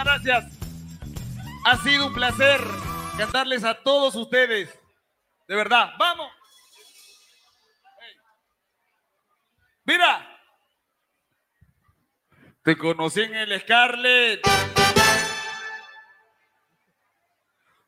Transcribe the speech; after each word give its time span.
gracias. 0.00 0.44
Ha 1.64 1.76
sido 1.78 2.06
un 2.06 2.14
placer 2.14 2.60
cantarles 3.16 3.64
a 3.64 3.74
todos 3.74 4.14
ustedes. 4.14 4.68
De 5.46 5.54
verdad, 5.54 5.92
vamos. 5.98 6.30
Mira. 9.84 10.28
Te 12.64 12.76
conocí 12.76 13.20
en 13.20 13.34
el 13.34 13.60
Scarlet. 13.60 14.40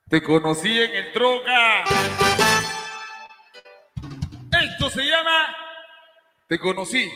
Te 0.08 0.22
conocí 0.22 0.80
en 0.80 0.94
el 0.94 1.12
Troca. 1.12 1.84
Esto 4.62 4.90
se 4.90 5.04
llama 5.04 5.56
Te 6.48 6.58
conocí 6.58 7.10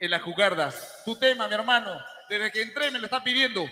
en 0.00 0.10
las 0.10 0.22
jugardas. 0.22 1.02
Tu 1.04 1.16
tema, 1.16 1.46
mi 1.46 1.54
hermano. 1.54 1.98
Desde 2.28 2.50
que 2.50 2.62
entré 2.62 2.90
me 2.90 2.98
lo 2.98 3.04
está 3.04 3.22
pidiendo. 3.22 3.68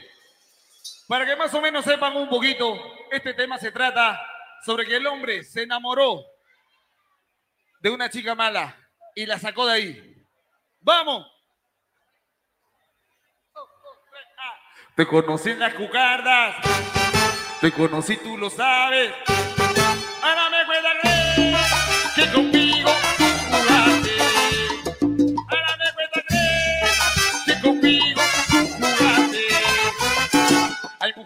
Para 1.13 1.27
que 1.27 1.37
más 1.37 1.53
o 1.53 1.61
menos 1.61 1.85
sepan 1.85 2.17
un 2.17 2.27
poquito, 2.27 2.75
este 3.11 3.35
tema 3.35 3.59
se 3.59 3.71
trata 3.71 4.19
sobre 4.65 4.87
que 4.87 4.97
el 4.97 5.07
hombre 5.07 5.45
se 5.45 5.65
enamoró 5.65 6.25
de 7.81 7.91
una 7.91 8.09
chica 8.09 8.35
mala 8.35 8.75
y 9.15 9.27
la 9.27 9.39
sacó 9.39 9.67
de 9.67 9.73
ahí. 9.75 10.27
¡Vamos! 10.81 11.31
Te 14.97 15.07
conocí 15.07 15.51
en 15.51 15.59
las 15.59 15.75
cucardas. 15.75 16.57
Te 17.61 17.71
conocí, 17.73 18.17
tú 18.17 18.39
lo 18.39 18.49
sabes. 18.49 19.13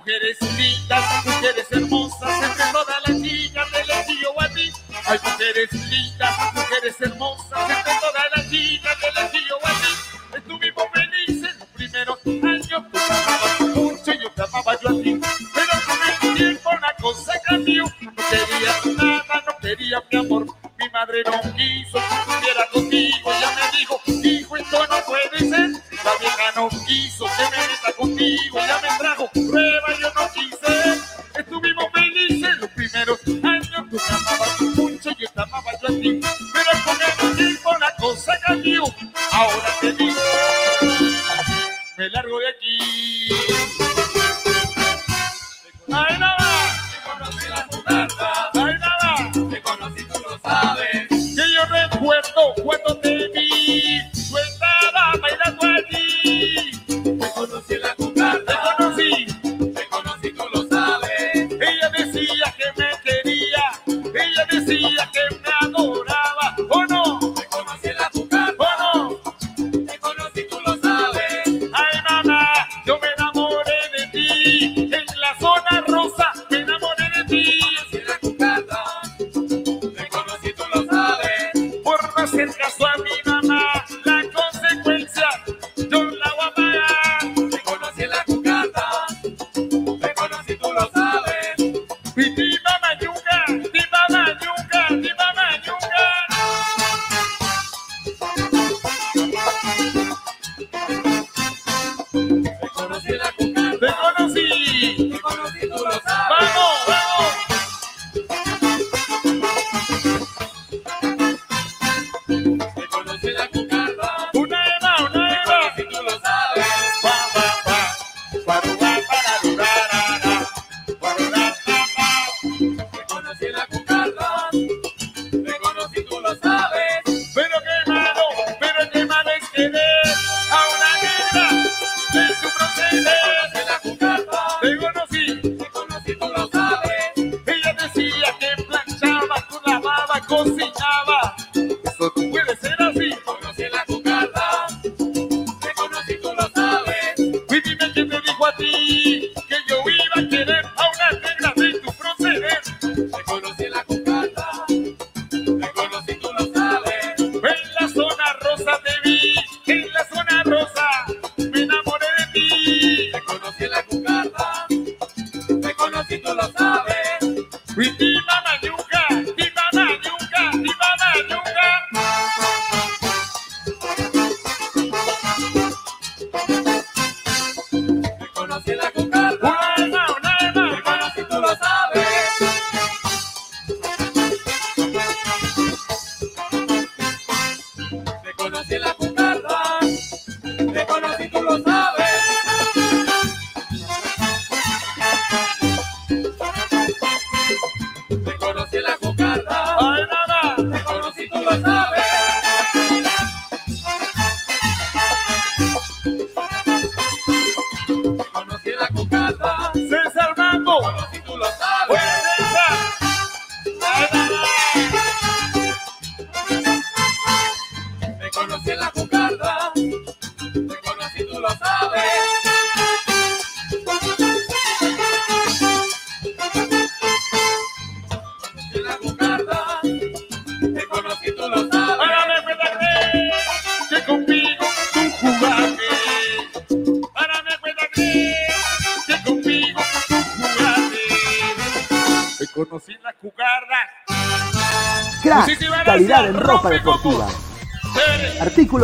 mujeres 0.06 0.38
lindas, 0.56 1.24
mujeres 1.24 1.66
hermosas, 1.68 2.42
entre 2.44 2.64
todas 2.70 2.96
las 3.08 3.16
niñas 3.18 3.72
del 3.72 3.90
estudio 3.90 4.40
a 4.40 4.48
ti. 4.50 4.72
Hay 5.04 5.18
mujeres 5.18 5.72
lindas, 5.72 6.54
mujeres 6.54 6.96
hermosas, 7.00 7.70
entre 7.70 7.92
todas 8.00 8.24
las 8.36 8.46
niñas 8.46 8.96
del 9.00 9.24
estudio 9.24 9.56
a 9.64 9.70
ti. 9.70 10.36
Estuvimos 10.36 10.84
felices 10.94 11.50
en 11.50 11.58
los 11.58 11.68
primeros 11.70 12.18
años, 12.24 12.82
tú 12.92 12.98
amabas 12.98 13.60
mucho 13.60 14.12
y 14.12 14.22
yo 14.22 14.30
te 14.30 14.42
amaba 14.42 14.80
yo 14.80 14.88
a 14.91 15.03
ti. 15.03 15.20
Pero 15.54 15.72
con 15.86 16.28
el 16.28 16.36
tiempo 16.36 16.70
la 16.80 16.94
cosa 17.02 17.32
cambió, 17.44 17.84
no 18.00 18.12
querías 18.30 18.86
nada, 18.86 19.44
no 19.44 19.59
quería 19.60 20.02
mi 20.09 20.18
amor. 20.18 20.47
Mi 20.78 20.88
madre 20.91 21.22
no 21.24 21.41
quiso 21.56 21.98
que 21.98 22.14
estuviera 22.14 22.68
contigo, 22.72 23.32
ella 23.32 23.50
me 23.56 23.78
dijo, 23.78 24.00
hijo, 24.06 24.56
esto 24.56 24.86
no 24.86 24.97
puede 25.04 25.38
ser. 25.41 25.70
La 26.04 26.12
vieja 26.20 26.52
no 26.54 26.68
quiso 26.86 27.24
que 27.24 27.55
me 27.55 27.55
Brasil, 38.47 38.84
a 39.33 39.43
hora. 39.43 40.35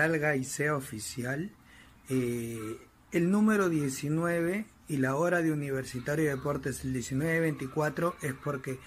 Salga 0.00 0.34
y 0.34 0.44
sea 0.44 0.76
oficial, 0.76 1.50
eh, 2.08 2.78
el 3.12 3.30
número 3.30 3.68
19 3.68 4.64
y 4.88 4.96
la 4.96 5.14
hora 5.14 5.42
de 5.42 5.52
Universitario 5.52 6.24
de 6.24 6.36
Deportes, 6.36 6.86
el 6.86 6.94
19-24, 6.94 8.14
es 8.22 8.32
porque 8.32 8.78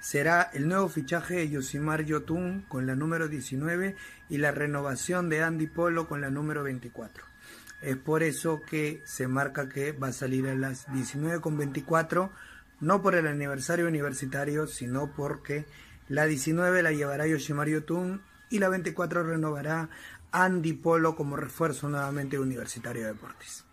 será 0.00 0.50
el 0.54 0.68
nuevo 0.68 0.88
fichaje 0.88 1.34
de 1.34 1.50
Yosimar 1.50 2.04
Yotun 2.04 2.64
con 2.68 2.86
la 2.86 2.94
número 2.94 3.26
19 3.26 3.96
y 4.28 4.38
la 4.38 4.52
renovación 4.52 5.28
de 5.28 5.42
Andy 5.42 5.66
Polo 5.66 6.06
con 6.06 6.20
la 6.20 6.30
número 6.30 6.62
24. 6.62 7.24
Es 7.80 7.96
por 7.96 8.22
eso 8.22 8.60
que 8.60 9.02
se 9.04 9.26
marca 9.26 9.68
que 9.68 9.90
va 9.90 10.08
a 10.08 10.12
salir 10.12 10.46
a 10.46 10.54
las 10.54 10.86
19.24, 10.90 12.30
no 12.78 13.02
por 13.02 13.16
el 13.16 13.26
aniversario 13.26 13.88
universitario, 13.88 14.68
sino 14.68 15.12
porque 15.12 15.66
la 16.08 16.26
19 16.26 16.84
la 16.84 16.92
llevará 16.92 17.26
Yoshimar 17.26 17.66
Yotun 17.66 18.22
y 18.52 18.58
la 18.58 18.68
24 18.68 19.24
renovará 19.24 19.88
Andy 20.32 20.72
Polo 20.72 21.14
como 21.14 21.36
refuerzo 21.36 21.88
nuevamente 21.88 22.36
de 22.36 22.42
Universitario 22.42 23.02
de 23.02 23.08
Deportes. 23.12 23.64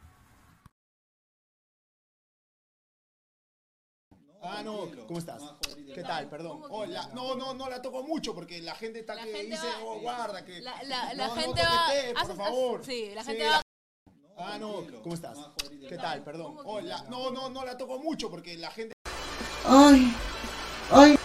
Ah, 4.42 4.62
no, 4.64 4.90
¿cómo 5.08 5.20
estás? 5.20 5.42
¿Qué 5.94 6.02
tal? 6.02 6.30
Perdón. 6.30 6.62
Hola. 6.70 7.10
No, 7.14 7.36
no, 7.36 7.54
no 7.54 7.70
la 7.70 7.82
toco 7.82 8.04
mucho 8.04 8.34
porque 8.34 8.62
la 8.62 8.74
gente 8.76 9.00
está 9.00 9.16
La 9.16 9.24
que 9.26 9.34
gente 9.34 9.56
dice, 9.56 9.68
va- 9.68 9.84
oh, 9.84 10.00
guarda, 10.00 10.46
que. 10.46 10.62
La, 10.62 10.82
la, 10.84 11.14
la 11.14 11.28
no, 11.28 11.36
no 11.36 11.42
gente 11.42 11.62
va. 11.62 12.26
por 12.26 12.38
favor. 12.38 12.86
Sí, 12.86 13.12
la 13.14 13.24
Sí, 13.24 13.32
gente 13.32 13.46
va. 13.50 13.62
Ah, 14.38 14.58
no, 14.58 14.86
¿cómo 15.04 15.16
estás? 15.16 15.38
¿Qué 15.90 15.98
tal? 15.98 16.24
Perdón. 16.24 16.56
Hola. 16.64 17.04
No, 17.10 17.32
no, 17.32 17.50
no 17.50 17.66
la 17.66 17.78
toco 17.78 18.00
mucho 18.00 18.30
porque 18.30 18.58
la 18.58 18.72
gente. 18.72 18.94
Ay, 19.66 20.14
ay, 20.92 21.16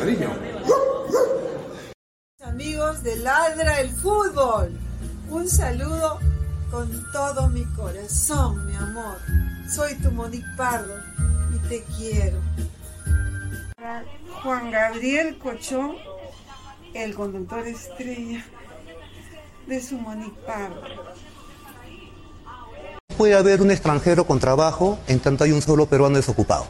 cariño. 0.00 0.30
Amigos 2.42 3.02
de 3.02 3.16
Ladra 3.16 3.80
el 3.80 3.90
Fútbol, 3.90 4.78
un 5.28 5.48
saludo 5.48 6.18
con 6.70 6.88
todo 7.12 7.48
mi 7.48 7.64
corazón, 7.76 8.66
mi 8.66 8.76
amor. 8.76 9.18
Soy 9.68 9.94
tu 9.96 10.10
Monique 10.10 10.46
Pardo 10.56 10.94
y 11.54 11.68
te 11.68 11.84
quiero. 11.96 12.38
Juan 14.42 14.70
Gabriel 14.70 15.38
Cochón, 15.38 15.96
el 16.94 17.14
conductor 17.14 17.66
estrella 17.66 18.44
de 19.66 19.82
su 19.82 19.98
Monique 19.98 20.40
Pardo. 20.46 20.82
puede 23.18 23.34
haber 23.34 23.60
un 23.60 23.70
extranjero 23.70 24.26
con 24.26 24.40
trabajo 24.40 24.98
en 25.06 25.20
tanto 25.20 25.44
hay 25.44 25.52
un 25.52 25.60
solo 25.60 25.84
peruano 25.84 26.16
desocupado. 26.16 26.66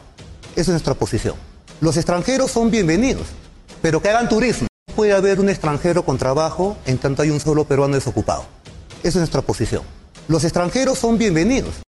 Esa 0.51 0.61
es 0.61 0.67
nuestra 0.69 0.95
posición. 0.95 1.50
Los 1.81 1.97
extranjeros 1.97 2.51
son 2.51 2.69
bienvenidos, 2.69 3.25
pero 3.81 4.03
que 4.03 4.09
hagan 4.09 4.29
turismo. 4.29 4.67
Puede 4.95 5.13
haber 5.13 5.39
un 5.39 5.49
extranjero 5.49 6.05
con 6.05 6.19
trabajo 6.19 6.77
en 6.85 6.99
tanto 6.99 7.23
hay 7.23 7.31
un 7.31 7.39
solo 7.39 7.63
peruano 7.63 7.95
desocupado. 7.95 8.45
Esa 8.99 9.09
es 9.09 9.15
nuestra 9.15 9.41
posición. 9.41 9.81
Los 10.27 10.43
extranjeros 10.43 10.99
son 10.99 11.17
bienvenidos. 11.17 11.81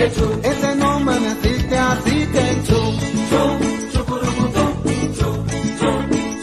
Ese 0.00 0.76
nombre 0.76 1.18
no 1.18 1.28
existe 1.32 1.76
así 1.76 2.26
que 2.32 2.62
chu. 2.66 2.80
Chu. 3.30 3.42
Chucurucutú. 3.92 4.64
Chu. 5.18 5.28
Chu. 5.78 5.90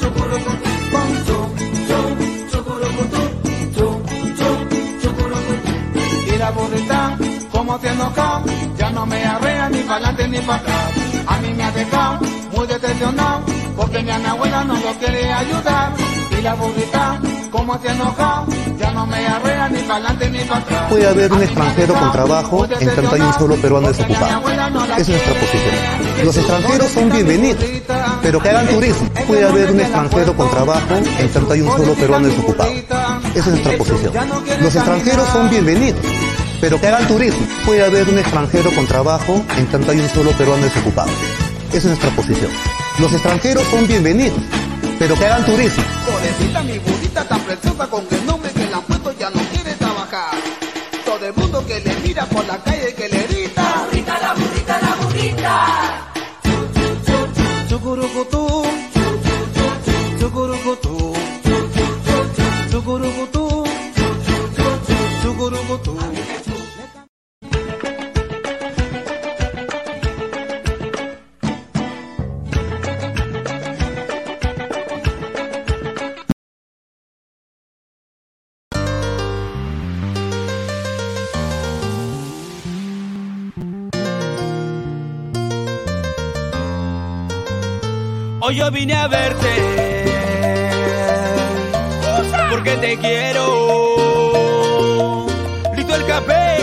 Chucurucutú. 0.02 0.72
Pon 0.92 1.10
chu. 1.26 1.38
Chu. 1.88 2.00
Chucurucutú. 2.52 3.22
Chu. 3.76 3.88
Chu. 4.40 4.50
Chucurucutú. 5.02 5.72
Y 6.34 6.38
la 6.38 6.52
burrita, 6.52 7.18
como 7.50 7.80
se 7.80 7.88
enojó, 7.88 8.44
ya 8.78 8.90
no 8.90 9.06
me 9.06 9.24
arrea 9.24 9.70
ni 9.70 9.80
para 9.84 10.10
adelante 10.10 10.28
ni 10.28 10.40
para 10.40 10.60
atrás. 10.60 10.92
A 11.26 11.40
mí 11.40 11.54
me 11.54 11.64
ha 11.64 11.72
dejado 11.72 12.20
muy 12.52 12.68
decepcionado, 12.68 13.46
porque 13.78 14.02
mi 14.04 14.12
abuela 14.12 14.66
no 14.66 14.74
lo 14.74 14.94
quiere 15.00 15.32
ayudar. 15.32 15.94
Y 16.38 16.42
la 16.42 16.56
burrita, 16.56 17.22
como 17.52 17.80
se 17.80 17.88
enojó, 17.88 18.46
Puede 20.90 21.08
haber 21.08 21.34
un 21.34 21.42
extranjero 21.42 21.94
con 21.96 22.12
trabajo 22.12 22.68
en 22.80 22.96
tanto 22.96 23.16
hay 23.16 23.22
un 23.22 23.34
solo 23.34 23.56
peruano 23.56 23.88
desocupado. 23.88 24.50
Esa 24.98 25.02
es 25.02 25.10
nuestra 25.10 25.34
posición. 25.34 25.76
Los 26.24 26.38
extranjeros 26.38 26.90
son 26.92 27.10
bienvenidos, 27.10 27.66
pero 28.22 28.40
que 28.42 28.50
hagan 28.50 28.68
turismo. 28.68 29.10
Puede 29.28 29.44
haber 29.44 29.72
un 29.72 29.80
extranjero 29.80 30.36
con 30.36 30.50
trabajo 30.50 30.96
en 31.20 31.30
tanto 31.30 31.54
hay 31.54 31.62
un 31.62 31.78
solo 31.78 31.94
peruano 31.94 32.28
desocupado. 32.28 32.72
Esa 32.72 33.40
es 33.40 33.48
nuestra 33.48 33.78
posición. 33.78 34.14
Los 34.62 34.76
extranjeros 34.76 35.30
son 35.30 35.50
bienvenidos, 35.50 36.02
pero 36.62 36.80
que 36.80 36.88
hagan 36.88 37.08
turismo. 37.08 37.46
Puede 37.66 37.84
haber 37.84 38.08
un 38.08 38.20
extranjero 38.20 38.72
con 38.76 38.86
trabajo 38.86 39.44
en 39.58 39.68
tanto 39.68 39.92
hay 39.92 40.00
un 40.00 40.10
solo 40.10 40.32
peruano 40.32 40.64
desocupado. 40.64 41.10
Esa 41.70 41.78
es 41.78 41.86
nuestra 41.86 42.10
posición. 42.12 42.52
Los 43.00 43.12
extranjeros 43.14 43.64
son 43.70 43.88
bienvenidos, 43.88 44.38
pero 45.00 45.16
que 45.16 45.26
hagan 45.26 45.46
turismo. 45.46 45.84
Por 52.28 52.46
la 52.46 52.58
calle 52.64 52.94
que 52.94 53.10
le 53.10 53.28
grita. 53.28 53.62
La 53.62 53.84
burrita, 53.86 54.20
la 54.20 54.34
burrita, 54.34 54.82
la 54.82 54.96
burrita. 54.96 55.54
Chucurucutú. 57.70 58.45
Yo 88.56 88.72
vine 88.72 88.94
a 88.94 89.08
verte 89.08 89.76
porque 92.50 92.72
te 92.78 92.98
quiero. 92.98 93.46
Grito 95.74 95.96
el 95.96 96.06
café, 96.06 96.58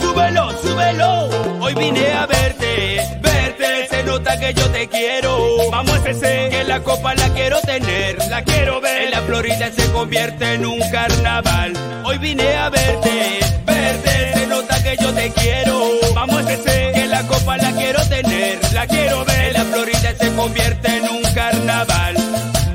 súbelo, 0.00 0.50
súbelo. 0.62 1.28
Hoy 1.60 1.74
vine 1.74 2.12
a 2.12 2.26
verte, 2.26 3.00
verte. 3.22 3.88
Se 3.88 4.02
nota 4.04 4.38
que 4.38 4.52
yo 4.52 4.68
te 4.70 4.88
quiero. 4.88 5.70
Vamos 5.70 5.98
a 6.04 6.10
ese, 6.10 6.48
que 6.50 6.64
la 6.64 6.80
copa 6.80 7.14
la 7.14 7.28
quiero 7.30 7.60
tener, 7.62 8.18
la 8.28 8.42
quiero 8.42 8.80
ver. 8.80 9.02
En 9.02 9.10
la 9.12 9.22
Florida 9.22 9.70
se 9.72 9.90
convierte 9.90 10.54
en 10.54 10.66
un 10.66 10.80
carnaval. 10.90 11.72
Hoy 12.04 12.18
vine 12.18 12.54
a 12.56 12.68
verte, 12.68 13.40
verte. 13.64 14.32
Se 14.34 14.46
nota 14.46 14.82
que 14.82 14.96
yo 15.00 15.12
te 15.14 15.30
quiero. 15.30 15.80
Vamos 16.14 16.44
a 16.46 16.52
ese, 16.52 16.92
que 16.94 17.06
la 17.06 17.26
copa 17.26 17.56
la 17.56 17.72
quiero 17.72 18.04
tener, 18.06 18.58
la 18.74 18.86
quiero 18.86 19.24
ver. 19.24 19.48
En 19.48 19.54
la 19.54 19.64
Florida 19.64 20.14
se 20.18 20.34
convierte 20.34 20.96
en 20.98 21.04
un 21.04 21.11
carnaval. 21.34 22.16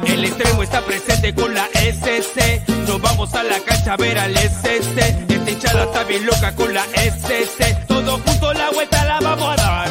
El 0.06 0.24
extremo 0.26 0.64
está 0.64 0.82
presente 0.82 1.34
con 1.34 1.54
la 1.54 1.68
SC. 1.74 2.62
Nos 2.88 3.02
vamos 3.02 3.34
a 3.34 3.44
la 3.44 3.60
cancha 3.60 3.94
a 3.94 3.98
ver 3.98 4.18
al 4.18 4.36
SC. 4.36 4.98
Esta 5.30 5.52
hinchada 5.52 5.84
está 5.84 6.04
bien 6.04 6.26
loca 6.26 6.56
con 6.56 6.74
la 6.74 6.84
SC. 6.84 7.86
Todos 7.88 8.22
juntos 8.22 8.58
la 8.58 8.70
vuelta 8.72 9.06
la 9.06 9.20
vamos 9.20 9.54
a 9.54 9.56
dar. 9.56 9.90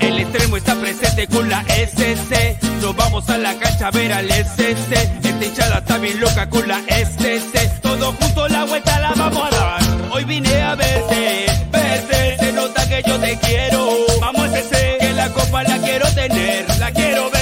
El 0.00 0.18
extremo 0.18 0.56
está 0.56 0.74
presente 0.76 1.26
con 1.26 1.48
la 1.48 1.62
SC. 1.62 2.58
Nos 2.80 2.96
vamos 2.96 3.28
a 3.28 3.38
la 3.38 3.54
cancha 3.58 3.88
a 3.88 3.90
ver 3.90 4.12
al 4.12 4.30
SC. 4.30 4.92
Esta 4.92 5.44
hinchada 5.44 5.78
está 5.78 5.98
bien 5.98 6.20
loca 6.20 6.48
con 6.48 6.66
la 6.66 6.80
SC. 6.88 7.80
Todos 7.82 8.14
juntos 8.16 8.50
la 8.50 8.64
vuelta 8.64 8.98
la 9.00 9.12
vamos 9.14 9.46
a 9.52 9.56
dar. 9.56 9.82
Hoy 10.10 10.24
vine 10.24 10.62
a 10.62 10.74
verte, 10.74 11.46
verte. 11.70 12.36
Se 12.38 12.52
nota 12.52 12.88
que 12.88 13.02
yo 13.06 13.18
te 13.18 13.38
quiero. 13.38 13.88
Vamos 14.20 14.48
a 14.50 14.58
ese, 14.58 14.96
que 15.00 15.12
la 15.12 15.28
copa 15.30 15.62
la 15.62 15.78
quiero 15.78 16.06
tener, 16.14 16.78
la 16.78 16.90
quiero 16.92 17.30
ver. 17.30 17.37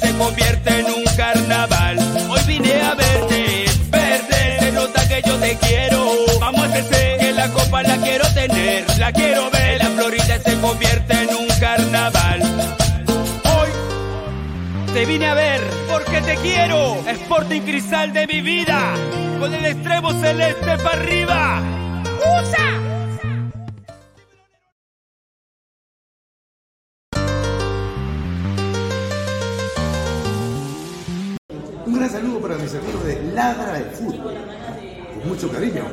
Se 0.00 0.12
convierte 0.16 0.80
en 0.80 0.86
un 0.86 1.04
carnaval. 1.16 1.98
Hoy 2.28 2.40
vine 2.46 2.80
a 2.82 2.94
verte, 2.94 3.64
verte. 3.90 4.58
Se 4.60 4.72
nota 4.72 5.08
que 5.08 5.22
yo 5.26 5.36
te 5.36 5.56
quiero. 5.56 6.04
Vamos 6.40 6.68
a 6.68 6.78
ese, 6.78 7.16
que 7.20 7.32
la 7.32 7.48
copa 7.48 7.82
la 7.82 7.96
quiero 7.98 8.26
tener, 8.34 8.84
la 8.98 9.12
quiero 9.12 9.50
ver. 9.50 9.78
La 9.78 9.90
Florida 9.90 10.38
se 10.44 10.58
convierte 10.60 11.14
en 11.14 11.34
un 11.34 11.48
carnaval. 11.60 12.42
Hoy 13.44 13.68
te 14.92 15.06
vine 15.06 15.26
a 15.26 15.34
ver 15.34 15.60
porque 15.90 16.20
te 16.22 16.36
quiero. 16.36 16.96
Sporting 17.06 17.62
Cristal 17.62 18.12
de 18.12 18.26
mi 18.26 18.40
vida. 18.40 18.94
Con 19.38 19.54
el 19.54 19.64
extremo 19.64 20.12
celeste 20.20 20.78
para 20.78 21.00
arriba. 21.00 21.62
¡Usa! 22.18 23.03
Gran 32.04 32.22
saludo 32.22 32.40
para 32.42 32.58
mis 32.58 32.74
amigos 32.74 33.02
de 33.06 33.22
Ladra 33.32 33.78
de 33.78 33.84
Fútbol. 33.96 34.34
Mucho 35.24 35.50
cariño. 35.50 35.90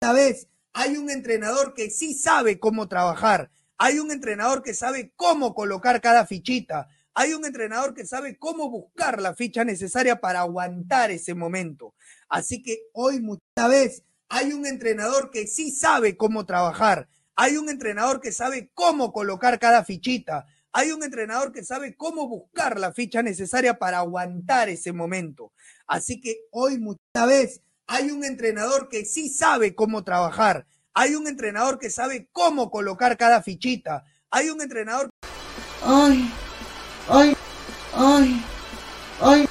Esta 0.00 0.12
vez 0.12 0.48
hay 0.72 0.96
un 0.96 1.08
entrenador 1.08 1.72
que 1.72 1.88
sí 1.88 2.14
sabe 2.14 2.58
cómo 2.58 2.88
trabajar. 2.88 3.52
Hay 3.78 4.00
un 4.00 4.10
entrenador 4.10 4.60
que 4.64 4.74
sabe 4.74 5.12
cómo 5.14 5.54
colocar 5.54 6.00
cada 6.00 6.26
fichita. 6.26 6.88
Hay 7.14 7.32
un 7.32 7.44
entrenador 7.44 7.94
que 7.94 8.04
sabe 8.06 8.36
cómo 8.38 8.70
buscar 8.70 9.22
la 9.22 9.34
ficha 9.34 9.64
necesaria 9.64 10.20
para 10.20 10.40
aguantar 10.40 11.12
ese 11.12 11.34
momento. 11.34 11.94
Así 12.28 12.60
que 12.60 12.78
hoy, 12.92 13.20
mucha 13.20 13.68
vez, 13.68 14.02
hay 14.28 14.52
un 14.52 14.66
entrenador 14.66 15.30
que 15.30 15.46
sí 15.46 15.70
sabe 15.70 16.16
cómo 16.16 16.44
trabajar. 16.44 17.08
Hay 17.36 17.56
un 17.56 17.68
entrenador 17.68 18.20
que 18.20 18.32
sabe 18.32 18.72
cómo 18.74 19.12
colocar 19.12 19.60
cada 19.60 19.84
fichita. 19.84 20.46
Hay 20.74 20.90
un 20.90 21.02
entrenador 21.02 21.52
que 21.52 21.64
sabe 21.64 21.94
cómo 21.96 22.26
buscar 22.28 22.80
la 22.80 22.94
ficha 22.94 23.22
necesaria 23.22 23.78
para 23.78 23.98
aguantar 23.98 24.70
ese 24.70 24.92
momento. 24.94 25.52
Así 25.86 26.18
que 26.18 26.46
hoy, 26.50 26.78
mucha 26.78 27.26
vez, 27.26 27.60
hay 27.86 28.10
un 28.10 28.24
entrenador 28.24 28.88
que 28.88 29.04
sí 29.04 29.28
sabe 29.28 29.74
cómo 29.74 30.02
trabajar. 30.02 30.66
Hay 30.94 31.14
un 31.14 31.28
entrenador 31.28 31.78
que 31.78 31.90
sabe 31.90 32.30
cómo 32.32 32.70
colocar 32.70 33.18
cada 33.18 33.42
fichita. 33.42 34.04
Hay 34.30 34.48
un 34.48 34.62
entrenador. 34.62 35.10
Ay, 35.82 36.30
ay, 37.06 37.36
ay, 37.94 38.42
ay. 39.20 39.48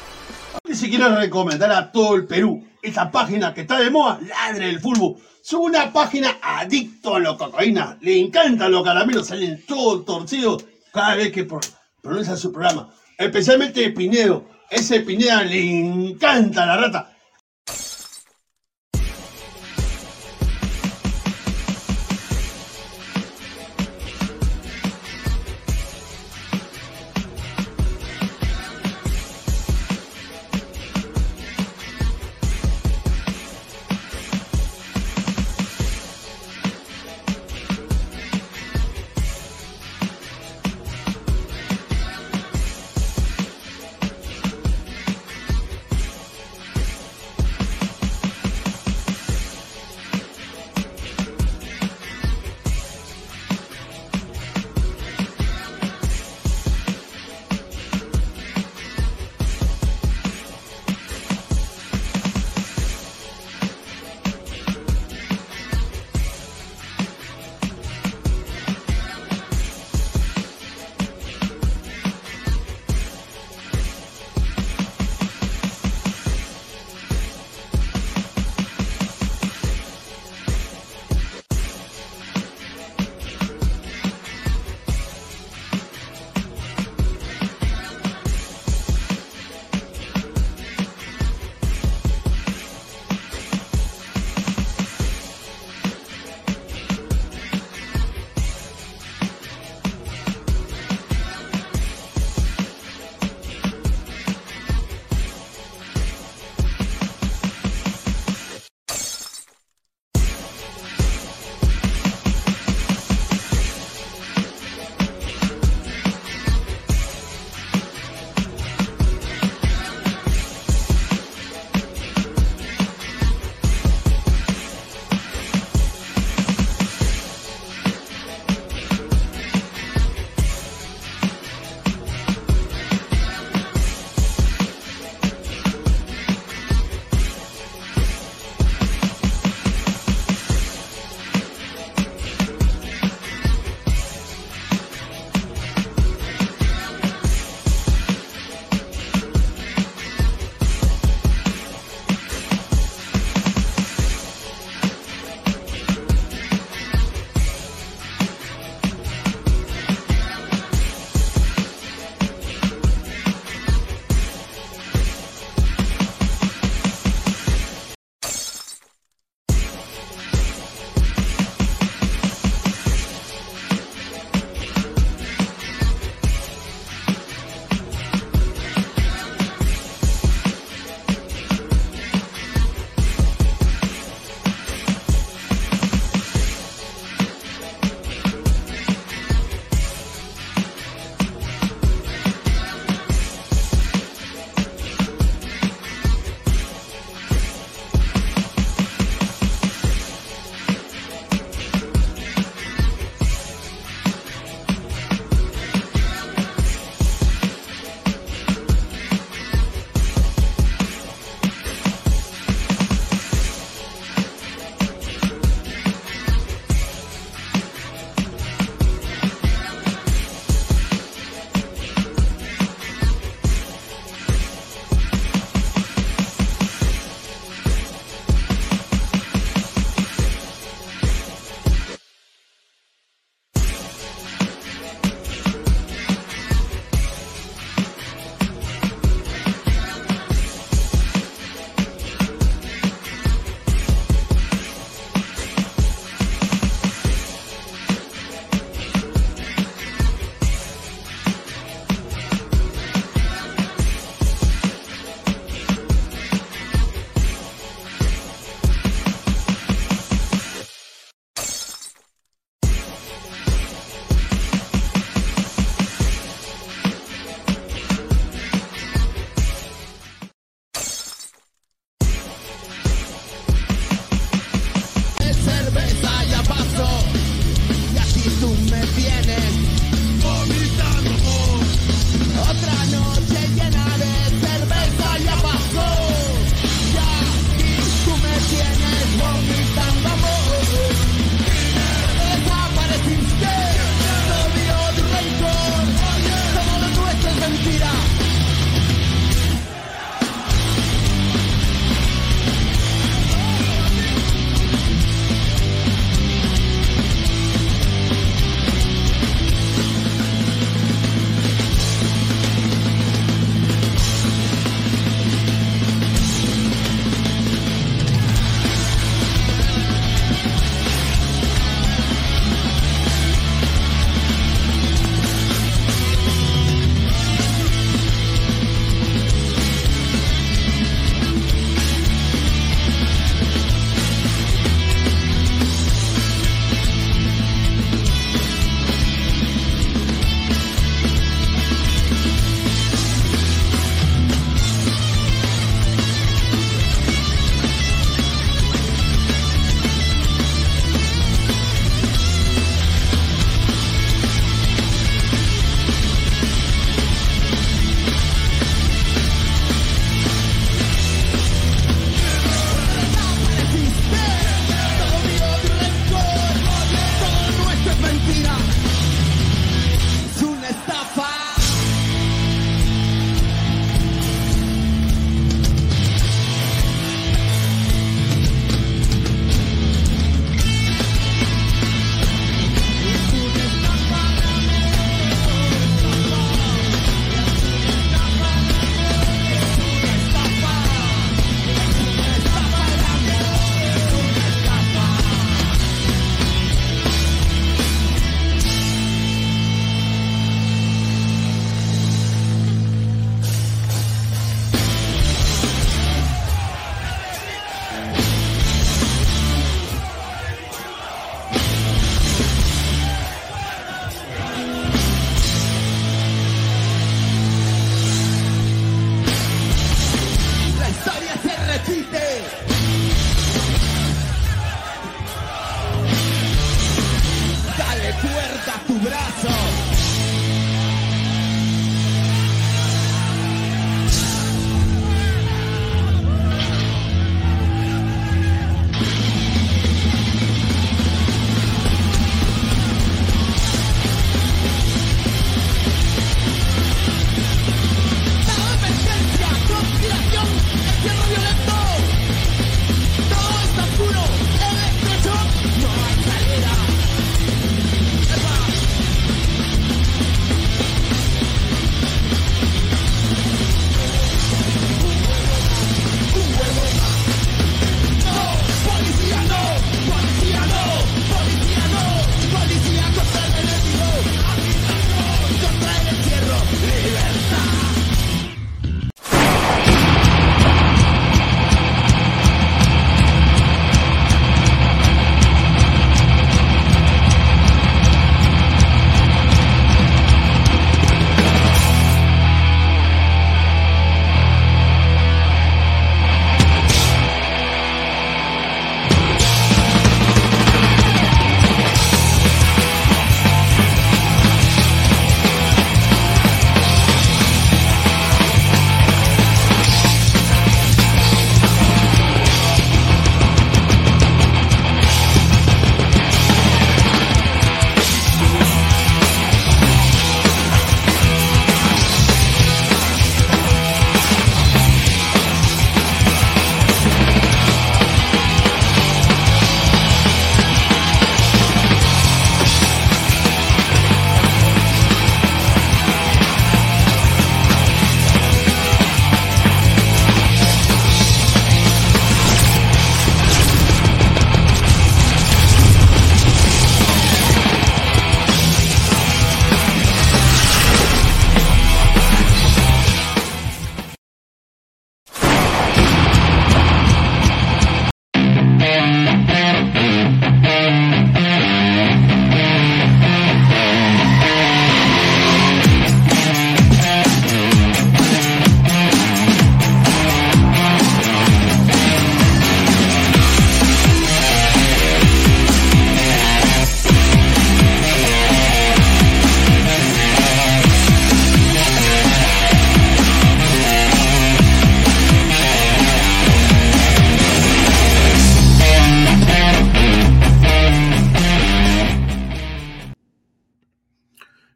Y 0.68 0.74
si 0.74 0.90
quiero 0.90 1.16
recomendar 1.16 1.72
a 1.72 1.92
todo 1.92 2.16
el 2.16 2.26
Perú 2.26 2.66
esta 2.82 3.12
página 3.12 3.54
que 3.54 3.62
está 3.62 3.80
de 3.80 3.92
moda, 3.92 4.20
Ladre 4.22 4.70
el 4.70 4.80
Fútbol. 4.80 5.22
Es 5.44 5.54
una 5.54 5.94
página 5.94 6.40
adicto 6.42 7.16
a 7.16 7.20
la 7.20 7.38
cocaína. 7.38 8.00
Le 8.02 8.20
encantan 8.20 8.72
los 8.72 8.84
caramelos, 8.84 9.28
salen 9.28 9.64
todos 9.68 10.04
torcidos 10.04 10.66
cada 10.92 11.16
vez 11.16 11.32
que 11.32 11.44
pro- 11.44 11.60
pronuncia 12.02 12.36
su 12.36 12.52
programa. 12.52 12.90
Especialmente 13.18 13.90
Pinedo. 13.92 14.46
Ese 14.70 15.02
Pineda 15.02 15.44
le 15.44 15.60
encanta 15.80 16.66
la 16.66 16.78
rata. 16.78 17.18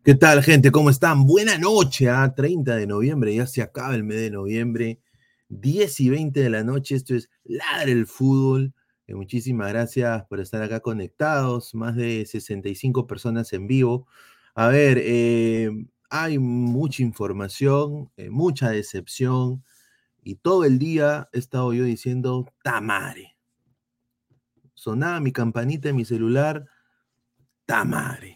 ¿Qué 0.05 0.13
tal, 0.13 0.43
gente? 0.43 0.71
¿Cómo 0.71 0.91
están? 0.91 1.25
Buena 1.25 1.57
noche, 1.57 2.11
a 2.11 2.35
30 2.35 2.75
de 2.75 2.85
noviembre, 2.85 3.33
ya 3.33 3.47
se 3.47 3.63
acaba 3.63 3.95
el 3.95 4.03
mes 4.03 4.17
de 4.17 4.29
noviembre, 4.29 4.99
10 5.49 5.99
y 5.99 6.09
20 6.11 6.41
de 6.41 6.49
la 6.51 6.63
noche, 6.63 6.93
esto 6.93 7.15
es 7.15 7.27
Ladre 7.43 7.93
el 7.93 8.05
Fútbol. 8.05 8.75
Eh, 9.07 9.15
muchísimas 9.15 9.69
gracias 9.69 10.23
por 10.25 10.39
estar 10.39 10.61
acá 10.61 10.79
conectados, 10.81 11.73
más 11.73 11.95
de 11.95 12.23
65 12.27 13.07
personas 13.07 13.51
en 13.53 13.65
vivo. 13.65 14.05
A 14.53 14.67
ver, 14.67 14.99
eh, 15.01 15.71
hay 16.11 16.37
mucha 16.37 17.01
información, 17.01 18.11
eh, 18.15 18.29
mucha 18.29 18.69
decepción, 18.69 19.63
y 20.21 20.35
todo 20.35 20.65
el 20.65 20.77
día 20.77 21.29
he 21.33 21.39
estado 21.39 21.73
yo 21.73 21.83
diciendo, 21.83 22.45
tamare. 22.61 23.35
Sonaba 24.75 25.19
mi 25.19 25.31
campanita 25.31 25.89
en 25.89 25.95
mi 25.95 26.05
celular, 26.05 26.67
tamare 27.65 28.34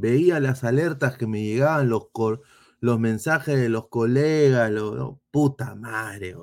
veía 0.00 0.40
las 0.40 0.64
alertas 0.64 1.16
que 1.16 1.26
me 1.26 1.42
llegaban, 1.42 1.88
los, 1.88 2.08
los 2.80 3.00
mensajes 3.00 3.58
de 3.58 3.68
los 3.68 3.88
colegas, 3.88 4.70
lo, 4.70 5.20
puta 5.30 5.74
madre. 5.74 6.36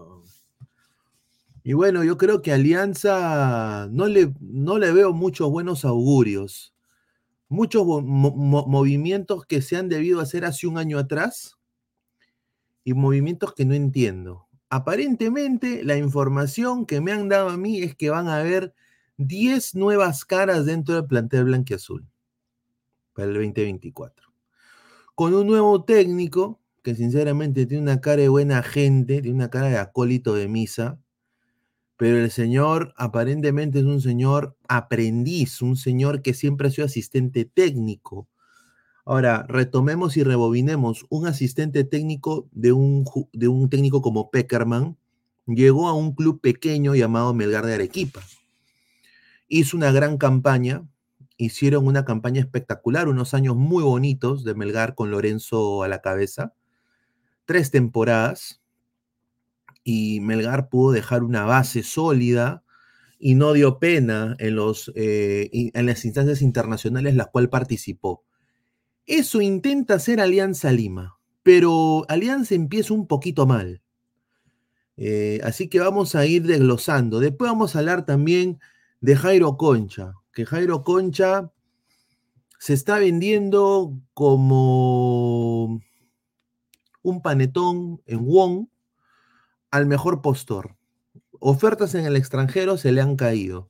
Y 1.64 1.74
bueno, 1.74 2.04
yo 2.04 2.18
creo 2.18 2.42
que 2.42 2.52
Alianza 2.52 3.88
no 3.92 4.08
le, 4.08 4.34
no 4.40 4.78
le 4.78 4.92
veo 4.92 5.14
muchos 5.14 5.50
buenos 5.50 5.86
augurios. 5.86 6.74
Muchos 7.48 7.86
movimientos 7.86 9.46
que 9.46 9.62
se 9.62 9.78
han 9.78 9.88
debido 9.88 10.20
hacer 10.20 10.44
hace 10.44 10.68
un 10.68 10.78
año 10.78 10.98
atrás 10.98 11.58
y 12.84 12.94
movimientos 12.94 13.54
que 13.54 13.66
no 13.66 13.76
entiendo. 13.76 14.48
Aparentemente, 14.70 15.84
la 15.84 15.98
información 15.98 16.86
que 16.86 17.00
me 17.00 17.12
han 17.12 17.30
dado 17.30 17.50
a 17.50 17.58
mí 17.58 17.82
es 17.82 17.96
que 17.96 18.10
van 18.10 18.28
a 18.28 18.38
haber 18.38 18.74
10 19.18 19.76
nuevas 19.76 20.26
caras 20.26 20.66
dentro 20.66 20.96
del 20.96 21.06
plantel 21.06 21.46
blanquiazul 21.46 22.08
para 23.14 23.28
el 23.28 23.34
2024. 23.34 24.32
Con 25.16 25.34
un 25.34 25.48
nuevo 25.48 25.84
técnico 25.84 26.60
que 26.84 26.96
sinceramente 26.96 27.66
tiene 27.66 27.84
una 27.84 28.02
cara 28.02 28.22
de 28.22 28.30
buena 28.30 28.62
gente, 28.62 29.22
tiene 29.22 29.36
una 29.36 29.50
cara 29.50 29.70
de 29.70 29.78
acólito 29.78 30.34
de 30.34 30.48
misa, 30.48 31.00
pero 31.98 32.18
el 32.18 32.32
señor 32.32 32.94
aparentemente 32.98 33.80
es 33.80 33.86
un 33.86 34.02
señor 34.02 34.58
aprendiz, 34.68 35.62
un 35.62 35.78
señor 35.78 36.22
que 36.22 36.34
siempre 36.34 36.68
ha 36.68 36.72
sido 36.72 36.86
asistente 36.86 37.46
técnico. 37.46 38.28
Ahora, 39.06 39.46
retomemos 39.48 40.18
y 40.18 40.24
rebobinemos. 40.24 41.06
Un 41.10 41.28
asistente 41.28 41.84
técnico 41.84 42.50
de 42.52 42.72
un, 42.72 43.06
de 43.34 43.48
un 43.48 43.70
técnico 43.70 44.02
como 44.02 44.32
Peckerman 44.32 44.98
llegó 45.46 45.88
a 45.88 45.94
un 45.94 46.14
club 46.14 46.42
pequeño 46.42 46.96
llamado 46.96 47.34
Melgar 47.34 47.66
de 47.66 47.76
Arequipa. 47.76 48.22
Hizo 49.48 49.78
una 49.78 49.92
gran 49.92 50.18
campaña, 50.18 50.88
hicieron 51.46 51.88
una 51.88 52.06
campaña 52.06 52.42
espectacular, 52.42 53.08
unos 53.08 53.34
años 53.34 53.56
muy 53.56 53.84
bonitos 53.84 54.44
de 54.44 54.56
Melgar 54.56 54.96
con 54.96 55.12
Lorenzo 55.12 55.84
a 55.84 55.88
la 55.88 56.02
cabeza. 56.02 56.54
Tres 57.46 57.72
temporadas 57.72 58.62
y 59.84 60.20
Melgar 60.22 60.70
pudo 60.70 60.92
dejar 60.94 61.24
una 61.24 61.46
base 61.46 61.84
sólida 61.84 62.64
y 63.20 63.36
no 63.36 63.54
dio 63.54 63.80
pena 63.80 64.36
en, 64.40 64.56
los, 64.56 64.92
eh, 64.96 65.50
en 65.52 65.86
las 65.86 66.04
instancias 66.06 66.42
internacionales 66.42 67.16
las 67.16 67.28
cuales 67.28 67.50
participó. 67.50 68.24
Eso 69.06 69.42
intenta 69.42 69.96
hacer 69.96 70.20
Alianza 70.20 70.72
Lima, 70.72 71.20
pero 71.42 72.06
Alianza 72.08 72.56
empieza 72.56 72.94
un 72.94 73.08
poquito 73.08 73.46
mal. 73.46 73.82
Eh, 74.96 75.42
así 75.44 75.70
que 75.70 75.80
vamos 75.80 76.16
a 76.16 76.26
ir 76.26 76.44
desglosando. 76.44 77.20
Después 77.20 77.52
vamos 77.52 77.76
a 77.76 77.80
hablar 77.80 78.06
también 78.06 78.60
de 79.02 79.16
Jairo 79.16 79.58
Concha, 79.58 80.14
que 80.34 80.46
Jairo 80.46 80.84
Concha 80.84 81.52
se 82.60 82.74
está 82.74 82.98
vendiendo 82.98 84.00
como 84.14 85.82
un 87.02 87.22
panetón 87.22 88.02
en 88.06 88.26
Wong 88.26 88.68
al 89.72 89.86
mejor 89.86 90.22
postor. 90.22 90.76
Ofertas 91.40 91.94
en 91.96 92.06
el 92.06 92.16
extranjero 92.16 92.78
se 92.78 92.92
le 92.92 93.02
han 93.02 93.16
caído. 93.16 93.70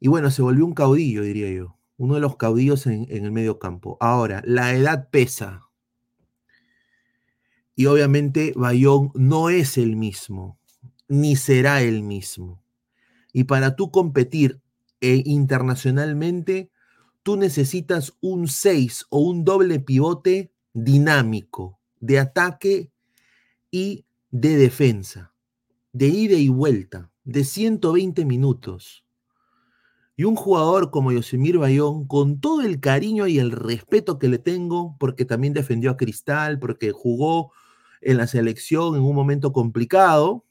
Y 0.00 0.08
bueno, 0.08 0.30
se 0.30 0.42
volvió 0.42 0.64
un 0.64 0.74
caudillo, 0.74 1.22
diría 1.22 1.50
yo. 1.50 1.76
Uno 1.96 2.14
de 2.14 2.20
los 2.20 2.36
caudillos 2.36 2.86
en, 2.86 3.06
el 3.10 3.32
medio 3.32 3.58
campo. 3.58 3.96
Ahora, 4.00 4.42
la 4.44 4.74
edad 4.74 5.08
pesa. 5.10 5.68
Y 7.74 7.86
obviamente 7.86 8.52
Bayón 8.56 9.10
no 9.14 9.50
es 9.50 9.78
el 9.78 9.96
mismo, 9.96 10.58
ni 11.08 11.36
será 11.36 11.82
el 11.82 12.02
mismo. 12.02 12.62
Y 13.32 13.44
para 13.44 13.76
tú 13.76 13.90
competir 13.90 14.60
eh, 15.00 15.22
internacionalmente, 15.24 16.70
tú 17.22 17.36
necesitas 17.36 18.14
un 18.20 18.48
6 18.48 19.06
o 19.10 19.20
un 19.20 19.44
doble 19.44 19.80
pivote 19.80 20.52
dinámico, 20.72 21.78
de 22.00 22.18
ataque 22.18 22.90
y 23.70 24.06
de 24.30 24.56
defensa, 24.56 25.34
de 25.92 26.08
ida 26.08 26.36
y 26.36 26.48
vuelta, 26.48 27.10
de 27.24 27.44
120 27.44 28.24
minutos. 28.24 29.04
Y 30.18 30.24
un 30.24 30.34
jugador 30.34 30.90
como 30.90 31.12
Yosemir 31.12 31.58
Bayón, 31.58 32.08
con 32.08 32.40
todo 32.40 32.62
el 32.62 32.80
cariño 32.80 33.28
y 33.28 33.38
el 33.38 33.52
respeto 33.52 34.18
que 34.18 34.26
le 34.26 34.38
tengo, 34.38 34.96
porque 34.98 35.24
también 35.24 35.54
defendió 35.54 35.92
a 35.92 35.96
Cristal, 35.96 36.58
porque 36.58 36.90
jugó 36.90 37.52
en 38.00 38.16
la 38.16 38.26
selección 38.26 38.96
en 38.96 39.02
un 39.02 39.14
momento 39.14 39.52
complicado, 39.52 40.44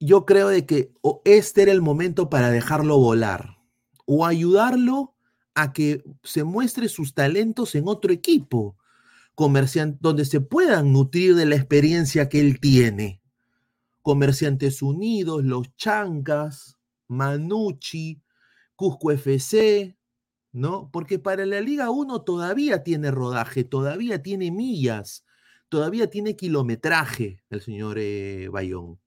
yo 0.00 0.26
creo 0.26 0.48
de 0.48 0.66
que 0.66 0.92
este 1.24 1.62
era 1.62 1.70
el 1.70 1.80
momento 1.80 2.28
para 2.28 2.50
dejarlo 2.50 2.98
volar 2.98 3.56
o 4.04 4.26
ayudarlo 4.26 5.14
a 5.54 5.72
que 5.72 6.02
se 6.24 6.42
muestre 6.42 6.88
sus 6.88 7.14
talentos 7.14 7.76
en 7.76 7.86
otro 7.86 8.12
equipo 8.12 8.76
comerciante 9.36 9.96
donde 10.00 10.24
se 10.24 10.40
puedan 10.40 10.92
nutrir 10.92 11.36
de 11.36 11.46
la 11.46 11.54
experiencia 11.54 12.28
que 12.28 12.40
él 12.40 12.58
tiene. 12.58 13.22
Comerciantes 14.02 14.82
Unidos, 14.82 15.44
los 15.44 15.72
Chancas, 15.76 16.80
Manucci, 17.12 18.22
Cusco 18.76 19.12
FC, 19.12 19.96
¿no? 20.52 20.90
Porque 20.92 21.18
para 21.18 21.46
la 21.46 21.60
Liga 21.60 21.90
1 21.90 22.22
todavía 22.22 22.82
tiene 22.82 23.10
rodaje, 23.10 23.64
todavía 23.64 24.22
tiene 24.22 24.50
millas, 24.50 25.24
todavía 25.68 26.10
tiene 26.10 26.36
kilometraje 26.36 27.42
el 27.50 27.60
señor 27.62 27.98
eh, 27.98 28.48
Bayón. 28.50 28.98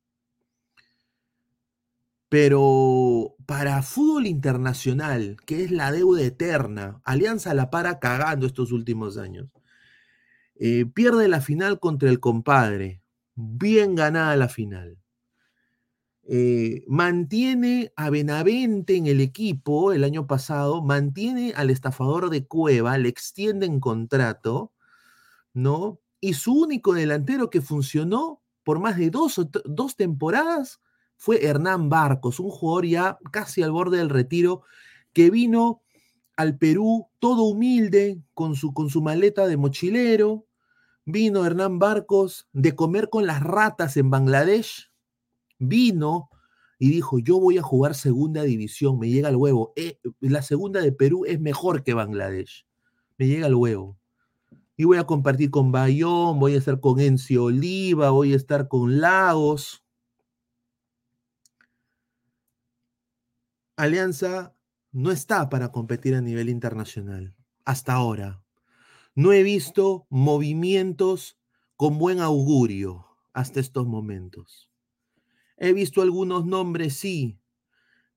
Pero 2.29 3.35
para 3.45 3.81
fútbol 3.81 4.27
internacional, 4.27 5.37
que 5.45 5.63
es 5.63 5.71
la 5.71 5.91
deuda 5.91 6.21
eterna, 6.23 7.01
Alianza 7.05 7.53
la 7.53 7.69
para 7.69 7.99
cagando 7.99 8.47
estos 8.47 8.71
últimos 8.71 9.17
años. 9.17 9.47
Eh, 10.55 10.85
pierde 10.85 11.27
la 11.27 11.41
final 11.41 11.79
contra 11.79 12.09
el 12.09 12.19
compadre, 12.19 13.01
bien 13.35 13.95
ganada 13.95 14.35
la 14.35 14.49
final. 14.49 14.97
Eh, 16.27 16.83
mantiene 16.87 17.93
a 17.95 18.09
Benavente 18.09 18.95
en 18.95 19.05
el 19.05 19.21
equipo 19.21 19.93
el 19.93 20.03
año 20.03 20.25
pasado, 20.25 20.81
mantiene 20.81 21.53
al 21.55 21.69
estafador 21.69 22.31
de 22.31 22.47
Cueva, 22.47 22.97
le 22.97 23.09
extienden 23.09 23.79
contrato, 23.79 24.73
¿no? 25.53 25.99
Y 26.19 26.33
su 26.33 26.53
único 26.53 26.93
delantero 26.93 27.51
que 27.51 27.61
funcionó 27.61 28.41
por 28.63 28.79
más 28.79 28.97
de 28.97 29.11
dos, 29.11 29.39
dos 29.65 29.95
temporadas 29.95 30.81
fue 31.17 31.45
Hernán 31.45 31.89
Barcos, 31.89 32.39
un 32.39 32.49
jugador 32.49 32.85
ya 32.87 33.19
casi 33.31 33.61
al 33.61 33.71
borde 33.71 33.99
del 33.99 34.09
retiro, 34.09 34.63
que 35.13 35.29
vino 35.29 35.83
al 36.35 36.57
Perú 36.57 37.07
todo 37.19 37.43
humilde, 37.43 38.21
con 38.33 38.55
su, 38.55 38.73
con 38.73 38.89
su 38.89 39.01
maleta 39.01 39.47
de 39.47 39.57
mochilero. 39.57 40.47
Vino 41.05 41.45
Hernán 41.45 41.77
Barcos 41.77 42.47
de 42.51 42.75
comer 42.75 43.09
con 43.09 43.27
las 43.27 43.43
ratas 43.43 43.95
en 43.95 44.09
Bangladesh. 44.09 44.91
Vino 45.59 46.29
y 46.77 46.89
dijo, 46.89 47.19
yo 47.19 47.39
voy 47.39 47.57
a 47.57 47.61
jugar 47.61 47.95
segunda 47.95 48.43
división, 48.43 48.99
me 48.99 49.09
llega 49.09 49.29
el 49.29 49.37
huevo. 49.37 49.73
Eh, 49.75 49.99
la 50.19 50.41
segunda 50.41 50.81
de 50.81 50.91
Perú 50.91 51.25
es 51.25 51.39
mejor 51.39 51.83
que 51.83 51.93
Bangladesh. 51.93 52.65
Me 53.17 53.27
llega 53.27 53.47
el 53.47 53.55
huevo. 53.55 53.97
Y 54.77 54.83
voy 54.83 54.97
a 54.97 55.05
compartir 55.05 55.51
con 55.51 55.71
Bayón, 55.71 56.37
voy 56.39 56.55
a 56.55 56.57
estar 56.57 56.81
con 56.81 56.99
Encio 56.99 57.45
Oliva, 57.45 58.09
voy 58.09 58.33
a 58.33 58.35
estar 58.35 58.67
con 58.67 58.99
Lagos. 58.99 59.85
Alianza 63.77 64.55
no 64.91 65.11
está 65.11 65.49
para 65.49 65.71
competir 65.71 66.15
a 66.15 66.21
nivel 66.21 66.49
internacional, 66.49 67.35
hasta 67.63 67.93
ahora. 67.93 68.43
No 69.15 69.31
he 69.31 69.43
visto 69.43 70.07
movimientos 70.09 71.37
con 71.77 71.97
buen 71.97 72.19
augurio 72.19 73.05
hasta 73.33 73.61
estos 73.61 73.87
momentos. 73.87 74.69
He 75.57 75.73
visto 75.73 76.01
algunos 76.01 76.45
nombres, 76.45 76.95
sí, 76.95 77.39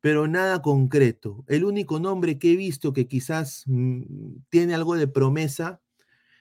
pero 0.01 0.27
nada 0.27 0.63
concreto. 0.63 1.45
El 1.49 1.65
único 1.65 1.99
nombre 2.01 2.39
que 2.39 2.53
he 2.53 2.57
visto 2.57 2.93
que 2.93 3.07
quizás 3.09 3.65
mm, 3.67 4.03
tiene 4.49 4.75
algo 4.75 4.97
de 4.97 5.09
promesa 5.09 5.81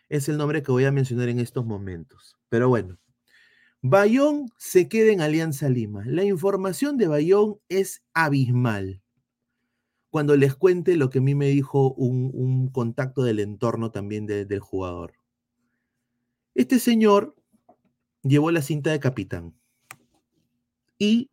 es 0.10 0.30
el 0.30 0.38
nombre 0.38 0.64
que 0.64 0.72
voy 0.72 0.86
a 0.86 0.92
mencionar 0.92 1.30
en 1.30 1.40
estos 1.40 1.66
momentos. 1.66 2.38
Pero 2.50 2.70
bueno, 2.70 2.98
Bayón 3.82 4.50
se 4.58 4.88
queda 4.88 5.12
en 5.12 5.22
Alianza 5.22 5.70
Lima. 5.70 6.04
La 6.06 6.24
información 6.24 6.98
de 6.98 7.08
Bayón 7.08 7.60
es 7.70 8.04
abismal 8.14 9.02
cuando 10.10 10.36
les 10.36 10.56
cuente 10.56 10.96
lo 10.96 11.10
que 11.10 11.20
a 11.20 11.22
mí 11.22 11.36
me 11.36 11.48
dijo 11.48 11.94
un, 11.94 12.70
contacto 12.70 13.24
del 13.24 13.40
entorno 13.40 13.92
también 13.92 14.26
del 14.26 14.60
jugador. 14.60 15.14
Este 16.56 16.80
señor 16.80 17.36
llevó 18.24 18.52
la 18.52 18.62
cinta 18.62 18.92
de 18.92 19.00
capitán 19.00 19.54
y 20.98 21.30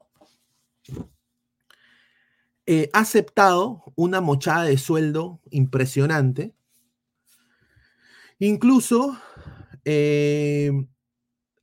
eh, 2.66 2.90
ha 2.92 3.00
aceptado 3.00 3.92
una 3.94 4.20
mochada 4.20 4.64
de 4.64 4.78
sueldo 4.78 5.40
impresionante. 5.50 6.54
Incluso 8.38 9.18
eh, 9.84 10.70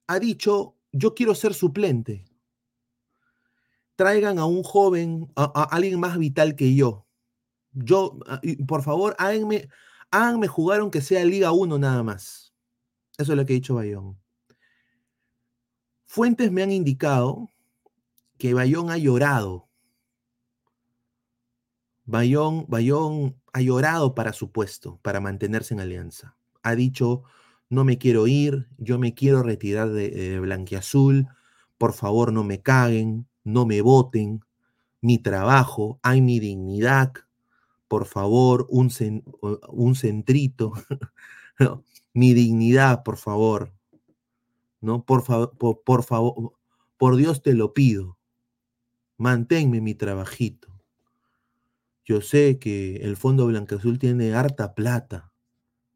ha 0.07 0.19
dicho, 0.19 0.75
yo 0.91 1.13
quiero 1.13 1.35
ser 1.35 1.53
suplente 1.53 2.25
traigan 4.01 4.39
a 4.39 4.47
un 4.47 4.63
joven, 4.63 5.31
a, 5.35 5.45
alguien 5.65 5.99
más 5.99 6.17
vital 6.17 6.55
que 6.55 6.73
yo. 6.73 7.05
Yo, 7.71 8.17
ah, 8.25 8.41
por 8.67 8.81
favor, 8.81 9.15
háganme, 9.19 9.69
háganme 10.09 10.47
jugar 10.47 10.79
aunque 10.79 11.01
sea 11.01 11.23
Liga 11.23 11.51
1 11.51 11.77
nada 11.77 12.01
más. 12.01 12.51
Eso 13.19 13.33
es 13.33 13.37
lo 13.37 13.45
que 13.45 13.53
ha 13.53 13.61
dicho 13.61 13.75
Bayón. 13.75 14.19
Fuentes 16.07 16.51
me 16.51 16.63
han 16.63 16.71
indicado 16.71 17.50
que 18.41 18.56
Bayón 18.56 18.89
ha 18.89 18.97
llorado. 18.97 19.69
Bayón, 22.06 22.65
Bayón 22.67 23.39
ha 23.54 23.62
llorado 23.62 24.15
para 24.15 24.34
su 24.34 24.51
puesto, 24.51 24.99
para 25.04 25.19
mantenerse 25.19 25.75
en 25.75 25.80
alianza. 25.80 26.36
Ha 26.63 26.73
dicho, 26.73 27.21
no 27.69 27.84
me 27.84 27.99
quiero 27.99 28.25
ir, 28.25 28.67
yo 28.80 28.97
me 28.97 29.13
quiero 29.13 29.43
retirar 29.43 29.91
de, 29.91 30.10
de 30.10 30.39
Blanquiazul, 30.39 31.27
por 31.77 31.93
favor 31.93 32.34
no 32.34 32.43
me 32.43 32.63
caguen, 32.63 33.27
no 33.43 33.67
me 33.67 33.82
voten, 33.82 34.43
mi 35.01 35.19
trabajo, 35.19 35.99
hay 36.01 36.21
mi 36.21 36.39
dignidad, 36.39 37.13
por 37.88 38.08
favor, 38.08 38.65
un, 38.71 38.91
un 39.69 39.96
centrito, 39.96 40.73
mi 42.15 42.33
dignidad, 42.33 43.04
por 43.04 43.17
favor, 43.17 43.71
¿no? 44.79 45.06
Por, 45.06 45.21
favor, 45.21 45.56
por, 45.85 46.04
favor, 46.04 46.54
por 46.98 47.17
Dios 47.17 47.44
te 47.44 47.54
lo 47.54 47.75
pido, 47.75 48.17
manténme 49.22 49.82
mi 49.82 49.94
trabajito. 49.94 50.67
Yo 52.04 52.22
sé 52.22 52.58
que 52.58 52.96
el 52.98 53.15
Fondo 53.15 53.48
Azul 53.48 54.00
tiene 54.00 54.34
harta 54.34 54.74
plata, 54.74 55.32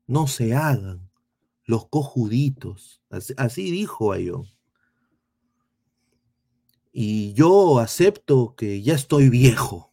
no 0.06 0.28
se 0.28 0.54
hagan 0.54 1.10
los 1.64 1.88
cojuditos, 1.90 3.02
así, 3.10 3.34
así 3.38 3.72
dijo 3.72 4.12
Ayón. 4.12 4.46
Y 6.92 7.34
yo 7.34 7.80
acepto 7.80 8.54
que 8.56 8.84
ya 8.84 8.94
estoy 8.94 9.30
viejo, 9.30 9.92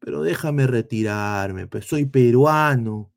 pero 0.00 0.22
déjame 0.22 0.66
retirarme, 0.66 1.68
pues 1.68 1.86
soy 1.86 2.06
peruano. 2.06 3.12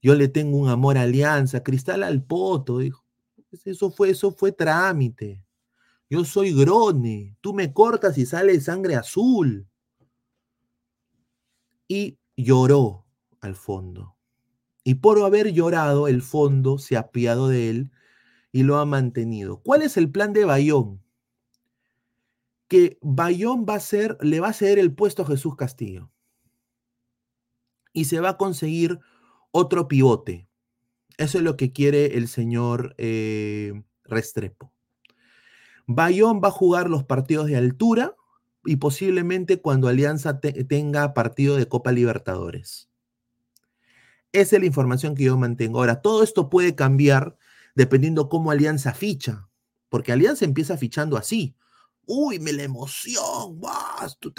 Yo 0.00 0.14
le 0.14 0.28
tengo 0.28 0.56
un 0.56 0.68
amor 0.68 0.96
a 0.96 1.02
alianza, 1.02 1.64
cristal 1.64 2.04
al 2.04 2.22
poto, 2.22 2.78
dijo. 2.78 3.04
Eso 3.64 3.90
fue, 3.90 4.10
eso 4.10 4.30
fue 4.30 4.52
trámite. 4.52 5.44
Yo 6.10 6.24
soy 6.24 6.52
grone, 6.52 7.36
tú 7.40 7.54
me 7.54 7.72
cortas 7.72 8.18
y 8.18 8.26
sale 8.26 8.60
sangre 8.60 8.96
azul. 8.96 9.66
Y 11.88 12.18
lloró 12.36 13.06
al 13.40 13.54
fondo. 13.54 14.16
Y 14.84 14.96
por 14.96 15.22
haber 15.22 15.52
llorado, 15.52 16.08
el 16.08 16.20
fondo 16.20 16.78
se 16.78 16.96
ha 16.96 17.00
apiado 17.00 17.48
de 17.48 17.70
él 17.70 17.90
y 18.52 18.64
lo 18.64 18.78
ha 18.78 18.84
mantenido. 18.84 19.62
¿Cuál 19.62 19.82
es 19.82 19.96
el 19.96 20.10
plan 20.10 20.32
de 20.32 20.44
Bayón? 20.44 21.00
que 22.70 22.98
Bayón 23.02 23.66
va 23.68 23.74
a 23.74 23.80
ser, 23.80 24.16
le 24.20 24.38
va 24.38 24.50
a 24.50 24.52
ceder 24.52 24.78
el 24.78 24.94
puesto 24.94 25.24
a 25.24 25.26
Jesús 25.26 25.56
Castillo. 25.56 26.12
Y 27.92 28.04
se 28.04 28.20
va 28.20 28.30
a 28.30 28.36
conseguir 28.36 29.00
otro 29.50 29.88
pivote. 29.88 30.48
Eso 31.18 31.38
es 31.38 31.44
lo 31.44 31.56
que 31.56 31.72
quiere 31.72 32.16
el 32.16 32.28
señor 32.28 32.94
eh, 32.96 33.82
Restrepo. 34.04 34.72
Bayón 35.92 36.40
va 36.42 36.48
a 36.48 36.52
jugar 36.52 36.88
los 36.88 37.02
partidos 37.02 37.48
de 37.48 37.56
altura 37.56 38.14
y 38.64 38.76
posiblemente 38.76 39.60
cuando 39.60 39.88
Alianza 39.88 40.38
tenga 40.38 41.14
partido 41.14 41.56
de 41.56 41.66
Copa 41.66 41.90
Libertadores. 41.90 42.88
Esa 44.32 44.56
es 44.56 44.60
la 44.60 44.66
información 44.66 45.16
que 45.16 45.24
yo 45.24 45.36
mantengo. 45.36 45.80
Ahora, 45.80 46.00
todo 46.00 46.22
esto 46.22 46.48
puede 46.48 46.76
cambiar 46.76 47.36
dependiendo 47.74 48.28
cómo 48.28 48.52
Alianza 48.52 48.94
ficha, 48.94 49.48
porque 49.88 50.12
Alianza 50.12 50.44
empieza 50.44 50.76
fichando 50.76 51.16
así. 51.16 51.56
Uy, 52.06 52.38
me 52.38 52.52
la 52.52 52.62
emoción, 52.62 53.60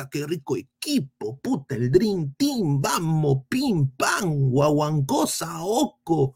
qué 0.10 0.26
rico 0.26 0.56
equipo, 0.56 1.38
puta, 1.40 1.76
el 1.76 1.92
Dream 1.92 2.34
Team, 2.38 2.82
vamos, 2.82 3.44
pim, 3.50 3.90
pam, 3.98 4.52
guaguancosa, 4.52 5.64
oco, 5.64 6.36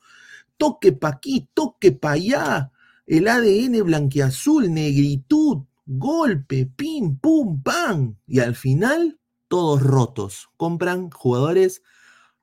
toque 0.58 0.92
pa' 0.92 1.10
aquí, 1.10 1.50
toque 1.54 1.94
pa' 1.94 2.12
allá, 2.12 2.72
el 3.06 3.28
ADN 3.28 3.84
blanqueazul, 3.84 4.74
negritud, 4.74 5.64
golpe, 5.86 6.66
pim, 6.76 7.18
pum, 7.18 7.62
pam, 7.62 8.18
y 8.28 8.40
al 8.40 8.56
final, 8.56 9.20
todos 9.48 9.82
rotos, 9.82 10.50
compran 10.58 11.10
jugadores 11.12 11.84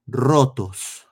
rotos. 0.07 1.07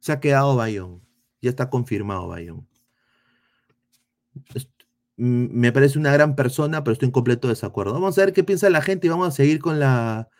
Se 0.00 0.12
ha 0.12 0.20
quedado 0.20 0.56
Bayón. 0.56 1.02
Ya 1.42 1.50
está 1.50 1.70
confirmado, 1.70 2.28
Bayón. 2.28 2.66
Me 5.16 5.70
parece 5.72 5.98
una 5.98 6.12
gran 6.12 6.34
persona, 6.34 6.82
pero 6.82 6.92
estoy 6.94 7.06
en 7.06 7.12
completo 7.12 7.48
desacuerdo. 7.48 7.92
Vamos 7.92 8.16
a 8.16 8.24
ver 8.24 8.32
qué 8.32 8.42
piensa 8.42 8.70
la 8.70 8.80
gente 8.82 9.06
y 9.06 9.10
vamos 9.10 9.28
a 9.28 9.32
seguir 9.32 9.60
con 9.60 9.78
la. 9.78 10.30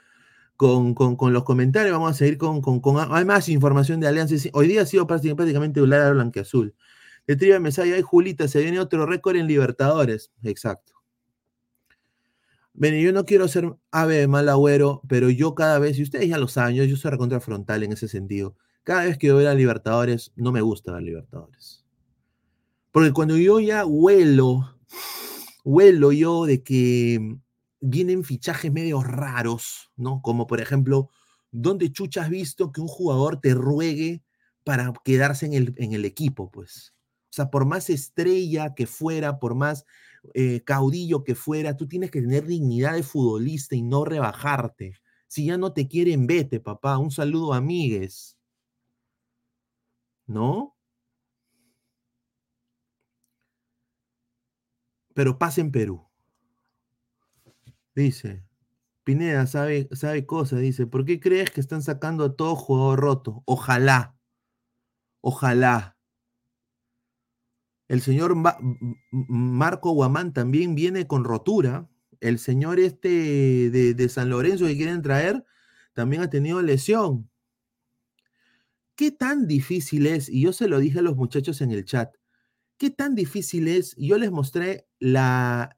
Con, 0.60 1.32
los 1.32 1.44
comentarios, 1.44 1.90
vamos 1.90 2.10
a 2.10 2.12
seguir 2.12 2.36
con, 2.36 2.60
Hay 3.12 3.24
más 3.24 3.48
información 3.48 3.98
de 3.98 4.08
Alianza. 4.08 4.34
Hoy 4.52 4.68
día 4.68 4.82
ha 4.82 4.84
sido 4.84 5.06
prácticamente 5.06 5.80
un 5.80 5.88
lado 5.88 6.12
blanqueazul. 6.12 6.74
De 7.26 7.34
Triva 7.36 7.58
Mesaya 7.60 7.96
y 7.96 8.02
Julita, 8.02 8.46
se 8.46 8.60
viene 8.60 8.78
otro 8.78 9.06
récord 9.06 9.36
en 9.36 9.46
Libertadores. 9.46 10.32
Exacto. 10.42 10.92
Ven, 12.74 13.00
yo 13.00 13.10
no 13.10 13.24
quiero 13.24 13.48
ser 13.48 13.74
ave 13.90 14.16
de 14.16 14.28
mal 14.28 14.50
agüero, 14.50 15.00
pero 15.08 15.30
yo 15.30 15.54
cada 15.54 15.78
vez, 15.78 15.98
y 15.98 16.02
ustedes 16.02 16.28
ya 16.28 16.36
lo 16.36 16.46
saben, 16.46 16.76
yo, 16.76 16.84
yo 16.84 16.98
soy 16.98 17.10
recontra 17.10 17.40
frontal 17.40 17.82
en 17.82 17.92
ese 17.92 18.06
sentido. 18.06 18.54
Cada 18.82 19.04
vez 19.04 19.16
que 19.16 19.32
veo 19.32 19.48
a 19.48 19.54
Libertadores, 19.54 20.30
no 20.36 20.52
me 20.52 20.60
gusta 20.60 20.92
ver 20.92 21.04
Libertadores. 21.04 21.86
Porque 22.92 23.12
cuando 23.14 23.38
yo 23.38 23.60
ya 23.60 23.86
huelo, 23.86 24.76
huelo 25.64 26.12
yo 26.12 26.44
de 26.44 26.62
que 26.62 27.38
vienen 27.80 28.24
fichajes 28.24 28.72
medio 28.72 29.02
raros, 29.02 29.90
¿no? 29.96 30.22
Como 30.22 30.46
por 30.46 30.60
ejemplo, 30.60 31.10
¿dónde 31.50 31.92
chucha 31.92 32.22
has 32.22 32.30
visto 32.30 32.72
que 32.72 32.80
un 32.80 32.88
jugador 32.88 33.40
te 33.40 33.54
ruegue 33.54 34.22
para 34.64 34.92
quedarse 35.04 35.46
en 35.46 35.54
el, 35.54 35.74
en 35.78 35.92
el 35.94 36.04
equipo, 36.04 36.50
pues? 36.50 36.94
O 37.30 37.32
sea, 37.32 37.50
por 37.50 37.64
más 37.64 37.90
estrella 37.90 38.74
que 38.74 38.86
fuera, 38.86 39.38
por 39.38 39.54
más 39.54 39.84
eh, 40.34 40.62
caudillo 40.64 41.24
que 41.24 41.34
fuera, 41.34 41.76
tú 41.76 41.88
tienes 41.88 42.10
que 42.10 42.20
tener 42.20 42.46
dignidad 42.46 42.94
de 42.94 43.02
futbolista 43.02 43.76
y 43.76 43.82
no 43.82 44.04
rebajarte. 44.04 44.94
Si 45.28 45.46
ya 45.46 45.56
no 45.56 45.72
te 45.72 45.88
quieren, 45.88 46.26
vete, 46.26 46.60
papá. 46.60 46.98
Un 46.98 47.10
saludo, 47.10 47.54
amigues. 47.54 48.36
¿No? 50.26 50.74
Pero 55.14 55.38
pasa 55.38 55.60
en 55.60 55.70
Perú. 55.70 56.09
Dice, 57.94 58.44
Pineda 59.04 59.46
sabe, 59.46 59.88
sabe 59.92 60.26
cosas, 60.26 60.60
dice, 60.60 60.86
¿por 60.86 61.04
qué 61.04 61.20
crees 61.20 61.50
que 61.50 61.60
están 61.60 61.82
sacando 61.82 62.24
a 62.24 62.36
todo 62.36 62.54
jugador 62.54 63.00
roto? 63.00 63.42
Ojalá, 63.46 64.16
ojalá. 65.20 65.96
El 67.88 68.00
señor 68.02 68.36
Marco 69.10 69.90
Guamán 69.90 70.32
también 70.32 70.76
viene 70.76 71.08
con 71.08 71.24
rotura. 71.24 71.90
El 72.20 72.38
señor 72.38 72.78
este 72.78 73.08
de, 73.08 73.94
de 73.94 74.08
San 74.08 74.30
Lorenzo 74.30 74.66
que 74.66 74.76
quieren 74.76 75.02
traer 75.02 75.44
también 75.92 76.22
ha 76.22 76.30
tenido 76.30 76.62
lesión. 76.62 77.28
¿Qué 78.94 79.10
tan 79.10 79.48
difícil 79.48 80.06
es? 80.06 80.28
Y 80.28 80.42
yo 80.42 80.52
se 80.52 80.68
lo 80.68 80.78
dije 80.78 81.00
a 81.00 81.02
los 81.02 81.16
muchachos 81.16 81.60
en 81.62 81.72
el 81.72 81.84
chat. 81.84 82.14
¿Qué 82.76 82.90
tan 82.90 83.14
difícil 83.14 83.66
es? 83.66 83.96
Yo 83.96 84.18
les 84.18 84.30
mostré 84.30 84.86
la, 85.00 85.74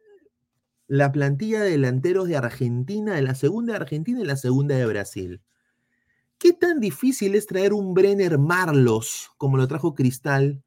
la 0.93 1.11
plantilla 1.11 1.62
de 1.62 1.70
delanteros 1.70 2.28
de 2.28 2.36
Argentina, 2.36 3.14
de 3.14 3.22
la 3.22 3.34
segunda 3.34 3.72
de 3.72 3.78
Argentina 3.78 4.20
y 4.20 4.26
la 4.26 4.36
segunda 4.36 4.74
de 4.76 4.84
Brasil. 4.84 5.40
¿Qué 6.36 6.53
tan 6.53 6.80
difícil 6.80 7.34
es 7.34 7.47
traer 7.47 7.72
un 7.72 7.95
Brenner 7.95 8.36
Marlos, 8.36 9.30
como 9.38 9.57
lo 9.57 9.66
trajo 9.66 9.95
Cristal, 9.95 10.62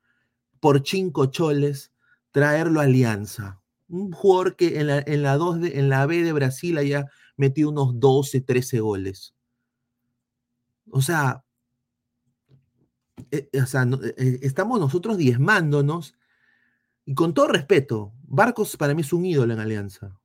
por 0.60 0.82
cinco 0.84 1.28
choles, 1.28 1.92
traerlo 2.32 2.80
a 2.80 2.86
Alianza? 2.86 3.62
Un 3.88 4.12
jugador 4.14 4.56
que 4.56 4.80
en 4.80 4.88
la, 4.88 4.98
en 5.06 5.22
la, 5.22 5.38
de- 5.38 5.78
en 5.80 5.90
la 5.90 6.08
B 6.08 6.24
de 6.24 6.34
Brasil 6.34 6.80
haya 6.80 7.06
metido 7.38 7.70
unos 7.70 8.00
12, 8.00 8.42
13 8.42 8.80
goles. 8.80 9.36
O 10.90 11.04
sea, 11.04 11.44
eh, 13.30 13.48
o 13.62 13.66
sea, 13.68 13.86
no- 13.86 14.04
eh, 14.04 14.16
eh, 14.18 14.40
estamos 14.42 14.80
nosotros 14.80 15.18
diezmándonos 15.18 16.16
y 17.06 17.14
con 17.14 17.36
todo 17.36 17.48
respeto, 17.48 18.12
Barcos 18.28 18.78
para 18.78 18.94
mí 18.94 19.02
es 19.02 19.14
un 19.14 19.26
ídolo 19.26 19.54
en 19.54 19.60
Alianza, 19.60 20.20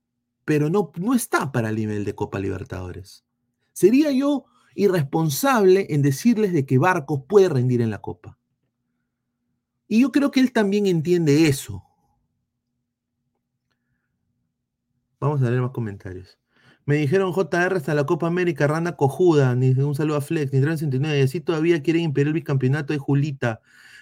pero 0.45 0.71
no, 0.71 0.93
no 0.97 1.15
está 1.15 1.53
para 1.53 1.69
el 1.69 1.77
nivel 1.77 2.05
de 2.05 2.15
Copa 2.15 2.39
Libertadores. 2.39 3.25
Sería 3.73 4.11
yo 4.11 4.45
irresponsable 4.75 5.87
en 5.91 6.03
decirles 6.03 6.53
de 6.53 6.67
que 6.67 6.79
Barcos 6.79 7.23
puede 7.29 7.49
rendir 7.49 7.81
en 7.81 7.91
la 7.91 8.01
Copa. 8.01 8.39
Y 9.89 10.03
yo 10.03 10.13
creo 10.13 10.31
que 10.31 10.41
él 10.41 10.53
también 10.53 10.87
entiende 10.87 11.49
eso. 11.49 11.83
Vamos 15.19 15.43
a 15.43 15.51
leer 15.51 15.61
más 15.61 15.73
comentarios. 15.73 16.39
Me 16.87 16.97
dijeron 16.97 17.33
JR 17.33 17.77
hasta 17.77 17.95
la 17.95 18.07
Copa 18.07 18.27
América, 18.27 18.67
Randa 18.67 18.97
Cojuda, 18.97 19.55
ni 19.55 19.71
un 19.71 19.95
saludo 19.95 20.17
a 20.17 20.21
Flex, 20.21 20.53
ni 20.53 20.61
69, 20.61 21.19
y 21.19 21.23
así 21.23 21.41
todavía 21.41 21.83
quieren 21.83 22.03
impedir 22.03 22.29
el 22.29 22.33
bicampeonato 22.33 22.93
de 22.93 22.99
Julita. 22.99 23.61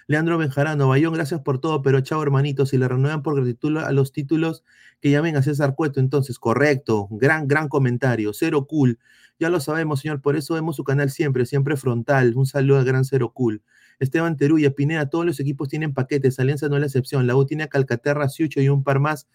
Leandro 0.09 0.39
Benjarano, 0.39 0.87
Bayón, 0.87 1.13
gracias 1.13 1.41
por 1.41 1.61
todo, 1.61 1.83
pero 1.83 2.01
chao 2.01 2.23
hermanito, 2.23 2.65
si 2.65 2.79
le 2.79 2.87
renuevan 2.87 3.21
por 3.21 3.35
gratitud 3.35 3.77
a 3.77 3.91
los 3.91 4.11
títulos, 4.11 4.63
que 4.99 5.11
llamen 5.11 5.35
a 5.35 5.43
César 5.43 5.75
Cueto, 5.75 5.99
entonces, 5.99 6.39
correcto, 6.39 7.07
gran, 7.11 7.47
gran 7.47 7.69
comentario, 7.69 8.33
cero 8.33 8.65
cool, 8.65 8.97
ya 9.39 9.51
lo 9.51 9.59
sabemos, 9.59 9.99
señor, 9.99 10.19
por 10.19 10.35
eso 10.35 10.55
vemos 10.55 10.77
su 10.77 10.83
canal 10.83 11.11
siempre, 11.11 11.45
siempre 11.45 11.77
frontal, 11.77 12.33
un 12.35 12.47
saludo 12.47 12.79
al 12.79 12.85
gran 12.85 13.05
cero 13.05 13.33
cool. 13.35 13.61
Esteban 13.99 14.35
Teruya, 14.35 14.71
Pineda, 14.71 15.11
todos 15.11 15.27
los 15.27 15.39
equipos 15.39 15.69
tienen 15.69 15.93
paquetes, 15.93 16.39
Alianza 16.39 16.69
no 16.69 16.77
es 16.77 16.79
la 16.79 16.87
excepción, 16.87 17.27
la 17.27 17.35
U 17.35 17.45
tiene 17.45 17.61
a 17.61 17.67
Calcaterra, 17.67 18.29
Siucho 18.29 18.61
y 18.61 18.69
un 18.69 18.83
par 18.83 18.99
más, 18.99 19.27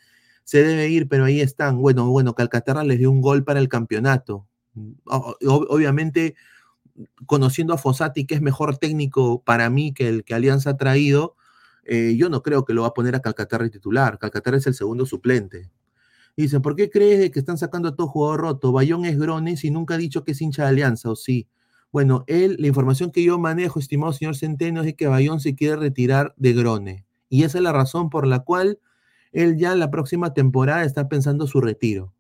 se 0.43 0.65
debe 0.65 0.89
ir, 0.89 1.07
pero 1.07 1.25
ahí 1.25 1.41
están, 1.41 1.81
bueno, 1.81 2.11
bueno, 2.11 2.35
Calcaterra 2.35 2.83
les 2.83 2.99
dio 2.99 3.13
un 3.13 3.21
gol 3.21 3.45
para 3.45 3.61
el 3.61 3.69
campeonato, 3.69 4.49
obviamente 5.05 6.35
conociendo 7.27 7.75
a 7.75 7.79
Fossati, 7.79 8.27
que 8.27 8.35
es 8.35 8.43
mejor 8.43 8.79
técnico 8.79 9.43
para 9.43 9.71
mí 9.71 9.93
que 9.93 10.09
el 10.09 10.25
que 10.25 10.35
Alianza 10.35 10.71
ha 10.71 10.77
traído, 10.77 11.37
eh, 11.85 12.15
yo 12.17 12.29
no 12.29 12.43
creo 12.43 12.65
que 12.65 12.73
lo 12.73 12.83
va 12.83 12.89
a 12.89 12.95
poner 12.95 13.15
a 13.15 13.21
Calcaterra 13.21 13.69
titular. 13.69 14.19
Calcaterra 14.19 14.57
es 14.57 14.67
el 14.67 14.75
segundo 14.75 15.07
suplente. 15.07 15.71
Dicen, 16.37 16.63
¿por 16.63 16.75
qué 16.75 16.91
crees 16.91 17.31
que 17.31 17.39
están 17.39 17.59
sacando 17.59 17.89
a 17.89 17.97
todo 17.97 18.09
jugador 18.09 18.41
roto? 18.41 18.73
Bayón 18.73 19.05
es 19.05 19.19
Grones 19.19 19.65
y 19.65 19.71
nunca 19.71 19.95
ha 19.95 19.99
dicho 19.99 20.25
que 20.25 20.33
es 20.33 20.41
hincha 20.41 20.63
de 20.65 20.69
Alianza, 20.71 21.11
¿o 21.11 21.17
sí? 21.17 21.49
Bueno, 21.93 22.25
él, 22.27 22.57
la 22.59 22.67
información 22.67 23.13
que 23.13 23.23
yo 23.23 23.39
manejo, 23.39 23.79
estimado 23.79 24.13
señor 24.13 24.35
Centeno, 24.35 24.83
es 24.83 24.95
que 24.95 25.07
Bayón 25.07 25.39
se 25.39 25.55
quiere 25.55 25.77
retirar 25.77 26.35
de 26.37 26.53
Grone. 26.53 27.07
Y 27.29 27.45
esa 27.45 27.59
es 27.59 27.65
la 27.65 27.73
razón 27.73 28.11
por 28.11 28.27
la 28.27 28.41
cual 28.41 28.81
él 29.31 29.57
ya 29.57 29.73
en 29.73 29.79
la 29.79 29.91
próxima 29.91 30.35
temporada 30.35 30.85
está 30.85 31.09
pensando 31.09 31.47
su 31.47 31.61
retiro. 31.61 32.13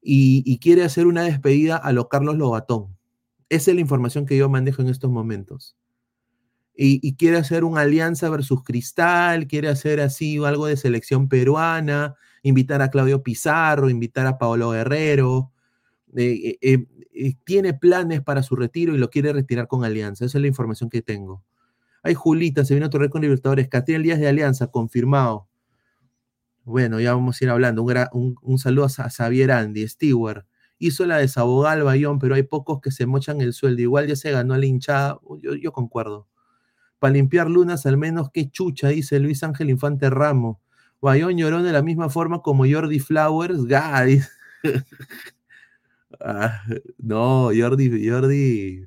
Y, 0.00 0.42
y 0.46 0.58
quiere 0.58 0.84
hacer 0.84 1.06
una 1.06 1.22
despedida 1.22 1.76
a 1.76 1.92
lo 1.92 2.08
Carlos 2.08 2.36
Lobatón. 2.36 2.96
Esa 3.48 3.70
es 3.70 3.74
la 3.74 3.80
información 3.80 4.26
que 4.26 4.36
yo 4.36 4.48
manejo 4.48 4.82
en 4.82 4.88
estos 4.88 5.10
momentos. 5.10 5.76
Y, 6.76 7.14
quiere 7.16 7.36
hacer 7.36 7.62
una 7.62 7.82
alianza 7.82 8.28
versus 8.30 8.64
Cristal, 8.64 9.46
quiere 9.46 9.68
hacer 9.68 10.00
así 10.00 10.38
algo 10.44 10.66
de 10.66 10.76
selección 10.76 11.28
peruana, 11.28 12.16
invitar 12.42 12.82
a 12.82 12.90
Claudio 12.90 13.22
Pizarro, 13.22 13.88
invitar 13.90 14.26
a 14.26 14.38
Paolo 14.38 14.70
Guerrero. 14.70 15.52
eh, 16.16 16.58
eh, 16.62 16.86
eh, 17.14 17.34
tiene 17.44 17.74
planes 17.74 18.22
para 18.22 18.42
su 18.42 18.56
retiro 18.56 18.94
y 18.94 18.98
lo 18.98 19.08
quiere 19.10 19.32
retirar 19.32 19.68
con 19.68 19.84
Alianza. 19.84 20.24
Esa 20.24 20.38
es 20.38 20.42
la 20.42 20.48
información 20.48 20.90
que 20.90 21.00
tengo. 21.02 21.44
Ay, 22.02 22.14
Julita, 22.14 22.64
se 22.64 22.74
vino 22.74 22.86
a 22.86 22.90
Torre 22.90 23.08
con 23.10 23.22
Libertadores. 23.22 23.68
Catriel 23.68 24.02
Díaz 24.02 24.18
de 24.20 24.28
Alianza, 24.28 24.66
confirmado. 24.68 25.48
Bueno, 26.64 26.98
ya 27.00 27.14
vamos 27.14 27.40
a 27.40 27.44
ir 27.44 27.50
hablando. 27.50 27.82
Un, 27.82 28.36
un- 28.42 28.58
saludo 28.58 28.86
a 28.86 29.10
Xavier 29.10 29.52
Andy, 29.52 29.86
Stewart. 29.86 30.44
Hizo 30.78 31.06
la 31.06 31.18
desabogada 31.18 31.74
al 31.74 31.82
Bayón, 31.84 32.18
pero 32.18 32.34
hay 32.34 32.42
pocos 32.42 32.80
que 32.80 32.90
se 32.90 33.06
mochan 33.06 33.40
el 33.40 33.52
sueldo. 33.52 33.82
Igual 33.82 34.06
ya 34.08 34.16
se 34.16 34.30
ganó 34.32 34.56
la 34.56 34.66
hinchada. 34.66 35.18
Yo, 35.40 35.54
yo 35.54 35.72
concuerdo. 35.72 36.28
Para 36.98 37.14
limpiar 37.14 37.50
lunas, 37.50 37.86
al 37.86 37.96
menos 37.98 38.30
qué 38.32 38.50
chucha, 38.50 38.88
dice 38.88 39.20
Luis 39.20 39.42
Ángel 39.42 39.70
Infante 39.70 40.10
Ramos. 40.10 40.58
Bayón 41.00 41.36
lloró 41.36 41.62
de 41.62 41.72
la 41.72 41.82
misma 41.82 42.08
forma 42.08 42.40
como 42.40 42.64
Jordi 42.66 42.98
Flowers. 42.98 43.58
Dice. 44.06 44.28
Ah, 46.20 46.62
no, 46.98 47.50
Jordi, 47.54 48.08
Jordi, 48.08 48.86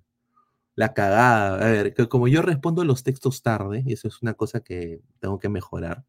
la 0.76 0.94
cagada. 0.94 1.56
A 1.56 1.70
ver, 1.72 1.94
que 1.94 2.08
como 2.08 2.28
yo 2.28 2.42
respondo 2.42 2.84
los 2.86 3.04
textos 3.04 3.44
tarde, 3.44 3.84
y 3.86 3.94
eso 3.94 4.08
es 4.08 4.22
una 4.22 4.34
cosa 4.34 4.62
que 4.62 5.02
tengo 5.20 5.40
que 5.40 5.50
mejorar. 5.50 6.06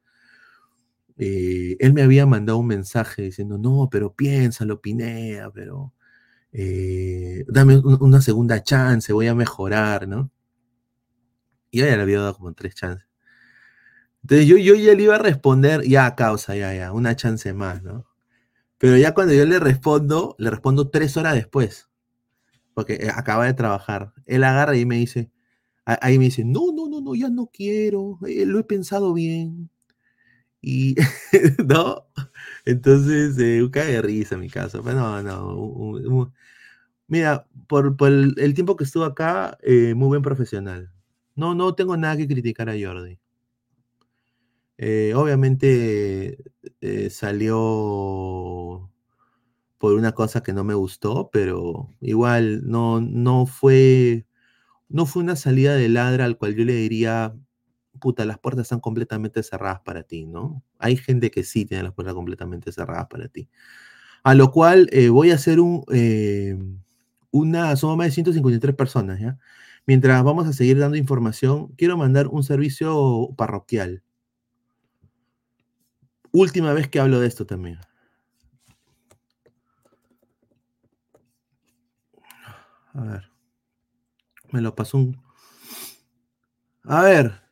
Eh, 1.19 1.77
él 1.81 1.93
me 1.95 2.03
había 2.03 2.27
mandado 2.27 2.59
un 2.59 2.67
mensaje 2.69 3.23
diciendo, 3.23 3.59
no, 3.59 3.89
pero 3.91 4.15
piénsalo, 4.15 4.81
Pinea, 4.81 5.51
pero 5.51 5.95
eh, 6.53 7.45
dame 7.49 7.79
un- 7.79 7.99
una 8.03 8.23
segunda 8.23 8.63
chance, 8.63 9.13
voy 9.13 9.29
a 9.29 9.35
mejorar, 9.37 10.09
¿no? 10.09 10.31
Y 11.71 11.79
yo 11.79 11.87
ya 11.87 11.97
le 11.97 12.03
había 12.03 12.21
dado 12.21 12.35
como 12.37 12.53
tres 12.53 12.75
chances. 12.75 13.07
Entonces 14.23 14.47
yo, 14.47 14.57
yo 14.59 14.75
ya 14.75 14.95
le 14.95 15.03
iba 15.05 15.15
a 15.15 15.19
responder, 15.19 15.83
ya, 15.85 16.15
causa, 16.15 16.55
ya, 16.57 16.75
ya, 16.75 16.93
una 16.93 17.17
chance 17.17 17.53
más, 17.55 17.83
¿no? 17.83 18.07
Pero 18.79 18.97
ya 18.99 19.15
cuando 19.15 19.35
yo 19.35 19.47
le 19.47 19.61
respondo, 19.61 20.37
le 20.39 20.51
respondo 20.51 20.91
tres 20.91 21.17
horas 21.17 21.35
después, 21.35 21.89
porque 22.75 22.95
eh, 22.95 23.11
acaba 23.15 23.47
de 23.47 23.55
trabajar. 23.55 24.15
Él 24.27 24.45
agarra 24.45 24.77
y 24.77 24.87
me 24.87 24.97
dice, 24.97 25.31
ahí 25.87 26.19
me 26.19 26.27
dice, 26.27 26.45
no, 26.45 26.73
no, 26.75 26.89
no, 26.89 27.01
no, 27.03 27.15
ya 27.15 27.31
no 27.31 27.49
quiero, 27.53 28.19
eh, 28.27 28.47
lo 28.47 28.59
he 28.61 28.65
pensado 28.65 29.15
bien. 29.15 29.71
Y, 30.63 30.97
¿no? 31.67 32.07
Entonces, 32.65 33.39
eh, 33.39 33.63
un 33.63 33.71
cague 33.71 33.93
de 33.95 34.03
risa 34.03 34.35
en 34.37 34.43
mi 34.43 34.51
caso, 34.51 34.83
pero 34.85 34.97
no, 35.01 35.23
no. 35.23 35.57
un- 35.57 36.33
mira, 37.09 37.47
por, 37.69 37.97
por 37.97 38.11
el, 38.13 38.55
tiempo 38.55 38.77
que 38.77 38.85
estuvo 38.85 39.05
acá, 39.05 39.59
eh, 39.63 39.95
muy 39.95 40.09
buen 40.09 40.23
profesional. 40.23 40.93
No, 41.37 41.55
no 41.55 41.75
tengo 41.75 41.97
nada 41.97 42.17
que 42.17 42.29
criticar 42.29 42.69
a 42.71 42.75
Jordi. 42.81 43.19
Eh, 44.79 45.13
obviamente 45.15 46.39
salió 47.11 48.91
por 49.79 49.95
una 49.95 50.13
cosa 50.13 50.43
que 50.43 50.53
no 50.53 50.65
me 50.65 50.75
gustó, 50.75 51.31
pero 51.33 51.95
igual 52.01 52.63
no, 52.69 53.01
no 53.01 53.47
fue, 53.47 54.27
no 54.89 55.07
fue 55.07 55.23
una 55.25 55.37
salida 55.37 55.75
de 55.77 55.89
ladra 55.91 56.25
al 56.27 56.39
cual 56.39 56.57
yo 56.57 56.65
le 56.65 56.75
diría, 56.75 57.37
puta, 57.99 58.25
las 58.25 58.39
puertas 58.39 58.63
están 58.63 58.81
completamente 58.81 59.43
cerradas 59.43 59.81
para 59.81 60.03
ti, 60.03 60.27
¿no? 60.27 60.63
Hay 60.79 60.97
gente 60.97 61.31
que 61.31 61.45
sí 61.45 61.65
tiene 61.65 61.83
las 61.83 61.93
puertas 61.93 62.15
completamente 62.15 62.73
cerradas 62.73 63.07
para 63.09 63.29
ti. 63.29 63.49
A 64.25 64.35
lo 64.35 64.51
cual 64.53 64.89
eh, 64.93 65.09
voy 65.11 65.31
a 65.31 65.37
hacer 65.37 65.61
un, 65.61 65.85
eh, 65.93 66.59
una, 67.31 67.77
somos 67.77 67.97
más 67.97 68.09
de 68.09 68.13
153 68.13 68.75
personas, 68.75 69.21
¿ya? 69.21 69.39
Mientras 69.87 70.23
vamos 70.23 70.47
a 70.47 70.53
seguir 70.53 70.79
dando 70.79 70.97
información, 70.99 71.69
quiero 71.77 71.97
mandar 71.97 72.29
un 72.29 72.43
servicio 72.45 73.31
parroquial. 73.37 74.03
Última 76.33 76.73
vez 76.75 76.89
que 76.89 77.01
hablo 77.01 77.21
de 77.21 77.27
esto 77.29 77.47
también. 77.47 77.79
A 82.95 83.03
ver. 83.03 83.31
Me 84.51 84.61
lo 84.61 84.75
pasó 84.75 84.99
un... 84.99 85.23
A 86.85 87.03
ver. 87.03 87.48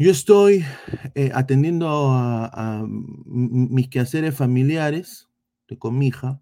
Yo 0.00 0.12
estoy 0.12 0.64
eh, 1.16 1.32
atendiendo 1.34 1.88
a, 1.90 2.86
mis 2.86 3.88
quehaceres 3.88 4.32
familiares, 4.32 5.28
estoy 5.62 5.76
con 5.76 5.98
mi 5.98 6.06
hija, 6.06 6.40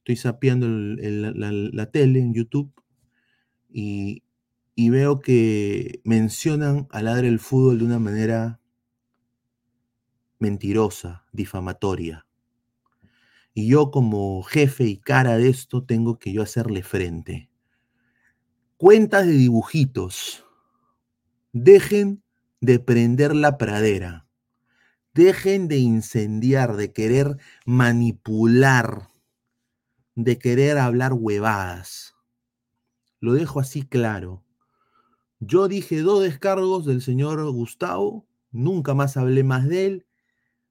estoy 0.00 0.16
sapeando 0.16 0.68
la, 0.68 1.90
tele 1.90 2.18
en 2.18 2.34
YouTube 2.34 2.70
y, 3.70 4.22
veo 4.76 5.22
que 5.22 6.02
mencionan 6.04 6.86
a 6.90 7.00
Ladre 7.00 7.28
el 7.28 7.38
Fútbol 7.38 7.78
de 7.78 7.84
una 7.86 7.98
manera 7.98 8.60
mentirosa, 10.38 11.24
difamatoria. 11.32 12.26
Y 13.54 13.66
yo 13.68 13.90
como 13.90 14.42
jefe 14.42 14.84
y 14.84 14.98
cara 14.98 15.38
de 15.38 15.48
esto 15.48 15.84
tengo 15.84 16.18
que 16.18 16.34
yo 16.34 16.42
hacerle 16.42 16.82
frente. 16.82 17.48
Cuentas 18.76 19.24
de 19.24 19.32
dibujitos. 19.32 20.44
Dejen 21.52 22.23
de 22.64 22.78
prender 22.78 23.34
la 23.34 23.58
pradera. 23.58 24.26
Dejen 25.12 25.68
de 25.68 25.78
incendiar, 25.78 26.76
de 26.76 26.92
querer 26.92 27.36
manipular, 27.66 29.10
de 30.14 30.38
querer 30.38 30.78
hablar 30.78 31.12
huevadas. 31.12 32.14
Lo 33.20 33.34
dejo 33.34 33.60
así 33.60 33.82
claro. 33.82 34.42
Yo 35.40 35.68
dije 35.68 36.00
dos 36.00 36.22
descargos 36.22 36.84
del 36.86 37.02
señor 37.02 37.44
Gustavo, 37.50 38.26
nunca 38.50 38.94
más 38.94 39.16
hablé 39.16 39.44
más 39.44 39.68
de 39.68 39.86
él, 39.86 40.06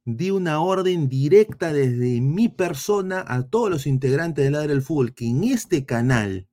di 0.06 0.32
una 0.32 0.60
orden 0.60 1.08
directa 1.08 1.72
desde 1.72 2.20
mi 2.22 2.50
persona 2.50 3.24
a 3.28 3.44
todos 3.44 3.70
los 3.70 3.88
integrantes 3.88 4.44
del 4.44 4.54
Ladre 4.54 4.70
del 4.70 4.82
Fútbol, 4.82 5.14
que 5.14 5.28
en 5.28 5.44
este 5.44 5.86
canal 5.86 6.50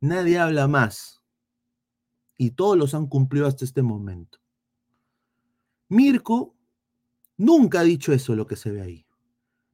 nadie 0.00 0.38
habla 0.38 0.68
más. 0.68 1.22
Y 2.36 2.50
todos 2.50 2.76
los 2.76 2.94
han 2.94 3.06
cumplido 3.06 3.46
hasta 3.46 3.64
este 3.64 3.82
momento. 3.82 4.43
Mirko 5.94 6.56
nunca 7.36 7.78
ha 7.78 7.84
dicho 7.84 8.12
eso, 8.12 8.34
lo 8.34 8.48
que 8.48 8.56
se 8.56 8.72
ve 8.72 8.82
ahí. 8.82 9.06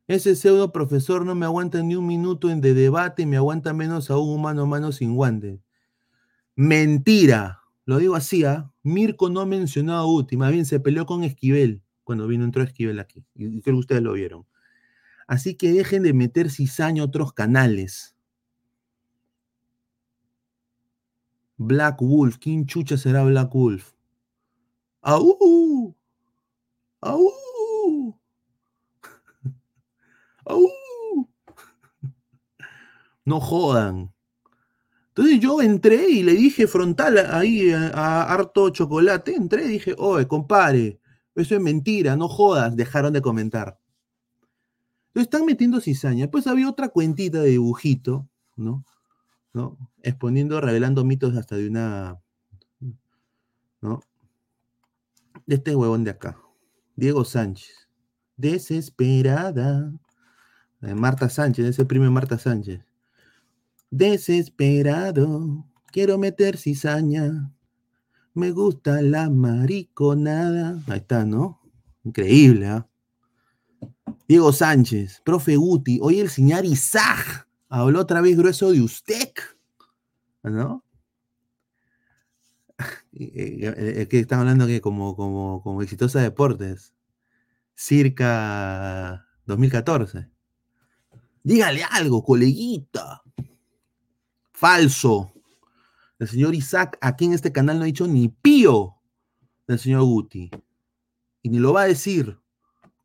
Ese 0.07 0.37
pseudo 0.37 0.71
profesor 0.71 1.25
no 1.25 1.35
me 1.35 1.47
aguanta 1.47 1.83
ni 1.83 1.97
un 1.97 2.07
minuto 2.07 2.51
en 2.51 2.61
de 2.61 2.75
debate, 2.75 3.25
me 3.25 3.39
aguanta 3.39 3.73
menos 3.73 4.11
aún 4.11 4.29
un 4.29 4.43
mano 4.43 4.65
a 4.65 4.67
mano 4.67 4.93
sin 4.93 5.15
guantes. 5.17 5.61
Mentira. 6.57 7.63
Lo 7.87 7.97
digo 7.97 8.17
así, 8.17 8.45
¿ah? 8.45 8.71
Mirko 8.83 9.31
no 9.31 9.47
mencionó 9.47 9.95
a 9.95 10.07
Uti, 10.07 10.37
más 10.37 10.53
bien 10.53 10.67
se 10.67 10.79
peleó 10.79 11.07
con 11.07 11.25
Esquivel 11.25 11.83
cuando 12.05 12.27
vino, 12.27 12.45
entró 12.45 12.63
Esquivel 12.63 13.01
aquí. 13.01 13.25
Y 13.35 13.63
creo 13.63 13.77
que 13.77 13.81
ustedes 13.81 14.03
lo 14.03 14.13
vieron. 14.13 14.47
Así 15.27 15.55
que 15.55 15.73
dejen 15.73 16.03
de 16.03 16.13
meter 16.13 16.51
cizaña 16.51 17.03
a 17.03 17.07
otros 17.07 17.33
canales. 17.33 18.15
Black 21.57 22.03
Wolf, 22.03 22.37
¿quién 22.39 22.67
chucha 22.67 22.99
será 22.99 23.25
Black 23.25 23.55
Wolf? 23.55 23.93
¡Au! 25.03 25.70
¡Au! 27.01 27.33
¡Au! 30.45 30.69
No 33.25 33.41
jodan. 33.41 34.13
Entonces 35.09 35.41
yo 35.41 35.61
entré 35.61 36.09
y 36.09 36.23
le 36.23 36.33
dije 36.33 36.67
frontal 36.67 37.19
ahí 37.19 37.71
a, 37.73 38.23
harto 38.23 38.71
chocolate, 38.71 39.35
entré 39.35 39.65
y 39.67 39.69
dije, 39.69 39.95
oye, 39.99 40.27
compadre, 40.27 41.01
eso 41.35 41.55
es 41.55 41.61
mentira, 41.61 42.17
no 42.17 42.29
jodas, 42.29 42.77
dejaron 42.77 43.13
de 43.13 43.21
comentar. 43.21 43.79
Entonces 45.09 45.27
están 45.27 45.45
metiendo 45.45 45.81
cizaña. 45.81 46.27
Después 46.27 46.47
había 46.47 46.69
otra 46.71 46.89
cuentita 46.89 47.41
de 47.43 47.51
dibujito, 47.51 48.29
¿no? 48.57 48.85
¿No? 49.53 49.77
Exponiendo, 50.03 50.61
revelando 50.61 51.05
mitos 51.05 51.37
hasta 51.37 51.57
de 51.57 51.69
una, 51.69 52.21
¿no? 53.81 54.01
De 55.47 55.57
este 55.57 55.75
huevón 55.75 56.05
de 56.05 56.13
acá, 56.13 56.39
Diego 57.01 57.25
Sánchez. 57.25 57.89
Desesperada. 58.37 59.91
De 60.83 60.95
Marta 60.95 61.31
Sánchez, 61.31 61.65
ese 61.65 61.87
primo 61.87 62.11
Marta 62.11 62.39
Sánchez. 62.39 62.85
Desesperado, 63.91 65.65
quiero 65.93 66.19
meter 66.19 66.59
cizaña. 66.59 67.51
Me 68.35 68.51
gusta 68.51 69.01
la 69.01 69.31
mariconada. 69.31 70.79
Ahí 70.89 70.99
está, 70.99 71.25
¿no? 71.25 71.63
Increíble, 72.05 72.67
¿ah? 72.67 72.87
Diego 74.29 74.53
Sánchez, 74.53 75.23
profe 75.25 75.57
Guti. 75.57 75.99
Hoy 76.03 76.21
el 76.21 76.29
señor 76.29 76.67
Isaac 76.67 77.49
habló 77.71 78.01
otra 78.01 78.21
vez 78.21 78.37
grueso 78.37 78.73
de 78.73 78.83
usted. 78.83 79.33
¿No? 80.43 80.85
Eh, 83.13 83.75
eh, 84.03 84.09
que 84.09 84.21
están 84.21 84.41
hablando 84.41 84.67
que 84.67 84.81
como, 84.81 85.17
como, 85.17 85.63
como 85.63 85.83
exitosa 85.83 86.21
deportes. 86.21 86.95
Circa 87.75 89.27
2014. 89.47 90.29
Dígale 91.43 91.83
algo, 91.91 92.23
coleguita. 92.23 93.23
Falso. 94.53 95.33
El 96.19 96.29
señor 96.29 96.55
Isaac 96.55 96.99
aquí 97.01 97.25
en 97.25 97.33
este 97.33 97.51
canal 97.51 97.79
no 97.79 97.83
ha 97.83 97.87
dicho 97.87 98.07
ni 98.07 98.29
pío 98.29 98.97
del 99.67 99.79
señor 99.79 100.03
Guti. 100.05 100.51
Y 101.43 101.49
ni 101.49 101.59
lo 101.59 101.73
va 101.73 101.83
a 101.83 101.87
decir. 101.87 102.39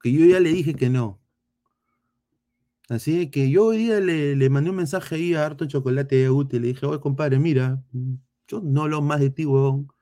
Que 0.02 0.12
yo 0.12 0.26
ya 0.26 0.40
le 0.40 0.52
dije 0.52 0.76
que 0.76 0.90
no. 0.90 1.20
Así 2.90 3.32
que 3.32 3.50
yo 3.50 3.68
hoy 3.68 3.78
día 3.78 4.00
le, 4.00 4.36
le 4.36 4.50
mandé 4.50 4.70
un 4.70 4.76
mensaje 4.76 5.16
ahí 5.16 5.34
a 5.34 5.46
Harto 5.46 5.66
Chocolate 5.66 6.26
a 6.26 6.30
Guti. 6.30 6.60
Le 6.60 6.68
dije, 6.68 6.86
oye, 6.86 7.00
compadre, 7.00 7.40
mira, 7.40 7.82
yo 8.48 8.62
no 8.62 8.84
hablo 8.84 9.02
más 9.02 9.20
de 9.22 9.30
ti, 9.32 9.46
huevón. 9.46 9.95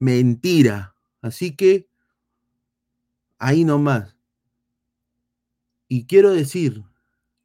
Mentira. 0.00 0.96
Así 1.22 1.54
que 1.54 1.86
ahí 3.38 3.64
nomás. 3.64 4.16
Y 5.88 6.06
quiero 6.06 6.30
decir, 6.30 6.84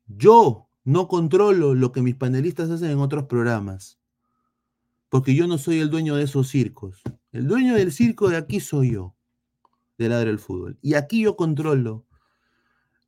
yo 0.07 0.69
no 0.83 1.07
controlo 1.07 1.75
lo 1.75 1.91
que 1.91 2.01
mis 2.01 2.15
panelistas 2.15 2.69
hacen 2.69 2.91
en 2.91 2.99
otros 2.99 3.25
programas. 3.25 3.99
Porque 5.09 5.35
yo 5.35 5.47
no 5.47 5.57
soy 5.57 5.79
el 5.79 5.89
dueño 5.89 6.15
de 6.15 6.23
esos 6.23 6.47
circos. 6.49 7.01
El 7.31 7.47
dueño 7.47 7.75
del 7.75 7.91
circo 7.91 8.29
de 8.29 8.37
aquí 8.37 8.59
soy 8.59 8.93
yo, 8.93 9.15
de 9.97 10.09
Ladre 10.09 10.31
el 10.31 10.39
Fútbol. 10.39 10.77
Y 10.81 10.95
aquí 10.95 11.21
yo 11.23 11.35
controlo 11.35 12.05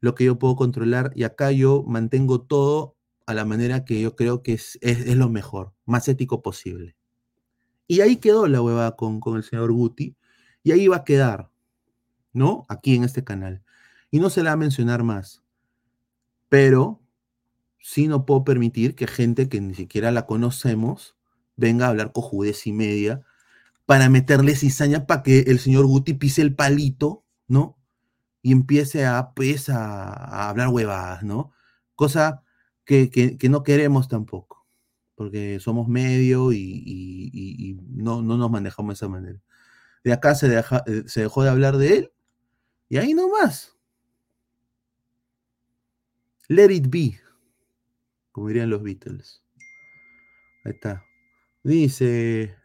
lo 0.01 0.15
que 0.15 0.25
yo 0.25 0.37
puedo 0.39 0.55
controlar 0.55 1.11
y 1.15 1.23
acá 1.23 1.51
yo 1.51 1.83
mantengo 1.83 2.41
todo 2.41 2.97
a 3.25 3.33
la 3.33 3.45
manera 3.45 3.85
que 3.85 4.01
yo 4.01 4.15
creo 4.15 4.43
que 4.43 4.53
es- 4.53 4.77
es 4.81 5.15
lo 5.17 5.29
mejor, 5.29 5.73
más 5.85 6.07
ético 6.07 6.41
posible. 6.41 6.96
Y 7.87 8.01
ahí 8.01 8.17
quedó 8.17 8.47
la 8.47 8.61
hueva 8.61 8.95
con, 8.95 9.19
con 9.19 9.37
el 9.37 9.43
señor 9.43 9.71
Guti 9.71 10.15
y 10.63 10.71
ahí 10.71 10.87
va 10.87 10.97
a 10.97 11.03
quedar, 11.05 11.49
¿no? 12.33 12.65
Aquí 12.69 12.95
en 12.95 13.03
este 13.03 13.23
canal. 13.23 13.63
Y 14.11 14.19
no 14.19 14.29
se 14.29 14.43
la 14.43 14.51
va 14.51 14.53
a 14.53 14.57
mencionar 14.57 15.03
más. 15.03 15.43
Pero 16.49 17.01
sí 17.79 18.07
no 18.07 18.25
puedo 18.25 18.43
permitir 18.43 18.95
que 18.95 19.07
gente 19.07 19.49
que 19.49 19.61
ni 19.61 19.75
siquiera 19.75 20.11
la 20.11 20.25
conocemos 20.25 21.17
venga 21.55 21.85
a 21.87 21.89
hablar 21.89 22.11
cojudez 22.11 22.67
y 22.67 22.73
media 22.73 23.23
para 23.85 24.09
meterle 24.09 24.55
cizaña 24.55 25.07
para 25.07 25.23
que 25.23 25.39
el 25.41 25.59
señor 25.59 25.85
Guti 25.87 26.13
pise 26.13 26.41
el 26.41 26.55
palito, 26.55 27.25
¿no? 27.47 27.77
Y 28.41 28.51
empiece 28.53 29.05
a, 29.05 29.33
pues, 29.35 29.69
a, 29.69 30.49
hablar 30.49 30.69
huevadas, 30.69 31.23
¿no? 31.23 31.51
Cosa 31.95 32.43
que- 32.85 33.09
que 33.11 33.49
no 33.49 33.63
queremos 33.63 34.07
tampoco, 34.07 34.56
porque 35.17 35.59
somos 35.59 35.87
medio 35.87 36.53
y, 36.53 37.75
no, 37.89 38.21
no 38.21 38.37
nos 38.37 38.51
manejamos 38.51 38.89
de 38.89 38.93
esa 38.93 39.07
manera. 39.07 39.41
De 40.03 40.13
acá 40.13 40.35
se, 40.35 40.55
eh, 40.55 41.03
dejó 41.15 41.43
de 41.43 41.49
hablar 41.49 41.77
de 41.77 41.97
él 41.97 42.11
y 42.87 42.97
ahí 42.97 43.15
nomás. 43.15 43.75
Let 46.47 46.71
it 46.71 46.87
be, 46.87 47.19
como 48.31 48.49
dirían 48.49 48.69
los 48.69 48.83
Beatles. 48.83 49.43
Ahí 50.63 50.73
está. 50.73 51.03
Dice, 51.63 52.55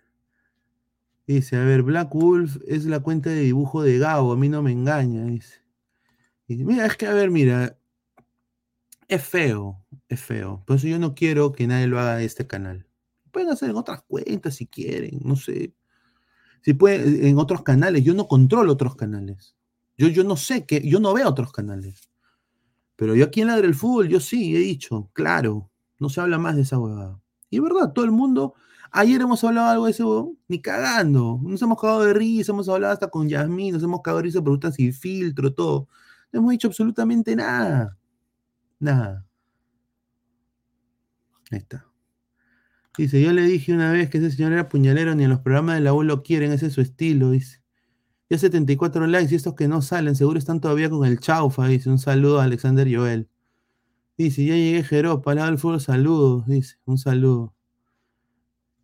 dice, 1.26 1.57
a 1.57 1.64
ver, 1.64 1.82
Black 1.82 2.11
Wolf 2.14 2.59
es 2.68 2.84
la 2.84 3.00
cuenta 3.00 3.30
de 3.30 3.40
dibujo 3.40 3.82
de 3.82 3.98
Gabo, 3.98 4.30
a 4.30 4.36
mí 4.36 4.50
no 4.50 4.62
me 4.62 4.72
engaña, 4.72 5.24
dice. 5.24 5.62
Mira, 6.48 6.84
es 6.84 6.98
que, 6.98 7.07
a 7.07 7.14
ver, 7.14 7.30
mira, 7.30 7.78
es 9.09 9.24
feo, 9.24 9.82
es 10.14 10.20
feo. 10.20 10.62
Por 10.66 10.76
eso 10.76 10.86
yo 10.86 10.98
no 10.98 11.14
quiero 11.14 11.52
que 11.52 11.66
nadie 11.66 11.86
lo 11.86 11.98
haga 11.98 12.18
en 12.18 12.26
este 12.26 12.46
canal. 12.46 12.86
Pueden 13.30 13.50
hacer 13.50 13.70
en 13.70 13.76
otras 13.76 14.02
cuentas 14.02 14.56
si 14.56 14.66
quieren, 14.66 15.20
no 15.24 15.36
sé. 15.36 15.74
Si 16.62 16.74
pueden, 16.74 17.24
en 17.24 17.38
otros 17.38 17.62
canales. 17.62 18.04
Yo 18.04 18.14
no 18.14 18.28
controlo 18.28 18.72
otros 18.72 18.94
canales. 18.96 19.56
Yo, 19.96 20.08
yo 20.08 20.24
no 20.24 20.36
sé 20.36 20.64
que, 20.66 20.86
yo 20.86 21.00
no 21.00 21.12
veo 21.14 21.28
otros 21.28 21.52
canales. 21.52 22.10
Pero 22.96 23.14
yo 23.14 23.24
aquí 23.24 23.40
en 23.40 23.48
Ladre 23.48 23.66
el 23.66 23.74
Fútbol, 23.74 24.08
yo 24.08 24.20
sí 24.20 24.54
he 24.54 24.60
dicho, 24.60 25.10
claro, 25.12 25.70
no 25.98 26.08
se 26.08 26.20
habla 26.20 26.38
más 26.38 26.56
de 26.56 26.62
esa 26.62 26.78
huevada. 26.78 27.20
Y 27.50 27.56
es 27.56 27.62
verdad, 27.62 27.92
todo 27.92 28.04
el 28.04 28.12
mundo, 28.12 28.54
ayer 28.90 29.20
hemos 29.20 29.42
hablado 29.44 29.68
algo 29.68 29.84
de 29.86 29.90
eso, 29.90 30.36
ni 30.48 30.60
cagando. 30.60 31.40
Nos 31.42 31.60
hemos 31.62 31.80
cagado 31.80 32.02
de 32.02 32.14
risa, 32.14 32.52
hemos 32.52 32.68
hablado 32.68 32.92
hasta 32.92 33.08
con 33.08 33.28
Yasmín, 33.28 33.74
nos 33.74 33.82
hemos 33.82 34.02
cagado 34.02 34.18
de 34.18 34.24
risa 34.24 34.42
preguntas 34.42 34.74
sin 34.74 34.92
filtro, 34.92 35.52
todo. 35.52 35.88
No 36.32 36.40
hemos 36.40 36.52
dicho 36.52 36.68
absolutamente 36.68 37.34
nada. 37.34 37.96
Nada. 38.78 39.26
Ahí 41.53 41.59
está. 41.59 41.86
Dice, 42.96 43.22
yo 43.22 43.32
le 43.32 43.42
dije 43.42 43.72
una 43.72 43.90
vez 43.92 44.11
que 44.11 44.18
ese 44.18 44.30
señor 44.30 44.53
era 44.53 44.68
puñalero, 44.68 45.14
ni 45.14 45.24
en 45.24 45.30
los 45.30 45.40
programas 45.40 45.76
de 45.76 45.80
la 45.82 45.94
U 45.94 46.03
lo 46.03 46.22
quieren, 46.22 46.53
ese 46.53 46.66
es 46.66 46.72
su 46.72 46.80
estilo, 46.80 47.30
dice. 47.30 47.62
Ya 48.28 48.38
74 48.38 49.07
likes 49.07 49.32
y 49.32 49.36
estos 49.36 49.55
que 49.55 49.68
no 49.68 49.82
salen, 49.82 50.14
seguro 50.14 50.38
están 50.38 50.61
todavía 50.61 50.90
con 50.90 51.07
el 51.07 51.20
chaufa, 51.20 51.66
dice. 51.68 51.90
Un 51.90 51.98
saludo 51.98 52.40
a 52.40 52.44
Alexander 52.44 52.88
Joel. 52.94 53.28
Dice, 54.18 54.44
ya 54.44 54.55
llegué 54.55 54.82
Jero, 54.82 55.22
palabra 55.22 55.50
del 55.50 55.59
fútbol, 55.59 55.80
saludos, 55.80 56.46
dice. 56.46 56.76
Un 56.84 56.98
saludo. 56.98 57.55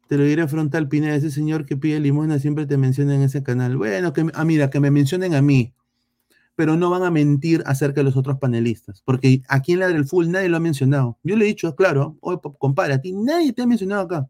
Te 0.09 0.17
lo 0.17 0.25
diré 0.25 0.49
frontal, 0.49 0.89
Pineda, 0.89 1.15
ese 1.15 1.31
señor 1.31 1.67
que 1.67 1.77
pide 1.77 2.01
limosna 2.01 2.39
siempre 2.39 2.67
te 2.67 2.79
menciona 2.79 3.15
en 3.15 3.23
ese 3.23 3.43
canal. 3.43 3.77
Bueno, 3.77 4.15
que, 4.15 4.27
ah, 4.33 4.45
mira, 4.45 4.71
que 4.71 4.81
me 4.81 4.91
mencionen 4.91 5.35
a 5.35 5.43
mí, 5.43 5.75
pero 6.59 6.77
no 6.77 6.91
van 6.91 7.05
a 7.05 7.11
mentir 7.13 7.63
acerca 7.67 8.01
de 8.01 8.05
los 8.07 8.17
otros 8.17 8.37
panelistas, 8.41 9.01
porque 9.03 9.43
aquí 9.49 9.75
en 9.75 9.79
la 9.79 9.87
del 9.87 10.05
full 10.07 10.27
nadie 10.29 10.49
lo 10.49 10.57
ha 10.57 10.61
mencionado. 10.61 11.17
Yo 11.23 11.37
le 11.37 11.45
he 11.45 11.49
dicho, 11.49 11.77
claro, 11.77 12.17
oye, 12.21 12.39
pa- 12.43 12.53
compadre, 12.59 12.95
a 12.95 13.01
ti 13.01 13.13
nadie 13.13 13.53
te 13.53 13.63
ha 13.63 13.67
mencionado 13.69 14.03
acá. 14.03 14.29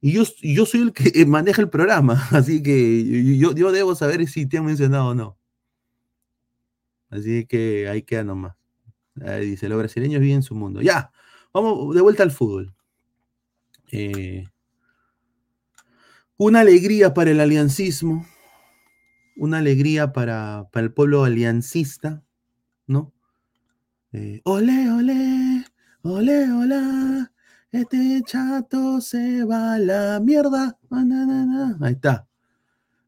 Y 0.00 0.10
yo, 0.10 0.24
yo 0.42 0.66
soy 0.66 0.80
el 0.80 0.92
que 0.92 1.12
eh, 1.14 1.24
maneja 1.24 1.62
el 1.62 1.68
programa, 1.70 2.14
así 2.32 2.64
que 2.64 3.38
yo, 3.38 3.54
yo 3.54 3.70
debo 3.70 3.94
saber 3.94 4.26
si 4.26 4.44
te 4.46 4.58
han 4.58 4.64
mencionado 4.64 5.10
o 5.10 5.14
no. 5.14 5.38
Así 7.10 7.46
que 7.46 7.88
ahí 7.88 8.02
queda 8.02 8.24
nomás. 8.24 8.56
Dice, 9.40 9.68
los 9.68 9.78
brasileños 9.78 10.20
viven 10.20 10.42
su 10.42 10.56
mundo. 10.56 10.82
Ya, 10.82 11.12
vamos 11.52 11.94
de 11.94 12.00
vuelta 12.00 12.24
al 12.24 12.32
fútbol. 12.32 12.74
Eh, 13.92 14.48
una 16.36 16.58
alegría 16.58 17.14
para 17.14 17.30
el 17.30 17.38
aliancismo, 17.38 18.26
una 19.36 19.58
alegría 19.58 20.12
para, 20.12 20.68
para 20.72 20.84
el 20.84 20.92
pueblo 20.92 21.24
aliancista, 21.24 22.22
¿no? 22.86 23.12
Eh, 24.12 24.40
ole, 24.44 24.90
ole, 24.92 25.64
ole, 26.02 26.52
hola, 26.52 27.32
este 27.72 28.22
chato 28.24 29.00
se 29.00 29.44
va 29.44 29.74
a 29.74 29.78
la 29.78 30.20
mierda. 30.20 30.78
Ah, 30.90 31.02
na. 31.04 31.76
Ahí 31.80 31.94
está. 31.94 32.28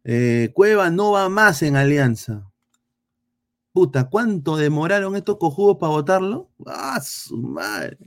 Eh, 0.02 0.50
Cueva 0.54 0.90
no 0.90 1.12
va 1.12 1.28
más 1.28 1.62
en 1.62 1.76
alianza. 1.76 2.50
Puta, 3.72 4.08
¿cuánto 4.08 4.56
demoraron 4.56 5.14
estos 5.16 5.36
cojudos 5.36 5.76
para 5.78 5.92
votarlo? 5.92 6.50
¡Ah, 6.66 7.00
su 7.00 7.36
madre! 7.36 7.98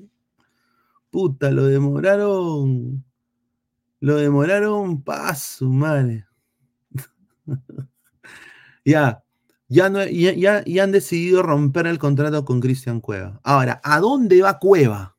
Puta, 1.09 1.51
lo 1.51 1.65
demoraron. 1.65 3.05
Lo 4.01 4.15
demoraron 4.15 5.01
pa' 5.03 5.35
su 5.35 5.69
madre. 5.69 6.25
ya, 8.85 9.23
ya, 9.67 9.89
no, 9.89 10.03
ya, 10.05 10.33
ya, 10.33 10.63
ya 10.65 10.83
han 10.83 10.91
decidido 10.91 11.43
romper 11.43 11.87
el 11.87 11.99
contrato 11.99 12.45
con 12.45 12.59
Cristian 12.59 13.01
Cueva. 13.01 13.39
Ahora, 13.43 13.81
¿a 13.83 13.99
dónde 13.99 14.41
va 14.41 14.59
Cueva? 14.59 15.15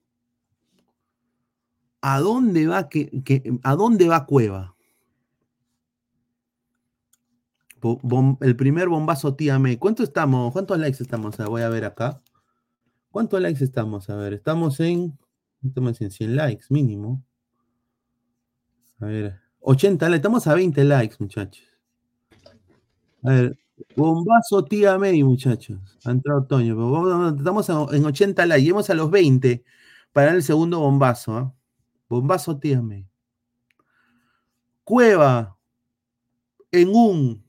¿A 2.03 2.21
dónde 2.21 2.67
va, 2.67 2.89
que, 2.89 3.11
que- 3.25 3.43
¿a 3.63 3.75
dónde 3.75 4.09
va 4.09 4.27
Cueva? 4.27 4.75
El 8.41 8.57
primer 8.57 8.89
bombazo 8.89 9.35
tía 9.35 9.59
May. 9.59 9.77
¿Cuánto 9.79 10.03
estamos? 10.03 10.53
¿Cuántos 10.53 10.79
likes 10.79 11.03
estamos? 11.03 11.37
Voy 11.39 11.63
a 11.63 11.69
ver 11.69 11.85
acá. 11.85 12.23
¿Cuántos 13.11 13.41
likes 13.41 13.65
estamos? 13.65 14.11
A 14.11 14.17
ver, 14.17 14.35
estamos 14.35 14.81
en, 14.81 15.19
estamos 15.65 16.01
en 16.01 16.11
100 16.11 16.37
likes 16.37 16.67
mínimo. 16.71 17.25
A 19.01 19.07
ver, 19.07 19.41
80 19.61 20.07
likes. 20.09 20.17
Estamos 20.19 20.47
a 20.47 20.55
20 20.55 20.85
likes, 20.85 21.17
muchachos. 21.19 21.65
A 23.23 23.31
ver, 23.31 23.59
bombazo 23.97 24.65
tía 24.65 24.99
May, 24.99 25.23
muchachos. 25.23 25.79
Ha 26.05 26.11
entrado 26.11 26.45
Toño. 26.45 27.29
Estamos 27.37 27.69
en 27.69 28.05
80 28.05 28.47
likes. 28.47 28.63
Lleguemos 28.63 28.91
a 28.91 28.95
los 28.95 29.11
20 29.11 29.65
para 30.13 30.33
el 30.33 30.43
segundo 30.43 30.81
bombazo. 30.81 31.37
¿ah? 31.37 31.55
Bombazo 32.09 32.59
tía 32.59 32.83
May. 32.83 33.07
Cueva 34.85 35.57
en 36.73 36.89
un 36.89 37.45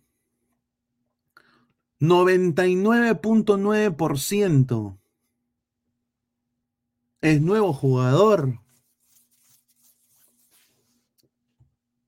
99.9% 2.00 4.98
es 7.22 7.42
nuevo 7.42 7.74
jugador 7.74 8.60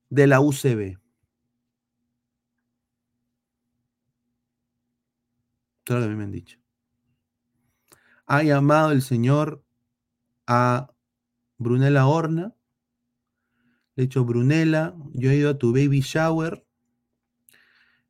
de 0.10 0.28
la 0.28 0.42
UCB. 0.42 1.03
Todo 5.84 6.02
que 6.08 6.16
me 6.16 6.24
han 6.24 6.32
dicho. 6.32 6.60
Ha 8.26 8.44
llamado 8.44 8.92
el 8.92 9.02
señor 9.02 9.64
a 10.48 10.94
Brunella 11.58 12.08
Horna. 12.08 12.56
Le 13.96 14.04
he 14.04 14.08
dicho, 14.08 14.26
Brunella, 14.26 14.96
yo 15.14 15.32
he 15.32 15.36
ido 15.38 15.52
a 15.52 15.58
tu 15.58 15.74
baby 15.74 16.02
shower. 16.02 16.66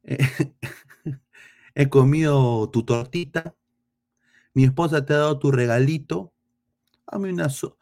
Eh, 0.03 0.17
he 1.75 1.89
comido 1.89 2.69
tu 2.69 2.83
tortita. 2.85 3.55
Mi 4.53 4.65
esposa 4.65 5.05
te 5.05 5.13
ha 5.13 5.17
dado 5.17 5.39
tu 5.39 5.51
regalito. 5.51 6.33
Dame 7.11 7.31
una. 7.33 7.49
so- 7.49 7.77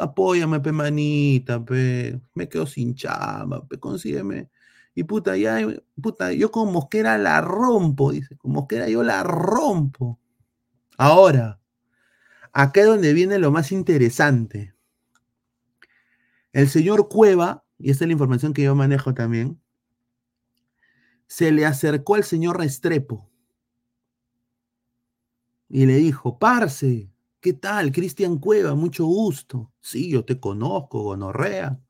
apóyame, 0.00 0.60
pe 0.60 0.72
manita, 0.72 1.64
pe. 1.64 2.20
Me 2.34 2.48
quedo 2.48 2.66
sin 2.66 2.94
chamba, 2.94 3.66
pe. 3.66 3.78
Consígueme. 3.78 4.50
Y 5.00 5.04
puta, 5.04 5.34
ya, 5.34 5.66
puta, 5.98 6.30
yo 6.34 6.50
con 6.50 6.70
Mosquera 6.74 7.16
la 7.16 7.40
rompo, 7.40 8.12
dice. 8.12 8.36
Con 8.36 8.52
Mosquera 8.52 8.86
yo 8.86 9.02
la 9.02 9.22
rompo. 9.22 10.20
Ahora, 10.98 11.58
acá 12.52 12.82
es 12.82 12.86
donde 12.86 13.14
viene 13.14 13.38
lo 13.38 13.50
más 13.50 13.72
interesante. 13.72 14.74
El 16.52 16.68
señor 16.68 17.08
Cueva, 17.08 17.64
y 17.78 17.90
esta 17.90 18.04
es 18.04 18.08
la 18.08 18.12
información 18.12 18.52
que 18.52 18.64
yo 18.64 18.74
manejo 18.74 19.14
también, 19.14 19.58
se 21.26 21.50
le 21.50 21.64
acercó 21.64 22.16
al 22.16 22.24
señor 22.24 22.58
Restrepo 22.58 23.30
y 25.66 25.86
le 25.86 25.96
dijo, 25.96 26.38
Parce, 26.38 27.10
¿qué 27.40 27.54
tal? 27.54 27.90
Cristian 27.90 28.36
Cueva, 28.36 28.74
mucho 28.74 29.06
gusto. 29.06 29.72
Sí, 29.80 30.10
yo 30.10 30.26
te 30.26 30.38
conozco, 30.38 31.04
gonorrea. 31.04 31.80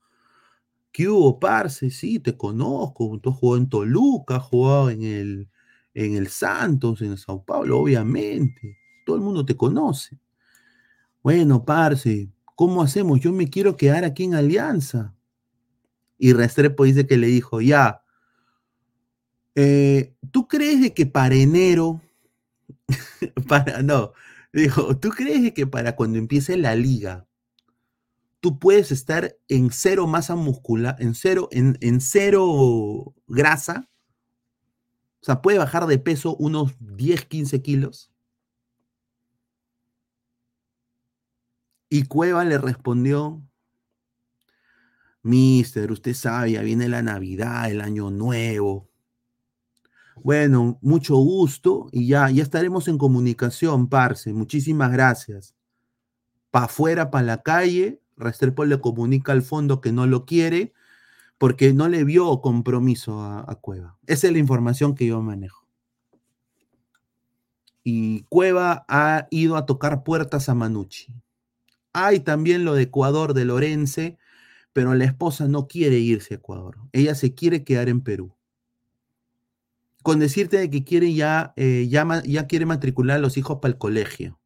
¿Qué 0.93 1.09
hubo, 1.09 1.39
Parce? 1.39 1.91
Sí, 1.91 2.19
te 2.19 2.37
conozco. 2.37 3.19
Tú 3.21 3.31
has 3.31 3.37
jugado 3.37 3.59
en 3.59 3.69
Toluca, 3.69 4.37
has 4.37 4.43
jugado 4.43 4.91
en 4.91 5.03
el, 5.03 5.49
en 5.95 6.17
el 6.17 6.29
Santos, 6.29 7.01
en 7.03 7.13
el 7.13 7.19
Sao 7.19 7.45
Paulo, 7.45 7.79
obviamente. 7.79 8.79
Todo 9.07 9.17
el 9.17 9.23
mundo 9.23 9.45
te 9.45 9.57
conoce. 9.57 10.19
Bueno, 11.23 11.65
Parce, 11.65 12.29
¿cómo 12.57 12.83
hacemos? 12.83 13.21
Yo 13.21 13.33
me 13.33 13.49
quiero 13.49 13.77
quedar 13.77 14.05
aquí 14.05 14.25
en 14.25 14.35
Alianza. 14.35 15.15
Y 16.19 16.33
Restrepo 16.33 16.85
dice 16.85 17.07
que 17.07 17.17
le 17.17 17.29
dijo, 17.29 17.61
ya, 17.61 18.03
eh, 19.55 20.15
¿tú 20.31 20.49
crees 20.49 20.81
de 20.81 20.93
que 20.93 21.07
para 21.07 21.35
enero, 21.35 22.01
para, 23.49 23.83
no, 23.83 24.13
dijo, 24.53 24.97
¿tú 24.99 25.11
crees 25.11 25.43
de 25.43 25.55
que 25.55 25.67
para 25.67 25.97
cuando 25.97 26.19
empiece 26.19 26.57
la 26.57 26.75
liga, 26.75 27.27
tú 28.41 28.59
puedes 28.59 28.91
estar 28.93 29.37
en 29.49 29.71
cero 29.71 30.07
masa 30.07 30.35
muscular, 30.37 30.97
en 30.99 31.15
cero, 31.15 31.49
en, 31.53 31.79
en 31.81 32.01
cero 32.01 33.15
grasa? 33.27 33.89
O 35.23 35.25
sea, 35.27 35.43
puede 35.43 35.59
bajar 35.59 35.87
de 35.87 35.99
peso 35.99 36.37
unos 36.37 36.75
10, 36.81 37.27
15 37.27 37.63
kilos. 37.63 38.11
Y 41.91 42.05
Cueva 42.05 42.45
le 42.45 42.57
respondió, 42.57 43.43
Mister, 45.23 45.91
usted 45.93 46.15
sabe, 46.15 46.53
ya 46.53 46.63
viene 46.63 46.89
la 46.89 47.03
Navidad, 47.03 47.71
el 47.71 47.81
Año 47.81 48.11
Nuevo. 48.11 48.89
Bueno, 50.23 50.79
mucho 50.83 51.17
gusto 51.17 51.89
y 51.93 52.09
ya, 52.09 52.31
ya 52.31 52.43
estaremos 52.43 52.89
en 52.89 52.97
comunicación, 52.97 53.89
Parce. 53.89 54.33
Muchísimas 54.33 54.93
gracias. 54.93 55.55
Pa' 56.51 56.65
afuera, 56.65 57.11
para 57.11 57.27
la 57.27 57.43
calle, 57.43 58.00
Restrepo 58.21 58.65
le 58.65 58.81
comunica 58.81 59.33
al 59.33 59.43
fondo 59.43 59.81
que 59.81 59.93
no 59.93 60.07
lo 60.07 60.25
quiere 60.25 60.73
porque 61.39 61.73
no 61.73 61.89
le 61.89 62.05
vio 62.05 62.43
compromiso 62.43 63.23
a, 63.23 63.59
Cueva. 63.63 63.97
Esa 64.07 64.27
es 64.27 64.33
la 64.35 64.39
información 64.39 64.95
que 64.95 65.07
yo 65.07 65.23
manejo. 65.23 65.67
Y 67.83 68.25
Cueva 68.25 68.85
ha 68.89 69.27
ido 69.31 69.57
a 69.57 69.65
tocar 69.65 70.05
puertas 70.05 70.51
a 70.51 70.55
Manucci. 70.55 71.15
Hay 71.95 72.21
también 72.21 72.67
lo 72.67 72.75
de 72.75 72.83
Ecuador 72.83 73.33
de 73.33 73.47
Lorense, 73.47 74.19
pero 74.75 74.95
la 74.95 75.07
esposa 75.07 75.49
no 75.49 75.67
quiere 75.67 75.99
irse 75.99 76.35
a 76.35 76.37
Ecuador. 76.37 76.77
Ella 76.93 77.15
se 77.15 77.35
quiere 77.35 77.65
quedar 77.65 77.89
en 77.89 78.03
Perú. 78.03 78.37
con 80.03 80.19
decirte 80.19 80.59
de 80.59 80.71
que 80.71 80.85
quiere 80.85 81.13
ya, 81.15 81.53
eh, 81.57 81.87
ya, 81.89 82.23
ya 82.25 82.47
quiere 82.47 82.67
matricular 82.67 83.19
a 83.19 83.21
los 83.21 83.37
hijos 83.37 83.59
para 83.61 83.73
el 83.73 83.79
colegio. 83.79 84.40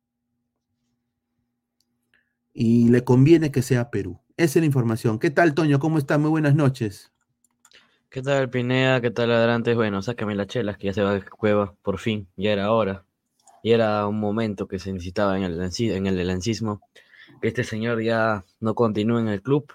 Y 2.54 2.88
le 2.88 3.02
conviene 3.02 3.50
que 3.50 3.62
sea 3.62 3.90
Perú. 3.90 4.20
Esa 4.36 4.58
es 4.58 4.62
la 4.62 4.66
información. 4.66 5.18
¿Qué 5.18 5.30
tal, 5.30 5.54
Toño? 5.54 5.80
¿Cómo 5.80 5.98
está? 5.98 6.18
Muy 6.18 6.30
buenas 6.30 6.54
noches. 6.54 7.12
¿Qué 8.10 8.22
tal, 8.22 8.48
Pineda? 8.48 9.00
¿Qué 9.00 9.10
tal, 9.10 9.32
Adelante? 9.32 9.74
Bueno, 9.74 10.00
sácame 10.00 10.36
las 10.36 10.46
chelas, 10.46 10.78
que 10.78 10.86
ya 10.86 10.92
se 10.92 11.02
va 11.02 11.14
de 11.14 11.22
cueva, 11.24 11.74
por 11.82 11.98
fin, 11.98 12.28
ya 12.36 12.52
era 12.52 12.70
hora. 12.70 13.04
Y 13.64 13.72
era 13.72 14.06
un 14.06 14.20
momento 14.20 14.68
que 14.68 14.78
se 14.78 14.92
necesitaba 14.92 15.36
en 15.36 15.42
el, 15.42 15.60
en 15.60 16.26
lancismo, 16.28 16.80
que 17.42 17.48
este 17.48 17.64
señor 17.64 18.00
ya 18.04 18.44
no 18.60 18.76
continúe 18.76 19.18
en 19.18 19.28
el 19.28 19.42
club. 19.42 19.66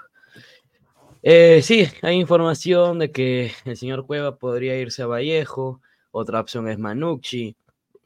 Eh, 1.21 1.59
sí, 1.61 1.85
hay 2.01 2.15
información 2.15 2.99
de 2.99 3.11
que 3.11 3.51
el 3.65 3.75
señor 3.75 4.05
Cueva 4.05 4.37
podría 4.37 4.79
irse 4.79 5.01
a 5.01 5.07
Vallejo, 5.07 5.81
otra 6.11 6.39
opción 6.39 6.69
es 6.69 6.79
Manucci, 6.79 7.57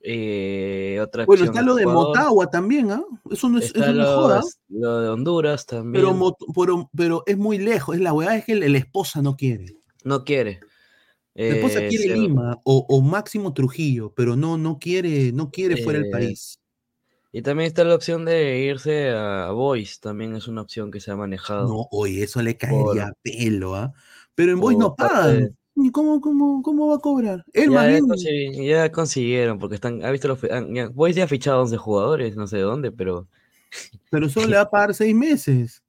eh, 0.05 0.99
otra 1.01 1.25
Bueno, 1.25 1.45
está 1.45 1.61
es 1.61 1.65
lo 1.65 1.75
de 1.75 1.83
Ecuador, 1.83 2.07
Motagua 2.07 2.49
también, 2.49 2.91
¿ah? 2.91 3.03
Eso 3.31 3.47
no 3.49 3.57
es, 3.57 3.65
está 3.65 3.79
eso 3.85 3.93
no 3.93 4.01
es 4.03 4.09
joda. 4.09 4.41
lo 4.69 5.01
de 5.01 5.09
Honduras 5.09 5.65
también. 5.65 5.93
Pero, 6.03 6.13
Mot- 6.13 6.35
pero, 6.53 6.89
pero 6.95 7.23
es 7.25 7.37
muy 7.37 7.57
lejos. 7.57 7.95
Es 7.95 8.01
la 8.01 8.11
weá 8.13 8.35
es 8.35 8.45
que 8.45 8.55
la 8.55 8.77
esposa 8.77 9.21
no 9.21 9.35
quiere. 9.37 9.77
No 10.03 10.23
quiere. 10.25 10.59
La 11.35 11.45
esposa 11.55 11.79
Eh, 11.79 11.87
quiere 11.87 12.03
se- 12.09 12.15
Lima 12.15 12.59
o, 12.63 12.85
o 12.87 13.01
Máximo 13.01 13.53
Trujillo, 13.53 14.13
pero 14.15 14.35
no, 14.35 14.57
no 14.57 14.77
quiere, 14.77 15.31
no 15.31 15.49
quiere 15.49 15.77
fuera 15.77 15.99
del 15.99 16.09
Eh, 16.09 16.11
país. 16.11 16.59
Y 17.31 17.41
también 17.41 17.65
está 17.67 17.83
la 17.83 17.95
opción 17.95 18.25
de 18.25 18.59
irse 18.59 19.09
a 19.09 19.49
Boys, 19.51 19.99
también 19.99 20.35
es 20.35 20.47
una 20.47 20.61
opción 20.61 20.91
que 20.91 20.99
se 20.99 21.09
ha 21.09 21.15
manejado. 21.15 21.67
No, 21.67 21.87
oye, 21.89 22.23
eso 22.23 22.41
le 22.43 22.53
por- 22.53 22.59
caería 22.69 23.07
a 23.07 23.13
pelo, 23.23 23.73
¿ah? 23.75 23.91
Pero 24.35 24.51
en 24.51 24.59
Boys 24.59 24.77
no 24.77 24.93
por 24.95 25.07
pagan. 25.07 25.57
¿Y 25.75 25.91
cómo, 25.91 26.21
cómo, 26.21 26.61
cómo 26.61 26.87
va 26.87 26.95
a 26.95 26.99
cobrar? 26.99 27.43
Él 27.53 27.71
Ya, 27.71 27.75
más 27.77 27.87
bien. 27.87 28.05
consi- 28.05 28.67
ya 28.67 28.91
consiguieron, 28.91 29.59
porque 29.59 29.75
están, 29.75 30.03
ha 30.05 30.11
visto 30.11 30.27
los, 30.27 30.39
ya- 30.41 30.89
Boys 30.89 31.15
ya 31.15 31.23
ha 31.23 31.27
fichado 31.27 31.61
11 31.61 31.77
jugadores, 31.77 32.35
no 32.35 32.47
sé 32.47 32.57
de 32.57 32.63
dónde, 32.63 32.91
pero, 32.91 33.27
Pero 34.11 34.29
solo 34.29 34.47
le 34.47 34.55
va 34.57 34.61
a 34.61 34.69
pagar 34.69 34.93
seis 34.93 35.15
meses. 35.15 35.81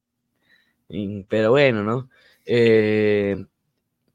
y- 0.88 1.24
pero 1.24 1.50
bueno, 1.50 1.82
¿no? 1.82 2.08
Eh, 2.46 3.44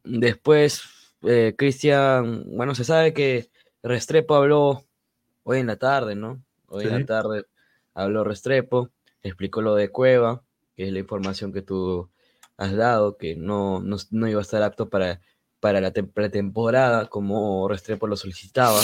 después, 0.04 0.84
eh, 1.24 1.56
Cristian, 1.58 2.46
bueno, 2.56 2.76
se 2.76 2.84
sabe 2.84 3.14
que 3.14 3.50
Restrepo 3.84 4.36
habló 4.36 4.86
hoy 5.44 5.60
en 5.60 5.68
la 5.68 5.78
tarde, 5.78 6.16
¿no? 6.16 6.42
Hoy 6.68 6.86
en 6.86 6.92
la 6.92 7.06
tarde 7.06 7.46
habló 7.94 8.24
Restrepo, 8.24 8.90
explicó 9.24 9.62
lo 9.62 9.76
de 9.76 9.90
Cueva, 9.90 10.44
que 10.76 10.88
es 10.88 10.94
la 10.94 11.00
información 11.00 11.52
que 11.54 11.62
tú 11.62 12.10
has 12.58 12.76
dado, 12.76 13.18
que 13.18 13.36
no, 13.36 13.82
no, 13.82 13.98
no 14.12 14.28
iba 14.28 14.40
a 14.40 14.44
estar 14.44 14.62
apto 14.64 14.90
para, 14.90 15.22
para 15.60 15.82
la 15.82 15.94
tem- 15.94 16.12
pretemporada 16.12 17.08
como 17.08 17.68
Restrepo 17.68 18.08
lo 18.08 18.16
solicitaba. 18.16 18.80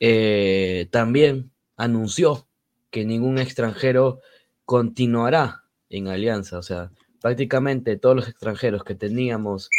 Eh, 0.00 0.88
también 0.90 1.50
anunció 1.76 2.46
que 2.90 3.04
ningún 3.04 3.38
extranjero 3.38 4.20
continuará 4.64 5.64
en 5.90 6.08
Alianza, 6.08 6.58
o 6.58 6.62
sea, 6.62 6.90
prácticamente 7.20 7.96
todos 7.96 8.16
los 8.16 8.28
extranjeros 8.28 8.84
que 8.84 8.94
teníamos, 8.94 9.70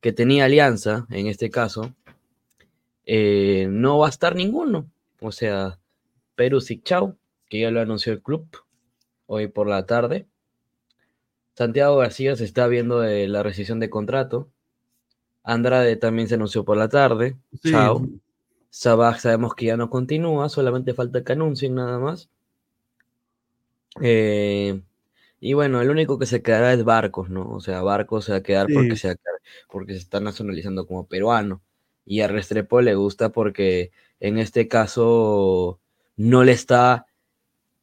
que 0.00 0.12
tenía 0.12 0.44
Alianza, 0.46 1.06
en 1.10 1.26
este 1.26 1.50
caso, 1.50 1.94
eh, 3.06 3.66
no 3.70 3.98
va 3.98 4.06
a 4.06 4.10
estar 4.10 4.34
ninguno. 4.34 4.90
O 5.20 5.32
sea, 5.32 5.78
Perú 6.34 6.60
Chau, 6.82 7.16
que 7.48 7.60
ya 7.60 7.70
lo 7.70 7.80
anunció 7.80 8.12
el 8.12 8.22
club 8.22 8.46
hoy 9.26 9.48
por 9.48 9.68
la 9.68 9.86
tarde. 9.86 10.26
Santiago 11.54 11.96
García 11.96 12.34
se 12.36 12.44
está 12.44 12.66
viendo 12.66 13.00
de 13.00 13.28
la 13.28 13.42
rescisión 13.42 13.78
de 13.78 13.90
contrato. 13.90 14.48
Andrade 15.44 15.96
también 15.96 16.28
se 16.28 16.34
anunció 16.36 16.64
por 16.64 16.76
la 16.76 16.88
tarde. 16.88 17.36
Sí. 17.62 17.70
Chao. 17.70 18.06
Sabaj 18.70 19.20
sabemos 19.20 19.54
que 19.54 19.66
ya 19.66 19.76
no 19.76 19.90
continúa, 19.90 20.48
solamente 20.48 20.94
falta 20.94 21.22
que 21.24 21.32
anuncien 21.32 21.74
nada 21.74 21.98
más. 21.98 22.30
Eh, 24.00 24.80
y 25.40 25.52
bueno, 25.54 25.80
el 25.82 25.90
único 25.90 26.18
que 26.18 26.26
se 26.26 26.42
quedará 26.42 26.72
es 26.72 26.84
Barcos, 26.84 27.28
¿no? 27.28 27.50
O 27.50 27.60
sea, 27.60 27.82
Barcos 27.82 28.24
se 28.26 28.32
va 28.32 28.38
a 28.38 28.42
quedar 28.42 28.68
Sí. 28.68 28.74
porque 28.74 28.96
se, 28.96 29.08
va 29.08 29.12
a 29.14 29.16
quedar- 29.16 29.40
porque 29.70 29.92
se 29.94 29.98
está 29.98 30.20
nacionalizando 30.20 30.86
como 30.86 31.06
peruano. 31.06 31.60
Y 32.06 32.20
a 32.20 32.28
Restrepo 32.28 32.80
le 32.80 32.94
gusta 32.94 33.30
porque 33.30 33.90
en 34.20 34.38
este 34.38 34.68
caso 34.68 35.78
no 36.16 36.44
le 36.44 36.52
está 36.52 37.06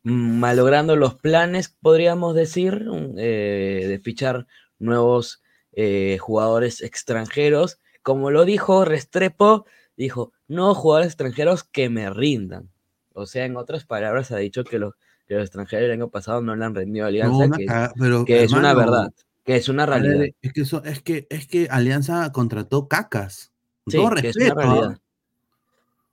malogrando 0.03 0.95
los 0.95 1.15
planes, 1.15 1.75
podríamos 1.81 2.33
decir, 2.35 2.85
mm, 2.85 3.15
eh, 3.17 3.85
de 3.87 3.99
fichar 3.99 4.47
nuevos 4.79 5.41
eh, 5.73 6.17
jugadores 6.19 6.81
extranjeros. 6.81 7.79
Como 8.01 8.31
lo 8.31 8.45
dijo 8.45 8.85
Restrepo, 8.85 9.65
dijo, 9.97 10.31
no 10.47 10.73
jugadores 10.73 11.07
extranjeros 11.09 11.63
que 11.63 11.89
me 11.89 12.09
rindan. 12.09 12.69
O 13.13 13.25
sea, 13.25 13.45
en 13.45 13.57
otras 13.57 13.85
palabras, 13.85 14.31
ha 14.31 14.37
dicho 14.37 14.63
que 14.63 14.79
los, 14.79 14.93
que 15.27 15.35
los 15.35 15.43
extranjeros 15.43 15.85
el 15.85 15.91
año 15.91 16.09
pasado 16.09 16.41
no 16.41 16.55
le 16.55 16.63
han 16.65 16.73
rendido 16.75 17.05
a 17.05 17.09
Alianza, 17.09 17.49
que, 17.55 17.65
caga- 17.65 17.93
pero, 17.99 18.23
que 18.25 18.43
es 18.43 18.53
una 18.53 18.73
verdad, 18.73 19.11
que 19.43 19.55
es 19.57 19.67
una 19.67 19.85
realidad. 19.85 20.27
Es 20.41 20.53
que, 20.53 20.61
eso- 20.61 20.83
es, 20.85 21.01
que, 21.01 21.27
es 21.29 21.47
que 21.47 21.67
Alianza 21.69 22.31
contrató 22.31 22.87
cacas. 22.87 23.51
Sí, 23.87 23.97
todo 23.97 24.09
respeto. 24.11 24.95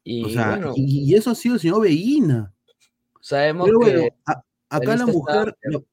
Y 0.02 0.24
O 0.24 0.28
sea, 0.28 0.50
bueno, 0.50 0.72
y, 0.76 1.10
y 1.10 1.14
eso 1.14 1.30
ha 1.30 1.34
sido 1.34 1.54
el 1.56 1.60
señor 1.60 1.82
Veína. 1.82 2.52
sabemos 3.20 3.66
Pero 3.66 3.78
bueno, 3.78 4.00
que 4.02 4.14
a- 4.26 4.32
la 4.34 4.42
acá 4.70 4.84
la 4.86 4.94
lista 4.94 5.06
mujer, 5.12 5.56
está- 5.62 5.84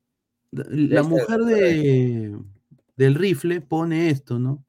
la, 0.51 0.63
lista 0.69 1.03
mujer 1.03 1.39
de, 1.41 2.37
del 2.95 3.15
rifle 3.15 3.61
pone 3.61 4.09
esto, 4.09 4.39
¿no? 4.39 4.63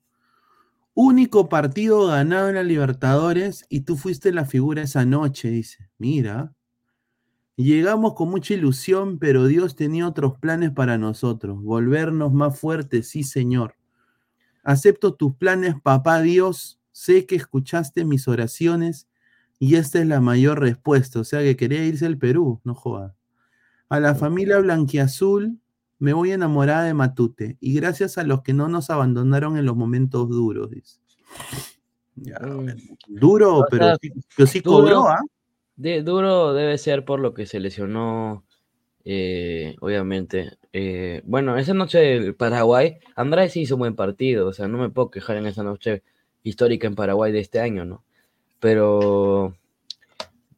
Único 0.95 1.49
partido 1.49 2.07
ganado 2.07 2.49
en 2.49 2.55
la 2.55 2.63
Libertadores 2.63 3.65
y 3.69 3.81
tú 3.81 3.97
fuiste 3.97 4.33
la 4.33 4.45
figura 4.45 4.83
esa 4.83 5.05
noche, 5.05 5.49
dice. 5.51 5.91
Mira, 5.99 6.55
llegamos 7.57 8.15
con 8.15 8.31
mucha 8.31 8.55
ilusión, 8.55 9.19
pero 9.19 9.47
Dios 9.47 9.75
tenía 9.75 10.07
otros 10.07 10.39
planes 10.39 10.71
para 10.71 10.97
nosotros, 10.97 11.61
volvernos 11.63 12.33
más 12.33 12.59
fuertes, 12.59 13.09
sí, 13.09 13.25
Señor. 13.25 13.75
Acepto 14.63 15.15
tus 15.15 15.35
planes, 15.35 15.75
papá 15.83 16.23
Dios, 16.23 16.81
sé 16.93 17.27
que 17.27 17.35
escuchaste 17.35 18.05
mis 18.05 18.29
oraciones 18.29 19.09
y 19.59 19.75
esta 19.75 19.99
es 19.99 20.07
la 20.07 20.21
mayor 20.21 20.61
respuesta, 20.61 21.21
o 21.21 21.25
sea 21.25 21.41
que 21.41 21.57
quería 21.57 21.85
irse 21.85 22.07
al 22.07 22.19
Perú, 22.19 22.61
no 22.65 22.75
joda. 22.75 23.17
A 23.89 23.99
la 23.99 24.15
familia 24.15 24.59
blanquiazul 24.59 25.59
me 26.05 26.13
voy 26.13 26.33
enamorada 26.33 26.85
de 26.85 26.93
Matute 26.93 27.57
y 27.61 27.73
gracias 27.75 28.19
a 28.19 28.25
los 28.25 28.43
que 28.43 28.53
no 28.53 28.69
nos 28.69 28.91
abandonaron 28.91 29.57
en 29.57 29.65
los 29.65 29.75
momentos 29.75 30.29
duros, 30.29 30.71
dice. 30.71 30.99
Ya, 32.17 32.39
bueno, 32.41 32.75
Duro, 33.09 33.59
O 33.61 33.67
pero, 33.71 33.87
sea, 33.87 33.97
sí- 34.01 34.13
pero 34.37 34.47
sí 34.47 34.61
duro, 34.61 34.77
cobró, 34.79 35.09
¿ah? 35.09 35.21
de- 35.77 36.03
duro 36.03 36.53
debe 36.53 36.77
ser 36.77 37.07
por 37.07 37.21
lo 37.21 37.33
que 37.33 37.47
se 37.47 37.59
lesionó, 37.59 38.45
eh, 39.07 39.77
obviamente. 39.81 40.59
Eh, 40.75 41.23
bueno, 41.25 41.57
esa 41.57 41.73
noche 41.73 41.99
del 41.99 42.35
Paraguay, 42.35 42.99
Andrade 43.17 43.49
sí 43.49 43.63
hizo 43.63 43.77
un 43.77 43.81
buen 43.81 43.97
partido, 43.97 44.47
o 44.49 44.53
sea, 44.53 44.69
no 44.69 44.77
me 44.79 44.91
puedo 44.91 45.11
quejar 45.11 45.39
en 45.39 45.47
esa 45.47 45.63
noche 45.63 46.03
histórica 46.43 46.87
en 46.87 46.95
Paraguay 46.97 47.33
de 47.33 47.41
este 47.41 47.61
año, 47.61 47.87
¿no? 47.87 48.05
Pero 48.61 49.57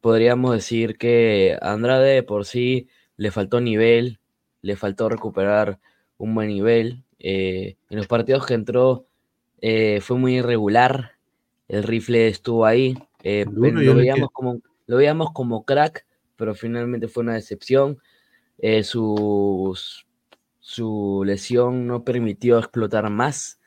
podríamos 0.01 0.53
decir 0.53 0.97
que 0.97 1.57
Andrade 1.61 2.15
de 2.15 2.23
por 2.23 2.45
sí 2.45 2.87
le 3.15 3.31
faltó 3.31 3.61
nivel, 3.61 4.19
le 4.61 4.75
faltó 4.75 5.09
recuperar 5.09 5.79
un 6.17 6.33
buen 6.35 6.47
nivel. 6.49 7.03
eh, 7.19 7.77
en 7.89 7.97
los 7.97 8.07
partidos 8.07 8.45
que 8.45 8.53
entró 8.53 9.05
eh, 9.61 9.99
fue 10.01 10.17
muy 10.17 10.35
irregular. 10.37 11.13
El 11.67 11.83
rifle 11.83 12.27
estuvo 12.27 12.65
ahí. 12.65 12.95
eh, 13.23 13.45
lo, 13.83 13.95
veíamos 13.95 14.29
como, 14.31 14.61
lo 14.85 14.97
veíamos 14.97 15.31
como 15.33 15.65
crack, 15.65 16.05
pero 16.35 16.53
finalmente 16.55 17.07
fue 17.07 17.23
una 17.23 17.33
decepción. 17.33 17.97
Sus- 18.83 20.05
su 20.59 21.23
lesión 21.25 21.87
no 21.87 22.03
permitió 22.03 22.59
explotar 22.59 23.09
más. 23.09 23.59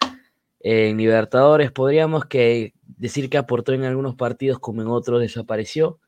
En 0.61 0.99
Libertadores 0.99 1.73
podríamos 1.73 2.27
que 2.27 2.75
decir 2.99 3.31
que 3.31 3.39
aportó 3.39 3.73
en 3.73 3.85
algunos 3.85 4.15
partidos 4.15 4.59
como 4.59 4.83
en 4.83 4.89
otros 4.89 5.21
desapareció. 5.21 5.99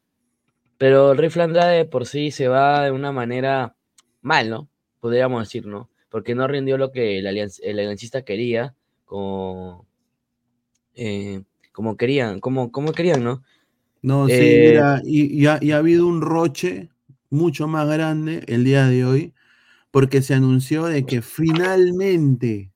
Pero 0.79 1.13
el 1.13 1.19
Rifle 1.19 1.45
Andrade 1.45 1.85
por 1.87 2.07
sí 2.07 2.31
se 2.31 2.49
va 2.49 2.83
de 2.85 2.91
una 2.91 3.13
manera 3.13 3.75
mal, 4.21 4.51
¿no? 4.51 4.69
Podríamos 5.03 5.43
decir, 5.43 5.67
¿no? 5.67 5.91
Porque 6.11 6.37
no 6.37 6.47
rindió 6.47 6.79
lo 6.79 6.93
que 6.93 7.19
el, 7.19 7.27
alianc- 7.27 7.59
el 7.65 7.81
aliancista 7.81 8.23
quería, 8.23 8.77
como, 9.05 9.85
eh, 10.95 11.43
como 11.73 11.97
querían, 11.97 12.39
como, 12.39 12.71
como 12.71 12.93
querían, 12.93 13.25
¿no? 13.25 13.43
No, 14.01 14.29
sí, 14.29 14.35
Eh, 14.35 14.61
mira, 14.61 15.01
y, 15.05 15.43
y 15.43 15.47
ha, 15.47 15.59
y 15.61 15.73
ha 15.73 15.79
habido 15.79 16.07
un 16.07 16.21
roche 16.21 16.89
mucho 17.31 17.67
más 17.67 17.89
grande 17.89 18.45
el 18.47 18.63
día 18.63 18.87
de 18.87 19.05
hoy, 19.05 19.35
porque 19.91 20.23
se 20.23 20.35
anunció 20.35 20.85
de 20.85 21.05
que 21.05 21.21
finalmente 21.21 22.71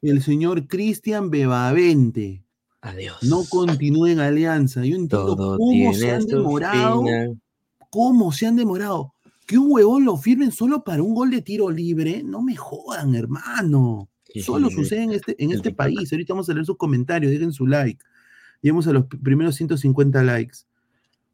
el 0.00 0.22
señor 0.22 0.66
Cristian 0.68 1.30
Bebavente 1.30 2.42
Adiós. 2.80 3.18
no 3.28 3.44
continúa 3.50 4.10
en 4.10 4.20
Alianza. 4.20 4.82
Yo 4.82 4.96
entiendo 4.96 5.36
Todo 5.36 5.58
cómo 5.58 5.92
se 5.92 6.10
han 6.10 6.26
demorado, 6.26 7.02
final. 7.02 7.40
cómo 7.90 8.32
se 8.32 8.46
han 8.46 8.56
demorado. 8.56 9.12
Que 9.46 9.56
un 9.58 9.70
huevón 9.70 10.04
lo 10.04 10.16
firmen 10.16 10.50
solo 10.52 10.82
para 10.82 11.02
un 11.02 11.14
gol 11.14 11.30
de 11.30 11.40
tiro 11.40 11.70
libre, 11.70 12.22
no 12.24 12.42
me 12.42 12.56
jodan, 12.56 13.14
hermano. 13.14 14.08
Solo 14.42 14.68
sucede 14.70 15.04
en 15.04 15.12
este, 15.12 15.42
en 15.42 15.52
este 15.52 15.70
país. 15.72 16.12
Ahorita 16.12 16.34
vamos 16.34 16.50
a 16.50 16.52
leer 16.52 16.66
sus 16.66 16.76
comentarios, 16.76 17.30
dejen 17.32 17.52
su 17.52 17.66
like. 17.66 18.04
Llegamos 18.60 18.86
a 18.88 18.92
los 18.92 19.06
primeros 19.06 19.54
150 19.54 20.22
likes. 20.24 20.58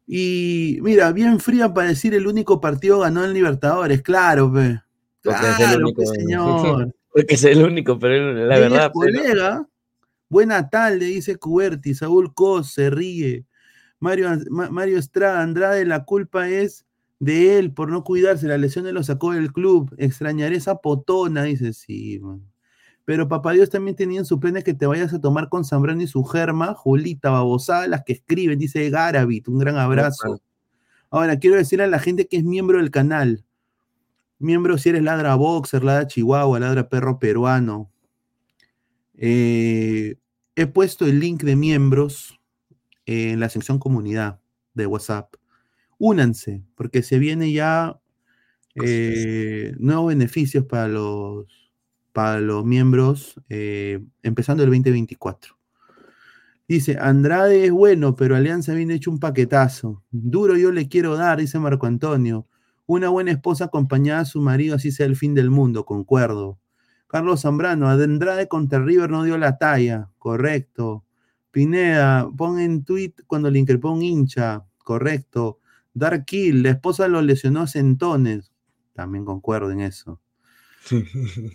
Y 0.05 0.77
mira, 0.81 1.11
bien 1.11 1.39
fría 1.39 1.73
para 1.73 1.87
decir 1.89 2.13
el 2.13 2.27
único 2.27 2.59
partido 2.61 2.99
ganó 2.99 3.23
en 3.25 3.33
Libertadores, 3.33 4.01
claro, 4.01 4.51
pe. 4.53 4.79
Porque 5.23 5.39
es 5.39 5.47
el 5.47 5.55
Claro, 5.55 5.85
único. 5.85 6.01
pe, 6.01 6.07
señor. 6.07 6.95
Porque 7.13 7.33
es 7.35 7.43
el 7.43 7.63
único, 7.63 7.99
pero 7.99 8.33
la 8.33 8.59
verdad. 8.59 8.91
colega. 8.91 9.67
Buena 10.29 10.69
tarde, 10.69 11.05
dice 11.05 11.35
Cuberti. 11.37 11.93
Saúl 11.93 12.33
Cos 12.33 12.73
se 12.73 12.89
ríe. 12.89 13.45
Mario, 13.99 14.29
Ma- 14.49 14.69
Mario 14.71 14.97
Estrada, 14.97 15.41
Andrade, 15.41 15.85
la 15.85 16.03
culpa 16.05 16.49
es 16.49 16.85
de 17.23 17.57
él 17.57 17.73
por 17.73 17.89
no 17.89 18.03
cuidarse. 18.03 18.47
La 18.47 18.57
lesión 18.57 18.91
lo 18.93 19.03
sacó 19.03 19.31
del 19.31 19.53
club. 19.53 19.93
Extrañaré 19.97 20.57
esa 20.57 20.75
potona, 20.75 21.43
dice. 21.43 21.73
Sí, 21.73 22.19
man. 22.19 22.41
Pero 23.05 23.27
papá 23.27 23.51
Dios 23.51 23.69
también 23.69 23.95
tenía 23.95 24.19
en 24.19 24.25
su 24.25 24.39
planes 24.39 24.63
que 24.63 24.73
te 24.73 24.85
vayas 24.85 25.13
a 25.13 25.19
tomar 25.19 25.49
con 25.49 25.65
Zambrano 25.65 26.01
y 26.01 26.07
su 26.07 26.23
germa, 26.23 26.73
Julita, 26.73 27.31
babosada, 27.31 27.87
las 27.87 28.03
que 28.03 28.13
escriben, 28.13 28.59
dice 28.59 28.89
Garavit. 28.89 29.47
Un 29.47 29.59
gran 29.59 29.77
abrazo. 29.77 30.41
Ahora, 31.09 31.37
quiero 31.37 31.57
decirle 31.57 31.85
a 31.85 31.87
la 31.87 31.99
gente 31.99 32.27
que 32.27 32.37
es 32.37 32.43
miembro 32.43 32.77
del 32.77 32.91
canal. 32.91 33.45
Miembro 34.39 34.77
si 34.77 34.89
eres 34.89 35.03
ladra 35.03 35.35
boxer, 35.35 35.83
ladra 35.83 36.07
chihuahua, 36.07 36.59
ladra 36.59 36.89
perro 36.89 37.19
peruano. 37.19 37.91
Eh, 39.15 40.15
he 40.55 40.67
puesto 40.67 41.05
el 41.05 41.19
link 41.19 41.43
de 41.43 41.55
miembros 41.55 42.39
en 43.05 43.39
la 43.39 43.49
sección 43.49 43.79
comunidad 43.79 44.39
de 44.73 44.87
WhatsApp. 44.87 45.35
Únanse, 46.05 46.61
porque 46.75 47.01
se 47.01 47.17
viene 47.17 47.53
ya 47.53 47.97
eh, 48.75 49.73
nuevos 49.79 50.09
beneficios 50.09 50.65
para 50.65 50.89
los, 50.89 51.71
para 52.11 52.41
los 52.41 52.65
miembros, 52.65 53.39
eh, 53.47 54.03
empezando 54.21 54.63
el 54.63 54.69
2024. 54.69 55.57
Dice, 56.67 56.97
Andrade 56.99 57.63
es 57.63 57.71
bueno, 57.71 58.17
pero 58.17 58.35
Alianza 58.35 58.73
viene 58.73 58.95
hecho 58.95 59.11
un 59.11 59.19
paquetazo. 59.19 60.03
Duro 60.11 60.57
yo 60.57 60.73
le 60.73 60.89
quiero 60.89 61.15
dar, 61.15 61.39
dice 61.39 61.57
Marco 61.57 61.85
Antonio. 61.85 62.47
Una 62.85 63.07
buena 63.07 63.31
esposa 63.31 63.65
acompañada 63.65 64.19
a 64.19 64.25
su 64.25 64.41
marido, 64.41 64.75
así 64.75 64.91
sea 64.91 65.05
el 65.05 65.15
fin 65.15 65.33
del 65.33 65.51
mundo, 65.51 65.85
concuerdo. 65.85 66.59
Carlos 67.07 67.43
Zambrano, 67.43 67.87
Andrade 67.87 68.49
contra 68.49 68.83
River 68.83 69.09
no 69.09 69.23
dio 69.23 69.37
la 69.37 69.57
talla, 69.57 70.09
correcto. 70.19 71.05
Pineda, 71.49 72.29
pon 72.35 72.59
en 72.59 72.83
tweet 72.83 73.13
cuando 73.25 73.49
le 73.49 73.59
increpó 73.59 73.93
un 73.93 74.01
hincha, 74.01 74.65
correcto. 74.79 75.59
Dark 75.93 76.25
Kill, 76.25 76.63
la 76.63 76.69
esposa 76.71 77.07
lo 77.07 77.21
lesionó 77.21 77.61
a 77.61 77.67
centones, 77.67 78.51
también 78.93 79.25
concuerdo 79.25 79.71
en 79.71 79.81
eso. 79.81 80.19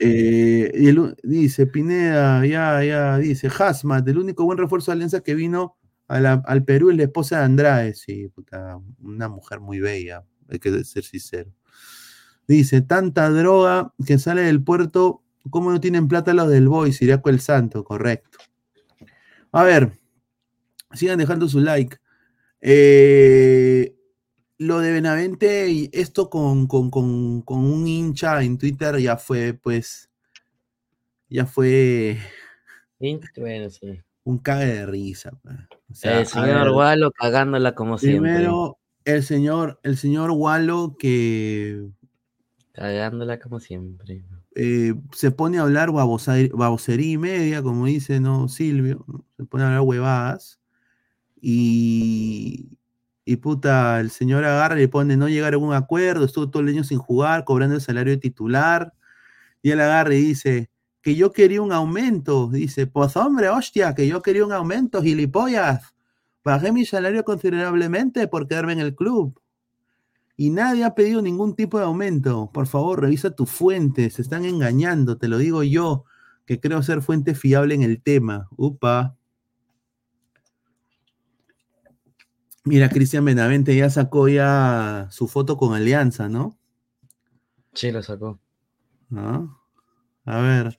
Eh, 0.01 0.72
y 0.74 0.89
el 0.89 1.14
dice 1.22 1.66
Pineda, 1.66 2.47
ya, 2.47 2.82
ya, 2.82 3.18
dice 3.18 3.49
Hasmat, 3.49 4.07
el 4.09 4.18
único 4.18 4.45
buen 4.45 4.59
refuerzo 4.59 4.91
de 4.91 4.95
Alianza 4.95 5.20
que 5.20 5.34
vino 5.34 5.76
a 6.07 6.20
la- 6.20 6.43
al 6.47 6.64
Perú 6.64 6.91
es 6.91 6.97
la 6.97 7.03
esposa 7.03 7.39
de 7.39 7.45
Andrade. 7.45 7.95
Sí, 7.95 8.28
puta, 8.28 8.78
una 9.01 9.28
mujer 9.28 9.61
muy 9.61 9.80
bella, 9.80 10.24
hay 10.49 10.59
que 10.59 10.82
ser 10.84 11.05
sincero. 11.05 11.51
Dice, 12.47 12.80
tanta 12.80 13.28
droga 13.28 13.93
que 14.07 14.18
sale 14.18 14.41
del 14.43 14.62
puerto, 14.62 15.22
¿cómo 15.51 15.70
no 15.70 15.80
tienen 15.80 16.09
plata 16.09 16.32
los 16.32 16.49
del 16.49 16.68
Boy? 16.68 16.93
Siriaco 16.95 17.28
el 17.28 17.41
Santo, 17.41 17.84
correcto. 17.84 18.39
A 19.53 19.64
ver, 19.64 19.93
sigan 20.95 21.18
dejando 21.18 21.49
su 21.49 21.61
like. 21.61 21.99
Eh, 22.62 23.95
lo 24.59 24.80
de 24.80 24.92
Benavente 24.92 25.70
y 25.70 25.88
esto 25.92 26.28
con, 26.30 26.66
con- 26.66 26.90
con- 26.90 27.42
con 27.42 27.59
un 27.64 27.86
hincha 27.86 28.42
en 28.42 28.59
Twitter 28.59 28.98
ya 28.98 29.16
fue, 29.16 29.54
pues, 29.54 30.11
ya 31.28 31.46
fue 31.46 32.18
Bueno, 33.36 33.70
sí. 33.70 34.00
un 34.24 34.38
cague 34.38 34.66
de 34.66 34.86
risa. 34.86 35.30
pues. 35.42 35.54
O 35.90 35.94
sea, 35.94 36.20
el 36.20 36.26
señor 36.26 36.72
Gualo 36.72 37.12
cagándola 37.12 37.74
como 37.74 37.96
siempre. 37.98 38.32
Primero, 38.32 38.78
el 39.04 39.22
señor, 39.22 39.80
el 39.84 39.96
señor 39.96 40.30
Walo 40.32 40.96
que 40.98 41.86
Cagándola 42.72 43.38
como 43.40 43.59
siempre. 43.61 44.24
eh, 44.54 44.94
se 45.12 45.30
pone 45.30 45.59
a 45.59 45.62
hablar 45.62 45.90
babosería 45.92 47.12
y 47.12 47.18
media, 47.18 47.62
como 47.62 47.86
dice 47.86 48.20
¿no? 48.20 48.48
Silvio, 48.48 49.04
se 49.36 49.44
pone 49.44 49.64
a 49.64 49.68
hablar 49.68 49.80
huevadas 49.82 50.61
y, 51.40 52.78
y 53.29 53.37
puta, 53.37 54.01
el 54.01 54.11
señor 54.11 54.43
agarra 54.47 54.76
y 54.79 54.81
le 54.81 54.89
pone 54.89 55.14
no 55.18 55.29
llegar 55.29 55.53
a 55.53 55.59
un 55.59 55.74
acuerdo, 55.74 56.24
estuvo 56.24 56.49
todo 56.49 56.62
el 56.62 56.70
año 56.70 56.83
sin 56.83 56.97
jugar, 56.97 57.45
cobrando 57.45 57.74
el 57.74 57.83
salario 57.83 58.14
de 58.14 58.16
titular, 58.16 58.95
y 59.61 59.70
él 59.70 59.81
agarra 59.81 60.14
y 60.14 60.22
dice 60.22 60.70
que 61.03 61.14
yo 61.14 61.31
quería 61.31 61.61
un 61.61 61.70
aumento, 61.70 62.49
dice, 62.49 62.87
pues 62.87 63.18
hombre, 63.18 63.51
hostia, 63.51 63.95
que 63.95 64.09
yo 64.09 64.22
quería 64.22 64.47
un 64.47 64.53
aumento, 64.53 65.03
gilipollas, 65.03 65.95
bajé 66.43 66.72
mi 66.72 66.87
salario 66.87 67.22
considerablemente 67.22 68.29
por 68.29 68.49
quedarme 68.49 68.72
en 68.72 68.81
el 68.81 68.95
club. 68.95 69.39
Y 70.39 70.49
nadie 70.49 70.85
ha 70.85 70.95
pedido 70.95 71.20
ningún 71.20 71.55
tipo 71.55 71.79
de 71.79 71.85
aumento. 71.85 72.51
Por 72.51 72.66
favor, 72.66 73.03
revisa 73.03 73.33
tus 73.33 73.51
fuentes. 73.51 74.14
Se 74.14 74.22
están 74.22 74.47
engañando, 74.47 75.18
te 75.18 75.29
lo 75.29 75.37
digo 75.37 75.62
yo, 75.64 76.05
que 76.47 76.61
creo 76.61 76.83
ser 76.83 77.03
fuente 77.03 77.35
fiable 77.35 77.74
en 77.74 77.83
el 77.83 78.01
tema. 78.01 78.49
Upa. 78.57 79.18
Mira, 82.69 82.91
Cristian 82.91 83.25
Benavente 83.25 83.75
ya 83.75 83.89
sacó 83.89 84.29
ya 84.29 85.09
su 85.11 85.27
foto 85.27 85.57
con 85.57 85.75
Alianza, 85.75 86.29
¿no? 86.29 86.59
Sí, 87.73 87.91
lo 87.91 88.03
sacó. 88.03 88.39
A 90.27 90.41
ver. 90.43 90.79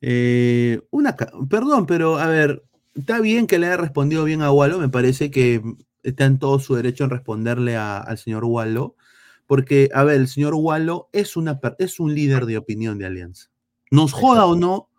eh, 0.00 0.80
una, 0.90 1.16
perdón, 1.50 1.86
pero 1.86 2.18
a 2.18 2.26
ver, 2.28 2.64
está 2.94 3.20
bien 3.20 3.46
que 3.48 3.58
le 3.58 3.66
haya 3.66 3.76
respondido 3.78 4.22
bien 4.24 4.42
a 4.42 4.52
Wallo, 4.52 4.78
me 4.78 4.88
parece 4.88 5.30
que 5.32 5.60
está 6.04 6.26
en 6.26 6.38
todo 6.38 6.60
su 6.60 6.76
derecho 6.76 7.02
en 7.04 7.10
responderle 7.10 7.76
a- 7.76 7.98
al 7.98 8.18
señor 8.18 8.44
Wallo, 8.44 8.94
porque, 9.48 9.88
a 9.94 10.04
ver, 10.04 10.16
el 10.20 10.28
señor 10.28 10.54
Wallo 10.54 11.08
es, 11.12 11.36
una, 11.36 11.58
es 11.78 11.98
un 11.98 12.14
líder 12.14 12.46
de 12.46 12.58
opinión 12.58 12.98
de 12.98 13.06
Alianza. 13.06 13.48
Nos 13.90 14.12
joda 14.12 14.46
o 14.46 14.54
no, 14.54 14.90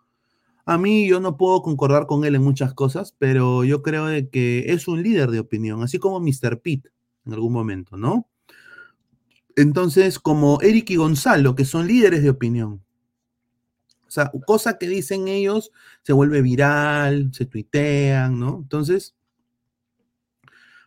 a 0.68 0.76
mí 0.76 1.08
yo 1.08 1.18
no 1.18 1.38
puedo 1.38 1.62
concordar 1.62 2.06
con 2.06 2.26
él 2.26 2.34
en 2.34 2.42
muchas 2.42 2.74
cosas, 2.74 3.16
pero 3.18 3.64
yo 3.64 3.82
creo 3.82 4.04
de 4.04 4.28
que 4.28 4.66
es 4.68 4.86
un 4.86 5.02
líder 5.02 5.30
de 5.30 5.40
opinión, 5.40 5.82
así 5.82 5.98
como 5.98 6.20
Mr. 6.20 6.60
Pitt 6.60 6.88
en 7.24 7.32
algún 7.32 7.54
momento, 7.54 7.96
¿no? 7.96 8.28
Entonces, 9.56 10.18
como 10.18 10.60
Eric 10.60 10.90
y 10.90 10.96
Gonzalo, 10.96 11.54
que 11.54 11.64
son 11.64 11.86
líderes 11.86 12.22
de 12.22 12.28
opinión. 12.28 12.84
O 14.06 14.10
sea, 14.10 14.30
cosa 14.46 14.76
que 14.76 14.88
dicen 14.88 15.26
ellos 15.26 15.72
se 16.02 16.12
vuelve 16.12 16.42
viral, 16.42 17.30
se 17.32 17.46
tuitean, 17.46 18.38
¿no? 18.38 18.58
Entonces, 18.62 19.16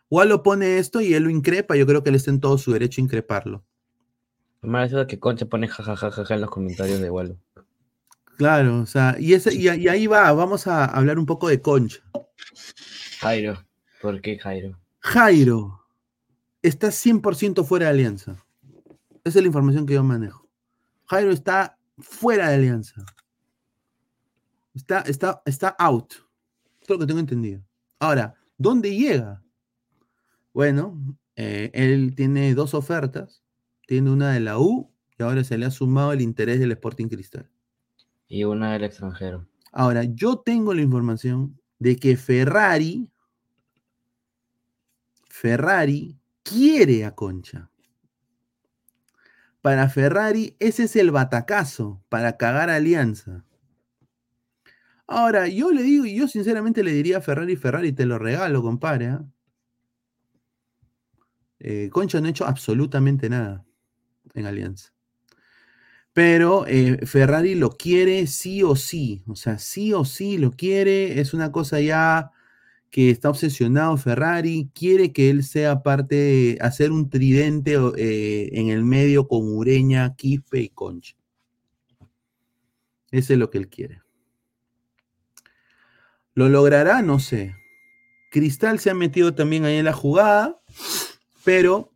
Wallo 0.08 0.44
pone 0.44 0.78
esto 0.78 1.00
y 1.00 1.12
él 1.14 1.24
lo 1.24 1.30
increpa. 1.30 1.74
Yo 1.74 1.86
creo 1.86 2.04
que 2.04 2.10
él 2.10 2.16
está 2.16 2.30
en 2.30 2.38
todo 2.38 2.56
su 2.56 2.70
derecho 2.70 3.00
a 3.00 3.04
increparlo. 3.04 3.64
Me 4.60 4.70
parece 4.70 5.08
que 5.08 5.18
Concha 5.18 5.46
pone 5.46 5.66
jajajaja 5.66 6.34
en 6.34 6.40
los 6.40 6.50
comentarios 6.50 7.00
de 7.00 7.08
Gualo. 7.08 7.36
Claro, 8.42 8.80
o 8.80 8.86
sea, 8.86 9.14
y, 9.20 9.34
ese, 9.34 9.54
y, 9.54 9.68
y 9.68 9.86
ahí 9.86 10.08
va, 10.08 10.32
vamos 10.32 10.66
a 10.66 10.84
hablar 10.84 11.16
un 11.16 11.26
poco 11.26 11.46
de 11.46 11.62
Concha. 11.62 12.02
Jairo. 13.20 13.64
¿Por 14.00 14.20
qué 14.20 14.36
Jairo? 14.36 14.76
Jairo 14.98 15.86
está 16.60 16.88
100% 16.88 17.64
fuera 17.64 17.86
de 17.86 17.92
alianza. 17.92 18.44
Esa 19.22 19.38
es 19.38 19.42
la 19.44 19.46
información 19.46 19.86
que 19.86 19.94
yo 19.94 20.02
manejo. 20.02 20.48
Jairo 21.06 21.30
está 21.30 21.78
fuera 21.98 22.48
de 22.48 22.56
alianza. 22.56 23.04
Está, 24.74 25.02
está, 25.02 25.40
está 25.46 25.68
out. 25.78 26.14
Es 26.80 26.88
lo 26.88 26.98
que 26.98 27.06
tengo 27.06 27.20
entendido. 27.20 27.62
Ahora, 28.00 28.34
¿dónde 28.58 28.92
llega? 28.92 29.40
Bueno, 30.52 31.00
eh, 31.36 31.70
él 31.74 32.16
tiene 32.16 32.56
dos 32.56 32.74
ofertas. 32.74 33.44
Tiene 33.86 34.10
una 34.10 34.32
de 34.32 34.40
la 34.40 34.58
U 34.58 34.92
y 35.16 35.22
ahora 35.22 35.44
se 35.44 35.56
le 35.58 35.66
ha 35.66 35.70
sumado 35.70 36.12
el 36.12 36.22
interés 36.22 36.58
del 36.58 36.72
Sporting 36.72 37.06
Cristal. 37.06 37.51
Y 38.32 38.44
una 38.44 38.72
del 38.72 38.84
extranjero. 38.84 39.46
Ahora, 39.72 40.04
yo 40.04 40.38
tengo 40.38 40.72
la 40.72 40.80
información 40.80 41.60
de 41.78 41.96
que 41.96 42.16
Ferrari, 42.16 43.06
Ferrari 45.28 46.18
quiere 46.42 47.04
a 47.04 47.14
Concha. 47.14 47.70
Para 49.60 49.86
Ferrari, 49.90 50.56
ese 50.60 50.84
es 50.84 50.96
el 50.96 51.10
batacazo 51.10 52.02
para 52.08 52.38
cagar 52.38 52.70
a 52.70 52.76
Alianza. 52.76 53.44
Ahora, 55.06 55.46
yo 55.46 55.70
le 55.70 55.82
digo, 55.82 56.06
y 56.06 56.16
yo 56.16 56.26
sinceramente 56.26 56.82
le 56.82 56.92
diría 56.94 57.18
a 57.18 57.20
Ferrari, 57.20 57.54
Ferrari, 57.56 57.92
te 57.92 58.06
lo 58.06 58.18
regalo, 58.18 58.62
compadre. 58.62 59.08
¿ah? 59.08 59.26
Eh, 61.58 61.90
Concha 61.92 62.18
no 62.18 62.28
ha 62.28 62.30
hecho 62.30 62.46
absolutamente 62.46 63.28
nada 63.28 63.62
en 64.32 64.46
Alianza. 64.46 64.90
Pero 66.12 66.66
eh, 66.66 67.06
Ferrari 67.06 67.54
lo 67.54 67.70
quiere 67.70 68.26
sí 68.26 68.62
o 68.62 68.76
sí. 68.76 69.22
O 69.26 69.36
sea, 69.36 69.58
sí 69.58 69.92
o 69.92 70.04
sí 70.04 70.38
lo 70.38 70.50
quiere. 70.50 71.20
Es 71.20 71.32
una 71.32 71.52
cosa 71.52 71.80
ya 71.80 72.32
que 72.90 73.10
está 73.10 73.30
obsesionado 73.30 73.96
Ferrari. 73.96 74.70
Quiere 74.74 75.12
que 75.12 75.30
él 75.30 75.44
sea 75.44 75.82
parte, 75.82 76.58
hacer 76.60 76.92
un 76.92 77.08
tridente 77.08 77.76
eh, 77.96 78.50
en 78.52 78.68
el 78.68 78.84
medio 78.84 79.26
con 79.26 79.48
Ureña, 79.56 80.14
Quispe 80.14 80.60
y 80.60 80.68
Concha. 80.68 81.16
Ese 83.10 83.34
es 83.34 83.38
lo 83.38 83.50
que 83.50 83.58
él 83.58 83.68
quiere. 83.68 84.02
¿Lo 86.34 86.48
logrará? 86.48 87.02
No 87.02 87.18
sé. 87.18 87.54
Cristal 88.30 88.78
se 88.78 88.90
ha 88.90 88.94
metido 88.94 89.34
también 89.34 89.64
ahí 89.64 89.76
en 89.76 89.84
la 89.84 89.92
jugada, 89.92 90.60
pero 91.44 91.92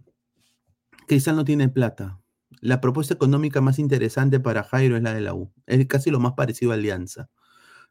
Cristal 1.07 1.37
no 1.37 1.45
tiene 1.45 1.69
plata. 1.71 2.21
La 2.61 2.81
propuesta 2.81 3.15
económica 3.15 3.61
más 3.61 3.79
interesante 3.79 4.41
para 4.41 4.63
Jairo 4.65 4.97
es 4.97 5.03
la 5.03 5.13
de 5.15 5.21
la 5.21 5.35
U. 5.35 5.51
Es 5.67 5.85
casi 5.87 6.11
lo 6.11 6.21
más 6.21 6.33
parecido 6.33 6.73
a 6.73 6.75
Alianza. 6.75 7.29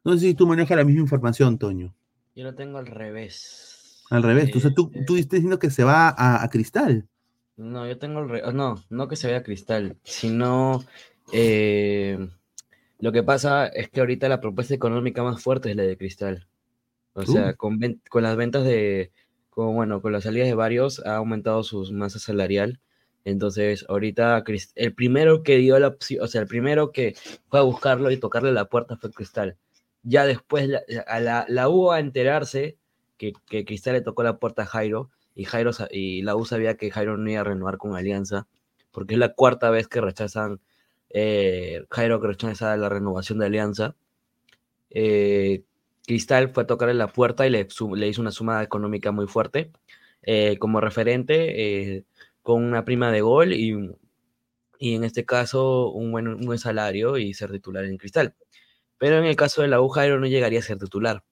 No 0.04 0.12
sé 0.14 0.20
si 0.20 0.34
tú 0.34 0.46
manejas 0.46 0.76
la 0.76 0.84
misma 0.84 1.02
información, 1.02 1.58
Toño. 1.58 1.94
Yo 2.34 2.44
lo 2.44 2.54
tengo 2.54 2.78
al 2.78 2.86
revés. 2.86 4.04
Al 4.10 4.22
revés. 4.22 4.54
o 4.54 4.60
sea, 4.60 4.72
tú, 4.74 4.90
Eh, 4.94 5.04
tú 5.06 5.16
estás 5.16 5.32
diciendo 5.38 5.58
que 5.58 5.70
se 5.70 5.82
va 5.84 6.08
a, 6.08 6.42
a 6.44 6.48
Cristal. 6.50 7.08
No, 7.56 7.86
yo 7.88 7.98
tengo 7.98 8.20
el 8.20 8.28
re- 8.28 8.52
No, 8.52 8.76
no 8.90 9.08
que 9.08 9.16
se 9.16 9.28
vea 9.28 9.42
cristal, 9.42 9.96
sino 10.04 10.84
eh, 11.32 12.28
lo 13.00 13.12
que 13.12 13.22
pasa 13.22 13.66
es 13.66 13.88
que 13.90 14.00
ahorita 14.00 14.28
la 14.28 14.40
propuesta 14.40 14.74
económica 14.74 15.22
más 15.22 15.42
fuerte 15.42 15.70
es 15.70 15.76
la 15.76 15.82
de 15.84 15.96
cristal. 15.96 16.46
O 17.14 17.22
sea, 17.24 17.52
Uh. 17.52 17.56
con 18.10 18.22
las 18.22 18.36
ventas 18.36 18.64
de, 18.64 19.10
con, 19.50 19.74
bueno, 19.74 20.02
con 20.02 20.12
las 20.12 20.24
salidas 20.24 20.48
de 20.48 20.54
varios 20.54 21.00
ha 21.06 21.16
aumentado 21.16 21.62
su 21.62 21.90
masa 21.92 22.18
salarial. 22.18 22.78
Entonces, 23.26 23.84
ahorita 23.88 24.44
el 24.76 24.94
primero 24.94 25.42
que 25.42 25.56
dio 25.56 25.76
la 25.80 25.88
opción, 25.88 26.22
o 26.22 26.28
sea, 26.28 26.42
el 26.42 26.46
primero 26.46 26.92
que 26.92 27.16
fue 27.48 27.58
a 27.58 27.62
buscarlo 27.62 28.12
y 28.12 28.18
tocarle 28.18 28.52
la 28.52 28.66
puerta 28.66 28.96
fue 28.96 29.10
Cristal. 29.10 29.56
Ya 30.04 30.24
después 30.24 30.68
la, 30.68 30.82
a 31.08 31.18
la, 31.18 31.44
la 31.48 31.68
U 31.68 31.90
a 31.90 31.98
enterarse 31.98 32.78
que, 33.18 33.32
que 33.48 33.64
Cristal 33.64 33.94
le 33.94 34.00
tocó 34.00 34.22
la 34.22 34.38
puerta 34.38 34.62
a 34.62 34.66
Jairo 34.66 35.10
y, 35.34 35.42
Jairo 35.42 35.72
y 35.90 36.22
la 36.22 36.36
U 36.36 36.44
sabía 36.44 36.76
que 36.76 36.92
Jairo 36.92 37.16
no 37.16 37.28
iba 37.28 37.40
a 37.40 37.44
renovar 37.44 37.78
con 37.78 37.96
Alianza, 37.96 38.46
porque 38.92 39.14
es 39.14 39.18
la 39.18 39.34
cuarta 39.34 39.70
vez 39.70 39.88
que 39.88 40.00
rechazan, 40.00 40.60
eh, 41.10 41.84
Jairo 41.90 42.20
que 42.20 42.28
rechaza 42.28 42.76
la 42.76 42.88
renovación 42.88 43.40
de 43.40 43.46
Alianza. 43.46 43.96
Eh, 44.90 45.64
Cristal 46.06 46.50
fue 46.50 46.62
a 46.62 46.66
tocarle 46.68 46.94
la 46.94 47.08
puerta 47.08 47.44
y 47.44 47.50
le 47.50 47.66
hizo 48.08 48.20
una 48.20 48.30
suma 48.30 48.62
económica 48.62 49.10
muy 49.10 49.26
fuerte 49.26 49.72
eh, 50.26 50.58
como 50.58 50.80
referente, 50.80 51.94
eh, 51.96 52.04
con 52.46 52.62
una 52.62 52.84
prima 52.84 53.10
de 53.10 53.22
gol 53.22 53.52
y, 53.52 53.74
y 54.78 54.94
en 54.94 55.02
este 55.02 55.24
caso 55.24 55.90
un 55.90 56.12
buen, 56.12 56.28
un 56.28 56.46
buen 56.46 56.60
salario 56.60 57.18
y 57.18 57.34
ser 57.34 57.50
titular 57.50 57.84
en 57.84 57.96
Cristal. 57.96 58.36
Pero 58.98 59.18
en 59.18 59.24
el 59.24 59.34
caso 59.34 59.62
de 59.62 59.68
la 59.68 59.80
U, 59.80 59.88
Jairo 59.88 60.20
no 60.20 60.28
llegaría 60.28 60.60
a 60.60 60.62
ser 60.62 60.78
titular. 60.78 61.24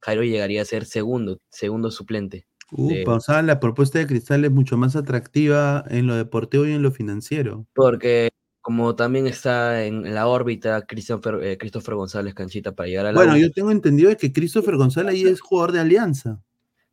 Jairo 0.00 0.24
llegaría 0.24 0.60
a 0.62 0.64
ser 0.64 0.84
segundo, 0.84 1.38
segundo 1.48 1.92
suplente. 1.92 2.44
de- 2.72 3.02
Upa, 3.02 3.14
o 3.14 3.20
sea, 3.20 3.40
la 3.42 3.60
propuesta 3.60 4.00
de 4.00 4.08
Cristal 4.08 4.44
es 4.44 4.50
mucho 4.50 4.76
más 4.76 4.96
atractiva 4.96 5.84
en 5.88 6.08
lo 6.08 6.16
deportivo 6.16 6.66
y 6.66 6.72
en 6.72 6.82
lo 6.82 6.90
financiero. 6.90 7.64
porque 7.72 8.30
como 8.62 8.96
también 8.96 9.28
está 9.28 9.84
en 9.84 10.12
la 10.12 10.26
órbita 10.26 10.82
Christopher, 10.86 11.38
eh, 11.42 11.56
Christopher 11.56 11.94
González 11.94 12.34
Canchita 12.34 12.72
para 12.74 12.88
llegar 12.88 13.06
a 13.06 13.12
la 13.12 13.18
Bueno, 13.18 13.34
U, 13.34 13.36
yo 13.36 13.52
tengo 13.52 13.70
entendido 13.70 14.16
que 14.16 14.32
Christopher 14.32 14.76
González 14.76 15.14
ahí 15.14 15.22
es 15.22 15.40
jugador 15.40 15.70
de 15.70 15.78
Alianza. 15.80 16.42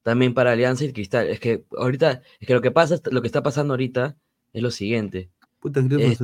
También 0.09 0.33
para 0.33 0.53
Alianza 0.53 0.85
y 0.85 0.91
Cristal. 0.91 1.27
Es 1.27 1.39
que 1.39 1.65
ahorita, 1.77 2.23
es 2.39 2.47
que 2.47 2.55
lo 2.55 2.61
que 2.61 2.71
pasa, 2.71 2.99
lo 3.11 3.21
que 3.21 3.27
está 3.27 3.43
pasando 3.43 3.73
ahorita 3.73 4.17
es 4.53 4.63
lo 4.63 4.71
siguiente. 4.71 5.29
Puta, 5.59 5.81
Eh, 5.81 6.17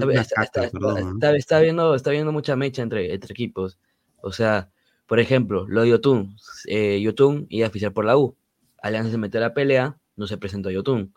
está, 1.37 1.59
viendo, 1.59 1.93
está 1.93 2.09
viendo 2.09 2.31
mucha 2.31 2.55
mecha 2.55 2.81
entre, 2.81 3.13
entre 3.13 3.31
equipos. 3.31 3.77
O 4.21 4.31
sea, 4.31 4.71
por 5.05 5.19
ejemplo, 5.19 5.67
lo 5.67 5.83
de 5.83 5.89
Yotun. 5.89 6.35
Eh, 6.65 6.99
Yotun 6.99 7.45
iba 7.51 7.67
a 7.67 7.69
fichar 7.69 7.93
por 7.93 8.05
la 8.05 8.17
U. 8.17 8.35
Alianza 8.81 9.11
se 9.11 9.19
metió 9.19 9.39
a 9.39 9.41
la 9.41 9.53
pelea, 9.53 9.99
no 10.15 10.25
se 10.25 10.39
presentó 10.39 10.69
a 10.69 10.71
Yotun. 10.71 11.13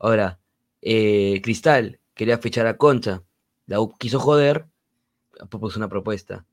Ahora, 0.00 0.40
eh, 0.80 1.40
Cristal 1.40 2.00
quería 2.14 2.38
fichar 2.38 2.66
a 2.66 2.76
Concha. 2.76 3.22
La 3.66 3.78
U 3.78 3.94
quiso 3.96 4.18
joder, 4.18 4.66
propuso 5.48 5.78
una 5.78 5.88
propuesta. 5.88 6.44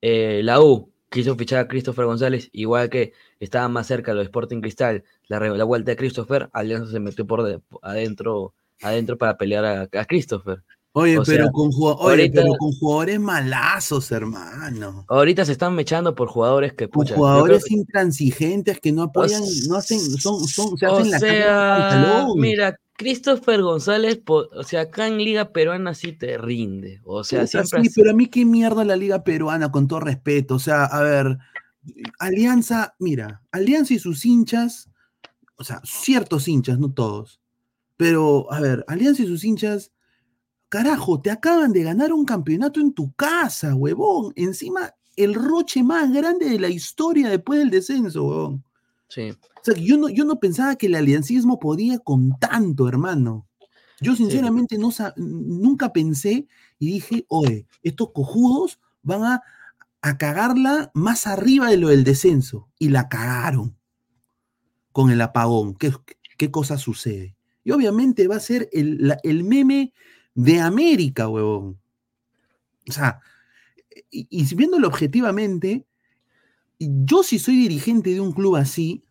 Eh, 0.00 0.40
la 0.42 0.62
U 0.62 0.90
quiso 1.10 1.36
fichar 1.36 1.58
a 1.58 1.68
Christopher 1.68 2.06
González, 2.06 2.48
igual 2.52 2.88
que 2.88 3.12
estaba 3.40 3.68
más 3.68 3.86
cerca 3.86 4.12
de 4.12 4.14
lo 4.14 4.20
de 4.20 4.24
Sporting 4.26 4.60
Cristal, 4.62 5.04
la, 5.28 5.38
la 5.40 5.64
vuelta 5.64 5.90
de 5.90 5.96
Christopher, 5.96 6.48
Alianza 6.52 6.90
se 6.92 7.00
metió 7.00 7.26
por 7.26 7.42
de- 7.42 7.60
adentro, 7.82 8.54
adentro 8.80 9.18
para 9.18 9.36
pelear 9.36 9.64
a, 9.64 9.82
a 9.82 10.04
Christopher. 10.06 10.62
Oye, 10.92 11.18
O 11.18 11.22
pero, 11.22 11.44
sea, 11.44 11.52
con, 11.52 11.70
jugado- 11.70 11.98
oye, 11.98 12.22
ahorita- 12.22 12.42
pero 12.42 12.54
con 12.58 12.72
jugadores 12.72 13.20
malazos, 13.20 14.10
hermano. 14.10 15.04
Ahorita 15.08 15.44
se 15.44 15.52
están 15.52 15.74
mechando 15.74 16.14
por 16.16 16.28
jugadores 16.28 16.72
que 16.72 16.88
pucha, 16.88 17.14
jugadores 17.14 17.70
intransigentes 17.70 18.80
que 18.80 18.90
no 18.92 19.02
apoyan, 19.04 19.42
no 19.68 19.76
hacen, 19.76 20.00
son, 20.00 20.46
son, 20.48 20.76
se 20.78 20.86
hacen 20.86 21.06
o 21.06 21.10
la 21.10 21.18
sea, 21.20 22.26
mira, 22.36 22.76
Christopher 23.00 23.62
González, 23.62 24.20
o 24.26 24.62
sea, 24.62 24.82
acá 24.82 25.06
en 25.06 25.16
Liga 25.16 25.54
Peruana 25.54 25.94
sí 25.94 26.12
te 26.12 26.36
rinde. 26.36 27.00
O 27.04 27.24
sea, 27.24 27.40
Puta, 27.40 27.64
siempre 27.64 27.88
sí, 27.88 27.94
pero 27.96 28.10
a 28.10 28.14
mí 28.14 28.26
qué 28.26 28.44
mierda 28.44 28.84
la 28.84 28.94
liga 28.94 29.24
peruana, 29.24 29.72
con 29.72 29.88
todo 29.88 30.00
respeto. 30.00 30.56
O 30.56 30.58
sea, 30.58 30.84
a 30.84 31.02
ver, 31.02 31.38
Alianza, 32.18 32.94
mira, 32.98 33.40
Alianza 33.52 33.94
y 33.94 33.98
sus 33.98 34.26
hinchas, 34.26 34.90
o 35.56 35.64
sea, 35.64 35.80
ciertos 35.82 36.46
hinchas, 36.46 36.78
no 36.78 36.92
todos, 36.92 37.40
pero, 37.96 38.52
a 38.52 38.60
ver, 38.60 38.84
Alianza 38.86 39.22
y 39.22 39.28
sus 39.28 39.44
hinchas, 39.44 39.92
carajo, 40.68 41.22
te 41.22 41.30
acaban 41.30 41.72
de 41.72 41.82
ganar 41.82 42.12
un 42.12 42.26
campeonato 42.26 42.80
en 42.80 42.92
tu 42.92 43.14
casa, 43.14 43.74
huevón. 43.74 44.34
Encima, 44.36 44.94
el 45.16 45.32
roche 45.32 45.82
más 45.82 46.12
grande 46.12 46.50
de 46.50 46.60
la 46.60 46.68
historia 46.68 47.30
después 47.30 47.60
del 47.60 47.70
descenso, 47.70 48.26
huevón. 48.26 48.64
Sí. 49.08 49.32
O 49.60 49.64
sea, 49.64 49.74
yo 49.74 49.96
no, 49.98 50.08
yo 50.08 50.24
no 50.24 50.40
pensaba 50.40 50.76
que 50.76 50.86
el 50.86 50.94
aliancismo 50.94 51.58
podía 51.58 51.98
con 51.98 52.38
tanto, 52.38 52.88
hermano. 52.88 53.46
Yo 54.00 54.16
sinceramente 54.16 54.78
no 54.78 54.90
nunca 55.16 55.92
pensé 55.92 56.46
y 56.78 56.86
dije, 56.86 57.26
oye, 57.28 57.66
estos 57.82 58.12
cojudos 58.14 58.80
van 59.02 59.24
a, 59.24 59.42
a 60.00 60.16
cagarla 60.16 60.90
más 60.94 61.26
arriba 61.26 61.68
de 61.70 61.76
lo 61.76 61.88
del 61.88 62.02
descenso. 62.04 62.68
Y 62.78 62.88
la 62.88 63.08
cagaron 63.10 63.76
con 64.92 65.10
el 65.10 65.20
apagón. 65.20 65.74
¿Qué, 65.74 65.92
qué 66.38 66.50
cosa 66.50 66.78
sucede? 66.78 67.36
Y 67.62 67.72
obviamente 67.72 68.26
va 68.26 68.36
a 68.36 68.40
ser 68.40 68.70
el, 68.72 69.06
la- 69.06 69.18
el 69.22 69.44
meme 69.44 69.92
de 70.34 70.60
América, 70.60 71.28
huevón. 71.28 71.78
O 72.88 72.92
sea, 72.92 73.20
y, 74.10 74.26
y 74.30 74.54
viéndolo 74.54 74.88
objetivamente, 74.88 75.84
yo 76.78 77.22
si 77.22 77.38
soy 77.38 77.56
dirigente 77.56 78.10
de 78.14 78.20
un 78.20 78.32
club 78.32 78.56
así, 78.56 79.04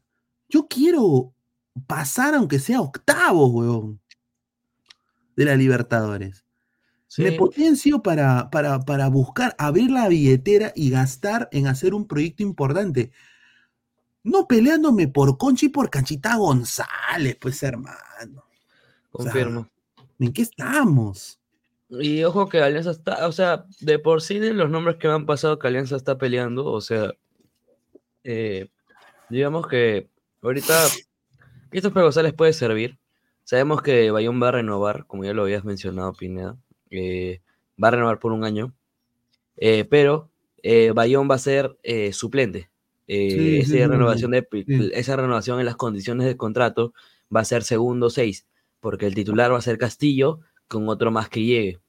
yo 0.49 0.67
quiero 0.67 1.33
pasar 1.87 2.33
aunque 2.33 2.59
sea 2.59 2.81
octavo, 2.81 3.47
huevón, 3.47 4.01
de 5.35 5.45
la 5.45 5.55
Libertadores. 5.55 6.43
Me 7.17 7.31
potencio 7.31 8.03
para, 8.03 8.49
para, 8.51 8.79
para 8.81 9.07
buscar 9.07 9.55
abrir 9.57 9.89
la 9.89 10.07
billetera 10.07 10.71
y 10.75 10.91
gastar 10.91 11.49
en 11.51 11.65
hacer 11.65 11.93
un 11.93 12.07
proyecto 12.07 12.43
importante. 12.43 13.11
No 14.23 14.47
peleándome 14.47 15.07
por 15.07 15.37
Concha 15.37 15.65
y 15.65 15.69
por 15.69 15.89
Canchita 15.89 16.35
González, 16.35 17.35
pues 17.41 17.63
hermano. 17.63 18.43
O 19.11 19.23
sea, 19.23 19.31
confirmo. 19.31 19.67
¿En 20.19 20.33
qué 20.33 20.43
estamos? 20.43 21.39
Y 21.89 22.23
ojo 22.23 22.47
que 22.47 22.61
Alianza 22.61 22.91
está, 22.91 23.27
o 23.27 23.31
sea, 23.31 23.65
de 23.79 23.97
por 23.97 24.21
sí 24.21 24.37
de 24.37 24.53
los 24.53 24.69
nombres 24.69 24.97
que 24.97 25.07
me 25.07 25.15
han 25.15 25.25
pasado 25.25 25.57
que 25.57 25.67
Alianza 25.67 25.95
está 25.95 26.19
peleando, 26.19 26.65
o 26.65 26.81
sea, 26.81 27.13
eh, 28.23 28.69
digamos 29.29 29.65
que 29.67 30.09
ahorita 30.41 30.73
Christopher 31.69 32.03
González 32.03 32.33
puede 32.33 32.53
servir. 32.53 32.97
Sabemos 33.43 33.81
que 33.81 34.11
Bayón 34.11 34.41
va 34.41 34.49
a 34.49 34.51
renovar, 34.51 35.05
como 35.07 35.23
ya 35.23 35.33
lo 35.33 35.43
habías 35.43 35.65
mencionado, 35.65 36.13
Pineda, 36.13 36.55
eh, 36.91 37.41
va 37.81 37.87
a 37.87 37.91
renovar 37.91 38.19
por 38.19 38.31
un 38.31 38.43
año, 38.43 38.73
eh, 39.57 39.85
pero 39.85 40.29
eh, 40.61 40.91
Bayón 40.93 41.29
va 41.29 41.35
a 41.35 41.39
ser 41.39 41.77
suplente. 42.11 42.69
Sí, 43.07 43.57
esa, 43.57 43.71
sí, 43.71 43.85
renovación 43.87 44.31
de, 44.31 44.47
sí. 44.51 44.91
esa 44.93 45.15
renovación 45.15 45.59
en 45.59 45.65
las 45.65 45.75
condiciones 45.75 46.27
del 46.27 46.37
contrato 46.37 46.93
va 47.35 47.39
a 47.39 47.45
ser 47.45 47.63
segundo 47.63 48.11
seis, 48.11 48.45
porque 48.81 49.07
el 49.07 49.15
titular 49.15 49.51
va 49.51 49.57
a 49.57 49.61
ser 49.61 49.79
Castillo 49.79 50.41
con 50.67 50.87
otro 50.87 51.09
más 51.09 51.27
que 51.27 51.43
llegue, 51.43 51.79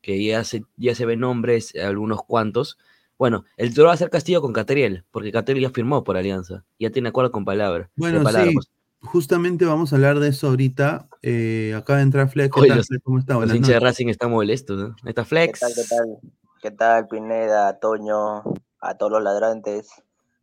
que 0.00 0.22
ya 0.22 0.44
se, 0.44 0.64
ya 0.76 0.94
se 0.94 1.04
ven 1.04 1.18
nombres, 1.18 1.74
algunos 1.74 2.22
cuantos. 2.22 2.78
Bueno, 3.18 3.44
el 3.56 3.70
titular 3.70 3.88
va 3.88 3.94
a 3.94 3.96
ser 3.96 4.10
Castillo 4.10 4.40
con 4.40 4.52
Cateriel, 4.52 5.04
porque 5.10 5.32
Cateriel 5.32 5.64
ya 5.64 5.70
firmó 5.70 6.04
por 6.04 6.16
Alianza, 6.16 6.64
ya 6.78 6.90
tiene 6.90 7.08
acuerdo 7.08 7.32
con 7.32 7.44
palabra. 7.44 7.90
Bueno, 7.96 8.22
palabra, 8.22 8.48
sí, 8.48 8.56
justamente 9.00 9.64
vamos 9.64 9.92
a 9.92 9.96
hablar 9.96 10.20
de 10.20 10.28
eso 10.28 10.46
ahorita. 10.48 11.08
Eh, 11.22 11.74
acaba 11.76 11.96
de 11.96 12.04
entrar 12.04 12.30
Fleck. 12.30 12.54
¿Qué 12.54 12.60
Oye, 12.60 12.68
tal, 12.68 12.78
los-? 12.78 12.88
¿Cómo 13.02 13.18
está? 13.18 13.34
Los 13.34 13.52
hinchas 13.52 13.74
de. 13.74 13.80
Racing 13.80 14.06
están 14.06 14.30
molestos, 14.30 14.78
¿no? 14.78 14.96
Ahí 15.02 15.10
está 15.10 15.24
Flex. 15.24 15.58
¿Qué 15.58 15.66
tal, 15.66 15.74
qué 15.74 15.88
tal? 15.88 16.32
¿Qué 16.62 16.70
tal, 16.70 17.08
Pineda, 17.08 17.78
Toño, 17.80 18.42
a 18.80 18.94
todos 18.96 19.12
los 19.12 19.22
ladrantes? 19.22 19.90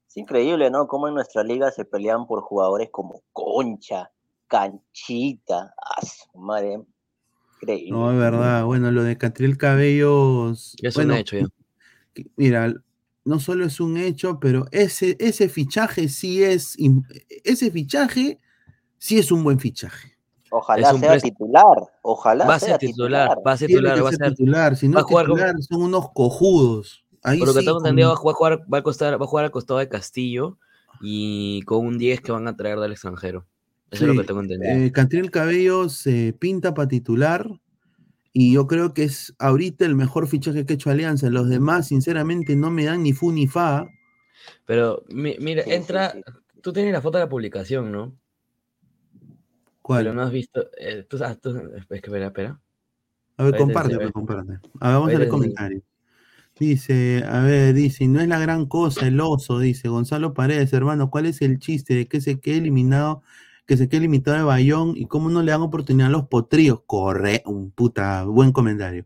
Es 0.08 0.18
increíble, 0.18 0.70
¿no? 0.70 0.88
Cómo 0.88 1.08
en 1.08 1.14
nuestra 1.14 1.44
liga 1.44 1.72
se 1.72 1.86
pelean 1.86 2.28
por 2.28 2.42
jugadores 2.42 2.90
como 2.92 3.22
Concha, 3.32 4.12
Canchita, 4.48 5.74
a 5.78 6.06
su 6.06 6.38
madre. 6.38 6.82
Increíble. 7.62 7.92
No, 7.92 8.12
es 8.12 8.18
verdad. 8.18 8.66
Bueno, 8.66 8.92
lo 8.92 9.04
de 9.04 9.18
Catriel 9.18 9.58
Cabellos. 9.58 10.76
Ya 10.82 10.90
un 10.90 10.96
bueno, 10.96 11.16
hecho, 11.16 11.38
ya. 11.38 11.46
Que- 12.16 12.26
Mira, 12.36 12.74
no 13.24 13.40
solo 13.40 13.66
es 13.66 13.80
un 13.80 13.98
hecho, 13.98 14.40
pero 14.40 14.66
ese, 14.72 15.16
ese 15.20 15.50
fichaje 15.50 16.10
sí 16.10 16.44
es. 16.44 16.76
Ese 17.44 17.70
fichaje 17.70 18.40
sí 18.98 19.20
es 19.20 19.32
un 19.32 19.44
buen 19.44 19.60
fichaje. 19.60 20.14
Ojalá 20.52 20.92
sea 20.94 21.14
pres- 21.16 21.22
titular, 21.24 21.78
ojalá 22.02 22.48
Va 22.48 22.56
a 22.56 22.60
sea 22.60 22.70
ser 22.70 22.78
titular, 22.80 23.30
va 23.46 23.52
a 23.52 23.58
ser 23.58 23.68
titular, 23.68 24.04
va 24.04 24.10
a 24.10 24.12
ser 24.14 24.30
titular. 24.30 24.78
Si 24.78 24.88
no 24.88 24.98
va 25.00 25.04
jugar 25.04 25.26
titular, 25.26 25.56
son 25.62 25.82
unos 25.82 26.10
cojudos. 26.14 27.06
Ahí 27.24 27.40
Por 27.40 27.48
lo 27.50 27.54
que 27.56 27.60
sí, 27.62 27.66
tengo 27.66 27.80
con- 27.80 27.88
entendido, 27.88 28.10
va 28.10 28.14
a 28.14 28.18
jugar, 28.36 28.62
va 28.74 28.78
a, 28.78 28.84
costar, 28.84 29.20
va 29.20 29.26
a 29.26 29.28
jugar 29.28 29.46
al 29.46 29.52
costado 29.52 29.80
de 29.80 29.90
Castillo 29.90 30.58
y 31.02 31.62
con 31.64 31.86
un 31.86 31.98
10 31.98 32.22
que 32.22 32.32
van 32.32 32.48
a 32.48 32.56
traer 32.56 32.80
del 32.80 32.92
extranjero. 32.94 33.46
Eso 33.92 34.06
es 34.06 34.16
lo 34.16 34.22
que 34.22 34.28
tengo 34.28 34.42
entendido. 34.42 34.72
eh, 34.74 34.92
Catriel 34.92 35.32
Cabello 35.32 35.90
se 35.90 36.34
pinta 36.40 36.74
para 36.74 36.88
titular 36.88 37.50
y 38.38 38.52
yo 38.54 38.68
creo 38.68 38.94
que 38.94 39.04
es 39.06 39.34
ahorita 39.40 39.86
el 39.86 39.96
mejor 39.96 40.28
fichaje 40.28 40.66
que 40.66 40.74
ha 40.74 40.76
hecho 40.76 40.90
Alianza. 40.90 41.30
Los 41.30 41.48
demás, 41.48 41.88
sinceramente, 41.88 42.58
no 42.58 42.70
me 42.70 42.84
dan 42.84 43.02
ni 43.02 43.14
fu 43.14 43.32
ni 43.32 43.48
fa. 43.48 43.88
Pero 44.66 45.06
mi- 45.08 45.38
mira, 45.40 45.64
entra, 45.66 46.14
tú 46.62 46.74
tienes 46.74 46.92
la 46.92 47.00
foto 47.02 47.18
de 47.18 47.24
la 47.24 47.30
publicación, 47.30 47.94
¿no? 47.94 48.14
¿Cuál? 49.82 50.04
Pero 50.04 50.16
no 50.16 50.24
has 50.24 50.32
visto, 50.34 50.68
eh, 50.78 51.06
tú, 51.10 51.18
ah, 51.24 51.34
tú- 51.36 51.56
es 51.78 51.86
que 51.88 51.96
espera, 51.96 52.26
espera. 52.28 52.60
A 53.38 53.44
ver, 53.46 53.56
comparte, 53.56 53.96
pues, 53.96 54.12
comparte. 54.12 54.52
A 54.82 54.88
ver, 54.90 54.96
vamos 54.96 55.08
a 55.08 55.12
leer 55.12 55.20
desde- 55.20 55.30
comentarios. 55.30 55.84
Dice, 56.60 57.24
a 57.26 57.40
ver, 57.42 57.74
dice, 57.74 58.06
no 58.08 58.20
es 58.20 58.28
la 58.28 58.40
gran 58.40 58.66
cosa 58.66 59.08
el 59.08 59.20
oso, 59.22 59.60
dice 59.60 59.88
Gonzalo 59.88 60.34
Paredes, 60.34 60.74
hermano, 60.74 61.10
¿cuál 61.10 61.26
es 61.26 61.42
el 61.42 61.60
chiste 61.60 61.96
de 61.96 62.08
que 62.08 62.20
se 62.20 62.40
quede 62.42 62.58
eliminado, 62.58 63.24
que 63.66 63.78
se 63.78 63.90
quede 63.90 64.02
limitado 64.02 64.38
de 64.38 64.44
Bayón 64.44 64.94
y 64.96 65.06
cómo 65.08 65.30
no 65.30 65.42
le 65.42 65.52
dan 65.52 65.62
oportunidad 65.62 66.08
a 66.08 66.12
los 66.12 66.28
potríos? 66.28 66.82
Corre, 66.86 67.42
un 67.46 67.72
puta, 67.72 68.24
buen 68.26 68.52
comentario. 68.52 69.06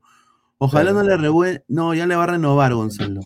Ojalá 0.57 0.91
no 0.91 1.03
le 1.03 1.15
revuelva, 1.15 1.63
no, 1.69 1.93
ya 1.93 2.05
le 2.05 2.15
va 2.15 2.23
a 2.25 2.27
renovar 2.27 2.73
Gonzalo. 2.73 3.21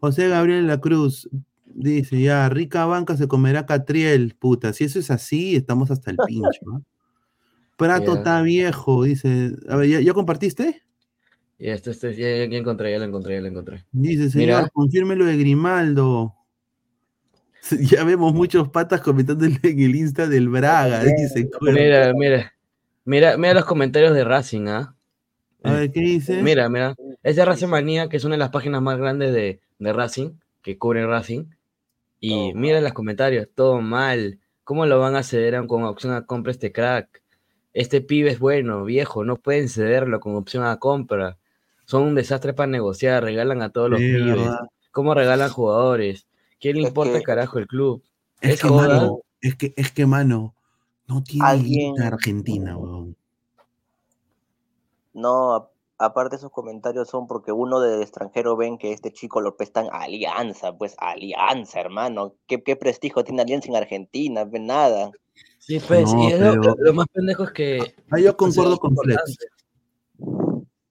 José 0.00 0.28
Gabriel 0.28 0.66
La 0.66 0.80
Cruz 0.80 1.28
dice, 1.66 2.20
ya, 2.20 2.48
rica 2.48 2.86
banca 2.86 3.16
se 3.16 3.28
comerá 3.28 3.66
Catriel, 3.66 4.34
puta, 4.38 4.72
si 4.72 4.84
eso 4.84 4.98
es 4.98 5.10
así, 5.10 5.56
estamos 5.56 5.90
hasta 5.90 6.10
el 6.10 6.16
pincho. 6.26 6.60
¿no? 6.64 6.82
Prato 7.76 8.12
Ya. 8.14 8.18
está 8.18 8.42
viejo, 8.42 9.04
dice, 9.04 9.52
a 9.68 9.76
ver, 9.76 9.88
¿ya, 9.88 10.00
ya 10.00 10.14
compartiste? 10.14 10.82
Y 11.58 11.68
este, 11.68 11.90
este, 11.90 12.14
ya, 12.16 12.50
ya 12.50 12.58
encontré, 12.58 12.90
ya 12.92 12.98
lo 12.98 13.04
encontré, 13.04 13.34
ya 13.34 13.42
lo 13.42 13.48
encontré. 13.48 13.84
Dice, 13.92 14.30
señor, 14.30 14.46
Mira. 14.46 14.68
confirme 14.70 15.16
lo 15.16 15.26
de 15.26 15.36
Grimaldo. 15.36 16.34
Ya 17.80 18.04
vemos 18.04 18.32
muchos 18.34 18.68
patas 18.68 19.00
comentando 19.00 19.44
en 19.44 19.58
el 19.62 19.94
Insta 19.94 20.26
del 20.26 20.48
Braga, 20.48 21.04
dice. 21.04 21.48
Mira, 21.60 22.12
mira, 22.14 22.52
mira, 23.04 23.36
mira 23.36 23.54
los 23.54 23.64
comentarios 23.64 24.14
de 24.14 24.24
Racing, 24.24 24.66
¿ah? 24.68 24.94
A 25.62 25.72
ver, 25.72 25.90
¿qué 25.90 26.00
dice? 26.00 26.42
Mira, 26.42 26.68
mira, 26.68 26.94
es 27.22 27.36
de 27.36 27.44
Racing 27.44 27.68
Manía, 27.68 28.08
que 28.08 28.16
es 28.16 28.24
una 28.24 28.34
de 28.34 28.38
las 28.38 28.50
páginas 28.50 28.80
más 28.80 28.98
grandes 28.98 29.32
de, 29.34 29.60
de 29.78 29.92
Racing, 29.92 30.30
que 30.62 30.78
cubre 30.78 31.06
Racing. 31.06 31.44
Y 32.20 32.52
mira 32.54 32.80
los 32.80 32.92
comentarios, 32.92 33.48
todo 33.54 33.80
mal. 33.80 34.38
¿Cómo 34.64 34.86
lo 34.86 35.00
van 35.00 35.16
a 35.16 35.22
ceder 35.22 35.56
a- 35.56 35.66
con 35.66 35.84
opción 35.84 36.12
a 36.12 36.26
compra 36.26 36.52
este 36.52 36.72
crack? 36.72 37.22
Este 37.72 38.00
pibe 38.00 38.30
es 38.30 38.38
bueno, 38.38 38.84
viejo, 38.84 39.24
no 39.24 39.36
pueden 39.36 39.68
cederlo 39.68 40.20
con 40.20 40.34
opción 40.34 40.64
a 40.64 40.78
compra. 40.78 41.38
Son 41.84 42.02
un 42.02 42.14
desastre 42.14 42.52
para 42.54 42.66
negociar, 42.68 43.22
regalan 43.22 43.62
a 43.62 43.70
todos 43.70 43.90
los 43.90 44.00
Sí, 44.00 44.12
pibes. 44.12 44.50
¿Cómo 44.92 45.14
regalan 45.14 45.50
jugadores? 45.50 46.26
¿Quién 46.60 46.76
le 46.76 46.88
importa 46.88 47.18
que- 47.18 47.22
carajo 47.24 47.58
el 47.58 47.66
club? 47.66 48.02
Es 48.40 48.54
Es 48.54 48.62
que, 48.62 48.68
joda. 48.68 48.88
mano, 48.88 49.20
es 49.40 49.54
que, 49.56 49.74
es 49.76 49.90
que, 49.92 50.06
mano, 50.06 50.54
no 51.08 51.22
tiene 51.22 51.46
Alguien- 51.46 52.00
Argentina, 52.02 52.76
weón. 52.76 53.16
No, 55.12 55.54
a- 55.54 55.70
aparte 55.98 56.36
esos 56.36 56.50
comentarios 56.52 57.08
son 57.08 57.26
porque 57.26 57.52
uno 57.52 57.80
del 57.80 58.00
extranjero 58.02 58.56
ven 58.56 58.78
que 58.78 58.92
este 58.92 59.12
chico 59.12 59.40
lo 59.40 59.56
prestan 59.56 59.86
a 59.92 60.02
Alianza, 60.02 60.76
pues 60.76 60.94
Alianza, 60.98 61.80
hermano. 61.80 62.34
¿Qué, 62.46 62.62
qué 62.62 62.76
prestigio 62.76 63.24
tiene 63.24 63.42
Alianza 63.42 63.68
en 63.68 63.76
Argentina? 63.76 64.48
Pues 64.48 64.62
nada. 64.62 65.10
Sí, 65.58 65.80
pues, 65.86 66.12
No, 66.12 66.24
y 66.28 66.32
es 66.32 66.40
lo, 66.40 66.50
pero- 66.52 66.62
lo- 66.62 66.74
lo 66.78 66.92
más 66.94 67.06
pendejo 67.12 67.44
es 67.44 67.50
que. 67.52 67.94
Ah, 68.10 68.18
yo 68.18 68.36
concuerdo 68.36 68.74
es 68.74 68.80
con 68.80 68.96
Flex. 68.96 69.38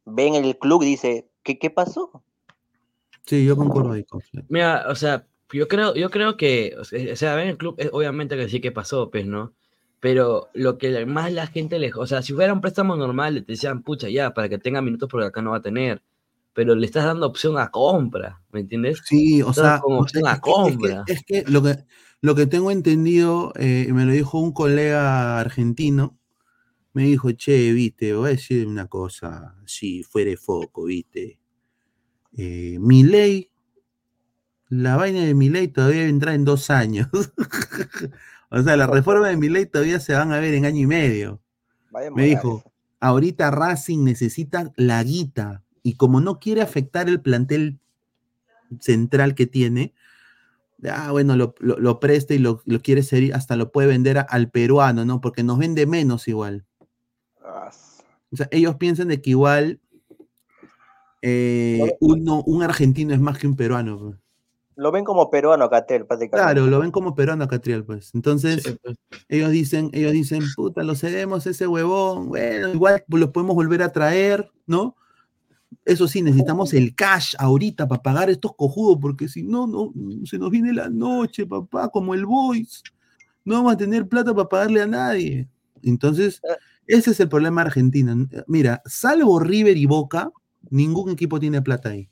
Ven 0.06 0.36
el 0.36 0.58
club 0.58 0.84
y 0.84 0.88
dice, 0.88 1.30
¿qué, 1.44 1.58
qué 1.58 1.70
pasó? 1.70 2.24
Sí, 3.26 3.46
yo 3.46 3.56
concuerdo 3.56 3.92
ahí 3.94 4.04
con 4.04 4.22
Flex. 4.22 4.46
Mira, 4.50 4.86
o 4.90 4.96
sea, 4.96 5.26
yo 5.52 5.68
creo, 5.68 5.96
yo 5.96 6.10
creo 6.10 6.38
que, 6.38 6.76
o 6.80 6.84
sea, 6.84 7.36
ven 7.36 7.50
el 7.50 7.58
club, 7.58 7.76
eh, 7.80 7.90
obviamente 7.92 8.36
que 8.38 8.50
sí 8.50 8.62
que 8.62 8.72
pasó, 8.72 9.10
pues, 9.10 9.26
¿no? 9.26 9.54
Pero 10.00 10.50
lo 10.54 10.78
que 10.78 11.06
más 11.06 11.32
la 11.34 11.48
gente 11.48 11.78
le, 11.80 11.92
o 11.94 12.08
sea, 12.08 12.22
si 12.22 12.34
fuera 12.34 12.54
un 12.54 12.62
préstamo 12.62 12.96
normal, 12.96 13.36
le 13.36 13.42
decían, 13.42 13.84
pucha, 13.84 14.10
ya, 14.10 14.34
para 14.34 14.48
que 14.50 14.58
tenga 14.58 14.82
minutos, 14.82 15.10
porque 15.10 15.28
acá 15.28 15.42
no 15.42 15.52
va 15.52 15.58
a 15.58 15.62
tener. 15.62 16.02
Pero 16.54 16.76
le 16.76 16.86
estás 16.86 17.06
dando 17.06 17.28
opción 17.28 17.58
a 17.58 17.70
compra, 17.70 18.42
¿me 18.52 18.62
entiendes? 18.62 19.02
Sí, 19.06 19.42
o 19.42 19.50
Estás 19.50 19.66
sea, 19.66 19.80
con 19.82 19.98
opción 19.98 20.28
a 20.28 20.34
es 20.36 20.42
que, 20.42 20.50
es 20.50 20.56
que- 20.56 20.72
compra. 20.72 21.04
es 21.08 21.24
que 21.26 21.44
lo 21.48 21.62
que 21.64 21.78
lo 22.22 22.36
que 22.36 22.46
tengo 22.48 22.70
entendido, 22.72 23.54
eh, 23.56 23.88
me 23.94 24.04
lo 24.06 24.12
dijo 24.12 24.40
un 24.40 24.52
colega 24.52 25.40
argentino, 25.40 26.18
me 26.94 27.04
dijo, 27.04 27.32
che, 27.32 27.72
viste, 27.72 28.14
voy 28.14 28.28
a 28.28 28.32
decir 28.32 28.68
una 28.68 28.88
cosa, 28.88 29.56
si 29.66 30.04
fuera 30.04 30.32
de 30.32 30.38
foco, 30.38 30.86
viste. 30.86 31.40
Eh, 32.38 32.78
mi 32.80 33.04
ley, 33.04 33.49
la 34.70 34.96
vaina 34.98 35.22
de 35.22 35.34
mi 35.34 35.50
ley 35.50 35.68
todavía 35.68 36.04
vendrá 36.04 36.34
en 36.34 36.46
dos 36.46 36.70
años. 36.70 37.08
o 38.50 38.62
sea, 38.64 38.78
la 38.78 38.88
reforma 38.88 39.28
de 39.30 39.38
mi 39.38 39.50
ley 39.50 39.66
todavía 39.66 40.00
se 40.00 40.14
van 40.14 40.32
a 40.32 40.40
ver 40.40 40.54
en 40.54 40.66
año 40.66 40.82
y 40.82 40.88
medio. 40.88 41.42
Vaya 41.92 42.12
Me 42.12 42.26
dijo, 42.26 42.64
ahorita 43.00 43.50
Racing 43.52 44.04
necesita 44.04 44.72
la 44.76 45.04
guita 45.04 45.64
y 45.82 45.96
como 45.96 46.22
no 46.22 46.40
quiere 46.40 46.62
afectar 46.62 47.10
el 47.10 47.20
plantel 47.22 47.80
central 48.80 49.34
que 49.34 49.48
tiene, 49.48 49.94
ah, 50.92 51.12
bueno, 51.12 51.36
lo, 51.36 51.56
lo- 51.60 51.80
lo 51.80 52.00
presta 52.00 52.36
y 52.36 52.38
lo, 52.38 52.62
lo 52.66 52.82
quiere 52.82 53.02
ser, 53.02 53.34
hasta 53.34 53.56
lo 53.56 53.72
puede 53.72 53.88
vender 53.88 54.20
a- 54.20 54.22
al 54.22 54.52
peruano, 54.52 55.04
¿no? 55.06 55.20
Porque 55.22 55.44
nos 55.44 55.58
vende 55.58 55.88
menos 55.88 56.28
igual. 56.28 56.66
O 58.32 58.36
sea, 58.38 58.48
ellos 58.52 58.76
piensan 58.76 59.08
de 59.08 59.22
que 59.22 59.32
igual 59.32 59.80
eh, 61.22 61.98
uno, 62.00 62.44
un 62.46 62.64
argentino 62.64 63.14
es 63.14 63.20
más 63.20 63.38
que 63.40 63.48
un 63.48 63.56
peruano. 63.56 64.18
Pues. 64.80 64.84
Lo 64.84 64.92
ven 64.92 65.04
como 65.04 65.30
peruano, 65.30 65.70
Catel, 65.70 66.06
prácticamente. 66.06 66.54
Claro, 66.54 66.68
lo 66.68 66.80
ven 66.80 66.92
como 66.92 67.14
peruano 67.14 67.44
a 67.44 67.48
Catriel, 67.48 67.84
pues. 67.84 68.12
Entonces, 68.14 68.78
ellos 69.28 69.52
dicen, 69.52 69.90
ellos 69.94 70.14
dicen, 70.14 70.44
puta, 70.56 70.84
lo 70.84 70.96
cedemos 70.96 71.46
ese 71.46 71.68
huevón, 71.68 72.30
bueno, 72.30 72.70
igual 72.74 73.04
lo 73.08 73.32
podemos 73.32 73.56
volver 73.56 73.84
a 73.84 73.92
traer, 73.92 74.50
¿no? 74.66 74.96
Eso 75.86 76.08
sí, 76.08 76.22
necesitamos 76.22 76.74
el 76.74 76.96
cash 76.96 77.36
ahorita 77.38 77.88
para 77.88 78.02
pagar 78.02 78.30
estos 78.30 78.56
cojudos, 78.56 78.98
porque 79.02 79.28
si 79.28 79.44
no, 79.44 79.68
no, 79.68 79.92
se 80.26 80.40
nos 80.40 80.50
viene 80.50 80.74
la 80.74 80.90
noche, 80.90 81.46
papá, 81.46 81.90
como 81.90 82.14
el 82.14 82.26
Boys. 82.26 82.84
No 83.46 83.56
vamos 83.56 83.74
a 83.74 83.78
tener 83.78 84.08
plata 84.08 84.34
para 84.34 84.50
pagarle 84.50 84.82
a 84.82 84.88
nadie. 84.88 85.48
Entonces, 85.84 86.42
ese 86.88 87.12
es 87.12 87.20
el 87.20 87.30
problema 87.30 87.62
argentino. 87.62 88.28
Mira, 88.48 88.82
salvo 88.86 89.40
River 89.40 89.78
y 89.78 89.86
Boca, 89.86 90.32
ningún 90.70 91.12
equipo 91.12 91.40
tiene 91.40 91.62
plata 91.62 91.90
ahí. 91.90 92.10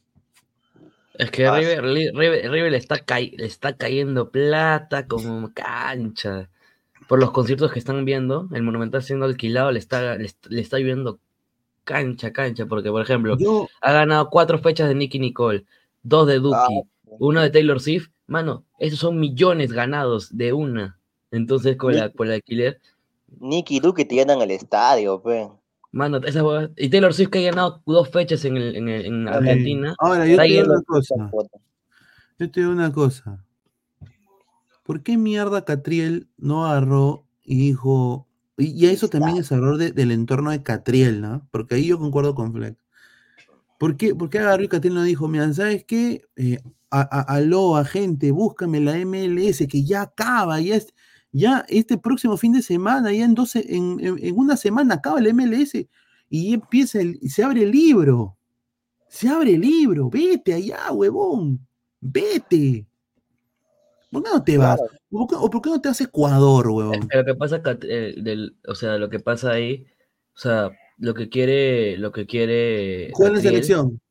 Es 1.18 1.32
que 1.32 1.50
River, 1.60 1.84
Li- 1.86 2.12
River, 2.12 2.52
River 2.52 2.72
le, 2.72 2.78
está 2.78 3.02
le 3.20 3.46
está 3.46 3.74
cayendo 3.76 4.30
plata 4.30 5.08
como 5.08 5.52
cancha. 5.54 6.50
Por 7.08 7.20
los 7.20 7.32
conciertos 7.32 7.72
que 7.72 7.80
están 7.80 8.04
viendo, 8.06 8.48
el 8.54 8.64
Monumental 8.64 9.02
siendo 9.02 9.26
alquilado, 9.26 9.72
le 9.72 9.80
está, 9.80 10.16
le, 10.16 10.26
est- 10.26 10.46
le 10.48 10.62
está 10.62 10.78
lloviendo 10.78 11.20
cancha, 11.84 12.32
cancha. 12.34 12.66
Porque, 12.66 12.90
por 12.92 13.02
ejemplo, 13.02 13.38
Yo- 13.38 13.68
ha 13.82 13.94
ganado 13.94 14.30
cuatro 14.30 14.60
fechas 14.60 14.90
de 14.90 14.96
Nicky 14.96 15.20
Nicole, 15.20 15.66
dos 16.04 16.28
de 16.28 16.40
Duki, 16.40 16.56
Ah, 16.56 16.82
una 17.20 17.42
de 17.44 17.50
Taylor 17.50 17.80
Swift. 17.80 18.10
Mano, 18.28 18.66
esos 18.78 19.00
son 19.00 19.20
millones 19.20 19.72
ganados 19.72 20.36
de 20.38 20.52
una. 20.54 21.00
Entonces, 21.32 21.78
con 21.78 21.96
la, 21.96 22.10
por 22.10 22.28
el 22.28 22.34
alquiler, 22.34 22.80
Nicky 23.40 23.80
Duque 23.80 24.06
te 24.06 24.16
llenan 24.16 24.42
el 24.42 24.52
estadio, 24.52 25.22
pe. 25.22 25.50
Mano, 25.92 26.18
esa 26.18 26.44
huevada- 26.44 26.72
Y 26.78 26.90
Taylor 26.90 27.14
Swift 27.14 27.30
que 27.30 27.40
ha 27.40 27.52
ganado 27.52 27.82
dos 27.86 28.10
fechas 28.10 28.44
en, 28.46 28.58
el- 28.58 28.76
en, 28.76 28.90
el- 28.90 29.06
en 29.06 29.28
Argentina. 29.28 29.96
Ahora, 30.00 30.26
yo 30.28 30.38
te 30.38 30.44
digo 30.44 30.66
una 30.74 30.82
cosa. 30.84 31.16
Yo 32.40 32.52
te 32.52 32.60
digo 32.60 32.72
una 32.72 32.92
cosa. 32.92 33.44
¿Por 34.84 35.04
qué 35.04 35.18
mierda 35.18 35.66
Catriel 35.66 36.28
no 36.38 36.66
agarró 36.66 37.26
y 37.44 37.58
dijo, 37.58 38.28
y, 38.58 38.68
y 38.68 38.86
eso 38.90 39.10
también 39.10 39.38
es 39.38 39.52
error 39.52 39.78
de- 39.78 39.92
del 39.92 40.12
entorno 40.12 40.52
de 40.52 40.64
Catriel, 40.64 41.22
¿no? 41.22 41.48
Porque 41.52 41.76
ahí 41.76 41.88
yo 41.88 42.00
concuerdo 42.00 42.36
con 42.36 42.54
Flex. 42.54 42.78
¿Por 43.80 43.96
qué, 43.98 44.16
por 44.16 44.30
qué 44.30 44.40
agarró 44.40 44.64
y 44.64 44.68
Catriel 44.70 44.96
no 44.96 45.04
dijo, 45.04 45.28
mira, 45.28 45.52
¿sabes 45.54 45.84
qué? 45.86 46.22
Eh, 46.36 46.60
a, 46.90 47.02
a- 47.02 47.36
aló, 47.36 47.76
agente, 47.76 48.32
búscame 48.32 48.80
la 48.80 48.98
MLS 48.98 49.68
que 49.68 49.84
ya 49.84 50.04
acaba, 50.04 50.60
ya 50.62 50.76
es, 50.76 50.94
ya 51.32 51.66
este 51.70 51.98
próximo 51.98 52.38
fin 52.38 52.54
de 52.54 52.62
semana, 52.62 53.12
ya 53.12 53.26
en, 53.26 53.36
12, 53.36 53.66
en, 53.76 54.00
en- 54.00 54.18
en 54.24 54.38
una 54.38 54.58
semana 54.58 54.96
acaba 54.96 55.20
el 55.20 55.34
MLS 55.34 55.86
y 56.30 56.54
empieza 56.54 57.00
el, 57.02 57.20
se 57.30 57.44
abre 57.44 57.64
el 57.64 57.72
libro. 57.72 58.36
Se 59.10 59.30
abre 59.30 59.54
el 59.56 59.62
libro, 59.62 60.10
vete 60.10 60.54
allá, 60.54 60.92
huevón, 60.92 61.66
vete. 62.02 62.86
¿Por 64.12 64.24
qué 64.24 64.30
no 64.34 64.44
te 64.44 64.58
vas? 64.58 64.80
¿O 65.12 65.18
por 65.20 65.28
qué, 65.28 65.36
o 65.36 65.50
por 65.50 65.62
qué 65.62 65.70
no 65.70 65.82
te 65.82 65.90
vas 65.90 66.02
a 66.02 66.04
Ecuador, 66.04 66.68
huevón? 66.68 67.08
Lo 67.14 67.26
que 67.26 67.36
pasa, 67.36 67.62
eh, 67.84 68.16
del, 68.18 68.58
o 68.68 68.76
sea, 68.76 68.98
lo 68.98 69.10
que 69.10 69.20
pasa 69.20 69.52
ahí, 69.52 69.86
o 70.36 70.40
sea, 70.40 70.72
lo 70.98 71.14
que 71.14 71.30
quiere, 71.30 71.98
lo 71.98 72.12
que 72.12 72.26
quiere 72.26 73.12
Juega 73.14 73.36
en 73.36 73.42
selección. 73.42 74.02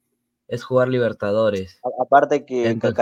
es 0.48 0.64
jugar 0.64 0.88
Libertadores. 0.88 1.80
A- 1.84 2.02
Aparte 2.02 2.44
que 2.46 2.68
Entonces- 2.70 2.96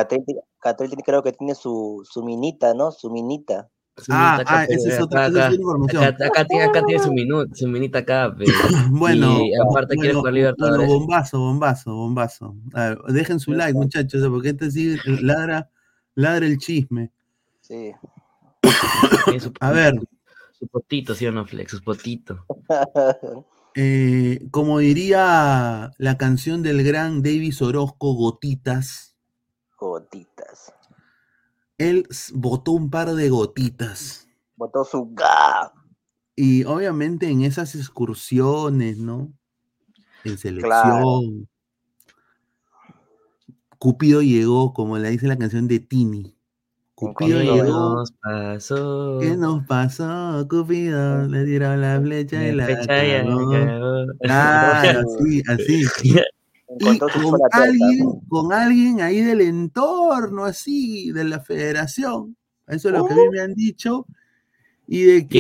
Catel, 0.61 0.91
creo 1.05 1.23
que 1.23 1.33
tiene 1.33 1.55
su, 1.55 2.03
su 2.11 2.25
minita, 2.25 2.75
¿no? 2.75 2.91
Su 2.91 3.11
minita. 3.11 3.69
Ah, 4.11 4.43
ah, 4.47 4.65
esa 4.65 4.75
es 4.89 4.95
pero 4.95 5.05
otra- 5.05 5.27
acá- 5.27 5.31
acá- 5.39 5.45
otra 5.47 5.55
información. 5.55 6.05
Acá, 6.05 6.27
acá 6.27 6.45
tiene, 6.47 6.65
acá 6.65 6.85
tiene 6.85 7.03
su 7.03 7.13
minuto, 7.13 7.55
su 7.55 7.69
minita 7.69 7.99
acá. 8.01 8.35
Bueno, 8.91 9.41
y 9.41 9.53
aparte 9.55 9.95
quiere 9.95 10.09
bueno, 10.09 10.19
jugar 10.21 10.35
Libertadores. 10.35 10.87
bueno, 10.87 11.01
bombazo, 11.01 11.39
bombazo, 11.39 11.95
bombazo. 11.95 12.57
A 12.75 12.89
ver, 12.89 12.99
dejen 13.09 13.39
su 13.41 13.53
like, 13.53 13.75
muchachos, 13.75 14.27
porque 14.29 14.49
este 14.51 14.71
sí 14.71 14.97
ladra, 15.21 15.71
Ladra 16.17 16.47
el 16.47 16.59
chisme. 16.59 17.11
Sí. 17.61 17.93
A 19.61 19.71
ver. 19.73 19.95
Su 20.59 20.67
potito, 20.69 21.15
¿sí 21.15 21.27
o 21.27 21.33
no, 21.33 21.45
Flex? 21.47 21.71
Su 21.73 21.83
potito. 21.83 22.45
Eh, 23.77 24.39
como 24.53 24.79
diría 24.79 25.91
la 25.99 26.17
canción 26.17 26.63
del 26.63 26.85
gran 26.85 27.23
Davis 27.25 27.61
Orozco, 27.61 28.15
Gotitas, 28.15 29.17
Gotitas. 29.77 30.73
Él 31.79 32.07
botó 32.33 32.73
un 32.73 32.91
par 32.91 33.15
de 33.15 33.29
gotitas. 33.29 34.29
Botó 34.57 34.85
su 34.85 35.11
ga. 35.13 35.73
Y 36.37 36.65
obviamente 36.65 37.29
en 37.29 37.43
esas 37.43 37.75
excursiones, 37.75 38.99
¿no? 38.99 39.33
En 40.25 40.39
selección. 40.39 40.71
Claro. 40.71 41.21
Cupido 43.79 44.23
llegó, 44.23 44.73
como 44.73 44.99
le 44.99 45.11
dice 45.11 45.27
la 45.27 45.37
canción 45.37 45.69
de 45.69 45.79
Tini. 45.81 46.35
Cupido 46.95 47.39
¿Qué 47.39 47.45
llegó. 47.45 47.97
nos 47.97 48.13
pasó? 48.13 49.19
¿Qué 49.21 49.37
nos 49.37 49.67
pasó, 49.67 50.47
Cupido? 50.49 51.27
Le 51.27 51.45
dieron 51.45 51.81
la 51.81 52.01
flecha 52.01 52.47
y 52.47 52.53
la 52.53 52.67
flecha 52.67 53.05
y. 53.05 53.27
Claro, 54.21 55.01
así, 55.19 55.43
así. 55.49 55.85
Y 56.79 56.99
con 56.99 57.41
alguien, 57.53 58.07
con 58.29 58.53
alguien 58.53 59.01
ahí 59.01 59.21
del 59.21 59.41
entorno, 59.41 60.45
así, 60.45 61.11
de 61.13 61.25
la 61.25 61.41
federación. 61.41 62.37
Eso 62.67 62.89
es 62.89 62.95
lo 62.95 63.07
que 63.07 63.13
a 63.15 63.17
mí 63.17 63.23
me 63.31 63.41
han 63.41 63.55
dicho. 63.55 64.07
Y 64.87 65.03
de 65.05 65.27
que 65.27 65.39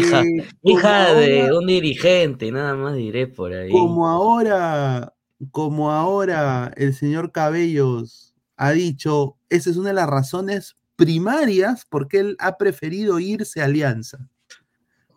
Hija, 0.62 1.14
de 1.14 1.42
ahora- 1.42 1.58
un 1.58 1.66
dirigente, 1.66 2.50
nada 2.50 2.74
más 2.74 2.94
diré 2.96 3.26
por 3.26 3.52
ahí. 3.52 3.70
como 3.70 4.08
ahora, 4.08 5.12
como 5.50 5.90
ahora 5.92 6.72
el 6.76 6.94
señor 6.94 7.30
Cabellos 7.32 8.34
ha 8.56 8.70
dicho, 8.72 9.36
esa 9.50 9.70
es 9.70 9.76
una 9.76 9.88
de 9.90 9.94
las 9.96 10.08
razones 10.08 10.76
primarias 10.96 11.86
porque 11.88 12.20
él 12.20 12.36
ha 12.38 12.56
preferido 12.56 13.18
irse 13.18 13.60
a 13.60 13.64
Alianza. 13.64 14.28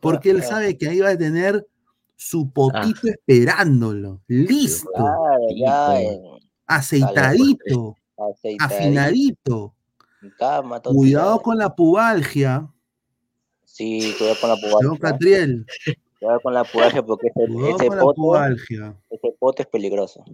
Porque 0.01 0.29
él 0.31 0.43
sabe 0.43 0.77
que 0.77 0.89
ahí 0.89 0.99
va 0.99 1.09
a 1.09 1.17
tener 1.17 1.65
su 2.17 2.51
potito 2.51 3.07
esperándolo, 3.07 4.19
listo, 4.27 4.89
Claro, 4.93 5.47
ya. 5.55 6.01
eh, 6.01 6.19
aceitadito, 6.65 7.95
aceitadito. 8.17 8.63
afinadito. 8.65 9.73
Cama, 10.37 10.81
Cuidado 10.81 11.03
tirado. 11.03 11.41
con 11.41 11.57
la 11.59 11.75
pubalgia, 11.75 12.67
Sí, 13.63 14.15
cuidado 14.17 14.37
con 14.41 14.49
la 14.49 14.55
pubalgia. 14.57 14.99
Catriel. 14.99 15.65
Cuidado 16.19 16.39
con 16.41 16.53
la 16.55 16.63
pubalgia 16.63 17.03
porque 17.05 17.27
ese, 17.27 17.43
ese 17.43 17.89
pote, 17.91 18.55
ese 19.11 19.35
pote 19.39 19.61
es 19.61 19.67
peligroso. 19.69 20.25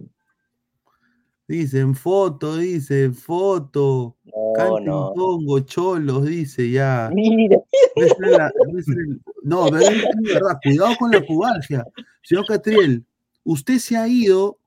Dicen 1.46 1.94
foto, 1.94 2.56
dice 2.56 3.10
foto. 3.10 4.16
Canten 4.56 4.84
no. 4.86 5.12
Congo, 5.14 5.60
cholos, 5.60 6.24
dice 6.26 6.70
ya. 6.70 7.10
Mira. 7.12 7.58
Esa 7.96 8.14
es 8.14 8.30
la- 8.30 8.46
esa 8.68 8.78
es 8.78 8.88
el- 8.88 9.20
No, 9.42 9.66
pero 9.66 9.78
es 9.80 9.90
es 9.90 10.34
verdad, 10.34 10.58
cuidado 10.62 10.94
con 10.98 11.10
la 11.10 11.20
pubalgia. 11.20 11.84
Señor 12.22 12.46
Catriel, 12.46 13.04
usted 13.44 13.78
se 13.78 13.96
ha 13.96 14.08
ido, 14.08 14.58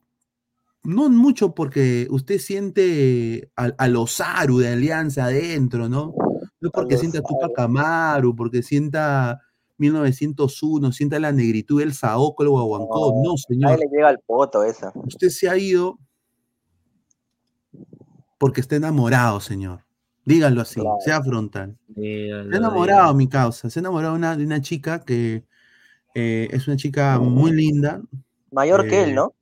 no 0.84 1.10
mucho 1.10 1.56
porque 1.56 2.08
usted 2.12 2.38
siente 2.38 3.50
a, 3.56 3.72
a 3.78 3.88
los 3.88 4.20
Aru 4.22 4.60
de 4.60 4.70
Alianza 4.70 5.26
adentro, 5.26 5.90
¿no? 5.90 6.14
No 6.62 6.70
porque 6.72 6.98
sienta 6.98 7.20
a 7.20 7.22
Tupac 7.24 7.58
Amaru, 7.60 8.36
porque 8.36 8.62
sienta 8.62 9.42
1901, 9.78 10.92
sienta 10.92 11.20
la 11.20 11.32
negritud 11.32 11.80
del 11.80 11.94
Saoco, 11.94 12.44
el 12.44 12.50
Guaguancó. 12.50 13.22
No, 13.24 13.32
Ahí 13.32 13.38
señor. 13.48 13.80
le 13.80 13.88
llega 13.88 14.10
al 14.10 14.20
poto 14.20 14.64
esa. 14.64 14.92
Usted 14.96 15.30
se 15.30 15.50
ha 15.50 15.58
ido 15.58 15.98
porque 18.38 18.62
está 18.62 18.76
enamorado, 18.76 19.40
señor. 19.40 19.84
Díganlo 20.26 20.62
así, 20.62 20.82
sea 21.06 21.24
frontal. 21.24 21.78
Dígalo, 21.88 22.50
Se 22.50 22.56
ha 22.56 22.58
enamorado, 22.58 23.14
mi 23.14 23.28
causa. 23.30 23.70
Se 23.70 23.80
ha 23.80 23.82
enamorado 23.82 24.14
de 24.14 24.20
una, 24.20 24.36
de 24.36 24.46
una 24.46 24.62
chica 24.62 25.00
que 25.06 25.46
eh, 26.16 26.50
es 26.52 26.68
una 26.68 26.76
chica 26.76 27.20
muy 27.20 27.52
linda. 27.52 28.02
Mayor 28.52 28.88
que 28.88 29.04
él, 29.04 29.10
eh, 29.12 29.14
¿no? 29.14 29.34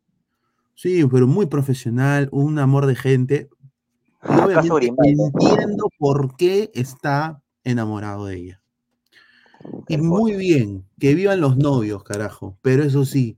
Sí, 0.76 1.06
pero 1.10 1.26
muy 1.26 1.46
profesional, 1.46 2.30
un 2.32 2.60
amor 2.60 2.86
de 2.86 2.96
gente. 2.96 3.50
Grimaldo. 4.22 4.78
entiendo 4.78 5.90
por 5.98 6.36
qué 6.36 6.70
está 6.74 7.42
enamorado 7.64 8.26
de 8.26 8.36
ella. 8.36 8.62
Y 9.88 9.98
muy 9.98 10.36
bien, 10.36 10.86
que 11.00 11.16
vivan 11.16 11.42
los 11.42 11.58
novios, 11.58 12.04
carajo. 12.04 12.58
Pero 12.62 12.84
eso 12.84 13.06
sí, 13.06 13.38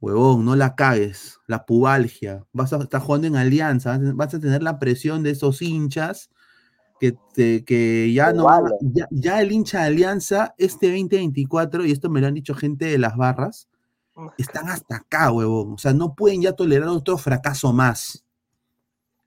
huevón, 0.00 0.44
no 0.44 0.56
la 0.56 0.74
cagues. 0.74 1.38
La 1.46 1.64
pubalgia. 1.66 2.44
Vas 2.52 2.72
a 2.72 2.78
estar 2.78 3.00
jugando 3.00 3.26
en 3.26 3.36
alianza, 3.36 3.98
vas 4.14 4.34
a- 4.34 4.40
tener 4.40 4.62
la 4.62 4.78
presión 4.78 5.22
de 5.22 5.30
esos 5.30 5.60
hinchas 5.62 6.30
que, 6.98 7.16
te- 7.34 7.64
que 7.64 8.12
ya 8.12 8.32
no 8.32 8.44
ya, 8.80 9.06
ya 9.10 9.40
el 9.40 9.52
hincha 9.52 9.80
de 9.80 9.86
alianza 9.86 10.54
este 10.58 10.88
2024, 10.88 11.84
y 11.86 11.92
esto 11.92 12.10
me 12.10 12.20
lo 12.20 12.26
han 12.26 12.34
dicho 12.34 12.54
gente 12.54 12.86
de 12.86 12.98
las 12.98 13.16
barras, 13.16 13.68
están 14.36 14.68
hasta 14.68 14.96
acá, 14.96 15.32
huevón. 15.32 15.72
O 15.74 15.78
sea, 15.78 15.94
no 15.94 16.14
pueden 16.14 16.42
ya 16.42 16.52
tolerar 16.52 16.88
otro 16.88 17.16
fracaso 17.16 17.72
más. 17.72 18.24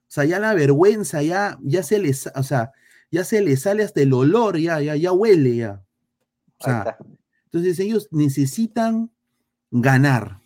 O 0.06 0.10
sea, 0.14 0.24
ya 0.24 0.38
la 0.38 0.54
vergüenza, 0.54 1.20
ya, 1.22 1.58
ya 1.62 1.82
se 1.82 1.98
les, 1.98 2.30
o 2.36 2.42
sea, 2.44 2.70
ya 3.10 3.24
se 3.24 3.42
les 3.42 3.62
sale 3.62 3.82
hasta 3.82 4.02
el 4.02 4.12
olor, 4.12 4.56
ya, 4.58 4.80
ya, 4.80 4.94
ya 4.94 5.10
huele 5.10 5.56
ya. 5.56 5.82
O 6.60 6.64
sea, 6.64 6.96
entonces 7.46 7.80
ellos 7.80 8.06
necesitan 8.12 9.10
ganar. 9.72 10.40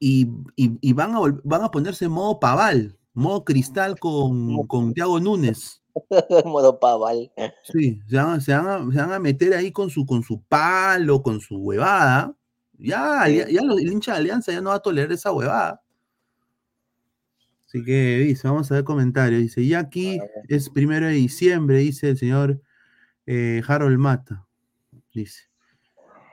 Y, 0.00 0.26
y- 0.56 0.78
y 0.80 0.92
van, 0.94 1.14
a, 1.14 1.20
van 1.44 1.62
a 1.62 1.70
ponerse 1.70 2.06
en 2.06 2.12
modo 2.12 2.40
paval, 2.40 2.98
modo 3.12 3.44
cristal 3.44 3.98
con, 4.00 4.66
con 4.66 4.92
Thiago 4.94 5.20
Núñez. 5.20 5.76
Modo 6.46 6.78
paval. 6.80 7.30
Sí, 7.64 8.00
se 8.08 8.16
van, 8.16 8.30
a- 8.30 8.40
se 8.40 8.54
van 8.54 8.66
a, 8.66 8.92
se 8.92 8.98
van 8.98 9.12
a 9.12 9.18
meter 9.18 9.52
ahí 9.54 9.70
con 9.72 9.90
su, 9.90 10.06
con 10.06 10.22
su 10.22 10.40
palo, 10.42 11.22
con 11.22 11.40
su 11.40 11.56
huevada. 11.58 12.34
Ya, 12.78 13.28
ya, 13.28 13.46
ya 13.48 13.62
los- 13.62 13.78
el 13.80 13.92
hincha 13.92 14.12
de 14.14 14.18
Alianza 14.20 14.52
ya 14.52 14.60
no 14.62 14.70
va 14.70 14.76
a 14.76 14.80
tolerar 14.80 15.12
esa 15.12 15.32
huevada. 15.32 15.82
Así 17.66 17.84
que 17.84 18.18
dice, 18.20 18.48
vamos 18.48 18.70
a 18.70 18.74
ver 18.76 18.84
comentarios. 18.84 19.42
Dice, 19.42 19.60
y 19.60 19.74
aquí 19.74 20.18
es 20.48 20.70
primero 20.70 21.06
de 21.06 21.12
diciembre, 21.12 21.78
dice 21.78 22.08
el 22.10 22.16
señor 22.18 22.60
eh, 23.26 23.60
Harold 23.68 23.98
Mata. 23.98 24.46
Dice. 25.12 25.49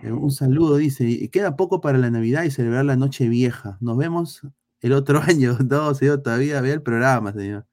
Eh, 0.02 0.12
un 0.12 0.32
saludo, 0.32 0.78
dice. 0.78 1.06
"Y 1.06 1.28
Queda 1.30 1.56
poco 1.56 1.82
para 1.82 1.98
la 1.98 2.10
Navidad 2.12 2.44
y 2.44 2.52
celebrar 2.52 2.86
la 2.86 2.96
Noche 2.96 3.28
Vieja. 3.30 3.78
Nos 3.82 3.98
vemos 3.98 4.42
el 4.82 4.94
otro 4.94 5.20
año. 5.38 5.58
No, 5.70 5.94
señor, 5.94 6.22
todavía 6.22 6.62
ve 6.62 6.72
el 6.74 6.82
programa, 6.82 7.34
señor. 7.34 7.66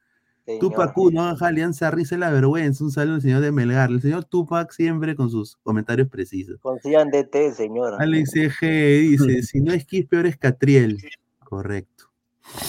Señor. 0.46 0.60
Tupac 0.60 0.94
no 1.12 1.22
baja 1.22 1.46
Alianza 1.46 1.90
Risa 1.90 2.18
la 2.18 2.30
Vergüenza. 2.30 2.84
Un 2.84 2.90
saludo 2.90 3.14
al 3.14 3.22
señor 3.22 3.40
de 3.40 3.50
Melgar. 3.50 3.90
El 3.90 4.02
señor 4.02 4.24
Tupac 4.26 4.70
siempre 4.72 5.16
con 5.16 5.30
sus 5.30 5.56
comentarios 5.62 6.08
precisos. 6.08 6.60
Consigan 6.60 7.10
DT, 7.10 7.52
señor. 7.54 7.94
Alex 7.98 8.36
EG 8.36 8.60
dice: 9.00 9.42
si 9.42 9.60
no 9.60 9.72
es 9.72 9.86
Kiss, 9.86 10.06
peor 10.06 10.26
es 10.26 10.36
Catriel. 10.36 10.98
Correcto. 11.38 11.93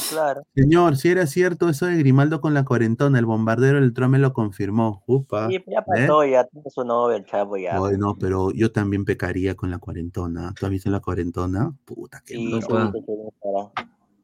Claro. 0.09 0.43
Señor, 0.55 0.95
si 0.95 1.09
era 1.09 1.27
cierto 1.27 1.69
eso 1.69 1.85
de 1.85 1.97
Grimaldo 1.97 2.39
con 2.41 2.53
la 2.53 2.63
cuarentona, 2.63 3.19
el 3.19 3.25
bombardero 3.25 3.79
del 3.79 3.93
Trome 3.93 4.19
lo 4.19 4.33
confirmó. 4.33 5.03
Upa. 5.05 5.47
Sí, 5.49 5.63
ya 5.67 5.79
¿eh? 5.79 5.83
pasó, 5.85 6.25
ya 6.25 6.43
tiene 6.45 6.69
su 6.69 6.83
novia, 6.85 7.17
el 7.17 7.25
chavo, 7.25 7.57
ya. 7.57 7.77
Ay, 7.77 7.97
no, 7.97 8.17
pero 8.17 8.51
yo 8.51 8.71
también 8.71 9.03
pecaría 9.05 9.55
con 9.55 9.69
la 9.69 9.77
cuarentona. 9.77 10.53
¿Tú 10.57 10.65
has 10.65 10.71
visto 10.71 10.89
la 10.89 11.01
cuarentona? 11.01 11.73
Puta, 11.85 12.21
qué 12.25 12.35
Sí. 12.35 12.59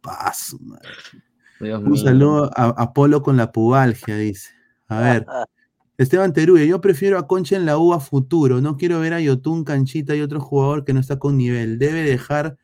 Paso, 0.02 0.58
madre. 0.62 0.90
Dios 1.60 1.84
Un 1.84 1.92
mío. 1.92 2.04
saludo 2.04 2.52
a 2.56 2.70
Apolo 2.82 3.22
con 3.22 3.38
la 3.38 3.52
pubalgia, 3.52 4.16
dice. 4.16 4.50
A 4.88 5.00
ver. 5.02 5.26
Esteban 5.98 6.34
Teruya, 6.34 6.66
yo 6.66 6.82
prefiero 6.82 7.20
a 7.20 7.28
Concha 7.28 7.56
en 7.56 7.66
la 7.68 7.78
U 7.78 7.94
a 7.94 8.00
futuro. 8.00 8.62
No 8.62 8.78
quiero 8.78 9.00
ver 9.00 9.14
a 9.14 9.20
Yotun, 9.22 9.64
Canchita 9.64 10.16
y 10.16 10.22
otro 10.22 10.40
jugador 10.40 10.84
que 10.86 10.94
no 10.94 11.00
está 11.00 11.20
con 11.20 11.38
nivel. 11.38 11.78
Debe 11.78 12.02
dejar 12.02 12.58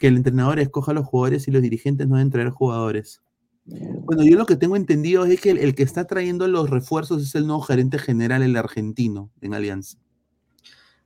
que 0.00 0.08
el 0.08 0.16
entrenador 0.16 0.58
escoja 0.58 0.90
a 0.90 0.94
los 0.94 1.06
jugadores 1.06 1.46
y 1.46 1.50
los 1.52 1.62
dirigentes 1.62 2.08
no 2.08 2.16
deben 2.16 2.30
traer 2.30 2.48
jugadores. 2.50 3.22
Bueno, 3.66 4.24
yo 4.24 4.36
lo 4.36 4.46
que 4.46 4.56
tengo 4.56 4.74
entendido 4.74 5.26
es 5.26 5.40
que 5.40 5.50
el, 5.50 5.58
el 5.58 5.74
que 5.74 5.82
está 5.84 6.06
trayendo 6.06 6.48
los 6.48 6.70
refuerzos 6.70 7.22
es 7.22 7.34
el 7.34 7.46
nuevo 7.46 7.60
gerente 7.60 7.98
general, 7.98 8.42
el 8.42 8.56
argentino, 8.56 9.30
en 9.42 9.54
Alianza. 9.54 9.98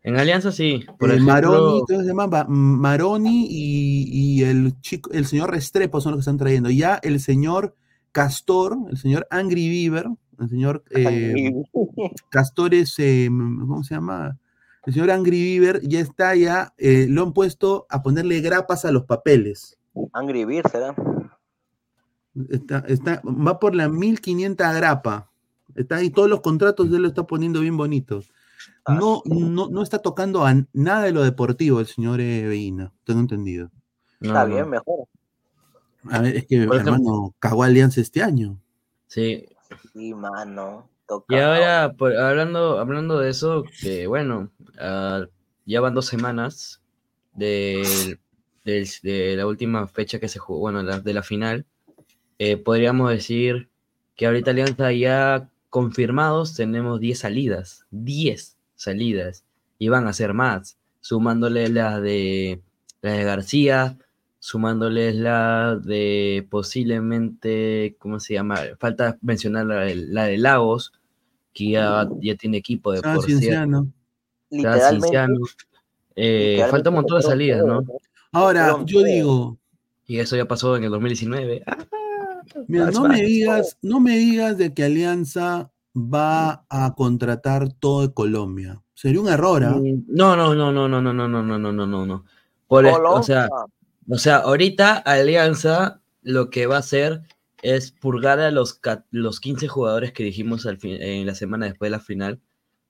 En 0.02 0.16
Alianza 0.16 0.52
sí. 0.52 0.84
Por 0.98 1.10
Eh, 1.10 1.14
ejemplo, 1.14 1.32
Maroni, 1.32 1.80
¿cómo 1.88 2.00
se 2.00 2.06
llama? 2.06 2.26
Ba- 2.28 2.46
Maroni 2.48 3.46
y, 3.50 4.08
y 4.12 4.42
el 4.44 4.80
chico, 4.80 5.10
el 5.12 5.26
señor 5.26 5.50
Restrepo 5.50 6.00
son 6.00 6.12
los 6.12 6.18
que 6.18 6.22
están 6.22 6.38
trayendo. 6.38 6.70
Ya 6.70 7.00
el 7.02 7.18
señor 7.20 7.74
Castor, 8.12 8.78
el 8.90 8.96
señor 8.96 9.26
Angry 9.30 9.68
Beaver, 9.68 10.06
el 10.38 10.48
señor 10.48 10.84
eh, 10.90 11.52
Castor 12.30 12.74
es, 12.74 12.94
eh, 12.98 13.28
¿cómo 13.28 13.82
se 13.82 13.94
llama? 13.94 14.38
El 14.86 14.92
señor 14.92 15.10
Angry 15.10 15.58
Beaver 15.58 15.80
ya 15.82 16.00
está 16.00 16.34
ya, 16.34 16.74
eh, 16.76 17.06
lo 17.08 17.22
han 17.22 17.32
puesto 17.32 17.86
a 17.88 18.02
ponerle 18.02 18.40
grapas 18.40 18.84
a 18.84 18.92
los 18.92 19.04
papeles. 19.04 19.78
Angry 20.12 20.44
Birds, 20.44 20.70
¿será? 20.70 20.94
Está, 22.50 22.84
está, 22.88 23.22
va 23.24 23.58
por 23.58 23.74
la 23.74 23.88
1500 23.88 24.74
grapa. 24.74 25.30
Está 25.74 25.96
ahí, 25.96 26.10
todos 26.10 26.28
los 26.28 26.40
contratos 26.40 26.88
él 26.92 27.02
lo 27.02 27.08
está 27.08 27.26
poniendo 27.26 27.60
bien 27.60 27.76
bonitos. 27.76 28.30
No, 28.86 29.22
no, 29.24 29.68
no 29.68 29.82
está 29.82 30.00
tocando 30.00 30.44
a 30.44 30.54
nada 30.72 31.04
de 31.04 31.12
lo 31.12 31.22
deportivo 31.22 31.80
el 31.80 31.86
señor 31.86 32.20
eh, 32.20 32.46
Veína, 32.46 32.92
tengo 33.04 33.20
entendido. 33.20 33.70
Está 34.20 34.44
bien, 34.44 34.68
mejor. 34.68 35.06
A 36.10 36.20
ver, 36.20 36.36
es 36.36 36.46
que 36.46 36.56
ejemplo- 36.56 36.76
hermano, 36.78 37.34
cagó 37.38 37.62
Alianza 37.62 38.00
este 38.00 38.22
año. 38.22 38.58
Sí. 39.06 39.46
Sí, 39.92 40.12
mano. 40.12 40.88
Y 41.28 41.34
ahora, 41.36 41.94
por- 41.96 42.16
hablando, 42.16 42.78
hablando 42.78 43.18
de 43.18 43.30
eso, 43.30 43.64
que 43.80 44.06
bueno, 44.06 44.50
ah, 44.78 45.26
ya 45.66 45.80
van 45.80 45.94
dos 45.94 46.06
semanas 46.06 46.80
del- 47.34 48.18
del- 48.64 48.88
de 49.02 49.36
la 49.36 49.46
última 49.46 49.86
fecha 49.88 50.18
que 50.18 50.28
se 50.28 50.38
jugó, 50.38 50.60
bueno, 50.60 50.82
la- 50.82 51.00
de 51.00 51.14
la 51.14 51.22
final. 51.22 51.66
Eh, 52.38 52.56
podríamos 52.56 53.10
decir 53.10 53.68
que 54.16 54.26
ahorita 54.26 54.50
Alianza 54.52 54.92
ya 54.92 55.50
confirmados 55.70 56.54
tenemos 56.54 57.00
10 57.00 57.18
salidas, 57.18 57.84
10 57.90 58.56
salidas, 58.76 59.44
y 59.78 59.88
van 59.88 60.06
a 60.06 60.12
ser 60.12 60.34
más, 60.34 60.78
sumándole 61.00 61.68
las 61.68 62.00
de, 62.00 62.62
las 63.02 63.16
de 63.18 63.24
García, 63.24 63.98
sumándoles 64.48 65.14
la 65.14 65.74
de 65.82 66.46
posiblemente, 66.50 67.96
¿cómo 67.98 68.20
se 68.20 68.34
llama? 68.34 68.56
Falta 68.78 69.16
mencionar 69.22 69.64
la, 69.64 69.80
de- 69.80 69.94
la 69.96 70.24
de 70.26 70.36
Lagos, 70.36 70.92
que 71.54 71.70
ya, 71.70 72.06
ya 72.20 72.34
tiene 72.34 72.58
equipo 72.58 72.92
de 72.92 72.98
Ah, 73.02 73.14
por 73.14 73.24
Cienciano. 73.24 73.88
Literalmente- 74.50 75.06
Eh, 76.14 76.58
falta 76.70 76.90
un 76.90 76.96
montón 76.96 77.16
de 77.16 77.22
salidas, 77.22 77.64
¿no? 77.64 77.84
Ahora, 78.32 78.76
yo 78.84 79.02
digo, 79.02 79.58
Y 80.06 80.18
eso 80.18 80.36
ya 80.36 80.46
pasó 80.46 80.76
en 80.76 80.84
el 80.84 80.90
2019. 80.90 81.62
Ah, 81.66 81.78
mira, 82.68 82.90
no 82.90 83.08
me 83.08 83.22
digas, 83.22 83.78
no 83.80 83.98
me 84.00 84.18
digas 84.18 84.58
de 84.58 84.74
que 84.74 84.84
Alianza 84.84 85.70
va 85.96 86.66
a 86.68 86.94
contratar 86.94 87.72
todo 87.72 88.02
de 88.06 88.12
Colombia. 88.12 88.82
Sería 88.92 89.22
un 89.22 89.28
error, 89.28 89.64
¿ah? 89.64 89.70
Mm, 89.80 90.04
No, 90.08 90.36
no, 90.36 90.54
no, 90.54 90.70
no, 90.70 90.86
no, 90.86 91.00
no, 91.00 91.14
no, 91.14 91.26
no, 91.28 91.42
no, 91.42 91.58
no, 91.58 91.72
no, 91.72 91.86
no, 91.86 92.04
no. 92.04 92.24
Por 92.68 92.84
el- 92.84 92.92
o 93.20 93.22
sea, 93.22 93.48
o 94.08 94.18
sea, 94.18 94.36
ahorita 94.38 94.96
Alianza 94.96 96.00
lo 96.22 96.50
que 96.50 96.66
va 96.66 96.76
a 96.76 96.80
hacer 96.80 97.22
es 97.62 97.92
purgar 97.92 98.40
a 98.40 98.50
los, 98.50 98.80
los 99.10 99.40
15 99.40 99.68
jugadores 99.68 100.12
que 100.12 100.24
dijimos 100.24 100.66
al 100.66 100.78
fin, 100.78 101.00
en 101.00 101.26
la 101.26 101.34
semana 101.34 101.66
después 101.66 101.86
de 101.90 101.96
la 101.96 102.00
final. 102.00 102.40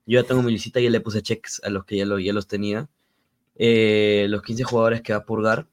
Yo 0.05 0.21
ya 0.21 0.27
tengo 0.27 0.41
mi 0.43 0.51
lista 0.51 0.79
y 0.79 0.83
ya 0.83 0.89
le 0.89 0.99
puse 1.01 1.21
checks 1.21 1.61
a 1.63 1.69
los 1.69 1.85
que 1.85 1.97
ya, 1.97 2.05
lo, 2.05 2.19
ya 2.19 2.33
los 2.33 2.47
tenía. 2.47 2.87
Eh, 3.57 4.27
los 4.29 4.41
15 4.41 4.63
jugadores 4.65 5.01
que 5.01 5.13
va 5.13 5.19
a 5.19 5.25
purgar, 5.25 5.67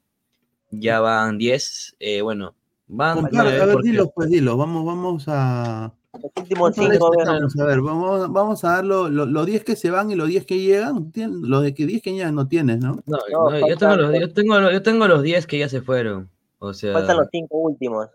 ya 0.70 1.00
van 1.00 1.36
10. 1.38 1.96
eh, 1.98 2.22
bueno, 2.22 2.54
van 2.86 3.28
nueve 3.32 3.60
a 3.60 3.64
ver, 3.66 3.72
porque- 3.74 3.88
dilo, 3.90 4.10
pues 4.14 4.30
dilo. 4.30 4.56
Vamos, 4.56 4.84
vamos 4.86 5.24
a. 5.26 5.92
últimos 6.22 6.76
vamos 6.76 6.78
a 6.90 6.92
cinco, 6.92 7.10
respetarnos, 7.10 7.58
a 7.58 7.64
ver, 7.64 7.80
vamos, 7.80 8.32
vamos 8.32 8.64
a 8.64 8.68
dar 8.72 8.84
lo- 8.84 9.08
lo- 9.08 9.26
los 9.26 9.46
10 9.46 9.64
que 9.64 9.76
se 9.76 9.90
van 9.90 10.10
y 10.10 10.14
los 10.14 10.28
10 10.28 10.44
que 10.46 10.58
llegan. 10.58 11.10
Tien- 11.12 11.40
Los 11.42 11.62
de 11.62 11.74
que 11.74 11.86
10 11.86 12.02
que 12.02 12.12
llegan 12.12 12.34
no 12.34 12.48
tienes, 12.48 12.78
¿no? 12.80 12.96
No, 13.06 13.18
no, 13.30 13.66
yo, 13.68 13.76
tengo 13.76 13.96
los, 13.96 14.20
yo, 14.20 14.32
tengo, 14.32 14.60
los- 14.60 14.72
yo 14.72 14.82
tengo 14.82 15.08
los 15.08 15.22
10 15.22 15.46
que 15.46 15.58
ya 15.58 15.68
se 15.68 15.80
fueron. 15.80 16.28
O 16.58 16.72
sea, 16.74 16.92
Faltan 16.92 17.16
los 17.16 17.28
cinco 17.32 17.58
últimos. 17.58 18.08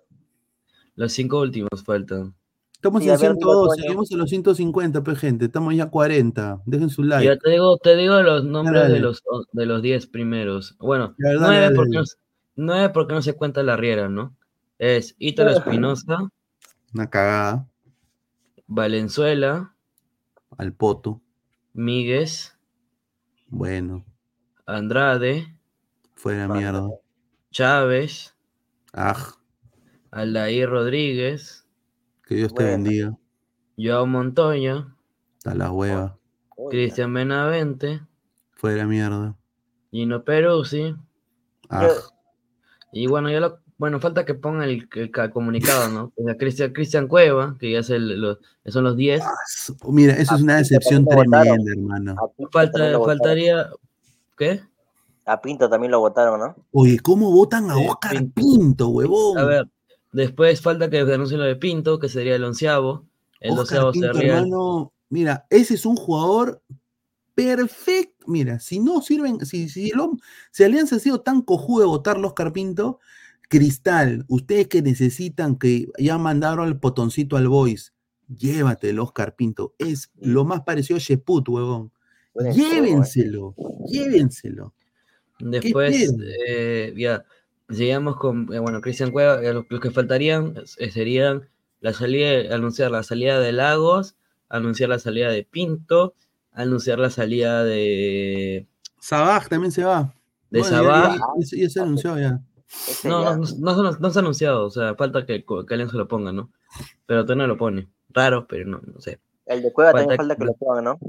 los 0.95 1.11
5 1.11 1.39
últimos 1.39 1.83
faltan. 1.83 2.33
Estamos 2.73 3.01
Sí, 3.01 3.09
en 3.09 3.15
a 3.15 3.17
ver, 3.17 3.33
digo, 3.35 3.39
112, 3.51 3.69
Toño. 3.75 3.81
seguimos 3.83 4.11
en 4.11 4.17
los 4.19 4.29
150, 4.29 5.03
pues, 5.03 5.17
gente. 5.17 5.45
Estamos 5.45 5.75
ya 5.75 5.85
a 5.85 5.89
40. 5.89 6.61
Dejen 6.65 6.89
su 6.89 7.03
like. 7.03 7.25
Ya 7.25 7.35
te 7.37 7.49
digo, 7.49 7.77
te 7.77 7.95
digo 7.95 8.21
los 8.21 8.45
nombres 8.45 8.83
Dale. 8.83 8.93
de 8.93 8.99
los, 8.99 9.23
de 9.51 9.65
los 9.65 9.81
10 9.81 10.05
primeros. 10.07 10.75
Bueno, 10.79 11.15
Ya, 11.17 11.29
dale, 11.29 11.39
9 11.39 11.61
dale, 11.61 11.75
porque, 11.75 11.97
no, 11.97 12.05
se- 12.05 12.17
nueve 12.55 12.89
porque 12.89 13.13
no 13.15 13.21
se 13.23 13.33
cuenta 13.33 13.63
la 13.63 13.75
riera, 13.77 14.07
¿no? 14.09 14.35
Es 14.77 15.15
Ítalo 15.17 15.49
Espinosa, 15.81 16.29
Una 16.93 17.09
cagada. 17.09 17.67
Valenzuela, 18.67 19.73
Al 20.57 20.73
poto. 20.73 21.21
Míguez, 21.73 22.57
Bueno, 23.47 24.05
Andrade, 24.65 25.55
fuera 26.15 26.47
mierda. 26.47 26.89
Chávez, 27.51 28.35
Ah, 28.93 29.15
Aldair 30.11 30.69
Rodríguez, 30.69 31.67
que 32.25 32.35
Dios 32.35 32.53
te 32.53 32.63
bendiga. 32.63 33.17
Joao 33.77 34.05
Montoya, 34.07 34.93
A 35.45 35.53
la 35.53 35.71
hueva. 35.71 36.17
Cristian 36.69 37.13
Benavente, 37.13 38.01
Fuera 38.51 38.85
mierda. 38.87 39.37
Gino 39.91 40.23
Peruzzi. 40.23 40.95
Ah, 41.69 41.89
Y 42.91 43.05
bueno, 43.07 43.29
ya 43.29 43.39
lo, 43.39 43.59
bueno, 43.77 43.99
falta 43.99 44.25
que 44.25 44.33
ponga 44.33 44.65
el, 44.65 44.87
el 44.95 45.11
ca- 45.11 45.29
comunicado, 45.29 45.89
¿no? 45.89 46.11
Cristian, 46.37 46.73
Cristian 46.73 47.07
Cueva, 47.07 47.55
que 47.59 47.71
ya 47.71 47.79
es 47.79 47.89
el, 47.89 48.19
los, 48.19 48.39
son 48.65 48.83
los 48.83 48.95
10. 48.97 49.23
mira, 49.89 50.13
eso 50.13 50.35
es 50.35 50.41
una 50.41 50.57
decepción 50.57 51.05
lo 51.07 51.15
votaron. 51.15 51.43
tremenda, 51.43 51.71
hermano. 51.71 52.15
Falta, 52.51 52.79
lo 52.91 52.99
votaron. 52.99 53.05
faltaría, 53.05 53.69
¿qué? 54.37 54.61
A 55.25 55.41
Pinto 55.41 55.69
también 55.69 55.91
lo 55.91 55.99
votaron, 55.99 56.39
¿no? 56.39 56.55
Oye, 56.71 56.99
¿cómo 56.99 57.31
votan 57.31 57.69
a 57.69 57.77
Oscar 57.77 58.15
Pinto, 58.33 58.87
huevón? 58.87 59.37
A 59.37 59.43
ver, 59.43 59.67
después 60.11 60.61
falta 60.61 60.89
que 60.89 60.99
anuncien 60.99 61.39
lo 61.39 61.45
de 61.45 61.55
Pinto, 61.57 61.99
que 61.99 62.09
sería 62.09 62.35
el 62.35 62.43
onceavo. 62.43 63.05
El 63.39 63.51
Oscar 63.51 63.63
doceavo 63.81 63.91
Pinto, 63.91 64.13
sería... 64.13 64.37
hermano, 64.37 64.93
mira, 65.09 65.45
ese 65.49 65.73
es 65.75 65.85
un 65.85 65.97
jugador 65.97 66.61
perfecto. 67.35 68.25
Mira, 68.27 68.59
si 68.59 68.79
no 68.79 69.01
sirven, 69.01 69.45
si, 69.45 69.69
si, 69.69 69.91
el 69.91 69.99
hom- 69.99 70.19
si 70.51 70.63
Alianza 70.63 70.95
ha 70.95 70.99
sido 70.99 71.21
tan 71.21 71.41
cojudo 71.41 71.81
de 71.81 71.87
votar 71.87 72.17
los 72.17 72.29
Oscar 72.31 72.51
Pinto, 72.51 72.99
Cristal, 73.49 74.25
ustedes 74.27 74.67
que 74.67 74.81
necesitan 74.81 75.57
que 75.57 75.87
ya 75.97 76.17
mandaron 76.17 76.67
el 76.67 76.77
potoncito 76.79 77.37
al 77.37 77.47
Boys, 77.47 77.93
llévate 78.27 78.89
el 78.89 78.99
Oscar 78.99 79.35
Pinto. 79.35 79.73
Es 79.77 80.11
lo 80.19 80.43
más 80.45 80.61
parecido 80.61 80.97
a 80.97 80.99
Sheput, 80.99 81.47
huevón. 81.49 81.91
Llévenselo, 82.53 83.55
llévenselo. 83.87 84.73
Después, 85.39 86.13
eh, 86.47 86.93
ya, 86.97 87.23
llegamos 87.69 88.17
con, 88.17 88.51
eh, 88.53 88.59
bueno, 88.59 88.81
Cristian 88.81 89.11
Cueva, 89.11 89.41
eh, 89.43 89.53
lo, 89.53 89.65
lo 89.69 89.79
que 89.79 89.91
faltarían 89.91 90.55
eh, 90.77 90.91
serían 90.91 91.47
la 91.79 91.93
salida, 91.93 92.53
anunciar 92.55 92.91
la 92.91 93.03
salida 93.03 93.39
de 93.39 93.51
Lagos, 93.53 94.15
anunciar 94.49 94.89
la 94.89 94.99
salida 94.99 95.29
de 95.31 95.43
Pinto, 95.43 96.13
anunciar 96.51 96.99
la 96.99 97.09
salida 97.11 97.63
de, 97.63 98.67
Sabaj 98.99 99.47
también 99.47 99.71
se 99.71 99.83
va. 99.83 100.13
de 100.49 100.59
Bueno, 100.59 100.75
Sabaj. 100.77 101.17
ya- 101.17 101.21
ya- 101.57 101.57
ya 101.63 101.69
se 101.69 101.79
anunció 101.79 102.17
ya. 102.19 102.41
No, 103.03 103.23
no, 103.23 103.37
no, 103.37 103.75
no, 103.75 103.83
no- 103.83 103.97
no 103.99 104.09
se 104.09 104.19
ha 104.19 104.21
anunciado, 104.21 104.65
o 104.65 104.69
sea, 104.69 104.95
falta 104.95 105.25
que, 105.25 105.43
que 105.45 105.73
Alianza 105.73 105.97
lo 105.97 106.07
ponga, 106.07 106.31
¿no? 106.31 106.49
Pero 107.05 107.23
todavía 107.23 107.43
no 107.43 107.47
lo 107.47 107.57
pone. 107.57 107.87
Raro, 108.09 108.47
pero 108.47 108.65
no, 108.65 108.81
no 108.85 108.99
sé. 109.01 109.19
El 109.45 109.61
de 109.61 109.71
Cueva 109.71 109.91
también 109.93 110.17
Falta 110.17 110.35
falta 110.35 110.35
que 110.35 110.45
lo 110.45 110.53
pongan, 110.53 110.83
¿no? 110.83 110.99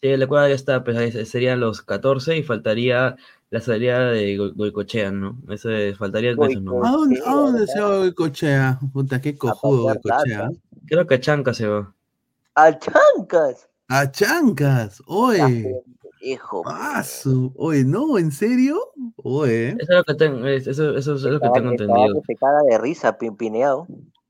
Sí, 0.00 0.08
el 0.08 0.20
de 0.20 0.26
Cueva 0.26 0.48
ya 0.48 0.54
está, 0.54 0.82
pues 0.84 1.28
serían 1.28 1.60
los 1.60 1.82
14 1.82 2.36
y 2.36 2.42
faltaría 2.42 3.16
la 3.50 3.60
salida 3.60 4.10
de 4.10 4.36
Go- 4.36 4.52
Goicochea, 4.54 5.10
¿no? 5.12 5.38
Ese 5.50 5.94
faltaría 5.94 6.32
eso 6.32 6.42
¿A 6.42 6.48
nomás. 6.60 6.92
dónde, 6.92 7.20
a 7.24 7.30
dónde 7.32 7.66
se 7.66 7.80
va 7.80 8.12
Cochea? 8.12 8.78
Puta, 8.92 9.20
qué 9.20 9.36
cojudo 9.36 9.94
Cochea. 10.02 10.50
Creo 10.86 11.06
que 11.06 11.20
Chanca 11.20 11.52
se 11.54 11.66
va. 11.68 11.92
¡A 12.54 12.78
Chancas! 12.78 13.68
A 13.88 14.10
Chancas, 14.10 15.02
oye. 15.06 15.82
Hijo. 16.24 16.62
Paso. 16.62 17.52
Oye, 17.56 17.84
no, 17.84 18.16
¿en 18.18 18.32
serio? 18.32 18.80
Oye. 19.16 19.68
Eso 19.70 19.78
es 19.80 19.88
lo 19.90 20.04
que 20.04 20.14
tengo, 20.14 20.46
es- 20.46 20.66
eso, 20.66 20.96
eso 20.96 21.14
es 21.16 21.22
lo 21.22 21.38
que 21.40 21.48
tengo 21.52 21.70
entendido. 21.70 22.14
que 22.14 22.32
se 22.32 22.36
caga 22.36 22.62
de 22.62 22.78
risa, 22.78 23.18
pimpineado. 23.18 23.86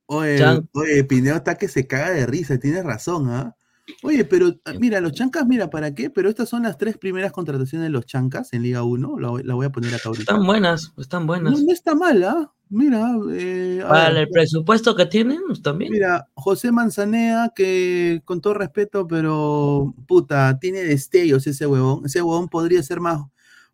Oye, 0.07 0.39
Chan- 0.39 0.69
oye, 0.75 1.05
Pineo 1.05 1.37
está 1.37 1.55
que 1.55 1.69
se 1.69 1.87
caga 1.87 2.11
de 2.11 2.27
risa, 2.27 2.59
tienes 2.59 2.85
razón, 2.85 3.31
¿ah? 3.31 3.55
Oye, 4.03 4.25
pero 4.25 4.49
ah, 4.65 4.73
mira, 4.79 5.01
los 5.01 5.13
chancas, 5.13 5.47
mira, 5.47 5.69
¿para 5.71 5.95
qué? 5.95 6.09
Pero 6.11 6.29
estas 6.31 6.49
son 6.49 6.63
las 6.63 6.79
tres 6.79 6.97
primeras 6.97 7.33
contrataciones 7.33 7.87
de 7.87 7.91
los 7.91 8.07
chancas 8.07 8.53
en 8.55 8.63
Liga 8.63 8.83
1. 8.83 9.19
La, 9.19 9.29
voy- 9.29 9.43
la 9.45 9.55
voy 9.55 9.67
a 9.67 9.71
poner 9.71 9.95
acá 9.95 10.09
ahorita. 10.09 10.33
Están 10.33 10.47
buenas, 10.47 10.93
están 10.97 11.27
buenas. 11.27 11.53
No, 11.53 11.67
no 11.67 11.73
está 11.73 11.95
mal, 11.95 12.25
¿ah? 12.25 12.51
Mira, 12.71 13.17
eh, 13.33 13.83
Para 13.87 14.09
ver, 14.11 14.19
el 14.23 14.29
presupuesto 14.31 14.97
que 14.97 15.07
tienen, 15.07 15.41
pues, 15.47 15.63
también. 15.63 15.93
Mira, 15.93 16.29
José 16.35 16.73
Manzanea, 16.73 17.53
que 17.55 18.23
con 18.25 18.41
todo 18.41 18.55
respeto, 18.55 19.07
pero 19.07 19.95
puta, 20.09 20.59
tiene 20.59 20.81
destellos 20.81 21.47
ese 21.47 21.67
huevón. 21.67 22.03
Ese 22.07 22.23
huevón 22.23 22.49
podría 22.49 22.83
ser 22.83 23.01
más 23.01 23.21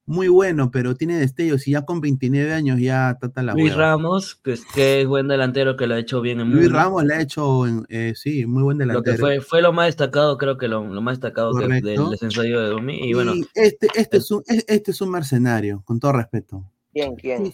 muy 0.06 0.26
bueno, 0.26 0.72
pero 0.72 0.96
tiene 0.96 1.16
destellos 1.18 1.68
y 1.68 1.70
ya 1.72 1.82
con 1.82 2.00
29 2.00 2.52
años 2.52 2.80
ya 2.80 3.16
trata 3.20 3.42
la 3.44 3.52
Luis 3.52 3.70
hueva. 3.70 3.76
Ramos, 3.92 4.34
que 4.42 4.54
es, 4.54 4.64
que 4.66 5.02
es 5.02 5.06
buen 5.06 5.28
delantero, 5.28 5.76
que 5.76 5.86
lo 5.86 5.94
ha 5.94 5.98
hecho 6.00 6.20
bien 6.20 6.40
en 6.40 6.50
Luis. 6.50 6.70
Ramos 6.70 7.04
le 7.04 7.14
ha 7.14 7.20
hecho, 7.20 7.64
en- 7.66 7.86
eh, 7.88 8.14
sí, 8.16 8.44
muy 8.44 8.64
buen 8.64 8.76
Lo 8.78 8.84
que 8.84 8.88
delantero. 9.12 9.18
fue, 9.18 9.40
fue 9.40 9.62
lo 9.62 9.72
más 9.72 9.86
destacado, 9.86 10.36
creo 10.36 10.58
que 10.58 10.66
lo, 10.66 10.84
lo 10.84 11.00
más 11.00 11.20
destacado 11.20 11.52
que 11.56 11.68
del 11.68 12.10
descenso 12.10 12.42
de 12.42 12.50
Domi. 12.50 13.08
Y 13.08 13.14
bueno, 13.14 13.34
Y 13.36 13.46
este, 13.54 13.86
este, 13.94 14.16
es 14.16 14.30
un, 14.32 14.42
es- 14.48 14.64
este 14.66 14.90
es 14.90 15.00
un 15.00 15.10
mercenario, 15.12 15.80
con 15.84 16.00
todo 16.00 16.12
respeto. 16.12 16.64
¿Quién, 16.92 17.14
quién? 17.14 17.52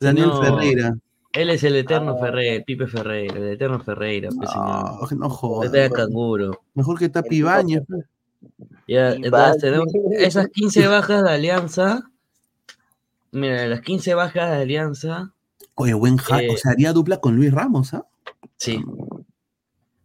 Daniel 0.00 0.28
no, 0.28 0.42
Ferreira. 0.42 0.96
Él 1.32 1.50
es 1.50 1.64
el 1.64 1.76
eterno 1.76 2.16
Ah. 2.18 2.20
Ferreira, 2.20 2.64
Pipe 2.64 2.86
Ferreira, 2.86 3.36
el 3.36 3.48
eterno 3.50 3.80
Ferreira. 3.80 4.30
pues, 4.34 4.48
No, 4.54 5.06
señor. 5.06 5.20
no 5.22 5.30
jodas. 5.30 5.66
Este 5.66 5.84
es 5.86 5.92
canguro. 5.92 6.62
Mejor 6.74 6.98
que 6.98 7.08
Tapi 7.08 7.36
Ibáñez. 7.36 7.82
pues. 7.86 8.04
Ya, 8.88 9.12
entonces 9.12 9.60
tenemos 9.60 9.88
esas 10.12 10.48
15 10.48 10.86
bajas 10.88 11.22
de 11.24 11.30
Alianza. 11.30 12.10
Mira, 13.32 13.66
las 13.66 13.80
15 13.82 14.14
bajas 14.14 14.50
de 14.50 14.56
Alianza. 14.62 15.32
Oye, 15.74 15.92
buen 15.94 16.16
ja- 16.16 16.42
Eh, 16.42 16.50
o 16.52 16.56
sea, 16.56 16.72
haría 16.72 16.92
dupla 16.92 17.18
con 17.20 17.36
Luis 17.36 17.52
Ramos, 17.52 17.92
¿ah? 17.92 18.06
Sí. 18.56 18.82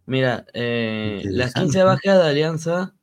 Mira, 0.05 0.45
eh, 0.53 1.21
las 1.23 1.55
Interesante. 1.55 1.59
15 1.61 1.83
bajas 1.83 2.23
de 2.23 2.29
Alianza 2.29 2.93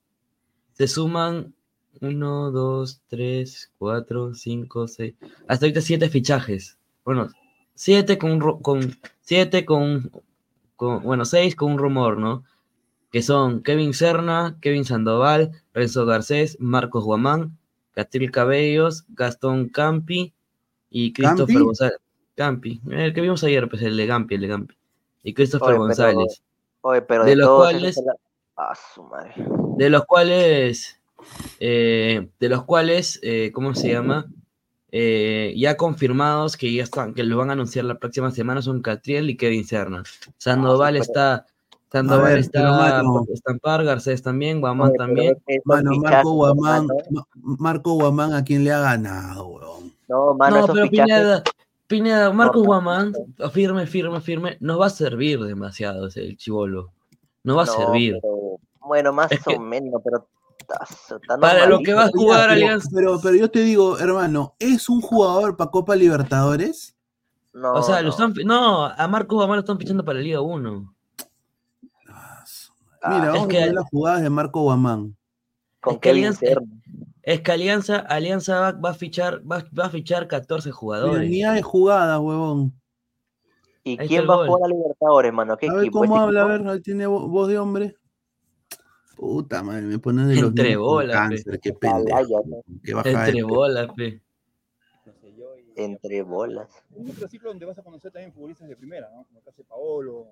se 0.75 0.87
suman 0.89 1.55
1, 2.01 2.51
2, 2.51 3.01
3, 3.09 3.71
4, 3.79 4.35
5, 4.35 4.87
6. 4.89 5.15
Hasta 5.47 5.65
ahorita 5.67 5.81
7 5.81 6.09
fichajes. 6.11 6.78
Bueno, 7.09 7.29
7 7.75 8.19
con, 8.19 8.39
ro- 8.39 8.59
con 8.61 8.81
7 9.23 9.65
con 9.65 10.11
con, 10.77 11.03
bueno, 11.03 11.25
seis 11.25 11.57
con 11.57 11.73
un 11.73 11.79
rumor, 11.79 12.19
¿no? 12.19 12.45
Que 13.11 13.23
son 13.23 13.63
Kevin 13.63 13.95
Serna, 13.95 14.59
Kevin 14.61 14.85
Sandoval, 14.85 15.53
Renzo 15.73 16.05
Garcés, 16.05 16.59
Marcos 16.61 17.03
Guamán, 17.05 17.57
Catril 17.93 18.31
Cabellos, 18.31 19.07
Gastón 19.09 19.71
Campi 19.71 20.35
y 20.91 21.15
Christopher 21.15 21.55
¿Campi? 21.55 21.65
González. 21.65 21.99
Campi, 22.37 22.81
el 22.91 23.15
que 23.15 23.23
vimos 23.23 23.43
ayer, 23.43 23.69
pues 23.71 23.81
el 23.81 23.97
de 23.97 24.07
Gampi, 24.07 24.35
el 24.35 24.41
de 24.43 24.47
Gampi. 24.49 24.75
Y 25.23 25.33
Christopher 25.33 25.69
Oye, 25.69 25.75
pero- 25.77 25.85
González. 25.87 26.43
Oye, 26.83 27.01
pero 27.03 27.25
de 27.25 27.31
de, 27.31 27.37
los 27.37 27.49
cuales, 27.57 27.97
esos, 27.97 28.05
Ah, 28.55 28.75
su 28.95 29.03
madre. 29.05 29.33
de 29.79 29.89
los 29.91 30.05
cuales, 30.05 31.01
eh, 31.59 32.29
de 32.39 32.49
los 32.51 32.65
cuales, 32.65 33.19
eh, 33.23 33.51
¿cómo 33.55 33.75
se 33.75 33.89
llama? 33.93 34.27
Eh, 34.91 35.53
ya 35.57 35.77
confirmados 35.77 36.57
que 36.57 36.73
ya 36.73 36.83
están, 36.83 37.13
que 37.15 37.23
lo 37.23 37.37
van 37.37 37.51
a 37.51 37.53
anunciar 37.53 37.85
la 37.85 37.99
próxima 37.99 38.31
semana 38.31 38.63
son 38.63 38.81
Catriel 38.81 39.29
y 39.31 39.37
Kevin 39.37 39.65
Serna. 39.65 40.03
Sandoval 40.39 40.95
pero- 40.95 41.03
está, 41.05 41.47
Sandoval 41.93 42.25
ver, 42.25 42.39
está 42.39 43.03
estampar, 43.33 43.85
Garcés 43.85 44.23
también, 44.23 44.61
Guamán 44.61 44.93
también. 44.95 45.37
Mano, 45.65 45.91
Marco 45.97 46.33
Guamán, 46.33 46.87
Ma- 47.11 47.27
Marco 47.35 47.95
Guamán, 47.95 48.33
¿a 48.33 48.45
quién 48.45 48.65
le 48.65 48.73
ha 48.73 48.81
ganado, 48.81 49.47
weón? 49.47 49.93
No, 50.09 50.35
mano, 50.35 50.67
No, 50.67 50.73
pero. 50.73 50.89
Pineda, 50.89 51.43
Pineda, 51.87 52.33
Marcos 52.33 52.63
No, 52.63 52.67
Guamán, 52.67 53.13
firme, 53.53 53.87
firme, 53.87 54.21
firme, 54.23 54.57
nos 54.61 54.81
va 54.81 54.87
a 54.87 54.91
servir 54.91 55.41
demasiado 55.41 56.07
ese 56.09 56.21
el 56.25 56.37
chivolo. 56.39 56.91
No 57.45 57.57
va 57.57 57.63
a 57.65 57.67
no, 57.67 57.73
servir. 57.73 58.19
pero- 58.23 58.59
bueno, 58.81 59.13
más 59.13 59.31
Es 59.33 59.43
que- 59.45 59.57
o 59.57 59.61
menos, 59.61 60.01
pero 60.03 60.27
está, 60.69 61.17
está 61.17 61.39
Para 61.39 61.67
lo 61.67 61.79
que 61.81 61.95
va 61.95 62.05
a 62.05 62.09
jugar 62.11 62.51
Alianza. 62.51 62.89
pero, 62.95 63.19
pero 63.21 63.35
yo 63.37 63.51
te 63.51 63.61
digo, 63.61 63.99
hermano, 63.99 64.55
¿es 64.59 64.89
un 64.89 65.01
jugador 65.01 65.57
para 65.57 65.71
Copa 65.71 65.97
Libertadores? 65.97 66.95
No, 67.53 67.73
O 67.75 67.83
sea, 67.83 67.97
lo 68.03 68.09
no. 68.09 68.11
están, 68.11 68.35
no, 68.45 68.85
a 68.87 69.09
Marcos 69.09 69.37
Guamán 69.37 69.57
lo 69.57 69.61
están 69.61 69.79
fichando 69.79 70.05
para 70.05 70.19
la 70.19 70.25
Liga 70.25 70.41
1. 70.41 70.95
Mira, 73.09 73.27
es 73.27 73.33
vamos 73.33 73.49
que- 73.49 73.59
a 73.63 73.67
ver 73.67 73.75
las 73.75 73.85
jugadas 73.91 74.23
de 74.23 74.31
Marco 74.31 74.63
Guamán. 74.63 75.17
Con 75.81 75.95
es 75.95 76.01
que 76.01 76.11
Alianza-. 76.11 76.47
Es 77.23 77.41
que 77.43 77.53
Alianza, 77.53 77.97
Alianza 77.99 78.59
va, 78.61 78.73
va 78.73 78.91
a 78.91 78.95
fichar, 78.95 79.41
va, 79.51 79.65
va 79.79 79.87
a 79.87 79.91
fichar 79.91 80.27
14 80.29 80.71
Pero 80.71 80.77
jugadores. 80.77 81.29
ni 81.31 81.45
hay 81.45 81.63
jugadas, 81.63 82.19
huevón. 82.21 82.73
¿Y 83.85 84.01
Ahí 84.01 84.09
quién 84.09 84.29
va 84.29 84.35
a 84.35 84.47
jugar 84.47 84.63
a 84.65 84.69
Libertadores, 84.69 85.33
mano? 85.33 85.57
¿Qué 85.57 85.69
A 85.69 85.73
ver 85.75 85.83
equipo? 85.85 86.01
cómo 86.01 86.15
¿Este 86.15 86.25
habla, 86.25 86.41
a 86.43 86.55
equipo? 86.57 86.71
ver, 86.71 86.83
tiene 86.83 87.07
vo- 87.07 87.29
voz 87.29 87.49
de 87.49 87.59
hombre. 87.59 87.97
Puta 89.19 89.65
madre, 89.65 89.83
me 89.83 89.99
ponen 89.99 90.29
de 90.29 90.37
los 90.37 90.51
Entre 90.51 90.77
bolas, 90.77 91.17
cáncer, 91.17 91.59
qué 91.61 91.73
pendejo. 91.73 92.45
Qué 92.85 92.93
Entre 93.05 93.43
bolas, 93.43 93.89
pe. 93.97 94.23
Entre 95.75 96.23
bolas. 96.23 96.69
Un 96.95 97.07
microciclo 97.07 97.51
donde 97.51 97.67
vas 97.67 97.77
a 97.79 97.83
conocer 97.83 98.13
también 98.13 98.33
futbolistas 98.33 98.69
de 98.69 98.77
primera, 98.77 99.11
¿no? 99.11 99.25
Como 99.25 99.41
de 99.41 99.65
Paolo. 99.65 100.27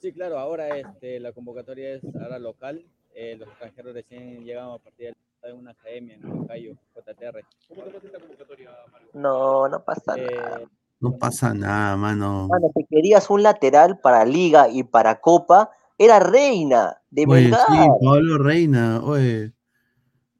Sí, 0.00 0.12
claro, 0.12 0.38
ahora 0.38 0.68
este, 0.78 1.18
la 1.18 1.32
convocatoria 1.32 1.94
es 1.94 2.02
ahora 2.14 2.38
local. 2.38 2.84
eh, 3.12 3.34
los 3.36 3.48
extranjeros 3.48 3.92
recién 3.92 4.44
llegamos 4.44 4.80
a 4.80 4.84
partir 4.84 5.16
de 5.42 5.52
una 5.52 5.72
academia 5.72 6.14
en 6.14 6.24
Huancayo, 6.24 6.74
JTR. 6.94 7.44
¿Cómo 7.68 7.82
te 7.82 8.06
esta 8.06 8.20
convocatoria, 8.20 8.70
Mario? 8.92 9.08
No, 9.14 9.68
no 9.68 9.82
pasa 9.84 10.14
Eh, 10.16 10.26
nada. 10.36 10.60
No 11.00 11.18
pasa 11.18 11.54
nada, 11.54 11.96
mano. 11.96 12.46
Mano, 12.48 12.70
si 12.76 12.84
querías 12.84 13.28
un 13.30 13.42
lateral 13.42 13.98
para 13.98 14.24
Liga 14.24 14.68
y 14.68 14.84
para 14.84 15.20
Copa, 15.20 15.70
era 16.02 16.18
Reina, 16.18 16.96
de 17.10 17.24
Oye, 17.28 17.44
verdad. 17.50 17.64
sí, 17.68 17.88
Pablo 18.02 18.38
Reina, 18.38 19.00
oye. 19.04 19.52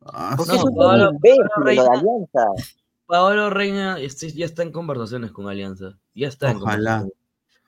Ah, 0.06 0.34
No, 0.38 0.42
es 0.44 0.48
Pablo- 0.64 1.10
imbécil, 1.12 1.42
lo 1.56 1.64
de 1.64 1.70
Reina- 1.70 1.92
Alianza. 1.92 2.46
Paolo 3.06 3.50
Reina 3.50 3.98
este, 3.98 4.30
ya 4.32 4.46
está 4.46 4.62
en 4.62 4.70
conversaciones 4.72 5.32
con 5.32 5.48
Alianza. 5.48 5.98
Ya 6.14 6.28
está 6.28 6.50
en 6.52 6.56
Ojalá. 6.58 7.00
conversaciones. 7.00 7.12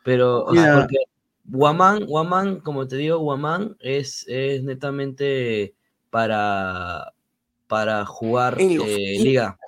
Pero, 0.05 0.45
o 0.45 0.55
sea, 0.55 0.79
porque 0.81 0.97
Guamán, 1.45 2.07
Guamán, 2.07 2.61
como 2.61 2.87
te 2.87 2.97
digo, 2.97 3.19
Guamán 3.19 3.77
es, 3.81 4.25
es 4.29 4.63
netamente 4.65 5.75
para, 6.11 7.13
para 7.67 8.07
jugar 8.07 8.61
En 8.61 8.81
eh, 8.81 9.19
liga, 9.23 9.59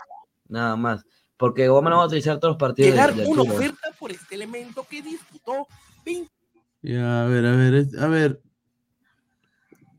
nada 0.48 0.76
más. 0.76 1.04
Porque 1.36 1.68
Guamán 1.68 1.90
no 1.90 1.96
va 1.98 2.04
a 2.04 2.06
utilizar 2.06 2.38
todos 2.38 2.52
los 2.52 2.58
partidos 2.60 2.86
de, 2.86 2.92
Llegar 2.92 3.14
de 3.14 3.26
una 3.26 3.42
altura. 3.42 3.58
oferta 3.58 3.88
por 3.98 4.10
este 4.12 4.34
elemento 4.36 4.86
que 4.88 5.02
disputó 5.02 5.66
20 6.06 6.30
Ya, 6.84 7.24
a 7.24 7.26
ver, 7.26 7.46
a 7.46 7.56
ver, 7.56 7.86
a 7.98 8.06
ver. 8.08 8.42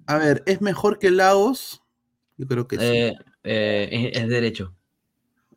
A 0.06 0.18
ver, 0.20 0.44
¿es 0.46 0.62
mejor 0.62 1.00
que 1.00 1.10
Lagos? 1.10 1.82
Yo 2.38 2.46
creo 2.46 2.68
que 2.68 2.78
sí. 2.78 2.86
Eh, 2.86 3.18
eh, 3.44 4.12
es, 4.14 4.22
es 4.22 4.30
derecho. 4.30 4.76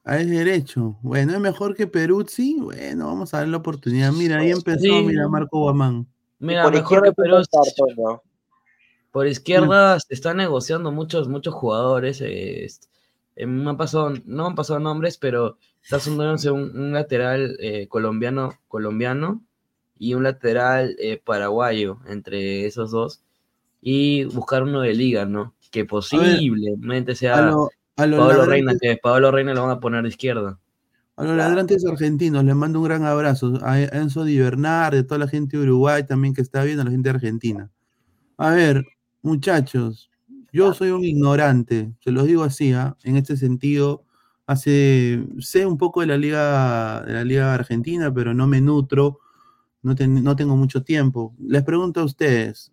Ah, 0.05 0.21
es 0.21 0.31
derecho. 0.31 0.99
Bueno, 1.03 1.35
¿es 1.35 1.41
mejor 1.41 1.75
que 1.77 1.87
Peruzzi? 1.87 2.57
Bueno, 2.59 3.09
vamos 3.09 3.35
a 3.35 3.41
dar 3.41 3.49
la 3.49 3.59
oportunidad. 3.59 4.11
Mira, 4.13 4.39
ahí 4.39 4.53
empezó, 4.53 4.79
Sí. 4.81 5.03
mira, 5.05 5.29
Marco 5.29 5.59
Guamán. 5.61 6.07
Mira, 6.39 6.63
por 6.63 6.73
mejor. 6.73 7.15
Por 9.11 9.27
izquierda 9.27 10.01
se 10.01 10.15
están 10.15 10.39
negociando 10.39 10.93
muchos, 10.93 11.29
muchos 11.29 11.53
jugadores. 11.53 12.23
eh, 12.23 12.69
me 13.37 13.69
han 13.69 13.77
pasado, 13.77 14.15
no 14.25 14.45
me 14.45 14.49
han 14.49 14.55
pasado 14.55 14.81
nombres, 14.81 15.19
pero 15.19 15.59
está 15.83 16.01
sondándose 16.01 16.51
un, 16.51 16.75
un 16.75 16.93
lateral 16.95 17.59
eh, 17.61 17.87
colombiano, 17.87 18.55
colombiano 18.67 19.45
y 19.99 20.15
un 20.15 20.23
lateral 20.23 20.95
eh, 20.99 21.21
paraguayo 21.25 21.99
entre 22.07 22.67
esos 22.67 22.91
dos. 22.91 23.23
Y 23.81 24.25
buscar 24.25 24.65
uno 24.65 24.81
de 24.81 24.95
liga, 24.95 25.25
¿no? 25.25 25.55
Que 25.71 25.85
posiblemente 25.85 27.13
A 27.13 27.15
sea 27.15 27.43
lo- 27.51 27.71
a 27.97 28.07
Pablo 28.07 28.45
Reina, 28.47 28.75
que 28.81 28.97
Pablo 29.03 29.31
Reina 29.31 29.55
lo 29.55 29.63
van 29.63 29.71
a 29.71 29.81
poner 29.81 30.03
de 30.03 30.09
izquierda. 30.09 30.59
A 31.17 31.25
los 31.25 31.37
ladrantes 31.37 31.85
argentinos 31.85 32.45
les 32.45 32.55
mando 32.55 32.79
un 32.79 32.85
gran 32.85 33.05
abrazo. 33.05 33.59
A 33.63 33.81
Enzo 33.81 34.23
Di 34.25 34.39
Bernard, 34.39 34.95
de 34.95 35.03
toda 35.03 35.19
la 35.19 35.29
gente 35.29 35.57
de 35.57 35.65
Uruguay 35.65 36.05
también 36.07 36.33
que 36.33 36.41
está 36.43 36.63
viendo, 36.63 36.83
a 36.83 36.85
la 36.85 36.91
gente 36.93 37.09
de 37.09 37.15
Argentina. 37.17 37.71
A 38.37 38.51
ver, 38.51 38.85
muchachos, 39.23 40.11
yo 40.53 40.73
soy 40.75 40.91
un 40.91 41.05
ignorante, 41.05 41.93
se 42.01 42.13
los 42.13 42.25
digo 42.27 42.45
así, 42.45 42.73
¿ah? 42.73 42.97
en 43.03 43.17
este 43.17 43.37
sentido. 43.37 44.05
Hace, 44.47 45.25
sé 45.41 45.67
un 45.67 45.77
poco 45.77 46.01
de 46.01 46.07
la 46.07 46.17
liga, 46.17 47.03
de 47.07 47.13
la 47.13 47.25
liga 47.25 47.53
argentina, 47.53 48.13
pero 48.15 48.33
no 48.33 48.47
me 48.47 48.61
nutro, 48.63 49.19
no, 49.83 49.95
ten- 49.95 50.23
no 50.23 50.37
tengo 50.37 50.57
mucho 50.57 50.83
tiempo. 50.83 51.35
Les 51.39 51.63
pregunto 51.63 52.01
a 52.01 52.05
ustedes, 52.05 52.73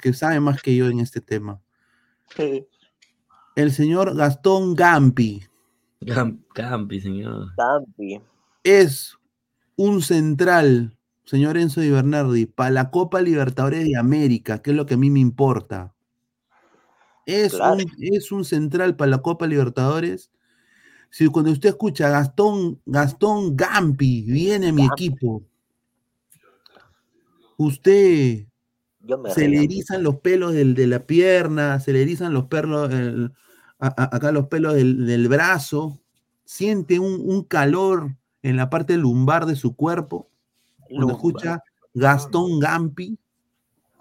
que 0.00 0.12
saben 0.12 0.42
más 0.42 0.60
que 0.62 0.74
yo 0.76 0.88
en 0.88 1.00
este 1.00 1.20
tema. 1.20 1.60
El 3.56 3.72
señor 3.72 4.14
Gastón 4.16 4.74
Gampi. 4.74 5.42
Gam- 6.00 6.40
Campi, 6.54 7.00
señor. 7.00 7.48
Campi. 7.56 8.20
es 8.62 9.16
un 9.76 10.02
central, 10.02 10.96
señor 11.24 11.56
Enzo 11.56 11.80
Di 11.80 11.90
Bernardi, 11.90 12.46
para 12.46 12.70
la 12.70 12.90
Copa 12.90 13.20
Libertadores 13.22 13.84
de 13.84 13.96
América, 13.96 14.60
que 14.60 14.70
es 14.70 14.76
lo 14.76 14.84
que 14.86 14.94
a 14.94 14.98
mí 14.98 15.08
me 15.10 15.20
importa. 15.20 15.94
Es, 17.24 17.54
Claro. 17.54 17.74
un, 17.76 17.84
es 17.98 18.30
un 18.30 18.44
central 18.44 18.96
para 18.96 19.10
la 19.10 19.18
Copa 19.22 19.46
Libertadores. 19.46 20.30
Si 21.10 21.26
cuando 21.28 21.50
usted 21.50 21.70
escucha 21.70 22.08
Gastón, 22.10 22.80
Gastón 22.84 23.56
Gampi, 23.56 24.22
viene 24.22 24.72
mi 24.72 24.84
equipo, 24.84 25.42
usted 27.56 28.46
Yo 29.00 29.18
me 29.18 29.30
se 29.30 29.48
le 29.48 29.62
erizan 29.62 30.02
los 30.02 30.16
pelos 30.16 30.52
del- 30.52 30.74
de 30.74 30.86
la 30.86 31.06
pierna, 31.06 31.80
se 31.80 31.92
le 31.92 32.02
erizan 32.02 32.32
los 32.32 32.46
pelos, 32.46 32.92
el- 32.92 33.32
a- 33.78 33.86
a- 34.02 34.16
acá 34.16 34.32
los 34.32 34.46
pelos 34.48 34.74
del, 34.74 35.06
del 35.06 35.28
brazo, 35.28 36.00
siente 36.44 36.98
un, 36.98 37.20
un 37.20 37.42
calor 37.44 38.16
en 38.42 38.56
la 38.56 38.70
parte 38.70 38.96
lumbar 38.96 39.46
de 39.46 39.56
su 39.56 39.74
cuerpo 39.76 40.28
cuando 40.78 41.12
Lumbar. 41.12 41.16
escucha 41.16 41.62
Gastón 41.94 42.60
Gampi. 42.60 43.18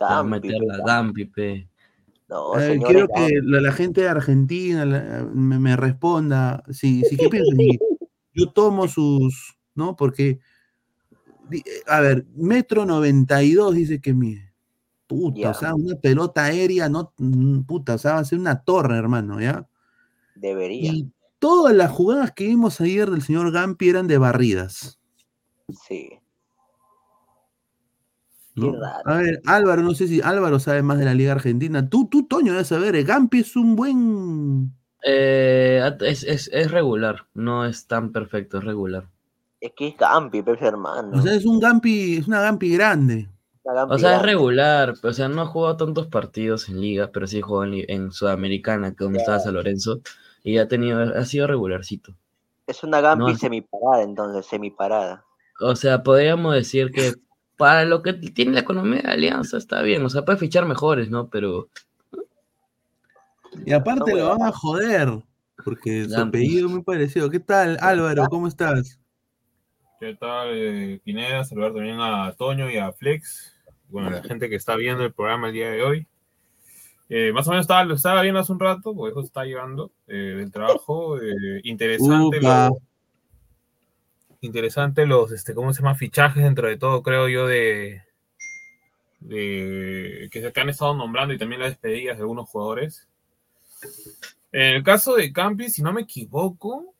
Va 0.01 0.19
a 0.19 0.23
Campi, 0.23 0.47
meter 0.49 0.61
la 0.61 0.77
Gampi, 0.85 1.25
pe. 1.25 1.67
No, 2.27 2.57
Eh, 2.59 2.61
señores, 2.61 2.85
quiero 2.85 3.07
que 3.07 3.39
la, 3.43 3.61
la 3.61 3.71
gente 3.71 4.01
de 4.01 4.09
Argentina 4.09 4.85
la- 4.85 5.27
me, 5.33 5.59
me 5.59 5.75
responda. 5.75 6.63
Si, 6.69 7.03
si 7.05 7.17
¿qué 7.17 7.29
piensan? 7.29 7.57
Yo 8.33 8.49
tomo 8.51 8.87
sus, 8.87 9.55
¿no? 9.75 9.95
Porque, 9.95 10.29
eh, 10.29 10.39
a 11.87 11.99
ver, 12.01 12.25
metro 12.35 12.85
92 12.85 13.75
dice 13.75 14.01
que 14.01 14.13
mide. 14.13 14.53
Puta, 15.07 15.39
Ya. 15.39 15.51
o 15.51 15.53
sea, 15.53 15.75
una 15.75 15.95
pelota 15.97 16.45
aérea, 16.45 16.89
no, 16.89 17.13
mm, 17.17 17.61
puta, 17.61 17.95
o 17.95 17.97
sea, 17.97 18.13
va 18.13 18.19
a 18.19 18.25
ser 18.25 18.39
una 18.39 18.63
torre, 18.63 18.97
hermano, 18.97 19.39
¿ya? 19.39 19.67
Debería. 20.35 20.91
Y 20.91 21.11
todas 21.39 21.75
las 21.75 21.91
jugadas 21.91 22.31
que 22.31 22.45
vimos 22.47 22.81
ayer 22.81 23.09
del 23.09 23.21
señor 23.21 23.51
Gampi 23.51 23.89
eran 23.89 24.07
de 24.07 24.17
barridas. 24.17 24.99
Sí. 25.87 26.09
A 29.05 29.15
ver, 29.17 29.41
Álvaro, 29.45 29.81
no 29.81 29.93
sé 29.93 30.07
si 30.07 30.21
Álvaro 30.21 30.59
sabe 30.59 30.81
más 30.81 30.97
de 30.97 31.05
la 31.05 31.13
Liga 31.13 31.33
Argentina. 31.33 31.89
Tú, 31.89 32.07
tú, 32.07 32.25
Toño, 32.25 32.53
debes 32.53 32.67
saber. 32.67 32.95
eh, 32.95 33.03
Gampi 33.03 33.39
es 33.41 33.55
un 33.57 33.75
buen. 33.75 34.73
Eh, 35.03 35.81
es, 36.01 36.23
es, 36.23 36.49
es 36.53 36.71
regular, 36.71 37.27
no 37.33 37.65
es 37.65 37.85
tan 37.87 38.11
perfecto, 38.11 38.57
es 38.59 38.63
regular. 38.63 39.09
Es 39.59 39.71
que 39.75 39.87
es 39.87 39.95
Campi, 39.95 40.41
Pepe 40.41 40.65
hermano. 40.65 41.17
O 41.17 41.21
sea, 41.21 41.33
es 41.33 41.45
un 41.45 41.59
Gampi, 41.59 42.17
es 42.17 42.27
una 42.27 42.41
Gampi 42.41 42.73
grande. 42.73 43.29
Una 43.63 43.85
O 43.85 43.97
sea, 43.97 44.17
es 44.17 44.21
regular, 44.21 44.93
o 45.01 45.13
sea, 45.13 45.27
no 45.27 45.41
ha 45.41 45.47
jugado 45.47 45.77
tantos 45.77 46.07
partidos 46.07 46.69
en 46.69 46.81
liga, 46.81 47.09
pero 47.11 47.25
sí 47.25 47.41
jugó 47.41 47.63
en 47.65 48.11
Sudamericana, 48.11 48.93
que 48.93 49.03
donde 49.03 49.19
estaba 49.19 49.39
San 49.39 49.55
Lorenzo, 49.55 50.01
y 50.43 50.59
ha 50.59 50.67
tenido, 50.67 50.99
ha 51.01 51.25
sido 51.25 51.47
regularcito. 51.47 52.15
Es 52.67 52.83
una 52.83 53.01
Gampi 53.01 53.31
No, 53.31 53.37
semiparada, 53.37 54.03
entonces, 54.03 54.45
semiparada. 54.45 55.25
O 55.59 55.75
sea, 55.75 56.03
podríamos 56.03 56.53
decir 56.53 56.91
que 56.91 57.13
para 57.57 57.85
lo 57.85 58.03
que 58.03 58.13
tiene 58.13 58.53
la 58.53 58.59
economía 58.59 59.01
de 59.01 59.11
Alianza 59.11 59.57
está 59.57 59.81
bien, 59.81 60.05
o 60.05 60.09
sea, 60.09 60.25
puede 60.25 60.37
fichar 60.37 60.65
mejores, 60.65 61.09
¿no? 61.09 61.29
Pero 61.29 61.69
Y 63.65 63.73
aparte 63.73 64.13
lo 64.13 64.29
van 64.29 64.43
a 64.43 64.51
joder, 64.51 65.23
porque 65.63 66.07
su 66.07 66.19
apellido 66.19 66.67
es 66.67 66.73
muy 66.73 66.83
parecido. 66.83 67.29
¿Qué 67.29 67.39
tal, 67.39 67.77
Álvaro? 67.81 68.25
¿Cómo 68.29 68.47
estás? 68.47 68.99
¿Qué 69.99 70.15
tal, 70.15 70.49
eh, 70.53 70.99
Pineda? 71.03 71.43
Saludar 71.43 71.73
también 71.73 71.99
a 71.99 72.33
Toño 72.33 72.69
y 72.69 72.77
a 72.77 72.91
Flex. 72.91 73.53
Bueno, 73.89 74.09
la 74.09 74.23
gente 74.23 74.49
que 74.49 74.55
está 74.55 74.75
viendo 74.75 75.03
el 75.03 75.13
programa 75.13 75.47
el 75.47 75.53
día 75.53 75.69
de 75.71 75.83
hoy. 75.83 76.07
Eh, 77.07 77.31
más 77.33 77.47
o 77.47 77.51
menos 77.51 77.63
estaba, 77.63 77.83
lo 77.83 77.93
estaba 77.95 78.21
viendo 78.21 78.39
hace 78.39 78.51
un 78.51 78.59
rato, 78.59 78.93
porque 78.95 79.11
eso 79.11 79.21
está 79.21 79.45
llegando 79.45 79.91
eh, 80.07 80.13
del 80.37 80.51
trabajo. 80.51 81.19
eh, 81.21 81.61
interesante, 81.63 82.39
Upa. 82.39 82.69
lo- 82.69 82.77
interesante 84.41 85.05
los, 85.05 85.31
este, 85.31 85.53
¿cómo 85.55 85.73
se 85.73 85.81
llama? 85.81 85.95
Fichajes 85.95 86.43
dentro 86.43 86.67
de 86.67 86.77
todo, 86.77 87.01
creo 87.01 87.29
yo, 87.29 87.47
de, 87.47 88.01
de 89.19 90.27
que 90.31 90.41
se 90.41 90.51
que 90.51 90.59
han 90.59 90.69
estado 90.69 90.93
nombrando 90.93 91.33
y 91.33 91.37
también 91.37 91.61
las 91.61 91.71
despedidas 91.71 92.17
de 92.17 92.21
algunos 92.23 92.49
jugadores. 92.49 93.07
En 94.51 94.75
el 94.75 94.83
caso 94.83 95.15
de 95.15 95.31
Campi, 95.31 95.69
si 95.69 95.81
no 95.83 95.93
me 95.93 96.01
equivoco, 96.01 96.93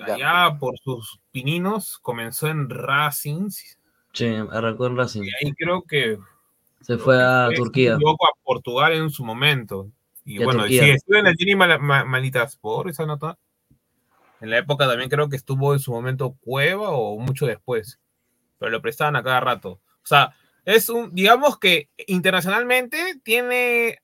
allá 0.00 0.56
por 0.58 0.78
sus 0.78 1.20
pininos 1.42 1.98
comenzó 2.00 2.48
en 2.48 2.68
Racing 2.68 3.50
sí, 4.12 4.26
arrancó 4.50 4.86
en 4.86 4.96
Racing. 4.96 5.22
y 5.22 5.30
ahí 5.46 5.52
creo 5.54 5.82
que 5.82 6.18
Se 6.80 6.98
fue 6.98 7.22
a 7.22 7.48
Turquía. 7.54 7.94
equivoco, 7.94 8.26
a 8.26 8.32
Portugal 8.42 8.92
en 8.92 9.10
su 9.10 9.24
momento. 9.24 9.90
Y 10.24 10.40
Y 10.40 10.44
bueno, 10.44 10.66
sí, 10.66 10.78
estuvo 10.78 11.16
en 11.16 11.26
el 11.26 11.34
Gini 11.34 11.54
Mal- 11.54 11.80
Ma- 11.80 12.04
Malitas 12.04 12.56
por 12.56 12.88
esa 12.90 13.06
nota. 13.06 13.38
En 14.40 14.50
la 14.50 14.58
época 14.58 14.86
también 14.86 15.08
creo 15.10 15.28
que 15.28 15.36
estuvo 15.36 15.72
en 15.72 15.80
su 15.80 15.90
momento 15.92 16.36
Cueva 16.40 16.90
o 16.90 17.18
mucho 17.18 17.46
después. 17.46 17.98
Pero 18.58 18.70
lo 18.70 18.82
prestaban 18.82 19.16
a 19.16 19.22
cada 19.22 19.40
rato. 19.40 19.70
O 19.70 20.06
sea, 20.06 20.34
es 20.64 20.88
un, 20.88 21.14
digamos 21.14 21.58
que 21.58 21.88
internacionalmente 22.06 23.20
tiene 23.24 23.98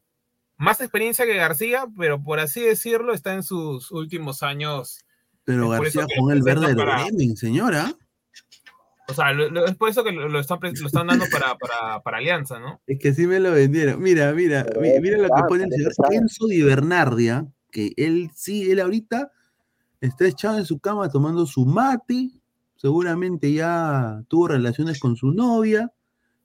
más 0.56 0.80
experiencia 0.80 1.26
que 1.26 1.34
García, 1.34 1.86
pero 1.98 2.22
por 2.22 2.38
así 2.40 2.60
decirlo, 2.62 3.12
está 3.12 3.34
en 3.34 3.42
sus 3.42 3.90
últimos 3.90 4.42
años. 4.42 5.03
Pero 5.44 5.68
García 5.68 6.06
con 6.18 6.32
el 6.32 6.42
verde 6.42 6.68
de 6.68 6.74
para- 6.76 7.04
Bremen, 7.04 7.36
señora. 7.36 7.92
O 9.06 9.12
sea, 9.12 9.32
lo- 9.34 9.50
lo- 9.50 9.66
es 9.66 9.74
por 9.76 9.90
eso 9.90 10.02
que 10.02 10.12
lo, 10.12 10.28
lo 10.30 10.40
están, 10.40 10.58
pre- 10.58 10.72
lo 10.80 10.86
están 10.86 11.06
dando 11.06 11.26
para, 11.30 11.54
para, 11.58 12.00
para 12.00 12.18
Alianza, 12.18 12.58
¿no? 12.58 12.80
Es 12.86 12.98
que 12.98 13.12
sí 13.12 13.26
me 13.26 13.38
lo 13.38 13.52
vendieron. 13.52 14.00
Mira, 14.02 14.32
mira, 14.32 14.64
mi- 14.80 14.98
mira 15.00 15.18
lo 15.18 15.24
que 15.28 15.42
pone 15.46 15.64
el 15.64 15.70
señor. 15.70 15.92
Enzo 16.10 16.46
Di 16.46 16.62
Bernardia, 16.62 17.46
que 17.70 17.92
él 17.98 18.30
sí, 18.34 18.70
él 18.70 18.80
ahorita 18.80 19.30
está 20.00 20.26
echado 20.26 20.56
en 20.58 20.64
su 20.64 20.78
cama 20.78 21.10
tomando 21.10 21.44
su 21.44 21.66
mate, 21.66 22.30
seguramente 22.76 23.52
ya 23.52 24.22
tuvo 24.28 24.48
relaciones 24.48 24.98
con 24.98 25.16
su 25.16 25.32
novia 25.32 25.92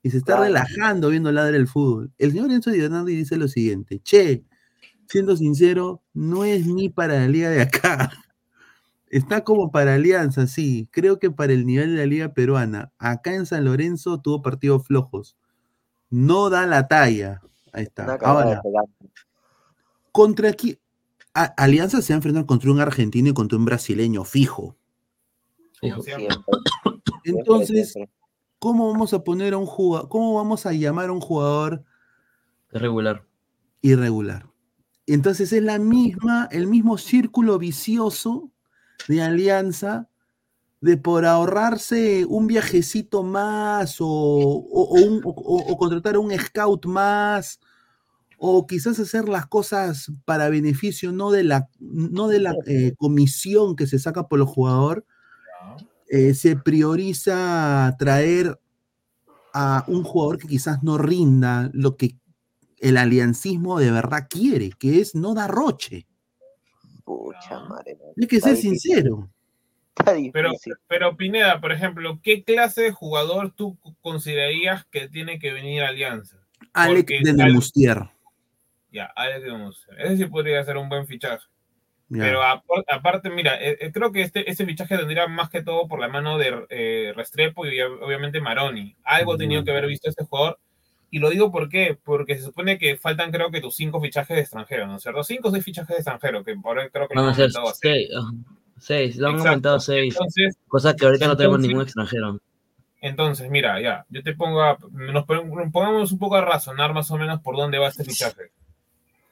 y 0.04 0.10
se 0.10 0.18
está 0.18 0.34
Claro. 0.34 0.44
relajando 0.44 1.10
viendo 1.10 1.32
ladrar 1.32 1.56
el 1.56 1.68
fútbol. 1.68 2.12
El 2.18 2.32
señor 2.32 2.52
Enzo 2.52 2.72
Di 2.72 2.80
Bernardi 2.82 3.16
dice 3.16 3.38
lo 3.38 3.48
siguiente, 3.48 4.00
che, 4.04 4.44
siendo 5.08 5.38
sincero, 5.38 6.02
no 6.14 6.44
es 6.44 6.68
ni 6.68 6.90
para 6.90 7.16
la 7.22 7.28
liga 7.30 7.50
de 7.50 7.62
acá. 7.62 8.12
Está 9.10 9.44
como 9.44 9.72
para 9.72 9.96
Alianza, 9.96 10.46
sí. 10.48 10.88
Creo 10.92 11.18
que 11.20 11.32
para 11.32 11.54
el 11.54 11.66
nivel 11.66 11.92
de 11.96 11.98
la 12.02 12.06
liga 12.06 12.34
peruana. 12.34 12.92
Acá 13.00 13.34
en 13.34 13.46
San 13.46 13.66
Lorenzo 13.66 14.20
tuvo 14.22 14.42
partidos 14.42 14.86
flojos. 14.86 15.36
No 16.10 16.50
da 16.50 16.66
la 16.68 16.88
talla. 16.88 17.42
Ahí 17.74 17.84
está. 17.84 18.18
Ahora, 18.22 18.62
contra 20.12 20.50
aquí. 20.50 20.80
A- 21.34 21.54
Alianza 21.58 22.02
se 22.02 22.14
va 22.14 22.16
a 22.16 22.18
enfrentar 22.20 22.46
contra 22.46 22.72
un 22.72 22.80
argentino 22.80 23.30
y 23.30 23.34
contra 23.34 23.58
un 23.58 23.66
brasileño 23.66 24.24
fijo. 24.26 24.76
Entonces, 27.24 27.94
¿cómo 28.60 28.92
vamos 28.92 29.14
a 29.14 29.24
poner 29.24 29.54
a 29.54 29.58
un 29.58 29.66
jugador? 29.66 30.10
¿Cómo 30.10 30.36
vamos 30.36 30.66
a 30.66 30.74
llamar 30.74 31.10
a 31.10 31.14
un 31.14 31.22
jugador 31.22 31.84
Regular. 32.72 33.24
irregular? 33.82 34.46
Entonces 35.08 35.54
es 35.54 35.64
la 35.64 35.80
misma, 35.80 36.48
el 36.52 36.68
mismo 36.68 36.98
círculo 36.98 37.58
vicioso 37.58 38.52
de 39.08 39.22
alianza 39.22 40.08
de 40.82 40.98
por 40.98 41.26
ahorrarse 41.26 42.26
un 42.26 42.48
viajecito 42.48 43.24
más 43.24 44.00
o, 44.00 44.08
o- 44.08 44.84
o 44.84 44.94
un- 44.96 45.22
o- 45.26 45.30
o- 45.30 45.72
o 45.74 45.78
contratar 45.78 46.18
un 46.18 46.32
scout 46.40 46.86
más 46.86 47.60
o 48.38 48.66
quizás 48.66 49.00
hacer 49.00 49.28
las 49.28 49.48
cosas 49.48 50.12
para 50.26 50.50
beneficio 50.50 51.12
no 51.12 51.32
de 51.32 51.44
la, 51.44 51.70
no 51.80 52.28
de 52.30 52.40
la 52.40 52.56
eh, 52.66 52.94
comisión 52.98 53.76
que 53.76 53.88
se 53.88 54.00
saca 54.00 54.28
por 54.30 54.40
los 54.40 54.50
jugadores, 54.50 55.04
eh, 56.08 56.34
se 56.34 56.56
prioriza 56.56 57.96
traer 58.00 58.58
a 59.54 59.84
un 59.88 60.04
jugador 60.04 60.38
que 60.38 60.48
quizás 60.48 60.82
no 60.84 60.98
rinda 60.98 61.70
lo 61.74 61.98
que 61.98 62.16
el 62.78 62.96
aliancismo 62.98 63.80
de 63.80 63.92
verdad 63.92 64.28
quiere, 64.30 64.70
que 64.80 65.02
es 65.02 65.16
no 65.16 65.34
dar 65.34 65.52
roche. 65.52 66.08
Pucha 67.10 67.60
madre. 67.62 67.98
Hay 68.22 68.28
que 68.28 68.40
ser 68.40 68.56
sincero. 68.56 69.28
Está 69.98 70.14
Pero, 70.32 70.52
pero 70.88 71.18
Pineda, 71.18 71.60
por 71.60 71.72
ejemplo, 71.72 72.20
¿qué 72.22 72.44
clase 72.44 72.84
de 72.84 72.92
jugador 72.92 73.52
tú 73.56 73.80
considerarías 74.02 74.86
que 74.86 75.10
tiene 75.10 75.40
que 75.40 75.52
venir 75.52 75.82
a 75.82 75.88
Alianza? 75.90 76.38
Alec 76.72 77.08
Porque 77.08 77.22
de 77.24 77.34
Nemustier. 77.34 77.98
Ya, 78.92 79.06
Alex 79.16 79.42
de 79.42 79.52
Nemustier. 79.52 80.00
Ese 80.02 80.18
sí 80.18 80.26
podría 80.26 80.64
ser 80.64 80.78
un 80.78 80.88
buen 80.88 81.08
fichaje. 81.08 81.48
Ya. 82.10 82.24
Pero 82.24 82.44
apar- 82.44 82.86
aparte, 82.88 83.32
mira, 83.32 83.60
eh, 83.60 83.78
eh, 83.82 83.92
creo 83.92 84.12
que 84.12 84.22
este, 84.22 84.50
este 84.50 84.66
fichaje 84.68 84.96
tendría 84.96 85.28
más 85.28 85.50
que 85.50 85.64
todo 85.64 85.88
por 85.88 86.00
la 86.00 86.10
mano 86.10 86.38
de 86.38 86.66
eh, 86.70 87.12
Restrepo 87.16 87.66
y 87.66 87.72
ob- 87.80 88.04
obviamente 88.04 88.40
Maroni. 88.40 88.96
Algo 89.04 89.34
ha 89.34 89.38
tenido 89.38 89.64
que 89.64 89.72
haber 89.72 89.88
visto 89.88 90.10
este 90.10 90.26
jugador. 90.26 90.60
Y 91.12 91.20
lo 91.20 91.30
digo 91.30 91.52
por 91.52 91.70
qué, 91.70 91.98
porque 92.04 92.36
se 92.38 92.44
supone 92.44 92.78
que 92.78 92.96
faltan 92.98 93.32
creo 93.32 93.50
que 93.50 93.62
tus 93.62 93.76
cinco 93.76 94.00
fichajes 94.00 94.36
de 94.36 94.42
extranjero, 94.42 94.86
¿no 94.88 94.98
es 94.98 95.02
cierto? 95.04 95.24
Cinco 95.24 95.48
o 95.48 95.52
seis 95.52 95.64
fichajes 95.66 95.90
de 95.90 95.96
extranjero, 95.96 96.44
que 96.44 96.56
por 96.56 96.80
ahí 96.80 96.90
creo 96.90 97.08
que 97.08 97.16
Van 97.16 97.26
a 97.26 97.28
han 97.30 97.36
ser 97.36 97.52
seis. 97.82 98.10
seis, 98.78 99.16
lo 99.18 99.28
han 99.28 99.34
Exacto. 99.34 99.50
aumentado 99.50 99.80
seis. 99.80 100.14
Entonces- 100.14 100.58
cosa 100.68 100.96
que 100.96 101.06
ahorita 101.06 101.28
no 101.28 101.36
tenemos 101.38 101.60
ningún 101.60 101.82
extranjero. 101.82 102.40
Entonces, 103.02 103.50
mira, 103.50 103.82
ya, 103.82 104.06
yo 104.10 104.22
te 104.22 104.36
pongo, 104.36 104.62
a- 104.62 104.78
nos 104.92 105.26
pon- 105.26 105.72
pongamos 105.72 106.12
un 106.12 106.20
poco 106.20 106.36
a 106.36 106.42
razonar 106.42 106.94
más 106.94 107.10
o 107.12 107.18
menos 107.18 107.40
por 107.42 107.56
dónde 107.56 107.80
va 107.80 107.88
este 107.88 108.04
fichaje. 108.04 108.52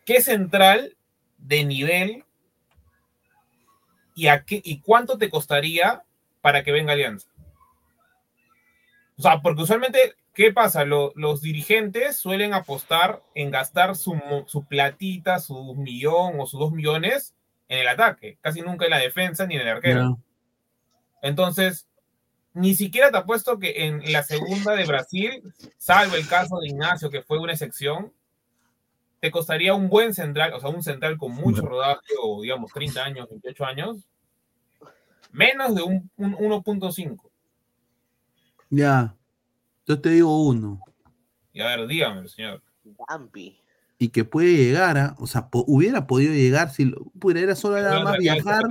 ¿Qué 0.05 0.21
central 0.21 0.95
de 1.37 1.63
nivel 1.65 2.23
y, 4.15 4.27
a 4.27 4.43
qué, 4.45 4.61
y 4.63 4.79
cuánto 4.79 5.17
te 5.17 5.29
costaría 5.29 6.01
para 6.41 6.63
que 6.63 6.71
venga 6.71 6.93
Alianza? 6.93 7.27
O 9.17 9.21
sea, 9.21 9.41
porque 9.41 9.63
usualmente, 9.63 10.15
¿qué 10.37 10.53
pasa? 10.53 10.85
Lo- 10.85 11.11
los 11.15 11.41
dirigentes 11.41 12.15
suelen 12.15 12.53
apostar 12.53 13.23
en 13.35 13.49
gastar 13.51 13.95
su, 13.95 14.15
su 14.45 14.63
platita, 14.65 15.39
su 15.39 15.73
millón 15.75 16.39
o 16.39 16.45
sus 16.45 16.59
dos 16.59 16.71
millones 16.71 17.33
en 17.67 17.79
el 17.79 17.87
ataque, 17.87 18.37
casi 18.39 18.61
nunca 18.61 18.85
en 18.85 18.91
la 18.91 18.99
defensa 18.99 19.45
ni 19.47 19.55
en 19.55 19.61
el 19.61 19.67
arquero. 19.67 19.99
Entonces, 21.23 21.87
ni 22.53 22.75
siquiera 22.75 23.09
te 23.11 23.17
apuesto 23.17 23.57
que 23.59 23.85
en 23.87 24.11
la 24.13 24.21
segunda 24.23 24.73
de 24.75 24.85
Brasil, 24.85 25.43
salvo 25.77 26.15
el 26.15 26.27
caso 26.27 26.59
de 26.59 26.67
Ignacio, 26.67 27.09
que 27.09 27.23
fue 27.23 27.39
una 27.39 27.53
excepción, 27.53 28.13
te 29.19 29.31
costaría 29.31 29.73
un 29.73 29.89
buen 29.89 30.13
central, 30.13 30.53
o 30.53 30.59
sea, 30.59 30.69
un 30.69 30.83
central 30.83 31.17
con 31.17 31.31
mucho 31.33 31.63
rodaje, 31.63 32.13
o 32.21 32.41
digamos 32.43 32.71
30 32.71 33.03
años, 33.03 33.27
28 33.27 33.65
años, 33.65 34.07
menos 35.31 35.73
de 35.75 35.81
un, 35.81 36.09
un 36.17 36.35
1.5. 36.35 37.17
Ya. 38.69 39.15
Yo 39.87 39.99
te 40.01 40.09
digo 40.09 40.45
uno. 40.45 40.81
Y 41.53 41.61
a 41.61 41.67
ver, 41.75 41.87
dígame, 41.87 42.27
señor. 42.27 42.61
Gampi. 43.09 43.59
Y 43.97 44.09
que 44.09 44.23
puede 44.25 44.53
llegar 44.55 44.97
a, 44.97 45.15
o 45.17 45.25
sea, 45.25 45.49
po- 45.49 45.65
hubiera 45.67 46.05
podido 46.05 46.33
llegar 46.33 46.71
si 46.71 46.85
lo- 46.85 47.05
pudiera 47.19 47.55
solo 47.55 47.77
nada 47.81 48.03
más 48.03 48.17
viajar, 48.19 48.63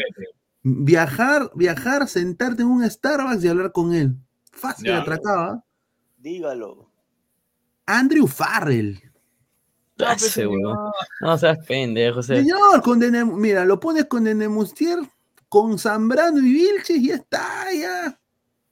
viajar, 0.62 1.51
viajar, 1.55 2.06
sentarte 2.09 2.62
en 2.62 2.68
un 2.68 2.88
Starbucks 2.88 3.43
y 3.44 3.48
hablar 3.48 3.72
con 3.72 3.93
él. 3.94 4.14
Fácil, 4.52 4.86
Ya. 4.86 5.01
atracaba. 5.01 5.64
Dígalo. 6.18 6.90
Andrew 7.86 8.26
Farrell. 8.26 9.01
Ese 9.98 10.47
huevón. 10.47 10.90
No 11.22 11.38
seas 11.38 11.59
pendejo, 11.66 12.16
José. 12.16 12.36
Señor, 12.36 12.82
con 12.82 12.98
Dene- 13.01 13.24
mira, 13.24 13.64
lo 13.64 13.80
pones 13.80 14.05
con 14.05 14.24
Denemustier, 14.24 14.98
con 15.48 15.78
Zambrano 15.78 16.38
y 16.38 16.52
Vilches 16.52 16.97
y 16.98 17.09
ya 17.09 17.14
está, 17.16 17.64
ya. 17.72 18.20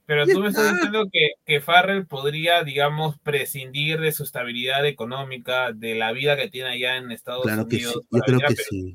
Pero 0.06 0.26
tú 0.26 0.40
me 0.40 0.48
estás 0.48 0.64
está. 0.64 0.74
diciendo 0.76 1.08
que, 1.10 1.30
que 1.46 1.60
Farrell 1.60 2.06
podría, 2.06 2.62
digamos, 2.62 3.18
prescindir 3.20 4.00
de 4.00 4.12
su 4.12 4.22
estabilidad 4.24 4.84
económica, 4.86 5.72
de 5.72 5.94
la 5.94 6.12
vida 6.12 6.36
que 6.36 6.48
tiene 6.50 6.70
allá 6.70 6.96
en 6.98 7.10
Estados 7.10 7.44
Claro 7.44 7.66
que 7.66 7.76
sí, 7.78 7.84
Unidos. 7.86 8.04
yo 8.10 8.18
creo 8.20 8.38
que 8.40 8.54
sí. 8.56 8.92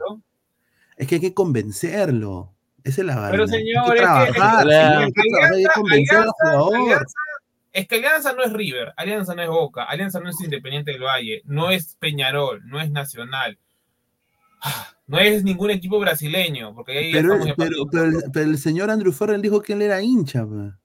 Es 0.97 1.07
que 1.07 1.15
hay 1.15 1.21
que 1.21 1.33
convencerlo. 1.33 2.53
Esa 2.83 3.01
es 3.01 3.07
la 3.07 3.15
verdad. 3.15 3.31
Pero 3.31 3.47
señor, 3.47 3.95
es 3.95 4.01
que-. 4.01 4.07
Alianza- 4.39 5.13
es 7.71 7.87
que 7.87 7.95
Alianza 7.97 8.33
no 8.33 8.43
es 8.43 8.51
River, 8.53 8.93
Alianza 8.97 9.35
no 9.35 9.41
es 9.43 9.49
Boca, 9.49 9.83
Alianza 9.83 10.19
no 10.19 10.29
es 10.29 10.41
Independiente 10.41 10.91
del 10.91 11.01
Valle, 11.03 11.41
no 11.45 11.69
es 11.69 11.95
Peñarol, 11.99 12.61
no 12.67 12.81
es 12.81 12.89
Nacional, 12.91 13.57
Ah, 14.61 14.89
no 15.07 15.19
es 15.19 15.43
ningún 15.43 15.69
equipo 15.71 15.99
brasileño, 15.99 16.73
porque 16.75 16.97
ahí 16.97 17.11
Pero, 17.13 17.37
pero, 17.55 17.85
pero 17.89 18.03
el, 18.05 18.15
pero 18.33 18.49
el 18.49 18.57
señor 18.57 18.89
Andrew 18.89 19.13
Farrell 19.13 19.41
dijo 19.41 19.61
que 19.61 19.71
él 19.73 19.81
era 19.83 20.01
hincha. 20.01 20.45
pa. 20.45 20.78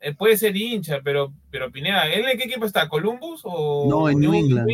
Eh, 0.00 0.14
puede 0.14 0.36
ser 0.36 0.56
hincha, 0.56 1.00
pero, 1.04 1.32
pero 1.50 1.70
Pineda, 1.70 2.08
¿él 2.10 2.26
en 2.26 2.38
qué 2.38 2.44
equipo 2.44 2.64
está? 2.64 2.88
¿Columbus 2.88 3.42
o 3.44 3.86
No, 3.88 4.08
en 4.08 4.18
New 4.18 4.32
England. 4.32 4.68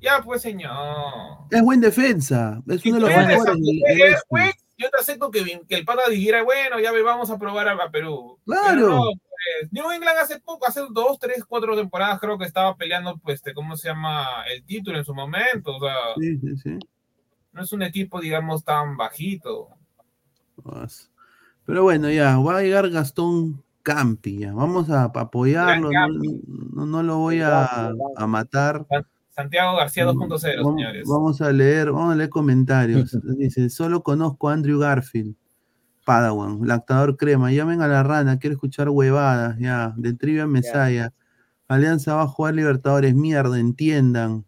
Ya, 0.00 0.22
pues 0.22 0.42
señor. 0.42 1.48
Es 1.50 1.60
buen 1.62 1.80
defensa. 1.80 2.62
Es 2.68 2.86
uno 2.86 2.96
de 2.96 3.00
los 3.00 3.10
mejores. 3.10 3.56
yo 4.76 4.90
te 4.90 5.00
acepto 5.00 5.30
que, 5.32 5.60
que 5.68 5.74
el 5.74 5.84
pata 5.84 6.08
dijera, 6.08 6.44
bueno, 6.44 6.78
ya 6.78 6.92
vamos 7.02 7.30
a 7.30 7.38
probar 7.38 7.66
a, 7.66 7.72
a 7.72 7.90
Perú. 7.90 8.38
Claro. 8.46 8.88
No, 8.88 9.02
pues, 9.02 9.72
New 9.72 9.90
England 9.90 10.18
hace 10.20 10.38
poco, 10.38 10.68
hace 10.68 10.82
dos, 10.90 11.18
tres, 11.18 11.44
cuatro 11.44 11.76
temporadas 11.76 12.20
creo 12.20 12.38
que 12.38 12.44
estaba 12.44 12.76
peleando, 12.76 13.18
pues, 13.18 13.36
este, 13.36 13.54
¿cómo 13.54 13.76
se 13.76 13.88
llama? 13.88 14.44
El 14.52 14.64
título 14.64 14.98
en 14.98 15.04
su 15.04 15.14
momento. 15.14 15.76
O 15.76 15.80
sea, 15.80 15.94
Sí, 16.16 16.38
sí, 16.38 16.56
sí. 16.58 16.78
no 17.52 17.62
es 17.62 17.72
un 17.72 17.82
equipo, 17.82 18.20
digamos, 18.20 18.62
tan 18.62 18.96
bajito. 18.96 19.68
Pero 21.64 21.82
bueno, 21.82 22.08
ya, 22.08 22.38
va 22.38 22.58
a 22.58 22.62
llegar 22.62 22.88
Gastón 22.90 23.64
Campi, 23.94 24.38
ya. 24.38 24.52
Vamos 24.52 24.90
a, 24.90 25.04
a 25.04 25.04
apoyarlo, 25.04 25.84
no, 25.84 25.88
Gran 25.88 26.10
no- 26.74 26.86
no 26.86 27.02
lo 27.02 27.18
voy 27.18 27.40
a, 27.40 27.92
a 28.16 28.26
matar. 28.26 28.86
Santiago 29.30 29.76
García 29.76 30.04
2.0, 30.04 30.16
Vamos, 30.18 30.42
señores. 30.42 31.08
vamos 31.08 31.40
a 31.40 31.52
leer, 31.52 31.90
vamos 31.92 32.12
a 32.12 32.16
leer 32.16 32.28
comentarios. 32.28 33.16
Dice, 33.38 33.70
solo 33.70 34.02
conozco 34.02 34.48
a 34.48 34.52
Andrew 34.52 34.78
Garfield, 34.80 35.34
Padawan, 36.04 36.60
lactador 36.66 37.16
crema, 37.16 37.50
llamen 37.52 37.80
a 37.82 37.88
la 37.88 38.02
rana, 38.02 38.38
quiero 38.38 38.54
escuchar 38.54 38.88
huevadas, 38.90 39.56
ya, 39.58 39.94
de 39.96 40.12
Trivia 40.12 40.46
Mesaya. 40.46 41.12
Alianza 41.68 42.14
va 42.14 42.22
a 42.22 42.26
jugar 42.26 42.54
Libertadores, 42.54 43.14
mierda, 43.14 43.58
entiendan. 43.58 44.44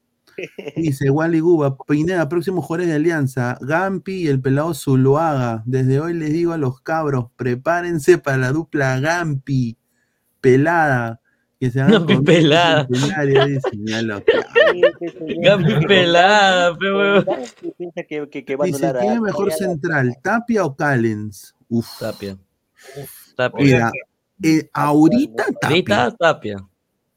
Dice 0.76 1.10
Wally 1.10 1.40
Guba, 1.40 1.76
Pineda, 1.86 2.28
próximos 2.28 2.64
jugadores 2.64 2.88
de 2.88 2.94
Alianza, 2.96 3.58
Gampi 3.60 4.22
y 4.24 4.28
el 4.28 4.40
pelado 4.40 4.74
Zuluaga. 4.74 5.62
Desde 5.66 6.00
hoy 6.00 6.14
les 6.14 6.32
digo 6.32 6.52
a 6.52 6.58
los 6.58 6.80
cabros, 6.80 7.26
prepárense 7.36 8.18
para 8.18 8.36
la 8.36 8.52
dupla 8.52 8.98
Gampi, 9.00 9.76
pelada. 10.40 11.20
Que 11.58 11.70
se 11.70 11.78
Gampi 11.80 12.14
con- 12.14 12.24
pelada. 12.24 12.86
dice, 12.90 13.60
Gampi 15.42 15.86
pelada, 15.86 16.76
pe 16.78 16.92
huevo. 16.92 17.36
Piensa 17.76 18.02
que, 18.08 18.28
que, 18.30 18.44
que 18.44 18.56
va 18.56 18.64
a 18.64 18.66
Dice, 18.66 18.86
a- 18.86 18.94
¿quién 18.98 19.12
es 19.14 19.20
mejor 19.20 19.52
central, 19.52 20.16
Tapia 20.22 20.64
o 20.64 20.74
Callens? 20.74 21.54
Uf. 21.68 21.86
Tapia. 21.98 22.38
Tapia. 23.36 23.62
Mira, 23.64 23.92
eh, 24.42 24.70
ahorita 24.72 25.44
Tapia. 25.60 25.68
Ahorita 25.68 26.16
Tapia. 26.16 26.56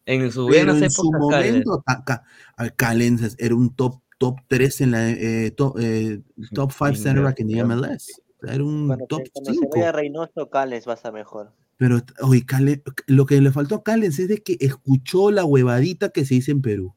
En 0.06 0.32
sus 0.32 0.50
Pero 0.52 0.74
en 0.74 0.92
su 0.92 1.02
épocas, 1.08 1.22
Callens. 1.30 1.66
momento, 1.66 1.84
Ta- 1.86 2.04
Ca- 2.06 2.24
a- 2.58 2.70
Callens 2.70 3.36
era 3.40 3.56
un 3.56 3.74
top, 3.74 4.02
top 4.18 4.38
3 4.48 4.82
en 4.82 4.92
la 4.92 5.10
eh, 5.10 5.52
top, 5.52 5.78
eh, 5.80 6.22
top 6.54 6.72
5 6.72 6.96
center 6.96 7.24
back 7.24 7.40
en 7.40 7.48
the 7.48 7.64
MLS. 7.64 8.22
Era 8.46 8.64
un 8.64 8.88
Cuando, 8.88 9.06
top 9.08 9.22
se, 9.26 9.32
cuando 9.32 9.52
se 9.54 9.60
5. 9.60 9.70
vaya 9.74 9.92
Reynoso, 9.94 10.50
Cales 10.50 10.88
va 10.88 10.92
a 10.92 10.96
estar 10.96 11.14
mejor. 11.14 11.52
Pero, 11.78 12.02
oye, 12.22 12.46
Callens- 12.46 12.82
lo 13.08 13.26
que 13.26 13.40
le 13.42 13.52
faltó 13.52 13.76
a 13.76 13.84
Callens 13.84 14.20
es 14.20 14.28
de 14.28 14.44
que 14.44 14.58
escuchó 14.60 15.32
la 15.32 15.46
huevadita 15.46 16.10
que 16.10 16.26
se 16.26 16.36
dice 16.36 16.52
en 16.52 16.62
Perú. 16.62 16.94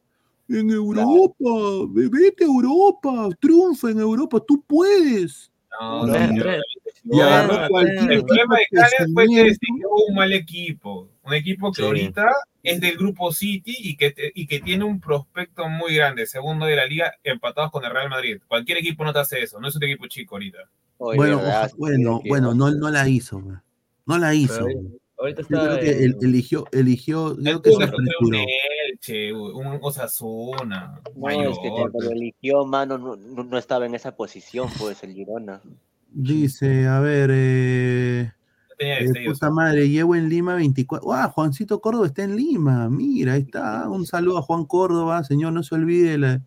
En 0.48 0.70
Europa, 0.70 1.50
ve- 1.90 2.08
vete 2.08 2.44
a 2.44 2.46
Europa, 2.48 3.28
triunfa 3.40 3.90
en 3.90 4.00
Europa, 4.00 4.38
tú 4.46 4.62
puedes. 4.66 5.50
No, 5.80 6.06
No, 6.06 6.12
señor. 6.14 6.60
Y 7.04 7.20
agarró 7.20 7.60
No, 7.60 7.68
cualquier 7.68 8.12
el 8.12 8.24
problema 8.24 8.56
de 8.56 8.66
Callens 8.72 9.12
fue 9.14 9.26
que 9.26 9.56
un 10.08 10.14
mal 10.14 10.32
equipo. 10.32 11.08
Un 11.24 11.34
equipo 11.34 11.70
que 11.72 11.82
Sí. 11.82 11.86
ahorita 11.86 12.26
es 12.68 12.80
del 12.80 12.96
grupo 12.96 13.32
City 13.32 13.74
y 13.78 13.96
que, 13.96 14.10
te- 14.10 14.32
y 14.34 14.46
que 14.46 14.60
tiene 14.60 14.84
un 14.84 15.00
prospecto 15.00 15.68
muy 15.68 15.94
grande, 15.94 16.26
segundo 16.26 16.66
de 16.66 16.76
la 16.76 16.86
liga, 16.86 17.14
empatados 17.24 17.70
con 17.70 17.84
el 17.84 17.90
Real 17.92 18.08
Madrid. 18.10 18.38
Cualquier 18.48 18.78
equipo 18.78 19.04
no 19.04 19.12
te 19.12 19.20
hace 19.20 19.42
eso, 19.42 19.60
no 19.60 19.68
es 19.68 19.76
un 19.76 19.84
equipo 19.84 20.06
chico 20.06 20.34
ahorita. 20.36 20.58
bueno, 20.98 21.40
bueno, 21.78 22.20
bueno, 22.26 22.54
no, 22.54 22.70
no 22.70 22.90
la 22.90 23.08
hizo, 23.08 23.38
man. 23.40 23.62
no 24.06 24.18
la 24.18 24.34
hizo. 24.34 24.64
Pero. 24.66 24.80
Ahorita 25.18 25.42
Yo 25.42 25.56
está 25.56 25.64
creo 25.64 25.78
que 25.80 26.04
el- 26.04 26.16
eligió, 26.20 26.66
eligió, 26.72 27.36
creo 27.36 27.62
que 27.62 27.70
se 27.70 27.84
escoger 27.84 27.94
un 28.20 28.34
apresuró. 28.34 28.38
Elche, 28.90 29.32
un 29.32 29.78
Osasuna, 29.80 31.00
No, 31.14 31.30
es 31.30 31.58
que 31.58 31.68
cuando 31.70 31.98
lo 32.00 32.10
eligió, 32.10 32.64
mano, 32.66 32.98
no, 32.98 33.16
no- 33.16 33.44
no 33.44 33.56
estaba 33.58 33.86
en 33.86 33.94
esa 33.94 34.14
posición, 34.14 34.68
pues, 34.78 35.02
el 35.04 35.14
Girona. 35.14 35.62
Dice, 36.10 36.86
a 36.86 37.00
ver, 37.00 37.30
eh, 37.32 38.32
tenía 38.76 38.98
eh, 38.98 39.04
destellos. 39.04 39.34
puta 39.38 39.50
madre, 39.50 39.88
llevo 39.88 40.14
en 40.16 40.28
Lima 40.28 40.54
24. 40.54 41.12
¡Ah! 41.12 41.28
Juancito 41.28 41.80
Córdoba 41.80 42.06
está 42.06 42.24
en 42.24 42.36
Lima. 42.36 42.88
Mira, 42.90 43.34
ahí 43.34 43.42
está. 43.42 43.88
Un 43.88 44.06
saludo 44.06 44.38
a 44.38 44.42
Juan 44.42 44.64
Córdoba, 44.64 45.24
señor, 45.24 45.52
no 45.52 45.62
se 45.62 45.74
olvide. 45.74 46.18
la- 46.18 46.40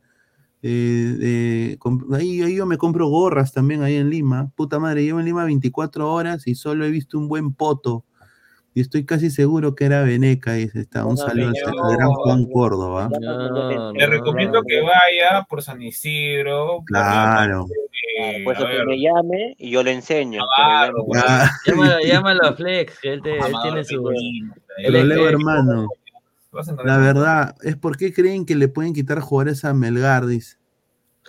eh, 0.61 1.77
ahí, 2.13 2.41
ahí 2.41 2.55
yo 2.55 2.65
me 2.65 2.77
compro 2.77 3.07
gorras 3.07 3.53
también 3.53 3.81
ahí 3.81 3.95
en 3.95 4.09
Lima. 4.09 4.51
Puta 4.55 4.77
madre, 4.79 5.03
llevo 5.03 5.19
en 5.19 5.25
Lima 5.25 5.45
24 5.45 6.11
horas 6.11 6.47
y 6.47 6.55
solo 6.55 6.85
he 6.85 6.91
visto 6.91 7.17
un 7.17 7.27
buen 7.29 7.53
poto. 7.53 8.03
Y 8.75 8.81
estoy 8.81 9.03
casi 9.05 9.29
seguro 9.31 9.73
que 9.73 9.85
era 9.85 10.03
Veneca. 10.03 10.53
Dice, 10.53 10.81
está. 10.81 11.03
Un 11.05 11.15
No, 11.15 11.17
saludo 11.17 11.47
al 11.47 11.97
gran 11.97 12.09
Juan 12.11 12.45
Córdoba. 12.51 13.09
Le 13.95 14.05
recomiendo 14.05 14.61
que 14.67 14.81
vaya 14.81 15.45
por 15.49 15.63
San 15.63 15.81
Isidro. 15.81 16.83
por 16.87 16.91
la 16.91 17.47
Claro. 18.19 18.37
de- 18.37 18.43
Pues 18.43 18.57
que 18.57 18.85
me 18.85 18.99
llame 19.01 19.55
y 19.57 19.71
yo 19.71 19.83
le 19.83 19.91
enseño. 19.93 20.41
Claro, 20.55 21.05
me 21.07 21.19
llame. 21.19 21.27
Ah, 21.29 21.51
Llámalo, 21.65 21.99
llámalo 22.05 22.43
a 22.45 22.53
Flex, 22.53 22.99
que 22.99 23.13
él, 23.13 23.21
te, 23.21 23.37
él 23.37 23.53
tiene 23.63 23.83
su. 23.83 24.09
Él- 24.77 25.11
hermano. 25.11 25.87
La 26.83 26.97
verdad, 26.97 27.55
es 27.61 27.75
por 27.75 27.95
qué 27.95 28.11
creen 28.11 28.45
que 28.45 28.55
le 28.55 28.67
pueden 28.69 28.93
quitar 28.93 29.19
jugadores 29.19 29.63
a 29.65 29.73
Melgar, 29.73 30.25
dice. 30.25 30.57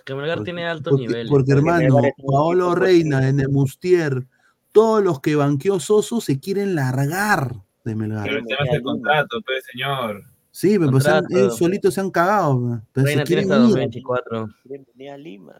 que 0.03 0.15
Melgar 0.15 0.43
tiene 0.43 0.65
altos 0.65 0.91
Porque, 0.91 1.07
niveles. 1.07 1.29
porque, 1.29 1.51
hermano, 1.51 1.99
es 1.99 2.11
un 2.17 2.31
Paolo 2.31 2.73
Reina, 2.73 3.27
en 3.27 3.39
el 3.39 3.49
Mustier, 3.49 4.25
todos 4.71 5.03
los 5.03 5.19
que 5.19 5.35
banqueó 5.35 5.79
Soso 5.79 6.21
se 6.21 6.39
quieren 6.39 6.73
largar 6.73 7.53
de 7.83 7.95
Melgar. 7.95 8.23
Pero 8.23 8.37
el 8.39 8.45
tema 8.45 8.65
es 8.65 8.73
el 8.73 8.81
contrato, 8.81 9.37
pues, 9.45 9.63
señor. 9.71 10.23
Sí, 10.49 10.77
pero 10.79 10.91
pues, 10.91 11.05
ellos 11.29 11.55
solitos 11.57 11.93
se 11.93 12.01
han 12.01 12.09
cagado. 12.09 12.81
Pero 12.91 13.05
Reina 13.05 13.21
se 13.21 13.25
tiene 13.27 13.43
quieren 13.43 13.51
hasta 13.51 13.63
ir. 13.63 13.69
2024. 13.69 14.47
Quieren 14.63 14.87
venir 14.95 15.11
a 15.11 15.17
Lima. 15.17 15.53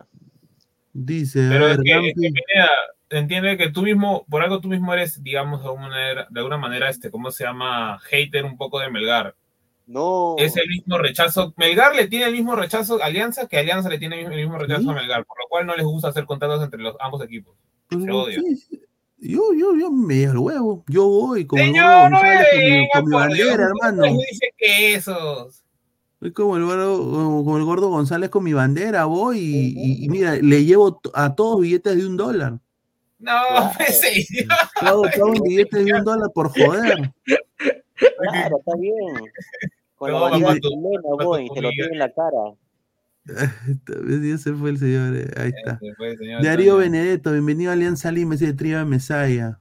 Dice, 0.93 1.47
Pero 1.49 1.67
es 1.67 1.77
ver, 1.77 1.83
que, 1.83 1.91
es 1.91 1.95
Gampi, 1.95 2.13
que, 2.13 2.31
Pineda, 2.31 2.69
entiende 3.09 3.57
que 3.57 3.69
tú 3.69 3.81
mismo, 3.83 4.25
por 4.29 4.41
algo 4.43 4.59
tú 4.59 4.67
mismo 4.67 4.93
eres, 4.93 5.23
digamos, 5.23 5.61
de 5.61 5.67
alguna 5.67 5.87
manera, 5.87 6.27
de 6.29 6.39
alguna 6.39 6.57
manera 6.57 6.89
este, 6.89 7.11
¿cómo 7.11 7.31
se 7.31 7.43
llama? 7.43 7.99
Hater 7.99 8.45
un 8.45 8.57
poco 8.57 8.79
de 8.79 8.89
Melgar. 8.89 9.35
No. 9.87 10.35
Es 10.37 10.55
el 10.57 10.69
mismo 10.69 10.97
rechazo. 10.97 11.53
Melgar 11.57 11.95
le 11.95 12.07
tiene 12.07 12.25
el 12.25 12.33
mismo 12.33 12.55
rechazo 12.55 13.01
a 13.01 13.05
Alianza 13.05 13.47
que 13.47 13.57
Alianza 13.57 13.89
le 13.89 13.99
tiene 13.99 14.21
el 14.21 14.29
mismo 14.29 14.57
rechazo 14.57 14.91
a 14.91 14.93
Melgar, 14.93 15.25
por 15.25 15.37
lo 15.39 15.47
cual 15.49 15.65
no 15.65 15.75
les 15.75 15.85
gusta 15.85 16.09
hacer 16.09 16.25
contratos 16.25 16.63
entre 16.63 16.81
los 16.81 16.95
ambos 16.99 17.23
equipos. 17.23 17.55
pues, 17.89 18.03
Se 18.03 18.11
odian. 18.11 18.41
sí, 18.43 18.55
sí. 18.55 18.81
yo, 19.17 19.53
yo, 19.53 19.75
yo 19.75 19.91
me 19.91 20.23
el 20.23 20.37
huevo. 20.37 20.83
Yo 20.87 21.07
voy 21.07 21.45
con 21.45 21.59
el 21.59 21.67
Señor, 21.67 21.85
gordo 21.85 22.09
no 22.09 22.17
González, 22.17 22.47
con 22.51 22.59
mi, 22.59 22.69
venga, 22.69 22.89
con 22.93 23.05
mi 23.05 23.15
bandera, 23.15 23.45
Dios, 23.45 23.59
hermano. 23.59 24.05
no 24.05 24.17
dice 24.17 24.53
que 24.57 24.93
esos. 24.93 25.63
Soy 26.21 26.31
como 26.33 26.55
el, 26.55 26.63
gordo, 26.63 26.97
como- 27.43 27.57
el 27.57 27.63
gordo 27.63 27.89
González 27.89 28.29
con 28.29 28.43
mi 28.43 28.53
bandera, 28.53 29.05
voy 29.05 29.39
y, 29.39 29.73
y- 29.75 30.05
y 30.05 30.09
mira, 30.09 30.35
le 30.35 30.63
llevo 30.63 31.01
a 31.15 31.33
todos 31.35 31.59
billetes 31.61 31.97
de 31.97 32.05
un 32.05 32.15
dólar. 32.15 32.59
No, 33.17 33.31
pues 33.77 34.01
sí. 34.01 34.45
Todo, 34.79 35.01
todo 35.15 35.31
billetes 35.43 35.83
de 35.83 35.93
un 35.93 36.03
dólar 36.05 36.29
por 36.33 36.49
joder. 36.49 37.11
Claro, 37.25 38.57
está 38.59 38.75
bien. 38.79 39.25
Con 39.95 40.11
la 40.11 40.19
bandera 40.19 40.53
chilena 40.59 41.01
voy 41.23 41.45
y 41.45 41.49
te 41.53 41.61
lo 41.61 41.69
tiene 41.71 41.93
en 41.93 41.99
la 41.99 42.11
cara. 42.13 42.37
Ya 44.23 44.37
se 44.39 44.53
fue 44.53 44.71
el 44.71 44.79
señor, 44.79 45.15
eh, 45.15 45.27
ahí 45.37 45.51
está. 45.55 45.79
Señor 46.17 46.43
Darío. 46.43 46.77
Benedetto, 46.77 47.31
bienvenido 47.31 47.69
a 47.69 47.73
Alianza 47.73 48.11
Lima, 48.11 48.33
ese 48.35 48.47
de 48.47 48.53
Triba 48.53 48.83
Mesaya. 48.85 49.59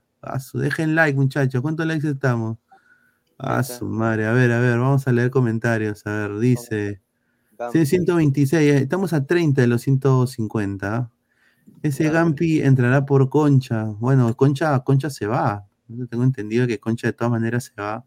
Dejen 0.55 0.95
like, 0.95 1.17
muchachos. 1.19 1.61
¿Cuántos 1.63 1.87
likes 1.87 2.09
estamos? 2.09 2.57
A 3.43 3.63
su 3.63 3.87
madre. 3.87 4.27
A 4.27 4.33
ver, 4.33 4.53
a 4.53 4.61
ver, 4.61 4.79
vamos 4.79 5.07
a 5.09 5.13
leer 5.13 5.31
comentarios. 5.31 6.07
A 6.07 6.11
ver, 6.11 6.39
dice. 6.39 7.01
Sí, 7.73 7.85
126, 7.85 8.55
eh, 8.55 8.77
estamos 8.79 9.13
a 9.13 9.27
30 9.27 9.61
de 9.61 9.67
los 9.67 9.83
150. 9.83 10.95
¿ah? 10.95 11.11
Ese 11.83 12.11
Gampi 12.11 12.61
entrará 12.61 13.05
por 13.05 13.29
Concha. 13.29 13.85
Bueno, 13.85 14.35
Concha, 14.35 14.79
Concha 14.81 15.11
se 15.11 15.27
va. 15.27 15.67
Yo 15.89 16.07
tengo 16.07 16.25
entendido 16.25 16.67
que 16.67 16.79
Concha 16.79 17.09
de 17.09 17.13
todas 17.13 17.31
maneras 17.31 17.65
se 17.65 17.81
va. 17.81 18.05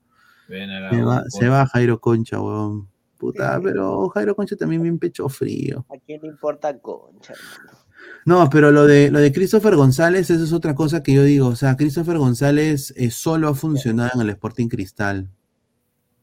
Ven 0.48 0.70
a 0.70 0.80
la 0.80 0.90
Se 0.90 1.02
va, 1.02 1.24
se 1.28 1.50
va 1.50 1.66
Jairo 1.68 2.00
Concha, 2.00 2.40
weón. 2.42 2.88
Puta, 3.18 3.60
pero 3.62 4.10
Jairo 4.10 4.36
Concha 4.36 4.56
también 4.56 4.82
bien 4.82 5.00
pecho 5.00 5.30
frío. 5.30 5.86
¿A 5.90 5.98
quién 6.06 6.22
le 6.22 6.28
importa 6.28 6.78
concha? 6.80 7.34
hermano? 7.34 7.83
No, 8.26 8.50
pero 8.50 8.72
lo 8.72 8.86
de 8.86 9.12
lo 9.12 9.20
de 9.20 9.32
Christopher 9.34 9.76
González, 9.76 10.30
eso 10.30 10.44
es 10.44 10.54
otra 10.54 10.76
cosa 10.76 11.04
que 11.04 11.14
yo 11.14 11.24
digo. 11.24 11.48
O 11.48 11.56
sea, 11.56 11.76
Christopher 11.76 12.18
González 12.18 12.94
eh, 12.98 13.12
solo 13.12 13.50
ha 13.50 13.56
funcionado 13.56 14.12
en 14.16 14.22
el 14.22 14.30
Sporting 14.30 14.68
Cristal. 14.70 15.30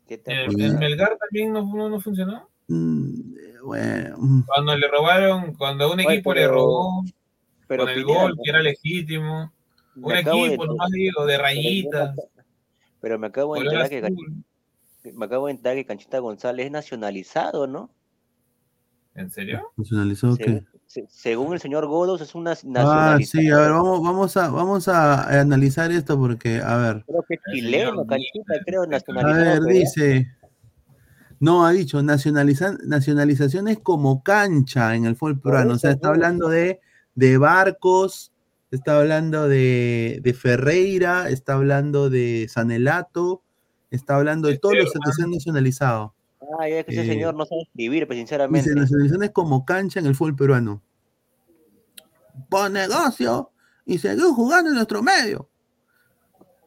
¿El, 0.09 0.61
el 0.61 0.77
Melgar 0.79 1.17
también 1.19 1.53
no, 1.53 1.63
no, 1.75 1.89
no 1.89 2.01
funcionó? 2.01 2.49
Mm, 2.69 3.35
bueno, 3.65 4.17
mm, 4.19 4.43
Cuando 4.47 4.77
le 4.77 4.89
robaron, 4.89 5.55
cuando 5.55 5.93
un 5.93 6.01
Oye, 6.01 6.15
equipo 6.15 6.35
le 6.35 6.41
pero- 6.41 6.53
robó 6.55 7.05
pero 7.69 7.85
con 7.85 7.93
el 7.93 8.03
Pineda, 8.05 8.23
gol, 8.23 8.35
que 8.43 8.51
era 8.51 8.61
legítimo. 8.63 9.53
Un 9.97 10.03
de 10.13 10.19
equipo, 10.21 10.37
enterar- 10.47 10.67
nomás 10.67 10.91
digo, 10.91 11.27
de 11.27 11.39
rayitas. 11.39 12.17
Pero 13.01 13.19
me 13.19 13.27
acabo 13.29 13.55
de 13.55 13.61
enterar 13.61 13.89
que 13.89 14.03
me 15.15 15.25
acabo 15.27 15.47
de 15.47 15.53
enterar 15.53 15.77
que 15.77 15.85
Canchita 15.87 16.19
González 16.19 16.67
es 16.67 16.73
nacionalizado, 16.73 17.67
¿no? 17.67 17.91
¿En 19.15 19.31
serio? 19.31 19.71
¿Nacionalizado 19.77 20.37
qué? 20.37 20.65
Según 21.09 21.55
el 21.55 21.61
señor 21.61 21.87
Godos, 21.87 22.21
es 22.21 22.35
una 22.35 22.51
Ah, 22.53 22.59
nacionalidad. 22.65 23.27
sí, 23.29 23.51
a 23.51 23.57
ver, 23.59 23.71
vamos, 23.71 24.03
vamos 24.03 24.37
a, 24.37 24.51
vamos 24.51 24.89
a 24.89 25.41
analizar 25.41 25.91
esto 25.93 26.19
porque, 26.19 26.61
a 26.61 26.77
ver. 26.77 27.05
Creo 27.07 27.25
que 27.29 27.35
es 27.35 27.41
chileno, 27.53 28.05
canchita, 28.07 28.55
creo, 28.67 28.83
A 28.83 28.87
nacionalizado. 28.87 29.65
ver, 29.67 29.73
dice. 29.73 30.37
No, 31.39 31.65
ha 31.65 31.71
dicho 31.73 32.03
nacionaliza- 32.03 32.79
nacionalizaciones 32.85 33.79
como 33.79 34.23
cancha 34.23 34.95
en 34.95 35.07
el 35.07 35.17
fútbol 35.17 35.41
peruano. 35.41 35.75
O 35.75 35.79
sea, 35.79 35.93
está 35.93 36.09
hablando 36.09 36.49
de, 36.49 36.81
de 37.15 37.39
barcos, 37.39 38.33
está 38.71 38.99
hablando 38.99 39.49
de, 39.49 40.21
de 40.23 40.35
Ferreira, 40.35 41.31
está 41.31 41.55
hablando 41.55 42.11
de 42.11 42.47
Sanelato, 42.51 43.43
está 43.91 44.17
hablando 44.17 44.49
de 44.49 44.59
todos 44.59 44.75
los 44.77 44.93
que 44.93 45.13
se 45.13 45.23
han 45.23 45.31
nacionalizado. 45.31 46.15
Ah, 46.59 46.69
ya 46.69 46.83
que 46.85 46.93
ese 46.93 47.03
Eh, 47.03 47.07
señor 47.07 47.35
no 47.35 47.45
sabe 47.47 47.63
escribir, 47.63 48.07
pues 48.07 48.17
Dice 48.17 48.27
sinceramente. 48.29 48.75
nacionalizaciones 48.75 49.31
como 49.31 49.65
cancha 49.65 50.01
en 50.01 50.07
el 50.07 50.15
fútbol 50.15 50.35
peruano. 50.37 50.83
Por 52.49 52.71
negocio 52.71 53.51
y 53.85 53.99
seguir 53.99 54.25
jugando 54.35 54.71
en 54.71 54.77
nuestro 54.77 55.03
medio. 55.03 55.49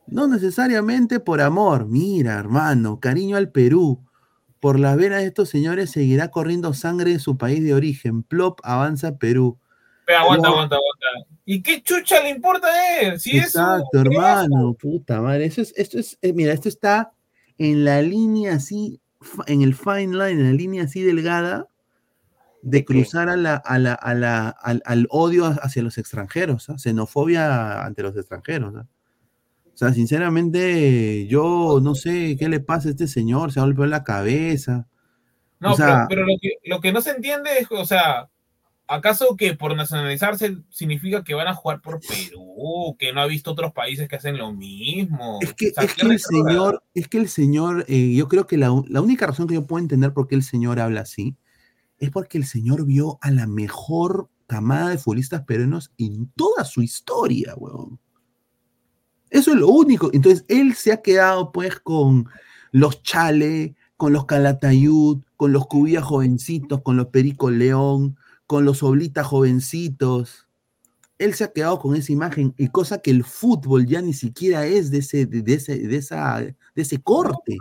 No 0.07 0.27
necesariamente 0.27 1.19
por 1.19 1.41
amor. 1.41 1.85
Mira, 1.87 2.33
hermano, 2.37 2.99
cariño 2.99 3.37
al 3.37 3.49
Perú. 3.51 4.03
Por 4.59 4.79
las 4.79 4.95
venas 4.95 5.19
de 5.21 5.27
estos 5.27 5.49
señores 5.49 5.91
seguirá 5.91 6.29
corriendo 6.31 6.73
sangre 6.73 7.11
de 7.11 7.19
su 7.19 7.37
país 7.37 7.63
de 7.63 7.73
origen. 7.73 8.23
Plop 8.23 8.59
avanza 8.63 9.17
Perú. 9.17 9.57
Pero 10.05 10.19
aguanta, 10.19 10.47
No. 10.47 10.53
aguanta, 10.55 10.75
aguanta. 10.75 11.29
¿Y 11.45 11.61
qué 11.61 11.81
chucha 11.81 12.21
le 12.21 12.29
importa 12.29 12.67
a 12.67 12.99
él? 13.01 13.19
Si 13.19 13.37
es 13.37 13.47
Exacto, 13.47 13.99
hermano. 13.99 14.73
Puta 14.79 15.21
madre. 15.21 15.45
Eso 15.45 15.61
es, 15.61 15.73
esto 15.75 15.99
es, 15.99 16.17
eh, 16.21 16.31
mira, 16.33 16.53
esto 16.53 16.69
está 16.69 17.11
en 17.57 17.83
la 17.85 18.01
línea 18.01 18.53
así, 18.55 18.99
en 19.47 19.61
el 19.61 19.75
fine 19.75 20.13
line, 20.13 20.31
en 20.31 20.43
la 20.43 20.53
línea 20.53 20.83
así 20.83 21.01
delgada 21.01 21.67
de 22.61 22.85
cruzar 22.85 23.29
a 23.29 23.35
la, 23.35 23.55
a 23.55 23.77
la, 23.77 23.93
a 23.93 24.13
la, 24.13 24.49
al, 24.49 24.81
al 24.85 25.07
odio 25.09 25.45
hacia 25.45 25.83
los 25.83 25.97
extranjeros, 25.97 26.69
¿ah? 26.69 26.77
xenofobia 26.77 27.83
ante 27.83 28.03
los 28.03 28.15
extranjeros. 28.15 28.73
¿ah? 28.75 28.87
O 29.73 29.77
sea, 29.77 29.93
sinceramente, 29.93 31.27
yo 31.27 31.79
no 31.81 31.95
sé 31.95 32.37
qué 32.37 32.47
le 32.47 32.59
pasa 32.59 32.87
a 32.87 32.91
este 32.91 33.07
señor, 33.07 33.51
se 33.51 33.59
ha 33.59 33.63
golpeado 33.63 33.89
la 33.89 34.03
cabeza. 34.03 34.87
No, 35.59 35.73
o 35.73 35.75
sea, 35.75 36.05
pero, 36.07 36.21
pero 36.21 36.27
lo, 36.27 36.37
que, 36.41 36.49
lo 36.63 36.79
que 36.79 36.91
no 36.93 37.01
se 37.01 37.11
entiende 37.11 37.49
es, 37.59 37.67
o 37.69 37.85
sea, 37.85 38.29
¿acaso 38.93 39.35
que 39.35 39.53
por 39.55 39.75
nacionalizarse 39.75 40.57
significa 40.69 41.23
que 41.23 41.33
van 41.33 41.47
a 41.47 41.53
jugar 41.53 41.81
por 41.81 41.99
Perú? 41.99 42.95
Que 42.97 43.13
no 43.13 43.21
ha 43.21 43.25
visto 43.27 43.51
otros 43.51 43.73
países 43.73 44.07
que 44.07 44.15
hacen 44.15 44.37
lo 44.37 44.53
mismo. 44.53 45.39
Es 45.41 45.53
que, 45.53 45.69
O 45.69 45.73
sea, 45.73 45.83
es 45.83 45.93
qué 45.93 46.01
que 46.01 46.13
el 46.13 46.19
señor, 46.19 46.83
es 46.93 47.07
que 47.07 47.17
el 47.17 47.29
señor, 47.29 47.85
eh, 47.87 48.13
yo 48.15 48.27
creo 48.27 48.47
que 48.47 48.57
la 48.57 48.71
única 48.71 49.27
razón 49.27 49.47
que 49.47 49.55
yo 49.55 49.65
puedo 49.65 49.81
entender 49.81 50.13
por 50.13 50.27
qué 50.27 50.35
el 50.35 50.43
señor 50.43 50.79
habla 50.79 51.01
así 51.01 51.35
es 51.99 52.09
porque 52.09 52.37
el 52.37 52.45
señor 52.45 52.85
vio 52.85 53.17
a 53.21 53.31
la 53.31 53.47
mejor 53.47 54.29
camada 54.47 54.89
de 54.89 54.97
futbolistas 54.97 55.43
peruanos 55.43 55.91
en 55.97 56.29
toda 56.35 56.65
su 56.65 56.81
historia, 56.81 57.55
weón. 57.55 57.99
Eso 59.29 59.51
es 59.51 59.57
lo 59.57 59.67
único. 59.67 60.11
Entonces, 60.13 60.45
él 60.47 60.75
se 60.75 60.91
ha 60.91 61.01
quedado 61.01 61.51
pues 61.51 61.79
con 61.79 62.29
los 62.71 63.01
Chale, 63.01 63.75
con 63.97 64.13
los 64.13 64.25
Calatayud, 64.25 65.23
con 65.37 65.53
los 65.53 65.65
Cubilla 65.65 66.01
jovencitos, 66.01 66.81
con 66.81 66.97
los 66.97 67.07
Perico 67.07 67.49
León, 67.49 68.17
con 68.53 68.65
los 68.65 68.83
Oblita 68.83 69.23
jovencitos. 69.23 70.47
Él 71.17 71.33
se 71.33 71.43
ha 71.43 71.51
quedado 71.51 71.79
con 71.79 71.95
esa 71.95 72.11
imagen 72.11 72.53
y 72.55 72.67
cosa 72.67 72.99
que 72.99 73.09
el 73.09 73.23
fútbol 73.23 73.87
ya 73.87 73.99
ni 73.99 74.13
siquiera 74.13 74.67
es 74.67 74.91
de 74.91 74.99
ese, 74.99 75.25
de, 75.25 75.41
de 75.41 75.53
ese, 75.55 75.79
de 75.79 75.95
esa, 75.95 76.39
de 76.39 76.55
ese 76.75 77.01
corte. 77.01 77.57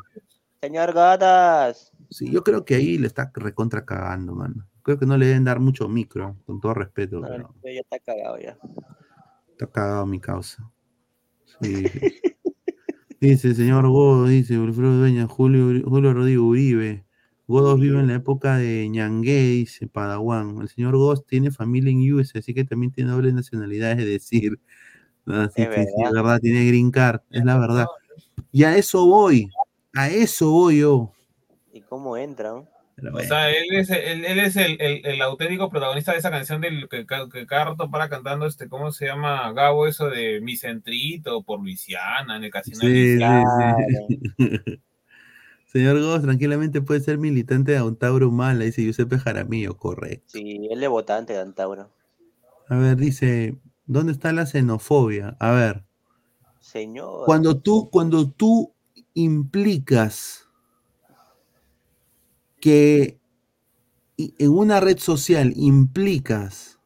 Señor 0.61 0.93
Gatas. 0.93 1.93
Sí, 2.11 2.31
yo 2.31 2.45
creo 2.45 2.67
que 2.67 2.75
ahí 2.75 2.99
le 2.99 3.07
está 3.07 3.33
recontra 3.35 3.87
cagando, 3.87 4.35
mano. 4.35 4.69
Creo 4.83 4.99
que 4.99 5.07
no 5.07 5.17
le 5.17 5.25
deben 5.25 5.45
dar 5.45 5.61
mucho 5.61 5.89
micro, 5.89 6.37
con 6.45 6.61
todo 6.61 6.75
respeto. 6.75 7.21
No, 7.21 7.55
pero 7.63 7.75
ya 7.75 7.81
está 7.81 7.99
cagado 7.99 8.39
ya. 8.39 8.59
está 9.49 9.67
cagado 9.69 10.05
mi 10.05 10.21
causa. 10.21 10.71
Sí. 11.63 11.85
Dice 13.19 13.55
señor 13.55 13.89
Godo, 13.89 14.27
dice 14.27 14.59
Wilfredo 14.59 14.99
Dueña, 14.99 15.27
Julio, 15.27 15.89
Julio 15.89 16.13
Rodrigo 16.13 16.45
Uribe. 16.45 17.07
Godos 17.53 17.79
vive 17.79 18.01
en 18.01 18.09
la 18.09 18.15
época 18.17 18.57
de 18.57 18.89
Ñangue, 18.89 19.41
dice 19.43 19.87
Padawan. 19.87 20.61
El 20.61 20.69
señor 20.69 20.97
Godos 20.97 21.25
tiene 21.27 21.51
familia 21.51 21.93
en 21.93 22.13
US, 22.15 22.37
así 22.39 22.55
que 22.55 22.65
también 22.65 22.91
tiene 22.93 23.11
doble 23.13 23.33
nacionalidad, 23.33 23.93
es 24.01 24.07
decir. 24.07 24.59
No, 25.25 25.45
sí, 25.51 25.63
Es 25.63 25.69
sí, 25.69 25.75
sí, 25.75 25.81
es 25.81 25.87
verdad. 26.11 26.13
verdad, 26.25 26.41
tiene 26.41 26.67
green 26.67 26.91
card, 26.91 27.21
es 27.31 27.45
la 27.45 27.57
verdad. 27.57 27.87
Y 28.51 28.65
a 28.65 28.77
eso 28.77 29.07
voy, 29.07 29.49
a 29.95 30.09
eso 30.09 30.51
voy 30.51 30.81
yo. 30.81 31.13
¿Y 31.73 31.81
cómo 31.83 32.17
entran? 32.17 32.69
O 33.15 33.21
sea, 33.21 33.49
él 33.51 33.67
es, 33.71 33.89
él, 33.91 34.25
él 34.25 34.39
es 34.41 34.57
el, 34.57 34.81
el- 34.81 35.07
el 35.07 35.23
auténtico 35.23 35.71
protagonista 35.71 36.11
de 36.13 36.19
esa 36.19 36.31
canción 36.33 36.61
del 36.61 36.89
que, 36.89 37.07
que 37.07 37.47
cada 37.47 37.67
rato 37.67 37.89
para 37.89 38.09
cantando, 38.09 38.47
este, 38.47 38.69
¿cómo 38.69 38.91
se 38.91 39.07
llama? 39.07 39.53
Gabo, 39.53 39.87
eso 39.87 40.09
de 40.09 40.41
Mi 40.41 40.57
Centrito, 40.57 41.43
por 41.45 41.61
Luisiana, 41.61 42.37
en 42.37 42.45
el 42.45 42.51
casino 42.51 42.81
de 42.81 42.87
Sí, 42.87 43.15
Luisiana. 43.15 43.47
Señor 45.73 45.99
Godos, 45.99 46.21
tranquilamente 46.21 46.83
puede 46.83 47.01
ser 47.01 47.17
militante 47.17 47.73
de 47.73 47.79
Antauro 47.79 48.31
Mala, 48.31 48.65
dice 48.65 48.83
Giuseppe 48.83 49.19
Jaramillo, 49.19 49.79
correcto. 49.79 50.33
Sí, 50.33 50.69
él 50.71 50.83
es 50.83 50.89
votante 50.91 51.33
de 51.33 51.41
Antauro. 51.41 51.89
A 52.69 52.77
ver, 52.77 52.99
dice, 52.99 53.57
¿dónde 53.87 54.13
está 54.13 54.33
la 54.33 54.45
xenofobia? 54.45 55.35
A 55.41 55.53
ver, 55.53 55.87
Señor. 56.61 57.25
cuando 57.25 57.59
tú, 57.59 57.89
cuando 57.91 58.31
tú 58.31 58.75
implicas 59.15 60.47
que 62.61 63.19
en 64.19 64.51
una 64.51 64.79
red 64.79 64.99
social 64.99 65.55
implicas 65.57 66.81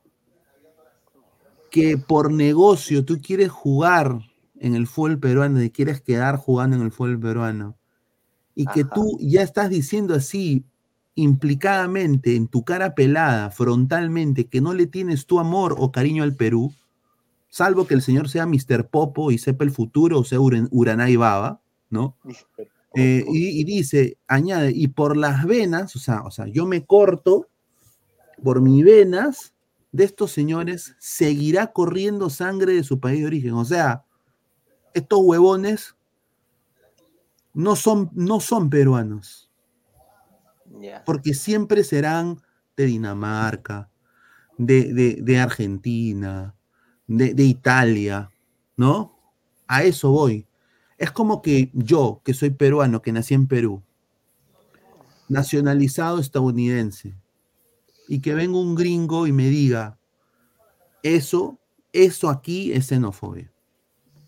que 1.73 1.99
por 1.99 2.31
negocio 2.31 3.05
tú 3.05 3.19
quieres 3.21 3.51
jugar 3.51 4.21
en 4.61 4.77
el 4.77 4.87
fútbol 4.87 5.19
peruano 5.19 5.61
y 5.61 5.71
quieres 5.71 6.01
quedar 6.01 6.37
jugando 6.37 6.77
en 6.77 6.83
el 6.83 6.93
fútbol 6.93 7.19
peruano 7.19 7.77
y 8.57 8.66
que 8.66 8.83
tú 8.85 9.16
ya 9.20 9.43
estás 9.43 9.70
diciendo 9.70 10.15
así 10.15 10.65
implicadamente 11.15 12.37
en 12.37 12.49
tu 12.49 12.65
cara 12.65 12.95
pelada, 12.95 13.51
frontalmente, 13.51 14.47
que 14.47 14.61
no 14.61 14.74
le 14.74 14.87
tienes 14.87 15.27
tu 15.27 15.39
amor 15.41 15.74
o 15.78 15.91
cariño 15.93 16.23
al 16.23 16.35
Perú, 16.35 16.73
salvo 17.49 17.87
que 17.87 17.95
el 17.95 18.03
señor 18.03 18.28
sea 18.28 18.47
Mr. 18.47 18.89
Popo 18.89 19.31
y 19.31 19.39
sepa 19.39 19.65
el 19.65 19.70
futuro 19.70 20.19
o 20.20 20.24
sea 20.24 20.39
Uran- 20.41 20.69
Uranai 20.70 21.16
Baba, 21.16 21.61
¿no? 21.91 22.16
Eh, 22.95 23.24
y, 23.28 23.61
y 23.61 23.65
dice, 23.65 24.16
añade, 24.27 24.73
y 24.74 24.89
por 24.89 25.16
las 25.16 25.45
venas, 25.47 25.95
o 25.97 25.99
sea, 25.99 26.23
o 26.23 26.31
sea, 26.31 26.47
yo 26.47 26.66
me 26.66 26.85
corto, 26.85 27.47
por 28.43 28.61
mis 28.62 28.85
venas 28.85 29.53
de 29.93 30.05
estos 30.05 30.33
señores 30.33 30.95
seguirá 30.99 31.73
corriendo 31.73 32.28
sangre 32.31 32.74
de 32.74 32.85
su 32.85 33.01
país 33.01 33.20
de 33.20 33.27
origen. 33.27 33.53
O 33.55 33.65
sea, 33.65 34.05
estos 34.95 35.20
huevones 35.23 35.95
no 37.57 37.74
son, 37.77 38.11
no 38.15 38.41
son 38.41 38.70
peruanos, 38.70 39.51
porque 41.05 41.35
siempre 41.35 41.85
serán 41.85 42.41
de 42.77 42.87
Dinamarca, 42.87 43.89
de, 44.59 44.93
de- 44.95 45.19
de 45.23 45.39
Argentina, 45.39 46.55
de, 47.07 47.35
de 47.35 47.45
Italia, 47.45 48.31
¿no? 48.77 49.19
A 49.69 49.85
eso 49.85 50.11
voy. 50.11 50.47
Es 50.99 51.11
como 51.12 51.43
que 51.43 51.70
yo, 51.74 52.20
que 52.24 52.35
soy 52.35 52.51
peruano, 52.51 53.03
que 53.03 53.12
nací 53.12 53.35
en 53.35 53.47
Perú, 53.49 53.83
nacionalizado 55.28 56.19
estadounidense, 56.20 57.15
y 58.09 58.20
que 58.20 58.35
venga 58.35 58.59
un 58.59 58.74
gringo 58.74 59.27
y 59.27 59.33
me 59.33 59.49
diga, 59.49 59.99
eso, 61.03 61.59
eso 61.93 62.28
aquí 62.31 62.73
es 62.73 62.87
xenofobia 62.87 63.53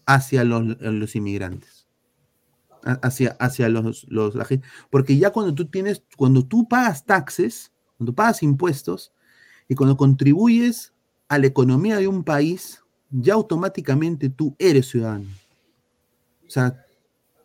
hacia 0.07 0.45
los, 0.45 0.65
los 0.81 1.17
inmigrantes, 1.17 1.78
hacia, 2.85 3.33
hacia 3.41 3.69
los, 3.69 4.07
los 4.09 4.35
la 4.35 4.45
gen- 4.45 4.63
porque 4.91 5.17
ya 5.17 5.31
cuando 5.31 5.55
tú 5.55 5.67
tienes, 5.67 6.03
cuando 6.17 6.45
tú 6.45 6.69
pagas 6.69 7.05
taxes, 7.05 7.73
cuando 7.97 8.15
pagas 8.15 8.43
impuestos 8.43 9.13
y 9.69 9.75
cuando 9.75 9.97
contribuyes 9.97 10.93
a 11.29 11.39
la 11.39 11.47
economía 11.47 11.97
de 11.97 12.09
un 12.09 12.25
país, 12.25 12.83
ya 13.11 13.35
automáticamente 13.35 14.29
tú 14.31 14.55
eres 14.59 14.89
ciudadano. 14.89 15.27
O 16.47 16.51
sea, 16.51 16.85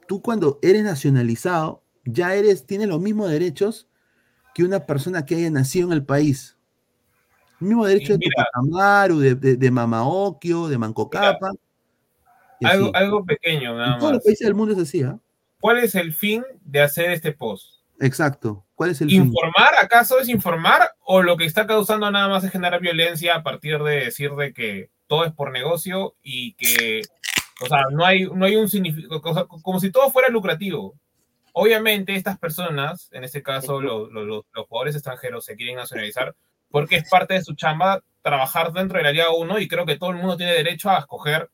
tú 0.08 0.22
cuando 0.22 0.60
eres 0.62 0.84
nacionalizado, 0.84 1.84
ya 2.06 2.36
eres, 2.36 2.66
tienes 2.66 2.88
los 2.88 3.02
mismos 3.02 3.30
derechos 3.30 3.88
que 4.54 4.64
una 4.64 4.86
persona 4.86 5.26
que 5.26 5.36
haya 5.36 5.50
nacido 5.50 5.88
en 5.88 5.94
el 5.94 6.06
país. 6.06 6.58
El 7.60 7.68
mismo 7.68 7.86
derecho 7.86 8.14
de 8.14 8.20
mira- 8.20 8.46
Tupac 8.54 9.12
de, 9.20 9.36
de, 9.36 9.58
de 9.58 9.72
Mamaokio, 9.72 10.68
de 10.68 10.78
Mancocapa. 10.78 11.50
así. 11.50 11.58
Algo, 12.66 12.96
algo 12.96 13.26
pequeño, 13.26 13.76
nada 13.78 13.94
En 13.94 14.00
todos 14.00 14.12
los 14.14 14.18
más. 14.20 14.26
países 14.26 14.46
del 14.48 14.56
mundo 14.56 14.74
es 14.74 14.80
así, 14.80 15.04
¿ah? 15.04 15.18
¿Cuál 15.60 15.78
es 15.80 15.96
el 15.96 16.14
fin 16.14 16.44
de 16.66 16.82
hacer 16.82 17.12
este 17.12 17.32
post? 17.32 17.68
Exacto. 18.00 18.66
¿Cuál 18.76 18.90
es 18.90 19.02
el 19.02 19.10
fin? 19.10 19.24
¿Informar? 19.26 19.72
¿Acaso 19.82 20.20
es 20.20 20.28
informar? 20.28 20.92
¿O 21.06 21.22
lo 21.22 21.38
que 21.38 21.46
está 21.46 21.66
causando 21.68 22.10
nada 22.12 22.28
más 22.28 22.44
es 22.44 22.52
generar 22.52 22.82
violencia 22.82 23.36
a 23.36 23.44
partir 23.44 23.82
de 23.82 23.96
decir 24.06 24.32
de 24.32 24.52
que 24.54 24.90
todo 25.08 25.24
es 25.26 25.32
por 25.32 25.52
negocio 25.52 26.16
y 26.22 26.54
que, 26.56 27.02
o 27.62 27.68
sea, 27.68 27.84
no 27.92 28.06
hay, 28.06 28.26
no 28.26 28.46
hay 28.46 28.56
un 28.58 28.68
significado, 28.68 29.22
como 29.48 29.80
si 29.80 29.92
todo 29.92 30.10
fuera 30.12 30.28
lucrativo? 30.30 30.96
Obviamente 31.54 32.16
estas 32.16 32.40
personas, 32.40 33.10
en 33.12 33.24
este 33.24 33.44
caso 33.44 33.80
los, 33.80 34.12
los, 34.12 34.26
los- 34.26 34.46
los 34.54 34.68
jugadores 34.68 34.96
extranjeros, 34.96 35.46
se 35.46 35.56
quieren 35.56 35.76
nacionalizar 35.76 36.36
porque 36.72 36.96
es 36.96 37.08
parte 37.10 37.36
de 37.36 37.44
su 37.44 37.54
chamba 37.54 38.02
trabajar 38.24 38.74
dentro 38.74 38.98
de 38.98 39.04
la 39.04 39.12
Liga 39.12 39.30
1 39.30 39.60
y 39.60 39.68
creo 39.68 39.86
que 39.86 39.98
todo 39.98 40.10
el 40.10 40.18
mundo 40.18 40.36
tiene 40.36 40.54
derecho 40.54 40.90
a 40.90 40.98
escoger 41.00 41.50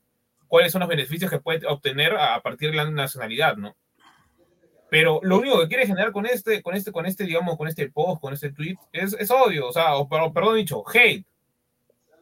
cuáles 0.49 0.73
son 0.73 0.81
los 0.81 0.89
beneficios 0.89 1.31
que 1.31 1.39
puede 1.39 1.65
obtener 1.65 2.17
a 2.17 2.41
partir 2.41 2.71
de 2.71 2.77
la 2.77 2.89
nacionalidad, 2.89 3.55
¿no? 3.55 3.77
Pero 4.89 5.19
lo 5.23 5.37
único 5.37 5.59
que 5.59 5.67
quiere 5.67 5.85
generar 5.85 6.11
con 6.11 6.25
este, 6.25 6.61
con 6.61 6.75
este, 6.75 6.91
con 6.91 7.05
este, 7.05 7.23
digamos, 7.23 7.55
con 7.57 7.67
este 7.67 7.89
post, 7.89 8.19
con 8.19 8.33
este 8.33 8.51
tweet, 8.51 8.75
es, 8.91 9.13
es 9.13 9.29
odio, 9.31 9.67
o 9.67 9.71
sea, 9.71 9.95
o, 9.95 10.09
perdón 10.09 10.55
dicho, 10.55 10.83
hate. 10.91 11.25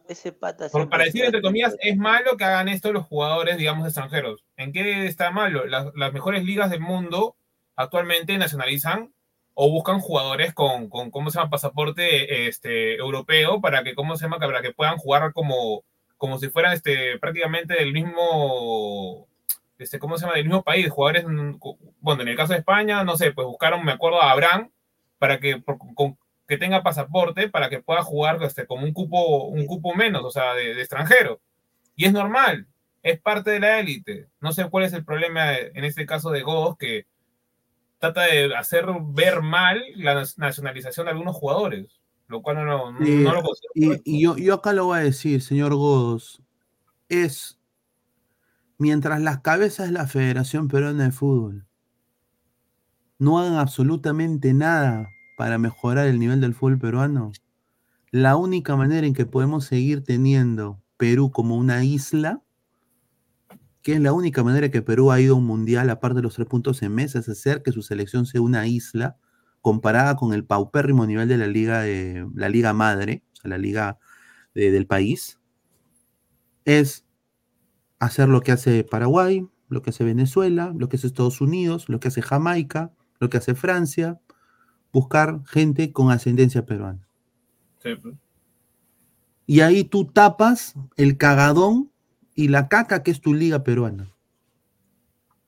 Ese 0.06 0.32
pata 0.32 0.68
Por, 0.68 0.88
para 0.88 1.04
decir, 1.04 1.24
entre 1.24 1.42
comillas, 1.42 1.76
es 1.80 1.96
malo 1.96 2.36
que 2.36 2.44
hagan 2.44 2.68
esto 2.68 2.92
los 2.92 3.06
jugadores, 3.06 3.56
digamos, 3.56 3.86
extranjeros. 3.86 4.44
¿En 4.56 4.72
qué 4.72 5.06
está 5.06 5.30
malo? 5.30 5.66
Las, 5.66 5.86
las 5.94 6.12
mejores 6.12 6.44
ligas 6.44 6.70
del 6.70 6.80
mundo 6.80 7.36
actualmente 7.76 8.36
nacionalizan 8.38 9.12
o 9.54 9.70
buscan 9.70 10.00
jugadores 10.00 10.54
con, 10.54 10.88
con 10.88 11.10
¿cómo 11.10 11.30
se 11.30 11.38
llama?, 11.38 11.50
pasaporte 11.50 12.46
este, 12.46 12.94
europeo 12.94 13.60
para 13.60 13.82
que, 13.82 13.94
¿cómo 13.94 14.16
se 14.16 14.24
llama?, 14.24 14.38
para 14.38 14.62
que 14.62 14.72
puedan 14.72 14.98
jugar 14.98 15.32
como, 15.32 15.84
como 16.18 16.38
si 16.38 16.48
fueran 16.50 16.74
este, 16.74 17.18
prácticamente 17.18 17.74
del 17.74 17.92
mismo, 17.92 19.26
este, 19.78 19.98
¿cómo 19.98 20.18
se 20.18 20.22
llama?, 20.26 20.36
del 20.36 20.44
mismo 20.44 20.62
país. 20.62 20.90
Jugadores, 20.90 21.24
mm, 21.26 21.58
bueno, 22.00 22.22
en 22.22 22.28
el 22.28 22.36
caso 22.36 22.52
de 22.52 22.58
España, 22.58 23.02
no 23.04 23.16
sé, 23.16 23.32
pues 23.32 23.46
buscaron, 23.46 23.84
me 23.84 23.92
acuerdo, 23.92 24.20
a 24.20 24.32
Abraham 24.32 24.70
para 25.18 25.40
que, 25.40 25.58
por- 25.58 25.78
con- 25.94 26.18
que 26.46 26.58
tenga 26.58 26.82
pasaporte 26.82 27.48
para 27.48 27.68
que 27.68 27.80
pueda 27.80 28.02
jugar 28.02 28.42
este, 28.42 28.66
como 28.66 28.84
un 28.84 28.92
cupo, 28.92 29.44
un 29.46 29.66
cupo 29.66 29.94
menos, 29.94 30.24
o 30.24 30.30
sea, 30.30 30.54
de, 30.54 30.74
de 30.74 30.80
extranjero. 30.80 31.40
Y 31.96 32.04
es 32.06 32.12
normal, 32.12 32.66
es 33.02 33.20
parte 33.20 33.50
de 33.50 33.60
la 33.60 33.78
élite. 33.80 34.28
No 34.40 34.52
sé 34.52 34.68
cuál 34.70 34.84
es 34.84 34.92
el 34.92 35.04
problema 35.04 35.56
en 35.56 35.84
este 35.84 36.06
caso 36.06 36.30
de 36.30 36.42
Godos, 36.42 36.76
que 36.78 37.06
trata 37.98 38.22
de 38.22 38.54
hacer 38.56 38.86
ver 39.08 39.42
mal 39.42 39.82
la 39.96 40.24
nacionalización 40.36 41.06
de 41.06 41.12
algunos 41.12 41.34
jugadores, 41.36 41.97
lo 42.28 42.42
cual 42.42 42.56
no, 42.56 42.92
no, 42.92 43.00
Eh, 43.06 43.22
no 43.24 43.32
lo 43.34 43.42
considero. 43.42 43.74
y 43.74 44.00
y 44.04 44.22
yo, 44.22 44.36
yo 44.36 44.54
acá 44.54 44.72
lo 44.72 44.86
voy 44.86 44.98
a 44.98 45.02
decir, 45.02 45.40
señor 45.42 45.74
Godos, 45.74 46.42
es 47.08 47.58
mientras 48.78 49.20
las 49.20 49.40
cabezas 49.40 49.86
de 49.86 49.92
la 49.92 50.06
Federación 50.06 50.68
Peruana 50.68 51.04
de 51.04 51.12
Fútbol 51.12 51.66
no 53.18 53.38
hagan 53.38 53.54
absolutamente 53.54 54.52
nada 54.54 55.08
para 55.36 55.58
mejorar 55.58 56.06
el 56.06 56.18
nivel 56.18 56.40
del 56.40 56.54
fútbol 56.54 56.78
peruano, 56.78 57.32
la 58.12 58.36
única 58.36 58.76
manera 58.76 59.06
en 59.06 59.14
que 59.14 59.26
podemos 59.26 59.64
seguir 59.64 60.04
teniendo 60.04 60.80
Perú 60.96 61.30
como 61.30 61.56
una 61.56 61.84
isla, 61.84 62.42
que 63.82 63.94
es 63.94 64.00
la 64.00 64.12
única 64.12 64.42
manera 64.44 64.70
que 64.70 64.82
Perú 64.82 65.10
ha 65.12 65.20
ido 65.20 65.34
a 65.34 65.38
un 65.38 65.46
mundial, 65.46 65.90
aparte 65.90 66.16
de 66.16 66.22
los 66.22 66.34
tres 66.34 66.46
puntos 66.48 66.82
en 66.82 66.94
mesa, 66.94 67.18
es 67.20 67.28
hacer 67.28 67.62
que 67.62 67.72
su 67.72 67.82
selección 67.82 68.26
sea 68.26 68.40
una 68.40 68.66
isla 68.66 69.16
comparada 69.68 70.16
con 70.16 70.32
el 70.32 70.46
paupérrimo 70.46 71.04
nivel 71.04 71.28
de 71.28 71.36
la 71.36 71.46
liga, 71.46 71.82
de, 71.82 72.26
la 72.34 72.48
liga 72.48 72.72
madre, 72.72 73.22
o 73.34 73.36
sea, 73.36 73.50
la 73.50 73.58
liga 73.58 73.98
de- 74.54 74.70
del 74.70 74.86
país, 74.86 75.38
es 76.64 77.04
hacer 77.98 78.30
lo 78.30 78.40
que 78.40 78.52
hace 78.52 78.82
Paraguay, 78.82 79.46
lo 79.68 79.82
que 79.82 79.90
hace 79.90 80.04
Venezuela, 80.04 80.72
lo 80.74 80.88
que 80.88 80.96
hace 80.96 81.06
Estados 81.06 81.42
Unidos, 81.42 81.90
lo 81.90 82.00
que 82.00 82.08
hace 82.08 82.22
Jamaica, 82.22 82.92
lo 83.20 83.28
que 83.28 83.36
hace 83.36 83.54
Francia, 83.54 84.18
buscar 84.90 85.42
gente 85.44 85.92
con 85.92 86.10
ascendencia 86.10 86.64
peruana. 86.64 87.06
Sí, 87.82 87.94
pues. 87.94 88.14
Y 89.44 89.60
ahí 89.60 89.84
tú 89.84 90.06
tapas 90.06 90.76
el 90.96 91.18
cagadón 91.18 91.90
y 92.34 92.48
la 92.48 92.68
caca 92.68 93.02
que 93.02 93.10
es 93.10 93.20
tu 93.20 93.34
liga 93.34 93.64
peruana. 93.64 94.08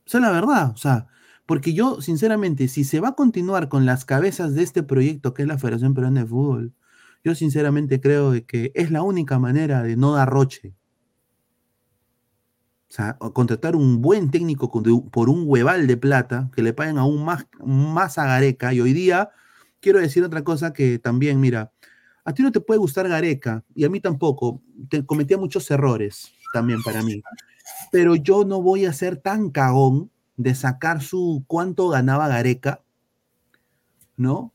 Esa 0.05 0.18
es 0.18 0.22
la 0.22 0.30
verdad, 0.30 0.72
o 0.72 0.76
sea, 0.76 1.06
porque 1.51 1.72
yo, 1.72 2.01
sinceramente, 2.01 2.68
si 2.68 2.85
se 2.85 3.01
va 3.01 3.09
a 3.09 3.14
continuar 3.16 3.68
con 3.68 3.85
las 3.85 4.05
cabezas 4.05 4.55
de 4.55 4.62
este 4.62 4.85
proyecto 4.85 5.35
que 5.35 5.43
es 5.43 5.48
la 5.48 5.59
Federación 5.59 5.94
Peruana 5.94 6.20
de 6.20 6.27
Fútbol, 6.28 6.74
yo 7.24 7.35
sinceramente 7.35 8.01
creo 8.01 8.31
de 8.31 8.44
que 8.44 8.70
es 8.77 8.93
la 8.93 9.02
única 9.02 9.40
manera 9.40 9.82
de 9.82 9.97
no 9.97 10.12
dar 10.12 10.31
roche. 10.31 10.77
O 12.89 12.93
sea, 12.93 13.18
contratar 13.18 13.74
un 13.74 14.01
buen 14.01 14.31
técnico 14.31 14.70
por 15.10 15.28
un 15.28 15.43
hueval 15.44 15.89
de 15.89 15.97
plata, 15.97 16.52
que 16.55 16.62
le 16.62 16.72
paguen 16.72 16.98
aún 16.98 17.24
más, 17.24 17.48
más 17.64 18.16
a 18.18 18.27
Gareca. 18.27 18.72
Y 18.72 18.81
hoy 18.81 18.93
día, 18.93 19.31
quiero 19.81 19.98
decir 19.98 20.22
otra 20.22 20.44
cosa 20.44 20.72
que 20.72 21.01
también, 21.01 21.40
mira, 21.40 21.72
a 22.24 22.32
ti 22.32 22.44
no 22.44 22.52
te 22.52 22.60
puede 22.60 22.78
gustar 22.78 23.09
Gareca, 23.09 23.64
y 23.74 23.82
a 23.82 23.90
mí 23.90 23.98
tampoco. 23.98 24.62
Te, 24.89 25.05
cometía 25.05 25.36
muchos 25.36 25.68
errores 25.72 26.31
también 26.52 26.81
para 26.85 27.02
mí. 27.02 27.20
Pero 27.90 28.14
yo 28.14 28.44
no 28.44 28.62
voy 28.62 28.85
a 28.85 28.93
ser 28.93 29.16
tan 29.16 29.51
cagón 29.51 30.12
de 30.43 30.55
sacar 30.55 31.03
su 31.03 31.45
cuánto 31.47 31.89
ganaba 31.91 32.29
Gareca, 32.29 32.83
¿no? 34.17 34.55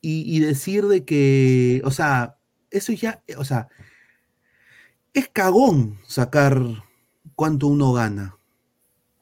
Y, 0.00 0.38
decir 0.38 0.86
de 0.86 1.04
que, 1.04 1.82
o 1.84 1.90
sea, 1.90 2.38
eso 2.70 2.92
ya, 2.92 3.24
o 3.36 3.44
sea, 3.44 3.66
es 5.14 5.28
cagón 5.28 5.98
sacar 6.06 6.60
cuánto 7.34 7.66
uno 7.66 7.92
gana. 7.92 8.38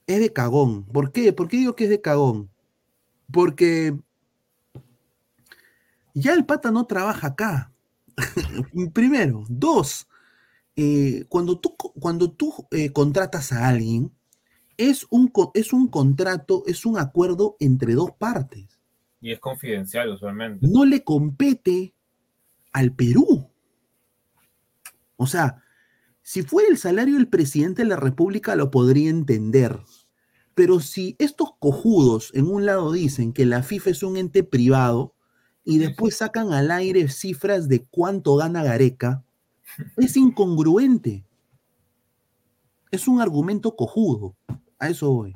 Es 0.06 0.20
de 0.20 0.30
cagón. 0.30 0.84
¿Por 0.84 1.10
qué? 1.10 1.32
¿Por 1.32 1.48
qué 1.48 1.56
digo 1.56 1.74
que 1.74 1.84
es 1.84 1.90
de 1.90 2.02
cagón? 2.02 2.50
Porque 3.32 3.98
ya 6.12 6.34
el 6.34 6.44
pata 6.44 6.70
no 6.70 6.86
trabaja 6.86 7.28
acá. 7.28 7.72
Primero. 8.92 9.44
Dos, 9.48 10.06
eh, 10.76 11.24
cuando 11.30 11.58
tú, 11.58 11.74
cuando 11.76 12.30
tú 12.30 12.66
eh, 12.72 12.90
contratas 12.92 13.52
a 13.52 13.68
alguien, 13.68 14.12
es 14.76 15.06
un, 15.10 15.32
es 15.54 15.72
un 15.72 15.88
contrato, 15.88 16.62
es 16.66 16.86
un 16.86 16.98
acuerdo 16.98 17.56
entre 17.60 17.94
dos 17.94 18.12
partes. 18.12 18.80
Y 19.20 19.32
es 19.32 19.40
confidencial 19.40 20.10
usualmente. 20.10 20.66
No 20.66 20.84
le 20.84 21.02
compete 21.02 21.94
al 22.72 22.92
Perú. 22.92 23.48
O 25.16 25.26
sea, 25.26 25.62
si 26.22 26.42
fuera 26.42 26.68
el 26.68 26.78
salario 26.78 27.14
del 27.14 27.28
presidente 27.28 27.82
de 27.82 27.88
la 27.88 27.96
República 27.96 28.56
lo 28.56 28.70
podría 28.70 29.10
entender. 29.10 29.78
Pero 30.54 30.80
si 30.80 31.16
estos 31.18 31.50
cojudos 31.58 32.30
en 32.34 32.46
un 32.46 32.64
lado 32.66 32.92
dicen 32.92 33.32
que 33.32 33.44
la 33.44 33.62
FIFA 33.62 33.90
es 33.90 34.02
un 34.02 34.16
ente 34.16 34.44
privado 34.44 35.14
y 35.64 35.78
después 35.78 36.16
sacan 36.16 36.52
al 36.52 36.70
aire 36.70 37.08
cifras 37.08 37.68
de 37.68 37.84
cuánto 37.86 38.36
gana 38.36 38.62
Gareca, 38.62 39.24
es 39.96 40.16
incongruente. 40.16 41.24
Es 42.90 43.08
un 43.08 43.20
argumento 43.20 43.74
cojudo. 43.74 44.36
A 44.84 44.90
eso 44.90 45.10
voy. 45.10 45.32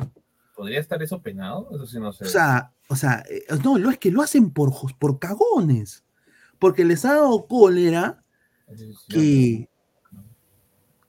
¿Podría 0.54 0.80
estar 0.80 1.02
eso 1.02 1.22
penado? 1.22 1.68
Eso 1.72 1.86
sí 1.86 1.98
no 1.98 2.12
sé. 2.12 2.24
O 2.24 2.28
sea, 2.28 2.72
o 2.88 2.96
sea, 2.96 3.22
eh, 3.30 3.44
no, 3.62 3.78
lo 3.78 3.90
es 3.90 3.98
que 3.98 4.10
lo 4.10 4.22
hacen 4.22 4.50
por, 4.50 4.72
por 4.98 5.18
cagones. 5.18 6.04
Porque 6.58 6.84
les 6.84 7.04
ha 7.04 7.14
dado 7.14 7.46
cólera 7.46 8.24
que 9.08 9.68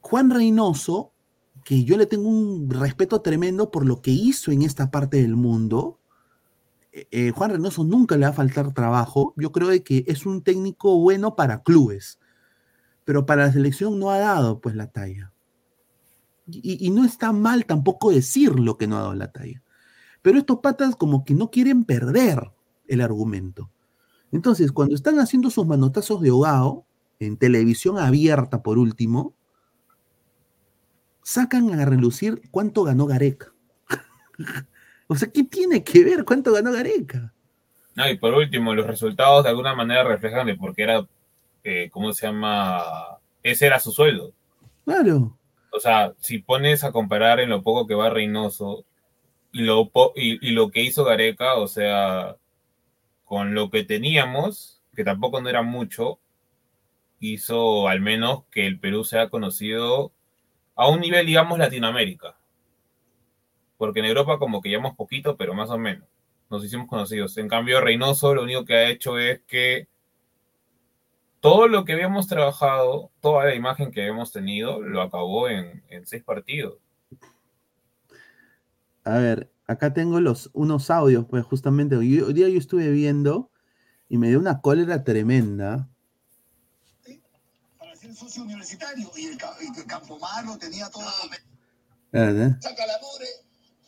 Juan 0.01 0.29
Reynoso, 0.29 1.13
que 1.63 1.83
yo 1.83 1.97
le 1.97 2.05
tengo 2.05 2.29
un 2.29 2.69
respeto 2.69 3.21
tremendo 3.21 3.71
por 3.71 3.85
lo 3.85 4.01
que 4.01 4.11
hizo 4.11 4.51
en 4.51 4.61
esta 4.61 4.91
parte 4.91 5.21
del 5.21 5.35
mundo, 5.35 5.99
eh, 6.91 7.07
eh, 7.11 7.31
Juan 7.31 7.51
Reynoso 7.51 7.83
nunca 7.83 8.17
le 8.17 8.25
va 8.25 8.29
a 8.29 8.33
faltar 8.33 8.73
trabajo. 8.73 9.33
Yo 9.37 9.51
creo 9.51 9.69
de 9.69 9.83
que 9.83 10.03
es 10.07 10.25
un 10.25 10.43
técnico 10.43 10.99
bueno 10.99 11.35
para 11.35 11.63
clubes, 11.63 12.19
pero 13.03 13.25
para 13.25 13.47
la 13.47 13.51
selección 13.51 13.99
no 13.99 14.11
ha 14.11 14.19
dado 14.19 14.59
pues 14.59 14.75
la 14.75 14.87
talla. 14.87 15.33
Y, 16.51 16.85
y 16.85 16.89
no 16.89 17.05
está 17.05 17.31
mal 17.31 17.65
tampoco 17.65 18.11
decir 18.11 18.59
lo 18.59 18.77
que 18.77 18.87
no 18.87 18.97
ha 18.97 19.01
dado 19.01 19.15
la 19.15 19.31
talla. 19.31 19.61
Pero 20.21 20.37
estos 20.37 20.59
patas 20.59 20.95
como 20.95 21.23
que 21.23 21.33
no 21.33 21.49
quieren 21.49 21.85
perder 21.85 22.51
el 22.87 23.01
argumento. 23.01 23.71
Entonces, 24.31 24.71
cuando 24.71 24.95
están 24.95 25.19
haciendo 25.19 25.49
sus 25.49 25.65
manotazos 25.65 26.21
de 26.21 26.29
ahogado, 26.29 26.85
en 27.19 27.37
televisión 27.37 27.97
abierta 27.97 28.61
por 28.61 28.77
último, 28.77 29.33
sacan 31.23 31.79
a 31.79 31.85
relucir 31.85 32.41
cuánto 32.51 32.83
ganó 32.83 33.05
Gareca. 33.05 33.53
o 35.07 35.15
sea, 35.15 35.29
¿qué 35.31 35.43
tiene 35.43 35.83
que 35.83 36.03
ver 36.03 36.25
cuánto 36.25 36.53
ganó 36.53 36.71
Gareca? 36.71 37.33
No, 37.95 38.09
y 38.09 38.17
por 38.17 38.33
último, 38.33 38.73
los 38.73 38.87
resultados 38.87 39.43
de 39.43 39.49
alguna 39.49 39.75
manera 39.75 40.03
reflejan 40.03 40.47
de 40.47 40.55
por 40.55 40.73
qué 40.73 40.83
era, 40.83 41.07
eh, 41.63 41.89
¿cómo 41.91 42.13
se 42.13 42.27
llama? 42.27 42.81
Ese 43.43 43.65
era 43.65 43.79
su 43.79 43.91
sueldo. 43.91 44.31
Claro. 44.85 45.37
O 45.71 45.79
sea, 45.79 46.13
si 46.19 46.39
pones 46.39 46.83
a 46.83 46.91
comparar 46.91 47.39
en 47.39 47.49
lo 47.49 47.61
poco 47.61 47.87
que 47.87 47.95
va 47.95 48.09
Reynoso 48.09 48.85
y 49.51 49.61
lo, 49.61 49.91
y 50.15 50.51
lo 50.51 50.71
que 50.71 50.81
hizo 50.81 51.03
Gareca, 51.03 51.55
o 51.55 51.67
sea, 51.67 52.37
con 53.23 53.53
lo 53.53 53.69
que 53.69 53.83
teníamos, 53.83 54.81
que 54.95 55.03
tampoco 55.03 55.41
no 55.41 55.49
era 55.49 55.61
mucho, 55.61 56.19
hizo 57.19 57.87
al 57.87 58.01
menos 58.01 58.45
que 58.51 58.65
el 58.65 58.79
Perú 58.79 59.03
sea 59.03 59.29
conocido 59.29 60.11
a 60.75 60.87
un 60.89 61.01
nivel, 61.01 61.25
digamos, 61.25 61.59
Latinoamérica. 61.59 62.37
Porque 63.77 63.99
en 63.99 64.05
Europa 64.05 64.39
como 64.39 64.61
que 64.61 64.69
llevamos 64.69 64.95
poquito, 64.95 65.37
pero 65.37 65.53
más 65.53 65.69
o 65.69 65.77
menos. 65.77 66.07
Nos 66.49 66.65
hicimos 66.65 66.87
conocidos. 66.87 67.37
En 67.37 67.47
cambio, 67.47 67.81
Reynoso 67.81 68.33
lo 68.33 68.43
único 68.43 68.65
que 68.65 68.75
ha 68.75 68.89
hecho 68.89 69.19
es 69.19 69.41
que 69.47 69.87
todo 71.39 71.67
lo 71.67 71.85
que 71.85 71.93
habíamos 71.93 72.27
trabajado, 72.27 73.11
toda 73.21 73.45
la 73.45 73.55
imagen 73.55 73.91
que 73.91 74.01
habíamos 74.01 74.31
tenido, 74.31 74.81
lo 74.81 75.01
acabó 75.01 75.49
en, 75.49 75.83
en 75.89 76.05
seis 76.05 76.23
partidos. 76.23 76.77
A 79.03 79.17
ver, 79.17 79.51
acá 79.65 79.93
tengo 79.93 80.19
los, 80.19 80.49
unos 80.53 80.89
audios, 80.89 81.25
pues 81.29 81.45
justamente 81.45 81.95
hoy, 81.95 82.19
hoy 82.21 82.33
día 82.33 82.49
yo 82.49 82.59
estuve 82.59 82.89
viendo 82.89 83.49
y 84.07 84.17
me 84.17 84.29
dio 84.29 84.39
una 84.39 84.61
cólera 84.61 85.03
tremenda 85.03 85.89
el 88.09 88.15
socio 88.15 88.43
universitario 88.43 89.11
y 89.15 89.25
el, 89.27 89.37
y 89.61 89.79
el 89.79 89.85
Campomar 89.85 90.43
lo 90.45 90.57
tenía 90.57 90.89
todo. 90.89 91.03
Saca 92.11 92.87
la 92.87 92.99
mugre 93.01 93.27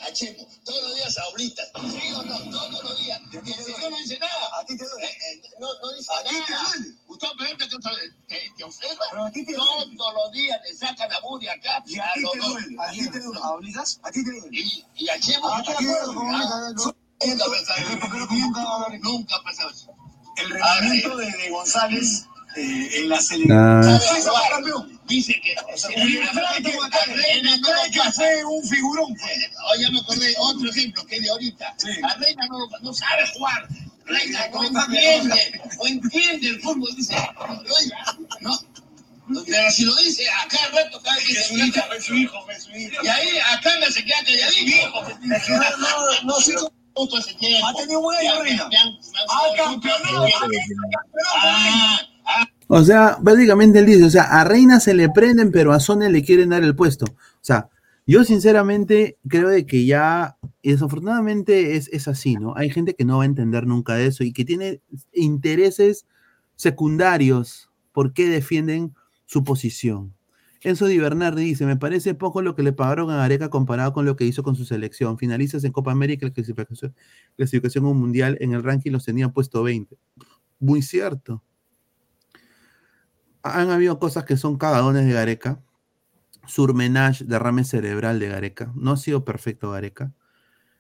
a 0.02 0.14
Chepo. 0.14 0.48
Todos 0.66 0.84
los 0.84 0.96
días 0.96 1.18
ahorita. 1.18 1.64
¿Sí 1.92 2.14
o 2.14 2.24
no? 2.24 2.38
Todos 2.52 2.84
los 2.84 3.00
días. 3.00 3.22
Y 3.32 3.38
el 3.38 3.64
señor 3.64 3.92
no 3.92 3.98
dice 3.98 4.20
nada. 4.20 4.50
¿A 4.60 4.66
ti 4.66 4.78
te 4.78 4.86
duele? 4.88 5.10
no, 5.60 5.68
no 5.82 5.92
dice 5.94 6.12
¿A 6.14 6.24
ti 6.24 6.36
te 6.46 6.52
nada. 6.52 6.70
duele? 6.70 6.96
Gustavo 7.08 7.34
Pereira 7.38 7.58
te, 7.58 7.78
te, 8.28 8.52
te 8.58 8.64
observa. 8.64 9.06
Pero 9.12 9.26
a 9.26 9.32
ti 9.32 9.46
te 9.46 9.54
Todos 9.54 10.14
los 10.14 10.32
días 10.32 10.60
le 10.64 10.76
sacan 10.76 11.10
la 11.10 11.22
mugre 11.22 11.50
acá. 11.50 11.84
¿Y 11.86 12.00
a 12.00 12.14
ti 12.14 12.22
los 12.22 12.32
te 12.32 12.40
duele? 12.40 12.76
¿A 12.80 12.92
ti 12.92 13.10
te 13.10 13.20
duele? 13.20 13.40
¿A 13.44 13.50
Obligas? 13.52 14.00
¿A 14.04 14.12
ti 14.12 14.24
te 14.24 14.32
duele? 14.32 14.50
Y, 14.52 14.86
y 14.96 15.10
a 15.10 15.20
Chepo. 15.20 15.48
¿A 15.48 15.62
ti 15.64 15.72
te 15.78 15.84
duele? 15.86 16.00
¿Cómo 16.06 16.32
Ah? 16.34 16.74
Nunca 17.24 17.46
ha 17.46 17.52
pasado 17.52 17.90
eso. 17.90 18.98
Nunca 19.02 19.36
eso. 19.70 19.96
El 20.38 20.50
rendimiento 20.50 21.18
de, 21.18 21.32
de 21.32 21.50
González 21.50 22.26
eh, 22.56 22.90
en 22.96 23.10
la 23.10 23.22
selección. 23.22 23.58
Ah. 23.58 24.00
Dice 25.08 25.42
que 25.42 25.52
En 25.96 26.08
el 26.12 26.28
Atlético 26.28 26.84
que 27.92 28.12
fue 28.14 28.46
un 28.46 28.64
figurón. 28.68 29.16
Oh, 29.68 29.76
ya 29.80 29.90
me 29.92 30.00
acordé, 30.00 30.34
otro 30.38 30.70
ejemplo 30.70 31.06
que 31.06 31.18
es 31.18 31.24
de 31.24 31.30
ahorita. 31.30 31.76
La 32.02 32.14
reina 32.16 32.46
no, 32.50 32.68
no 32.82 32.94
sabe 32.94 33.28
jugar. 33.34 33.68
Reina 34.06 34.48
no 34.54 34.64
entiende, 34.64 35.62
no 35.78 35.86
entiende 35.88 36.48
el 36.48 36.62
fútbol. 36.62 36.90
Dice, 36.96 37.16
oye, 37.16 37.92
no. 38.42 38.58
Pero 39.46 39.72
si 39.72 39.86
lo 39.86 39.96
dice, 39.98 40.24
acá 40.44 40.58
rato 40.74 41.02
cada 41.02 41.16
vez 41.18 41.26
que 41.28 41.36
su 41.44 41.58
hijo, 41.58 41.82
su 42.02 42.16
hijo, 42.16 42.46
su 42.60 42.72
hijo. 42.78 42.96
Y 43.04 43.08
ahí, 43.08 43.30
acá 43.54 43.70
me 43.80 43.92
se 43.92 44.04
queda 44.04 44.18
calladito. 44.26 45.02
No, 45.50 45.78
no, 45.78 46.24
no 46.24 46.42
sé 46.42 46.54
cómo-. 46.56 46.72
Ha 47.66 47.74
tenido 47.76 48.00
un 48.00 48.04
buen 48.04 48.18
año, 48.20 48.42
Reina. 48.44 48.68
me 48.70 48.78
han- 48.78 48.98
O 52.74 52.86
sea, 52.86 53.18
básicamente 53.22 53.80
él 53.80 53.86
dice, 53.86 54.06
o 54.06 54.10
sea, 54.10 54.24
a 54.24 54.46
Reina 54.46 54.80
se 54.80 54.94
le 54.94 55.10
prenden, 55.10 55.52
pero 55.52 55.74
a 55.74 55.82
Sonia 55.82 56.08
le 56.08 56.24
quieren 56.24 56.52
dar 56.52 56.64
el 56.64 56.74
puesto. 56.74 57.04
O 57.06 57.42
sea, 57.42 57.68
yo 58.08 58.24
sinceramente 58.24 59.18
creo 59.28 59.50
de 59.50 59.66
que 59.66 59.86
ya, 59.86 60.38
y 60.62 60.72
desafortunadamente 60.72 61.76
es, 61.76 61.90
es 61.90 62.08
así, 62.08 62.36
¿no? 62.36 62.56
Hay 62.56 62.70
gente 62.70 62.96
que 62.96 63.04
no 63.04 63.18
va 63.18 63.24
a 63.24 63.26
entender 63.26 63.68
nunca 63.68 64.00
eso 64.00 64.24
y 64.24 64.32
que 64.32 64.46
tiene 64.46 64.80
intereses 65.12 66.06
secundarios 66.56 67.70
por 67.92 68.14
qué 68.14 68.30
defienden 68.30 68.96
su 69.26 69.44
posición. 69.44 70.16
Enzo 70.62 70.86
Di 70.86 70.98
Bernardi 70.98 71.44
dice, 71.44 71.66
me 71.66 71.76
parece 71.76 72.14
poco 72.14 72.42
lo 72.42 72.56
que 72.56 72.64
le 72.64 72.72
pagaron 72.72 73.12
a 73.12 73.18
Gareca 73.18 73.50
comparado 73.50 73.92
con 73.92 74.06
lo 74.06 74.16
que 74.16 74.24
hizo 74.24 74.44
con 74.44 74.56
su 74.56 74.64
selección. 74.64 75.18
Finalistas 75.18 75.66
en 75.66 75.74
Copa 75.74 75.92
América, 75.92 76.26
la 76.26 76.32
clasificación, 76.32 76.96
clasificación 77.36 77.84
mundial, 77.84 78.38
en 78.40 78.54
el 78.54 78.64
ranking 78.64 78.92
los 78.92 79.04
tenía 79.04 79.28
puesto 79.28 79.62
20. 79.62 79.98
Muy 80.60 80.82
cierto 80.82 81.44
han 83.44 83.70
habido 83.72 84.00
cosas 84.00 84.26
que 84.26 84.38
son 84.38 84.58
cagadones 84.58 85.06
de 85.06 85.14
Gareca. 85.14 85.62
Surmenage, 86.46 87.26
derrame 87.26 87.64
cerebral 87.64 88.20
de 88.20 88.30
Gareca. 88.30 88.72
No 88.76 88.92
ha 88.94 88.98
sido 88.98 89.26
perfecto 89.26 89.72
Gareca. 89.72 90.14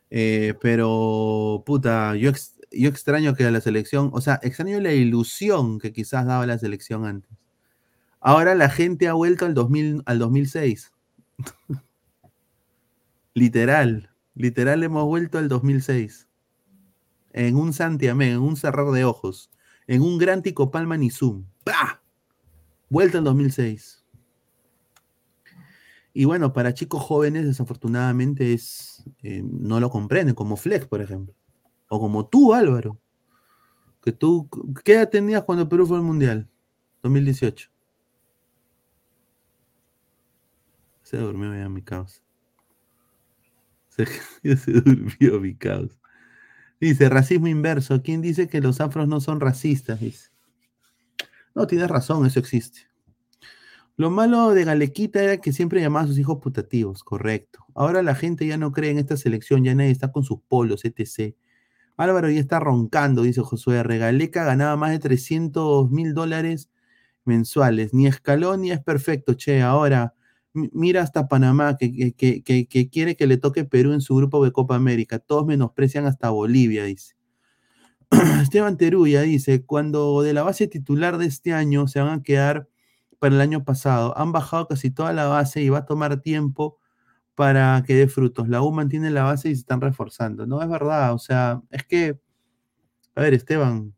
Eh, 0.09 0.55
pero, 0.61 1.63
puta, 1.65 2.15
yo, 2.15 2.31
yo 2.71 2.89
extraño 2.89 3.35
que 3.35 3.49
la 3.49 3.61
selección, 3.61 4.09
o 4.13 4.21
sea, 4.21 4.39
extraño 4.43 4.79
la 4.79 4.93
ilusión 4.93 5.79
que 5.79 5.93
quizás 5.93 6.25
daba 6.25 6.45
la 6.45 6.57
selección 6.57 7.05
antes. 7.05 7.31
Ahora 8.19 8.53
la 8.53 8.69
gente 8.69 9.07
ha 9.07 9.13
vuelto 9.13 9.45
al, 9.45 9.53
2000, 9.53 10.03
al 10.05 10.19
2006. 10.19 10.91
literal, 13.33 14.11
literal 14.35 14.83
hemos 14.83 15.05
vuelto 15.05 15.37
al 15.37 15.47
2006. 15.47 16.27
En 17.33 17.55
un 17.55 17.73
santiamén, 17.73 18.33
en 18.33 18.39
un 18.39 18.57
cerrar 18.57 18.91
de 18.91 19.05
ojos, 19.05 19.49
en 19.87 20.01
un 20.01 20.17
gran 20.17 20.43
Tico 20.43 20.69
Palma 20.69 20.97
ni 20.97 21.09
Zoom. 21.09 21.45
¡Pah! 21.63 22.00
Vuelta 22.91 23.19
en 23.19 23.23
2006. 23.23 24.03
Y 26.11 26.25
bueno, 26.25 26.51
para 26.51 26.73
chicos 26.73 27.01
jóvenes, 27.01 27.45
desafortunadamente, 27.45 28.51
es 28.51 29.05
eh, 29.23 29.41
no 29.45 29.79
lo 29.79 29.89
comprenden, 29.89 30.35
como 30.35 30.57
Flex, 30.57 30.87
por 30.87 31.01
ejemplo. 31.01 31.33
O 31.87 32.01
como 32.01 32.27
tú, 32.27 32.53
Álvaro. 32.53 32.99
Que 34.01 34.11
tú, 34.11 34.49
¿qué 34.83 34.95
edad 34.95 35.09
tenías 35.09 35.43
cuando 35.45 35.69
Perú 35.69 35.87
fue 35.87 35.95
al 35.95 36.03
Mundial? 36.03 36.49
2018. 37.01 37.69
Se 41.03 41.15
durmió 41.15 41.55
ya 41.55 41.69
mi 41.69 41.81
caos. 41.81 42.21
Se, 43.87 44.05
se 44.57 44.71
durmió 44.73 45.39
mi 45.39 45.55
caos. 45.55 45.97
Dice, 46.81 47.07
racismo 47.07 47.47
inverso. 47.47 48.03
¿Quién 48.03 48.21
dice 48.21 48.49
que 48.49 48.59
los 48.59 48.81
afros 48.81 49.07
no 49.07 49.21
son 49.21 49.39
racistas? 49.39 50.01
Dice. 50.01 50.30
No, 51.55 51.65
tienes 51.67 51.87
razón, 51.89 52.25
eso 52.25 52.39
existe. 52.39 52.81
Lo 53.97 54.09
malo 54.09 54.51
de 54.53 54.63
Galequita 54.65 55.21
era 55.21 55.37
que 55.37 55.53
siempre 55.53 55.81
llamaba 55.81 56.05
a 56.05 56.07
sus 56.07 56.17
hijos 56.17 56.39
putativos, 56.39 57.03
correcto. 57.03 57.65
Ahora 57.75 58.01
la 58.01 58.15
gente 58.15 58.47
ya 58.47 58.57
no 58.57 58.71
cree 58.71 58.91
en 58.91 58.97
esta 58.97 59.17
selección, 59.17 59.63
ya 59.63 59.75
nadie 59.75 59.91
está 59.91 60.11
con 60.11 60.23
sus 60.23 60.39
polos, 60.47 60.85
etc. 60.85 61.35
Álvaro 61.97 62.29
ya 62.29 62.39
está 62.39 62.59
roncando, 62.59 63.23
dice 63.23 63.41
Josué 63.41 63.77
R. 63.79 63.97
Galeca 63.97 64.43
ganaba 64.45 64.75
más 64.77 64.91
de 64.91 64.99
300 64.99 65.91
mil 65.91 66.13
dólares 66.13 66.69
mensuales. 67.25 67.93
Ni 67.93 68.07
escaló 68.07 68.57
ni 68.57 68.71
es 68.71 68.81
perfecto, 68.83 69.35
che. 69.35 69.61
Ahora, 69.61 70.15
mi- 70.53 70.69
mira 70.73 71.01
hasta 71.03 71.27
Panamá, 71.27 71.77
que- 71.77 72.13
que 72.15 72.89
quiere 72.91 73.15
que 73.17 73.27
le 73.27 73.37
toque 73.37 73.65
Perú 73.65 73.93
en 73.93 74.01
su 74.01 74.15
grupo 74.15 74.43
de 74.45 74.51
Copa 74.53 74.75
América. 74.75 75.19
Todos 75.19 75.45
menosprecian 75.47 76.05
hasta 76.07 76.29
Bolivia, 76.31 76.85
dice. 76.85 77.15
Esteban 78.41 78.77
Teruya 78.77 79.21
dice, 79.21 79.65
cuando 79.65 80.21
de 80.21 80.33
la 80.33 80.43
base 80.43 80.67
titular 80.67 81.17
de 81.17 81.25
este 81.25 81.53
año 81.53 81.87
se 81.87 82.01
van 82.01 82.19
a 82.19 82.23
quedar 82.23 82.67
para 83.19 83.35
el 83.35 83.41
año 83.41 83.63
pasado, 83.63 84.17
han 84.17 84.31
bajado 84.31 84.67
casi 84.67 84.91
toda 84.91 85.13
la 85.13 85.27
base 85.27 85.61
y 85.61 85.69
va 85.69 85.79
a 85.79 85.85
tomar 85.85 86.21
tiempo 86.21 86.79
para 87.35 87.83
que 87.85 87.95
dé 87.95 88.07
frutos. 88.07 88.49
La 88.49 88.61
U 88.61 88.71
mantiene 88.71 89.09
la 89.11 89.23
base 89.23 89.49
y 89.49 89.55
se 89.55 89.61
están 89.61 89.81
reforzando. 89.81 90.45
No 90.45 90.61
es 90.61 90.69
verdad, 90.69 91.13
o 91.13 91.19
sea, 91.19 91.61
es 91.71 91.85
que, 91.85 92.19
a 93.15 93.21
ver, 93.21 93.33
Esteban, 93.33 93.93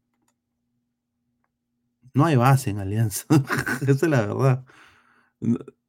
no 2.13 2.25
hay 2.25 2.35
base 2.35 2.69
en 2.69 2.79
Alianza. 2.79 3.25
Esa 3.81 3.91
es 3.91 4.03
la 4.03 4.21
verdad. 4.21 4.65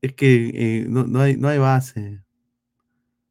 Es 0.00 0.12
que 0.14 0.50
eh, 0.82 0.86
no, 0.88 1.04
no 1.04 1.20
hay, 1.20 1.36
no 1.36 1.48
hay 1.48 1.58
base. 1.58 2.22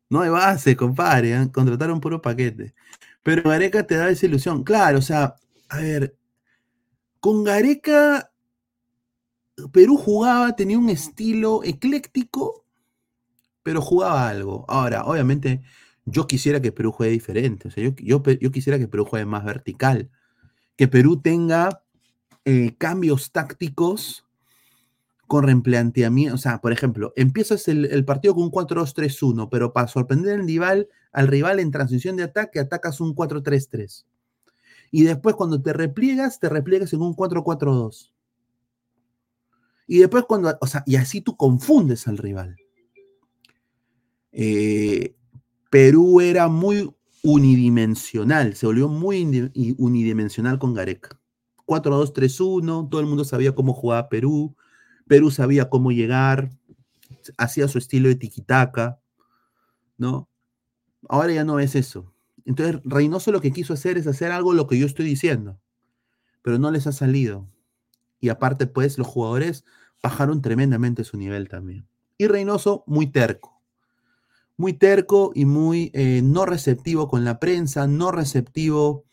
No 0.10 0.22
hay 0.22 0.30
base, 0.30 0.76
compadre. 0.76 1.34
¿eh? 1.36 1.52
Contrataron 1.52 1.99
puro 1.99 2.22
paquete. 2.22 2.76
Pero 3.24 3.50
Gareca 3.50 3.88
te 3.88 3.95
da 3.95 4.10
esa 4.10 4.26
ilusión. 4.26 4.64
Claro, 4.64 5.00
o 5.00 5.02
sea, 5.02 5.36
a 5.70 5.78
ver, 5.80 6.16
con 7.20 7.44
Gareca, 7.44 8.32
Perú 9.72 9.98
jugaba, 9.98 10.56
tenía 10.56 10.78
un 10.78 10.90
estilo 10.90 11.64
ecléctico, 11.64 12.66
pero 13.64 13.82
jugaba 13.82 14.28
algo. 14.28 14.66
Ahora, 14.68 15.06
obviamente, 15.06 15.62
yo 16.06 16.28
quisiera 16.28 16.62
que 16.62 16.74
Perú 16.74 16.91
juegue 16.91 17.14
diferente. 17.14 17.70
O 17.70 17.72
sea, 17.72 17.84
yo, 17.84 17.94
yo, 17.95 18.52
quisiera 18.52 18.78
que 18.78 18.90
Perú 18.90 19.06
juegue 19.06 19.26
más 19.26 19.45
vertical. 19.45 20.10
Que 20.76 20.90
Perú 20.90 21.22
tenga 21.22 21.84
eh, 22.44 22.76
cambios 22.78 23.32
tácticos 23.32 24.26
con 25.28 25.45
replanteamiento. 25.45 26.36
O 26.36 26.38
sea, 26.38 26.60
por 26.60 26.74
ejemplo, 26.74 27.14
empiezas 27.16 27.70
el, 27.70 27.86
el 27.86 28.04
partido 28.04 28.36
con 28.36 28.44
un 28.44 28.52
4-2-3-1, 28.52 29.48
pero 29.50 29.72
para 29.72 29.88
sorprender 29.88 30.41
al 30.41 30.45
rival, 30.45 30.90
al 31.14 31.27
rival 31.27 31.60
en 31.60 31.72
transición 31.72 32.18
de 32.18 32.23
ataque, 32.23 32.60
atacas 32.60 32.99
un 32.99 33.15
4-3-3. 33.15 34.06
Y 34.91 35.03
después, 35.03 35.35
cuando 35.35 35.61
te 35.61 35.72
repliegas, 35.73 36.40
te 36.40 36.49
repliegas 36.49 36.91
en 36.94 37.02
un 37.02 37.15
4-4-2. 37.15 38.11
Y 39.88 39.99
después, 39.99 40.26
cuando. 40.26 40.57
O 40.60 40.68
sea, 40.68 40.84
y 40.85 40.98
así 40.98 41.22
tú 41.22 41.38
confundes 41.38 42.07
al 42.07 42.18
rival. 42.18 42.57
Eh, 44.31 45.15
Perú 45.69 46.19
era 46.19 46.48
muy 46.48 46.91
unidimensional, 47.23 48.56
se 48.56 48.65
volvió 48.65 48.90
muy 48.90 49.52
unidimensional 49.77 50.60
con 50.60 50.73
Gareca. 50.73 51.19
4-2-3-1, 51.65 52.90
todo 52.90 52.99
el 52.99 53.07
mundo 53.07 53.23
sabía 53.23 53.56
cómo 53.56 53.73
jugaba 53.73 54.10
Perú, 54.10 54.56
Perú 55.07 55.31
sabía 55.31 55.69
cómo 55.69 55.91
llegar, 55.91 56.49
hacía 57.38 57.68
su 57.68 57.77
estilo 57.77 58.10
de 58.10 58.15
tiquitaca, 58.15 58.99
¿no? 59.98 60.27
Ahora 61.09 61.34
ya 61.34 61.43
no 61.43 61.59
es 61.59 61.75
eso. 61.75 62.13
Entonces, 62.45 62.81
Reynoso 62.84 63.31
lo 63.31 63.41
que 63.41 63.51
quiso 63.51 63.73
hacer 63.73 63.97
es 63.97 64.07
hacer 64.07 64.31
algo 64.31 64.53
lo 64.53 64.67
que 64.67 64.77
yo 64.77 64.85
estoy 64.85 65.05
diciendo, 65.05 65.59
pero 66.41 66.59
no 66.59 66.71
les 66.71 66.88
ha 66.88 66.91
salido. 66.91 67.47
Y 68.19 68.30
aparte, 68.30 68.67
pues, 68.67 68.97
los 68.97 69.07
jugadores 69.07 69.65
bajaron 70.01 70.41
tremendamente 70.41 71.03
su 71.03 71.17
nivel 71.17 71.47
también. 71.47 71.88
Y 72.17 72.27
Reynoso, 72.27 72.84
muy 72.88 73.07
terco. 73.07 73.61
Muy 74.57 74.73
terco 74.73 75.31
y 75.34 75.45
muy 75.45 75.91
eh, 75.93 76.21
no 76.23 76.45
receptivo 76.45 77.07
con 77.07 77.25
la 77.25 77.39
prensa, 77.39 77.88
no 77.88 78.11
receptivo 78.11 79.05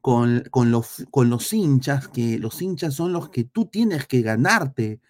con, 0.00 0.44
con, 0.50 0.70
los, 0.70 1.04
con 1.10 1.28
los 1.28 1.52
hinchas, 1.52 2.08
que 2.08 2.38
los 2.38 2.62
hinchas 2.62 2.94
son 2.94 3.12
los 3.12 3.28
que 3.28 3.44
tú 3.44 3.66
tienes 3.66 4.06
que 4.06 4.22
ganarte 4.22 5.00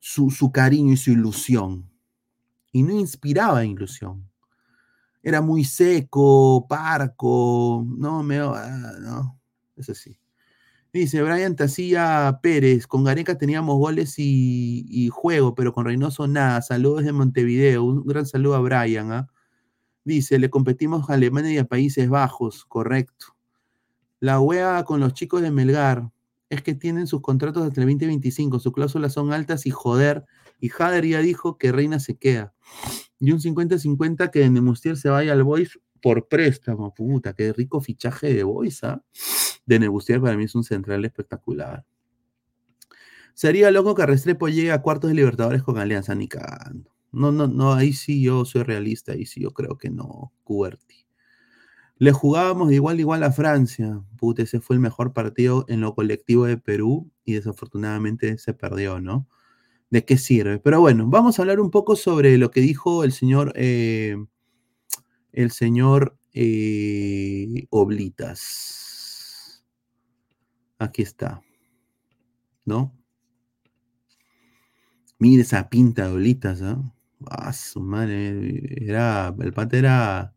su, 0.00 0.30
su 0.30 0.50
cariño 0.50 0.94
y 0.94 0.96
su 0.96 1.12
ilusión. 1.12 1.90
Y 2.72 2.82
no 2.82 2.92
inspiraba 2.92 3.64
ilusión. 3.64 4.28
Era 5.24 5.40
muy 5.40 5.64
seco, 5.64 6.66
parco, 6.68 7.82
no, 7.96 8.22
me, 8.22 8.38
ah, 8.38 8.92
no, 9.00 9.40
eso 9.76 9.94
sí. 9.94 10.18
Dice 10.92 11.22
Brian 11.22 11.56
Tacilla 11.56 12.40
Pérez, 12.42 12.86
con 12.86 13.04
Gareca 13.04 13.36
teníamos 13.38 13.78
goles 13.78 14.18
y, 14.18 14.84
y 14.88 15.08
juego, 15.08 15.54
pero 15.54 15.72
con 15.72 15.86
Reynoso 15.86 16.28
nada. 16.28 16.62
Saludos 16.62 17.04
de 17.04 17.12
Montevideo, 17.12 17.82
un 17.82 18.04
gran 18.04 18.26
saludo 18.26 18.54
a 18.54 18.60
Brian. 18.60 19.10
¿ah? 19.10 19.28
Dice, 20.04 20.38
le 20.38 20.50
competimos 20.50 21.08
a 21.10 21.14
Alemania 21.14 21.52
y 21.52 21.58
a 21.58 21.64
Países 21.64 22.08
Bajos, 22.08 22.64
correcto. 22.66 23.34
La 24.20 24.40
UEA 24.40 24.84
con 24.84 25.00
los 25.00 25.14
chicos 25.14 25.42
de 25.42 25.50
Melgar 25.50 26.10
es 26.48 26.62
que 26.62 26.74
tienen 26.74 27.06
sus 27.06 27.22
contratos 27.22 27.66
hasta 27.66 27.80
el 27.80 27.86
2025, 27.86 28.58
sus 28.60 28.72
cláusulas 28.72 29.14
son 29.14 29.32
altas 29.32 29.66
y 29.66 29.70
joder. 29.70 30.26
Y 30.60 30.68
Jader 30.68 31.06
ya 31.06 31.20
dijo 31.20 31.58
que 31.58 31.72
Reina 31.72 32.00
se 32.00 32.16
queda. 32.16 32.54
Y 33.20 33.32
un 33.32 33.40
50-50 33.40 34.30
que 34.30 34.48
Nemustier 34.48 34.96
se 34.96 35.08
vaya 35.08 35.32
al 35.32 35.42
Boys 35.42 35.78
por 36.00 36.28
préstamo. 36.28 36.94
Puta, 36.94 37.34
qué 37.34 37.52
rico 37.52 37.80
fichaje 37.80 38.32
de 38.32 38.44
Boys, 38.44 38.84
¿ah? 38.84 39.02
De 39.66 39.78
Nemustier 39.78 40.20
para 40.20 40.36
mí 40.36 40.44
es 40.44 40.54
un 40.54 40.64
central 40.64 41.04
espectacular. 41.04 41.84
Sería 43.34 43.70
loco 43.72 43.94
que 43.94 44.06
Restrepo 44.06 44.48
llegue 44.48 44.70
a 44.70 44.80
cuartos 44.80 45.08
de 45.08 45.14
Libertadores 45.14 45.62
con 45.62 45.78
Alianza, 45.78 46.14
ni. 46.14 46.28
No, 47.10 47.32
no, 47.32 47.48
no, 47.48 47.72
ahí 47.74 47.92
sí 47.92 48.22
yo 48.22 48.44
soy 48.44 48.62
realista, 48.62 49.12
ahí 49.12 49.26
sí 49.26 49.40
yo 49.40 49.52
creo 49.52 49.76
que 49.76 49.90
no, 49.90 50.32
Cuberti. 50.44 51.06
Le 51.96 52.12
jugábamos 52.12 52.72
igual 52.72 53.00
igual 53.00 53.22
a 53.22 53.32
Francia. 53.32 54.02
Puta, 54.18 54.42
ese 54.42 54.60
fue 54.60 54.76
el 54.76 54.80
mejor 54.80 55.12
partido 55.12 55.64
en 55.68 55.80
lo 55.80 55.94
colectivo 55.94 56.44
de 56.44 56.58
Perú 56.58 57.10
y 57.24 57.34
desafortunadamente 57.34 58.36
se 58.38 58.52
perdió, 58.52 59.00
¿no? 59.00 59.28
¿De 59.94 60.04
qué 60.04 60.18
sirve? 60.18 60.58
Pero 60.58 60.80
bueno, 60.80 61.06
vamos 61.06 61.38
a 61.38 61.42
hablar 61.42 61.60
un 61.60 61.70
poco 61.70 61.94
sobre 61.94 62.36
lo 62.36 62.50
que 62.50 62.60
dijo 62.60 63.04
el 63.04 63.12
señor, 63.12 63.52
eh, 63.54 64.16
el 65.30 65.52
señor 65.52 66.18
eh, 66.32 67.68
Oblitas. 67.70 69.64
Aquí 70.80 71.02
está, 71.02 71.44
¿no? 72.64 72.92
Mire 75.20 75.42
esa 75.42 75.68
pinta 75.70 76.08
de 76.08 76.12
Oblitas, 76.12 76.60
¿ah? 76.62 76.82
Ah, 77.30 77.52
su 77.52 77.80
madre, 77.80 78.62
era, 78.84 79.32
el 79.38 79.52
pata 79.52 79.78
era, 79.78 80.33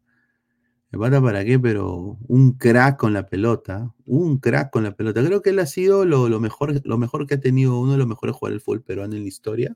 el 0.92 1.00
pata 1.00 1.22
para 1.22 1.44
qué, 1.44 1.60
pero 1.60 2.18
un 2.28 2.54
crack 2.54 2.98
con 2.98 3.14
la 3.14 3.28
pelota, 3.28 3.94
un 4.06 4.38
crack 4.38 4.72
con 4.72 4.84
la 4.84 4.96
pelota. 4.96 5.24
Creo 5.24 5.42
que 5.42 5.50
él 5.50 5.60
ha 5.60 5.66
sido 5.66 6.06
lo, 6.06 6.30
lo 6.30 6.40
mejor, 6.40 6.82
lo 6.86 6.98
mejor 6.98 7.28
que 7.28 7.36
ha 7.36 7.40
tenido, 7.40 7.78
uno 7.80 7.94
de 7.94 7.98
los 7.98 8.08
mejores 8.08 8.36
jugadores 8.36 8.56
del 8.56 8.66
fútbol 8.66 8.84
peruano 8.84 9.16
en 9.16 9.24
la 9.24 9.28
historia. 9.28 9.76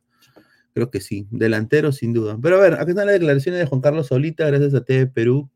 Creo 0.73 0.89
que 0.89 1.01
sí, 1.01 1.27
delantero 1.31 1.91
sin 1.91 2.13
duda. 2.13 2.37
Pero 2.41 2.55
a 2.55 2.59
ver, 2.61 2.73
acá 2.75 2.89
están 2.89 3.07
las 3.07 3.13
declaraciones 3.13 3.59
de 3.59 3.65
Juan 3.65 3.81
Carlos 3.81 4.07
Solita, 4.07 4.47
gracias 4.47 4.73
a 4.73 4.85
TV 4.85 5.07
Perú. 5.07 5.49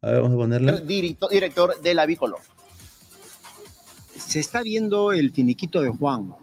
A 0.00 0.12
ver, 0.12 0.22
vamos 0.22 0.34
a 0.34 0.38
ponerla. 0.38 0.80
Director, 0.80 1.30
director 1.30 1.80
de 1.82 1.94
la 1.94 2.06
Bicolor. 2.06 2.40
Se 4.16 4.40
está 4.40 4.62
viendo 4.62 5.12
el 5.12 5.30
finiquito 5.32 5.82
de 5.82 5.90
Juan. 5.90 6.34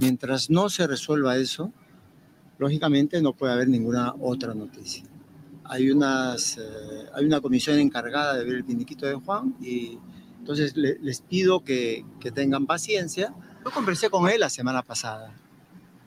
Mientras 0.00 0.50
no 0.50 0.70
se 0.70 0.86
resuelva 0.86 1.36
eso, 1.36 1.72
lógicamente 2.58 3.20
no 3.20 3.32
puede 3.32 3.52
haber 3.54 3.68
ninguna 3.68 4.14
otra 4.20 4.54
noticia. 4.54 5.04
Hay, 5.72 5.90
unas, 5.90 6.58
eh, 6.58 6.62
hay 7.14 7.24
una 7.24 7.40
comisión 7.40 7.78
encargada 7.78 8.34
de 8.36 8.44
ver 8.44 8.56
el 8.56 8.64
finiquito 8.64 9.06
de 9.06 9.14
Juan 9.14 9.54
y 9.58 9.98
entonces 10.38 10.76
le- 10.76 10.98
les 11.00 11.22
pido 11.22 11.60
que, 11.64 12.04
que 12.20 12.30
tengan 12.30 12.66
paciencia. 12.66 13.34
Yo 13.64 13.70
conversé 13.70 14.10
con 14.10 14.28
él 14.28 14.40
la 14.40 14.50
semana 14.50 14.82
pasada 14.82 15.32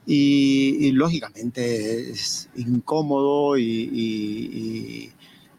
y, 0.06 0.92
lógicamente 0.92 2.12
es 2.12 2.48
incómodo 2.56 3.58
y- 3.58 5.12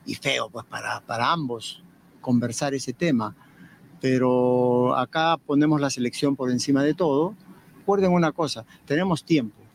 y 0.07 0.15
feo 0.15 0.49
pues 0.51 0.65
para, 0.67 1.01
para 1.01 1.33
ambos 1.33 1.83
conversar 2.21 2.75
ese 2.75 2.93
tema. 2.93 3.35
Pero 4.01 4.95
acá 4.97 5.37
ponemos 5.37 5.81
la 5.81 5.91
selección 5.91 6.37
por 6.37 6.53
encima 6.53 6.85
de 6.85 6.95
todo. 6.95 7.35
Recuerden 7.79 8.13
una 8.13 8.31
cosa, 8.31 8.65
tenemos 8.85 9.25
tiempo 9.25 9.66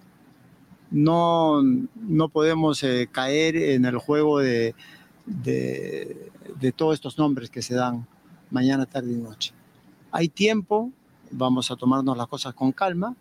no, 0.92 1.62
no 1.64 2.30
podemos 2.30 2.84
eh, 2.84 3.08
caer 3.12 3.56
en 3.56 3.86
el 3.86 3.98
juego 3.98 4.40
de, 4.40 4.76
de, 5.26 6.30
de 6.60 6.72
todos 6.72 6.94
estos 6.94 7.18
nombres 7.18 7.50
que 7.50 7.62
se 7.62 7.76
dan 7.76 8.06
mañana, 8.52 8.86
tarde 8.86 9.12
y 9.14 9.16
noche. 9.16 9.54
Hay 10.12 10.28
tiempo, 10.28 10.92
vamos 11.32 11.72
a 11.72 11.76
tomarnos 11.78 12.18
las 12.18 12.28
cosas 12.28 12.54
con 12.54 12.72
calma. 12.74 13.16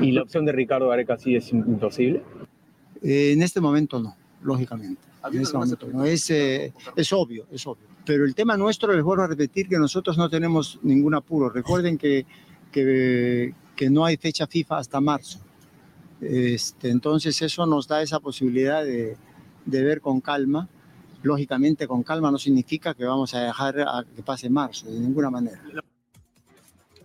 ¿Y 0.00 0.12
la 0.12 0.22
opción 0.22 0.44
de 0.46 0.52
Ricardo 0.52 0.88
Gareca 0.88 1.18
sí 1.18 1.36
es 1.36 1.52
imposible? 1.52 2.22
Eh, 3.02 3.32
en 3.32 3.42
este 3.42 3.60
momento 3.60 4.00
no, 4.00 4.16
lógicamente. 4.42 5.02
En 5.30 5.42
este 5.42 5.56
momento 5.56 5.86
no. 5.92 6.04
Es, 6.04 6.30
eh, 6.30 6.72
es 6.96 7.12
obvio, 7.12 7.46
es 7.52 7.66
obvio. 7.66 7.86
Pero 8.06 8.24
el 8.24 8.34
tema 8.34 8.56
nuestro, 8.56 8.92
les 8.94 9.04
vuelvo 9.04 9.24
a 9.24 9.26
repetir 9.26 9.68
que 9.68 9.78
nosotros 9.78 10.16
no 10.16 10.30
tenemos 10.30 10.80
ningún 10.82 11.14
apuro. 11.14 11.50
Recuerden 11.50 11.98
que, 11.98 12.24
que, 12.72 13.52
que 13.76 13.90
no 13.90 14.06
hay 14.06 14.16
fecha 14.16 14.46
FIFA 14.46 14.78
hasta 14.78 15.00
marzo. 15.00 15.38
Este, 16.20 16.90
entonces 16.90 17.40
eso 17.42 17.66
nos 17.66 17.88
da 17.88 18.02
esa 18.02 18.20
posibilidad 18.20 18.84
de, 18.84 19.16
de 19.64 19.82
ver 19.82 20.00
con 20.00 20.20
calma. 20.20 20.68
Lógicamente 21.22 21.86
con 21.86 22.02
calma 22.02 22.30
no 22.30 22.38
significa 22.38 22.94
que 22.94 23.04
vamos 23.04 23.34
a 23.34 23.40
dejar 23.40 23.80
a 23.80 24.04
que 24.14 24.22
pase 24.22 24.48
marzo, 24.48 24.90
de 24.90 25.00
ninguna 25.00 25.30
manera. 25.30 25.60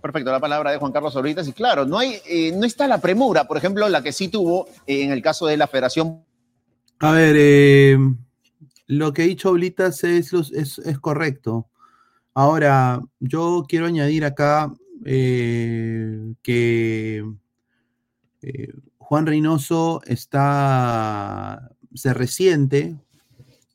Perfecto, 0.02 0.32
la 0.32 0.40
palabra 0.40 0.72
de 0.72 0.78
Juan 0.78 0.92
Carlos 0.92 1.16
Orbitas. 1.16 1.48
Y 1.48 1.54
claro, 1.54 1.86
no, 1.86 1.98
hay, 1.98 2.18
eh, 2.28 2.52
no 2.56 2.66
está 2.66 2.88
la 2.88 3.02
premura, 3.02 3.48
por 3.48 3.58
ejemplo, 3.58 3.90
la 3.90 4.04
que 4.04 4.12
sí 4.12 4.28
tuvo 4.28 4.68
eh, 4.86 5.04
en 5.04 5.12
el 5.12 5.22
caso 5.22 5.48
de 5.48 5.58
la 5.58 5.68
Federación. 5.68 6.24
A 7.00 7.12
ver, 7.12 7.36
eh, 7.38 7.98
lo 8.88 9.14
que 9.14 9.24
ha 9.24 9.26
dicho 9.26 9.50
Oblitas 9.50 10.04
es, 10.04 10.32
es, 10.34 10.80
es 10.80 11.00
correcto. 11.00 11.68
Ahora, 12.36 13.02
yo 13.20 13.66
quiero 13.68 13.86
añadir 13.88 14.26
acá 14.26 14.72
eh, 15.06 16.34
que 16.44 17.26
eh, 18.42 18.74
Juan 19.07 19.27
Reynoso 19.27 20.02
está, 20.06 21.72
se 21.94 22.14
resiente 22.14 22.98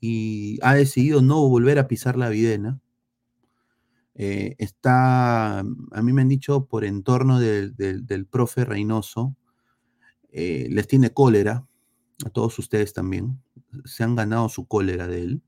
y 0.01 0.59
ha 0.63 0.75
decidido 0.75 1.23
no 1.23 1.49
volver 1.49 1.79
a 1.79 1.89
pisar 1.89 2.17
la 2.17 2.29
videna. 2.31 2.81
Eh, 4.15 4.55
está, 4.59 5.61
a 5.61 6.03
mí 6.03 6.13
me 6.13 6.23
han 6.23 6.29
dicho 6.29 6.67
por 6.67 6.85
entorno 6.85 7.39
del, 7.41 7.75
del- 7.77 8.27
profe 8.27 8.65
Reynoso, 8.65 9.37
eh, 10.33 10.69
les 10.71 10.89
tiene 10.89 11.13
cólera, 11.13 11.67
a 12.27 12.31
todos 12.31 12.59
ustedes 12.59 12.93
también, 12.95 13.43
se 13.85 14.05
han 14.05 14.17
ganado 14.17 14.49
su 14.49 14.67
cólera 14.67 15.09
de 15.09 15.23
él. 15.23 15.43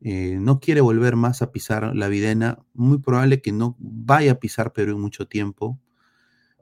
Eh, 0.00 0.38
no 0.40 0.60
quiere 0.60 0.80
volver 0.80 1.16
más 1.16 1.42
a 1.42 1.50
pisar 1.50 1.94
la 1.96 2.08
videna, 2.08 2.58
muy 2.72 2.98
probable 2.98 3.42
que 3.42 3.52
no 3.52 3.76
vaya 3.78 4.32
a 4.32 4.40
pisar 4.40 4.72
Perú 4.72 4.92
en 4.94 5.00
mucho 5.00 5.26
tiempo. 5.26 5.78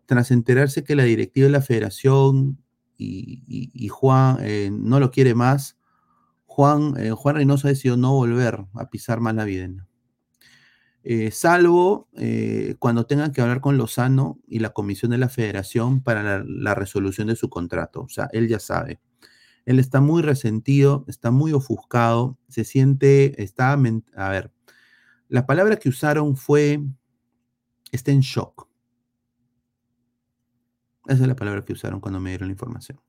Tras 0.07 0.31
enterarse 0.31 0.85
que 0.85 0.97
la 0.97 1.05
directiva 1.05 1.47
de 1.47 1.53
la 1.53 1.61
federación 1.61 2.59
y, 2.97 3.89
Juan 3.89 4.39
eh, 4.41 4.71
no 4.73 5.01
lo 5.01 5.11
quiere 5.11 5.35
más, 5.35 5.77
Juan, 6.47 6.95
eh, 6.99 7.11
Juan 7.11 7.37
Reynoso 7.37 7.67
ha 7.67 7.71
decidido 7.71 7.97
no 7.97 8.15
volver 8.15 8.65
a 8.75 8.89
pisar 8.89 9.21
más 9.21 9.35
la 9.35 9.45
videna. 9.45 9.87
Eh, 11.03 11.31
salvo 11.31 12.09
eh, 12.17 12.75
cuando 12.79 13.07
tengan 13.07 13.33
que 13.33 13.41
hablar 13.41 13.61
con 13.61 13.77
Lozano 13.77 14.41
y 14.49 14.59
la 14.59 14.71
comisión 14.71 15.13
de 15.13 15.19
la 15.19 15.29
federación 15.29 16.03
para 16.03 16.23
la, 16.23 16.45
la 16.45 16.75
resolución 16.75 17.29
de 17.29 17.37
su 17.37 17.49
contrato. 17.49 18.03
O 18.03 18.09
sea, 18.09 18.29
él 18.33 18.49
ya 18.49 18.59
sabe. 18.59 19.01
Él 19.67 19.79
está 19.79 20.01
muy 20.01 20.23
resentido, 20.23 21.05
está 21.09 21.31
muy 21.31 21.53
ofuscado, 21.53 22.39
se 22.49 22.65
siente, 22.65 23.41
está, 23.43 23.73
a 23.73 24.29
ver, 24.31 24.51
la 25.29 25.45
palabra 25.45 25.77
que 25.77 25.89
usaron 25.89 26.37
fue, 26.37 26.81
está 27.93 28.13
en 28.13 28.21
shock. 28.21 28.66
Esa 31.09 31.23
es 31.23 31.29
la 31.29 31.37
palabra 31.37 31.63
que 31.63 31.73
usaron 31.73 32.01
cuando 32.01 32.21
me 32.21 32.31
dieron 32.31 32.49
la 32.49 32.53
información. 32.53 33.01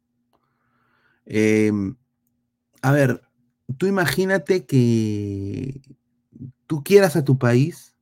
Em, 1.26 1.96
a 2.82 2.92
ver, 2.92 3.22
tú 3.78 3.88
imagínate 3.88 4.66
que 4.66 5.82
tú 6.68 6.84
quieras 6.84 7.16
a 7.16 7.24
tu 7.24 7.38
país, 7.38 7.96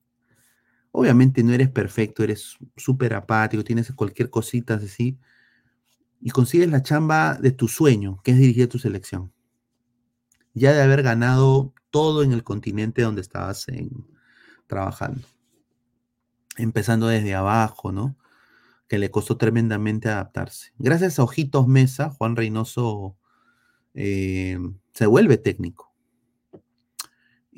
obviamente 0.92 1.42
no 1.42 1.52
eres 1.52 1.70
perfecto, 1.70 2.22
eres 2.22 2.56
súper 2.76 3.14
apático, 3.14 3.64
tienes 3.64 3.90
cualquier 3.92 4.30
cosita 4.30 4.74
así, 4.74 5.18
y 6.20 6.30
consigues 6.30 6.70
la 6.70 6.82
chamba 6.82 7.34
de 7.34 7.52
tu 7.52 7.68
sueño, 7.68 8.20
que 8.22 8.32
es 8.32 8.38
dirigir 8.38 8.68
tu 8.68 8.78
selección. 8.78 9.32
Ya 10.54 10.72
de 10.72 10.82
haber 10.82 11.02
ganado 11.02 11.74
todo 11.90 12.22
en 12.22 12.32
el 12.32 12.42
continente 12.42 13.02
donde 13.02 13.20
estabas 13.20 13.66
trabajando. 14.66 15.20
Empezando 16.56 17.08
desde 17.08 17.34
abajo, 17.34 17.92
¿no? 17.92 18.16
Que 18.88 18.98
le 18.98 19.10
costó 19.10 19.36
tremendamente 19.36 20.08
adaptarse. 20.08 20.72
Gracias 20.78 21.18
a 21.18 21.24
Ojitos 21.24 21.66
Mesa, 21.66 22.10
Juan 22.10 22.36
Reynoso 22.36 23.16
eh, 23.94 24.58
se 24.92 25.06
vuelve 25.06 25.38
técnico. 25.38 25.86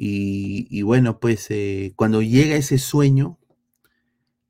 Y, 0.00 0.82
bueno, 0.82 1.18
pues 1.18 1.50
eh, 1.50 1.92
cuando 1.96 2.22
llega 2.22 2.54
ese 2.54 2.78
sueño, 2.78 3.36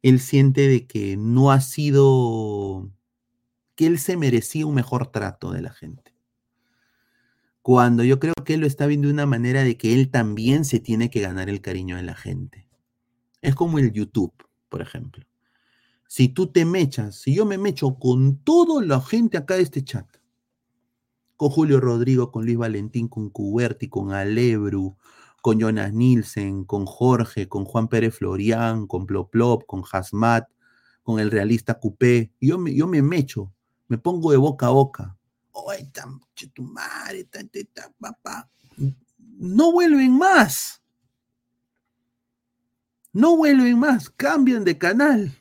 él 0.02 0.20
siente 0.20 0.68
de 0.68 0.86
que 0.86 1.16
no 1.16 1.50
ha 1.50 1.62
sido, 1.62 2.90
que 3.74 3.86
él 3.86 3.98
se 3.98 4.18
merecía 4.18 4.66
un 4.66 4.74
mejor 4.74 5.06
trato 5.06 5.50
de 5.50 5.62
la 5.62 5.70
gente. 5.70 6.14
Cuando 7.62 8.04
yo 8.04 8.20
creo 8.20 8.34
que 8.44 8.54
él 8.54 8.60
lo 8.60 8.66
está 8.66 8.86
viendo 8.86 9.08
de 9.08 9.14
una 9.14 9.24
manera 9.24 9.64
de 9.64 9.78
que 9.78 9.94
él 9.94 10.10
también 10.10 10.66
se 10.66 10.80
tiene 10.80 11.08
que 11.08 11.20
ganar 11.20 11.48
el 11.48 11.62
cariño 11.62 11.96
de 11.96 12.02
la 12.02 12.14
gente. 12.14 12.68
Es 13.40 13.54
como 13.54 13.78
el 13.78 13.90
YouTube. 13.92 14.34
por 14.68 14.82
ejemplo. 14.82 15.24
Si 16.08 16.30
tú 16.30 16.50
te 16.50 16.64
mechas, 16.64 17.16
si 17.16 17.34
yo 17.34 17.44
me 17.44 17.58
mecho 17.58 17.98
con 17.98 18.38
toda 18.38 18.82
la 18.82 18.98
gente 18.98 19.36
acá 19.36 19.56
de 19.56 19.62
este 19.62 19.84
chat, 19.84 20.08
con 21.36 21.50
Julio 21.50 21.80
Rodrigo, 21.80 22.32
con 22.32 22.46
Luis 22.46 22.56
Valentín, 22.56 23.08
con 23.08 23.28
Cuberti, 23.28 23.90
con 23.90 24.12
Alebru, 24.12 24.96
con 25.42 25.58
Jonas 25.60 25.92
Nielsen, 25.92 26.64
con 26.64 26.86
Jorge, 26.86 27.46
con 27.46 27.66
Juan 27.66 27.88
Pérez 27.88 28.14
Florián, 28.16 28.86
con 28.86 29.04
Ploplop, 29.04 29.66
con 29.66 29.84
Hasmat, 29.92 30.48
con 31.02 31.20
el 31.20 31.30
realista 31.30 31.78
Coupé, 31.78 32.32
yo 32.40 32.58
me, 32.58 33.02
mecho, 33.02 33.52
me 33.86 33.98
pongo 33.98 34.30
de 34.30 34.38
boca 34.38 34.68
a 34.68 34.70
boca. 34.70 35.16
Tu 36.54 36.62
madre, 36.62 37.28
papá. 38.00 38.50
No 39.38 39.72
vuelven 39.72 40.16
más. 40.16 40.82
No 43.12 43.36
vuelven 43.36 43.78
más, 43.78 44.08
cambian 44.08 44.64
de 44.64 44.78
canal. 44.78 45.38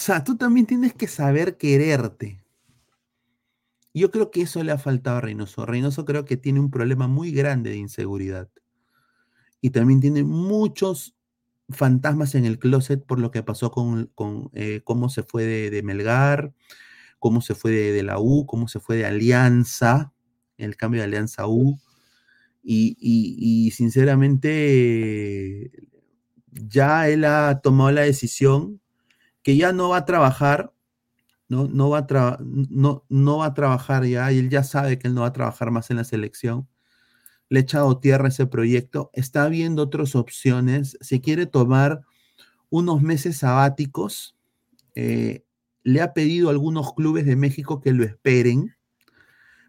Sea, 0.00 0.24
tú 0.24 0.36
también 0.36 0.66
tienes 0.66 0.94
que 0.94 1.06
saber 1.06 1.56
quererte. 1.56 2.42
Yo 3.92 4.10
creo 4.10 4.30
que 4.30 4.42
eso 4.42 4.62
le 4.62 4.72
ha 4.72 4.78
faltado 4.78 5.18
a 5.18 5.20
Reynoso. 5.20 5.66
Reynoso 5.66 6.04
creo 6.04 6.24
que 6.24 6.36
tiene 6.36 6.60
un 6.60 6.70
problema 6.70 7.08
muy 7.08 7.32
grande 7.32 7.70
de 7.70 7.76
inseguridad. 7.76 8.48
Y 9.60 9.70
también 9.70 10.00
tiene 10.00 10.24
muchos 10.24 11.14
fantasmas 11.68 12.34
en 12.34 12.44
el 12.46 12.58
closet 12.58 13.04
por 13.04 13.18
lo 13.20 13.30
que 13.30 13.42
pasó 13.42 13.70
con, 13.70 14.06
con, 14.14 14.50
eh, 14.54 14.80
cómo 14.84 15.08
se 15.08 15.22
fue 15.22 15.44
de, 15.44 15.82
Melgar, 15.82 16.52
cómo 17.18 17.42
se 17.42 17.54
fue 17.54 17.72
de, 17.72 18.02
la 18.02 18.18
U, 18.18 18.46
cómo 18.46 18.68
se 18.68 18.80
fue 18.80 18.96
de 18.96 19.06
Alianza, 19.06 20.12
el 20.56 20.76
cambio 20.76 21.00
de 21.00 21.06
Alianza 21.06 21.46
U. 21.46 21.78
Y- 22.62 22.96
y 23.00 23.70
sinceramente, 23.72 25.70
ya 26.52 27.08
él 27.08 27.24
ha 27.24 27.60
tomado 27.62 27.90
la 27.92 28.02
decisión 28.02 28.80
que 29.42 29.56
ya 29.56 29.72
no 29.72 29.90
va 29.90 29.98
a 29.98 30.04
trabajar, 30.04 30.72
no, 31.48 31.66
no, 31.66 31.90
va 31.90 31.98
a 31.98 32.06
tra- 32.06 32.38
no, 32.40 33.04
no 33.08 33.38
va 33.38 33.46
a 33.46 33.54
trabajar 33.54 34.04
ya, 34.04 34.30
y 34.32 34.38
él 34.38 34.50
ya 34.50 34.62
sabe 34.62 34.98
que 34.98 35.08
él 35.08 35.14
no 35.14 35.22
va 35.22 35.28
a 35.28 35.32
trabajar 35.32 35.70
más 35.70 35.90
en 35.90 35.96
la 35.96 36.04
selección. 36.04 36.68
Le 37.48 37.60
ha 37.60 37.62
echado 37.62 37.98
tierra 37.98 38.28
ese 38.28 38.46
proyecto, 38.46 39.10
está 39.12 39.48
viendo 39.48 39.82
otras 39.82 40.14
opciones, 40.14 40.96
se 41.00 41.20
quiere 41.20 41.46
tomar 41.46 42.02
unos 42.68 43.02
meses 43.02 43.38
sabáticos, 43.38 44.36
eh, 44.94 45.44
le 45.82 46.02
ha 46.02 46.12
pedido 46.12 46.48
a 46.48 46.52
algunos 46.52 46.94
clubes 46.94 47.26
de 47.26 47.34
México 47.36 47.80
que 47.80 47.92
lo 47.92 48.04
esperen, 48.04 48.76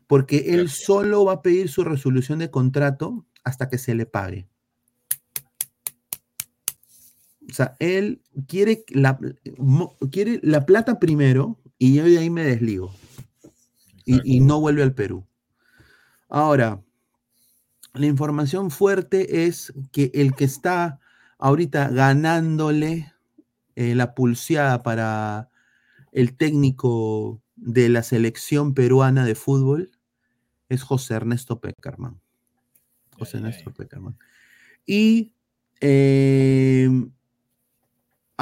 porque 0.05 0.53
él 0.53 0.69
solo 0.69 1.25
va 1.25 1.33
a 1.33 1.41
pedir 1.41 1.69
su 1.69 1.83
resolución 1.83 2.39
de 2.39 2.51
contrato 2.51 3.25
hasta 3.43 3.69
que 3.69 3.77
se 3.77 3.95
le 3.95 4.05
pague. 4.05 4.50
O 7.51 7.53
sea, 7.53 7.75
él 7.79 8.21
quiere 8.47 8.85
la, 8.89 9.19
quiere 10.11 10.39
la 10.41 10.65
plata 10.65 10.99
primero 10.99 11.59
y 11.77 11.95
yo 11.95 12.05
de 12.05 12.17
ahí 12.17 12.29
me 12.29 12.43
desligo. 12.43 12.93
Y, 14.05 14.37
y 14.37 14.39
no 14.39 14.59
vuelve 14.59 14.83
al 14.83 14.93
Perú. 14.93 15.25
Ahora, 16.29 16.81
la 17.93 18.05
información 18.05 18.71
fuerte 18.71 19.45
es 19.45 19.73
que 19.91 20.11
el 20.13 20.33
que 20.33 20.45
está 20.45 20.99
ahorita 21.37 21.89
ganándole 21.89 23.13
eh, 23.75 23.95
la 23.95 24.15
pulseada 24.15 24.83
para 24.83 25.49
el 26.11 26.35
técnico 26.37 27.41
de 27.55 27.89
la 27.89 28.03
selección 28.03 28.73
peruana 28.73 29.25
de 29.25 29.35
fútbol 29.35 29.91
es 30.69 30.83
José 30.83 31.15
Ernesto 31.15 31.59
Peckerman. 31.59 32.21
José 33.17 33.37
Ernesto 33.37 33.73
Peckerman. 33.73 34.17
Y 34.85 35.33
eh, 35.81 36.89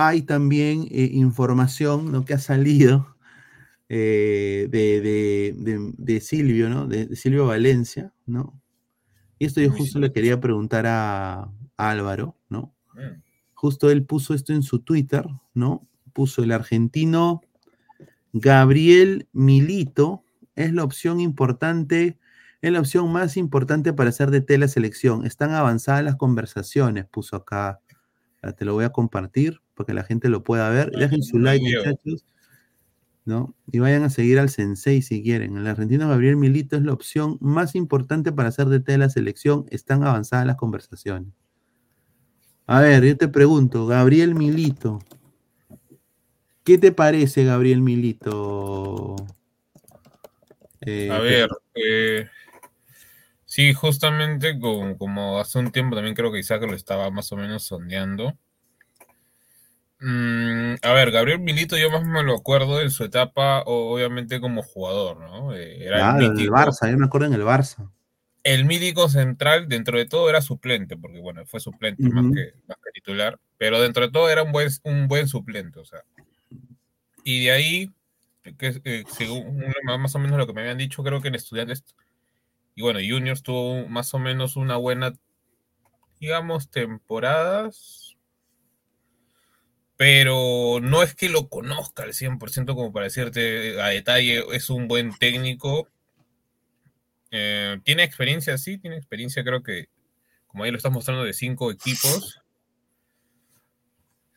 hay 0.07 0.21
también 0.23 0.87
eh, 0.91 1.09
información 1.13 2.11
¿no? 2.11 2.25
que 2.25 2.33
ha 2.33 2.39
salido 2.39 3.15
eh, 3.89 4.67
de, 4.71 5.01
de- 5.01 5.55
de- 5.57 5.93
de 5.97 6.21
Silvio, 6.21 6.69
¿no? 6.69 6.87
De, 6.87 7.15
Silvio 7.15 7.47
Valencia, 7.47 8.13
¿no? 8.25 8.59
Y 9.39 9.45
esto 9.45 9.61
yo 9.61 9.71
justo 9.71 9.99
le 9.99 10.11
quería 10.11 10.39
preguntar 10.39 10.85
a, 10.87 11.41
a 11.43 11.89
Álvaro, 11.91 12.37
¿no? 12.49 12.73
Justo 13.53 13.89
él 13.89 14.05
puso 14.05 14.33
esto 14.33 14.53
en 14.53 14.63
su 14.63 14.79
Twitter, 14.79 15.25
¿no? 15.53 15.87
Puso 16.13 16.43
el 16.43 16.51
argentino 16.51 17.41
Gabriel 18.33 19.27
Milito 19.33 20.23
es 20.55 20.73
la 20.73 20.83
opción 20.83 21.19
importante, 21.19 22.19
es 22.61 22.71
la 22.71 22.79
opción 22.79 23.11
más 23.11 23.37
importante 23.37 23.93
para 23.93 24.09
hacer 24.09 24.29
de 24.31 24.57
la 24.57 24.67
selección. 24.67 25.25
Están 25.25 25.51
avanzadas 25.51 26.03
las 26.03 26.15
conversaciones, 26.15 27.05
puso 27.05 27.35
acá. 27.35 27.79
Te 28.57 28.65
lo 28.65 28.73
voy 28.73 28.85
a 28.85 28.91
compartir 28.91 29.61
para 29.79 29.87
que 29.87 29.93
la 29.93 30.03
gente 30.03 30.27
lo 30.27 30.43
pueda 30.43 30.69
ver. 30.69 30.91
Dejen 30.91 31.23
su 31.23 31.39
like, 31.39 31.63
muchachos. 31.63 32.25
¿no? 33.25 33.55
Y 33.71 33.79
vayan 33.79 34.03
a 34.03 34.09
seguir 34.09 34.39
al 34.39 34.49
Sensei 34.49 35.01
si 35.01 35.23
quieren. 35.23 35.55
El 35.55 35.67
argentino 35.67 36.09
Gabriel 36.09 36.35
Milito 36.35 36.75
es 36.75 36.83
la 36.83 36.91
opción 36.91 37.37
más 37.39 37.75
importante 37.75 38.31
para 38.33 38.49
hacer 38.49 38.67
de 38.67 38.97
la 38.97 39.09
selección. 39.09 39.65
Están 39.69 40.03
avanzadas 40.03 40.45
las 40.45 40.57
conversaciones. 40.57 41.31
A 42.65 42.81
ver, 42.81 43.03
yo 43.05 43.15
te 43.15 43.27
pregunto, 43.27 43.87
Gabriel 43.87 44.35
Milito. 44.35 44.99
¿Qué 46.63 46.77
te 46.77 46.91
parece, 46.91 47.45
Gabriel 47.45 47.81
Milito? 47.81 49.15
Eh, 50.81 51.09
A 51.11 51.19
ver, 51.19 51.49
eh, 51.75 52.27
sí, 53.45 53.73
justamente 53.73 54.59
como, 54.59 54.97
como 54.97 55.39
hace 55.39 55.59
un 55.59 55.71
tiempo 55.71 55.95
también 55.95 56.15
creo 56.15 56.31
que 56.31 56.39
Isaac 56.39 56.63
lo 56.63 56.75
estaba 56.75 57.09
más 57.11 57.31
o 57.31 57.37
menos 57.37 57.63
sondeando. 57.63 58.37
Mm, 60.01 60.75
a 60.81 60.93
ver, 60.93 61.11
Gabriel 61.11 61.39
Milito 61.39 61.77
yo 61.77 61.91
más 61.91 62.05
me 62.05 62.23
lo 62.23 62.35
acuerdo 62.35 62.81
en 62.81 62.89
su 62.89 63.03
etapa, 63.03 63.63
obviamente 63.65 64.39
como 64.39 64.63
jugador, 64.63 65.17
¿no? 65.19 65.53
Eh, 65.53 65.83
era 65.85 65.97
Claro, 65.97 66.17
el 66.19 66.23
en 66.25 66.31
el 66.31 66.37
mítico, 66.37 66.55
Barça, 66.55 66.89
yo 66.89 66.97
me 66.97 67.05
acuerdo 67.05 67.27
en 67.27 67.33
el 67.33 67.41
Barça. 67.41 67.91
el 68.43 68.63
mítico 68.65 69.09
central, 69.09 69.67
dentro 69.67 69.97
de 69.97 70.05
todo 70.05 70.29
era 70.29 70.41
suplente, 70.41 70.95
porque 70.95 71.19
bueno, 71.19 71.45
fue 71.45 71.59
suplente 71.59 72.01
más, 72.09 72.25
que, 72.33 72.53
más 72.67 72.77
que 72.77 72.91
titular, 72.93 73.37
pero 73.57 73.81
dentro 73.81 74.05
de 74.05 74.11
todo 74.11 74.29
era 74.29 74.43
un 74.43 74.53
buen, 74.53 74.69
un 74.83 75.07
buen 75.09 75.27
suplente, 75.27 75.79
o 75.79 75.85
sea. 75.85 76.03
Y 77.25 77.43
de 77.43 77.51
ahí, 77.51 77.91
que, 78.57 78.81
eh, 78.85 79.03
según 79.09 79.61
más 79.83 80.15
o 80.15 80.19
menos 80.19 80.37
lo 80.37 80.47
que 80.47 80.53
me 80.53 80.61
habían 80.61 80.77
dicho, 80.77 81.03
creo 81.03 81.21
que 81.21 81.27
en 81.27 81.35
estudiantes, 81.35 81.83
y 82.73 82.81
bueno, 82.81 82.99
Juniors 83.05 83.43
tuvo 83.43 83.85
más 83.89 84.13
o 84.13 84.19
menos 84.19 84.55
una 84.55 84.77
buena, 84.77 85.13
digamos, 86.21 86.69
temporadas, 86.71 88.08
pero 89.99 90.79
no 90.81 91.03
es 91.03 91.13
que 91.13 91.27
lo 91.27 91.49
conozca 91.49 92.03
al 92.03 92.13
100% 92.13 92.73
como 92.73 92.93
para 92.93 93.07
decirte 93.07 93.81
a 93.81 93.87
detalle, 93.87 94.45
es 94.53 94.69
un 94.69 94.87
buen 94.87 95.13
técnico. 95.13 95.89
Eh, 97.31 97.81
tiene 97.83 98.03
experiencia, 98.03 98.57
sí, 98.57 98.77
tiene 98.77 98.95
experiencia, 98.95 99.43
creo 99.43 99.61
que, 99.61 99.89
como 100.47 100.63
ahí 100.63 100.71
lo 100.71 100.77
estás 100.77 100.93
mostrando, 100.93 101.25
de 101.25 101.33
cinco 101.33 101.69
equipos. 101.69 102.39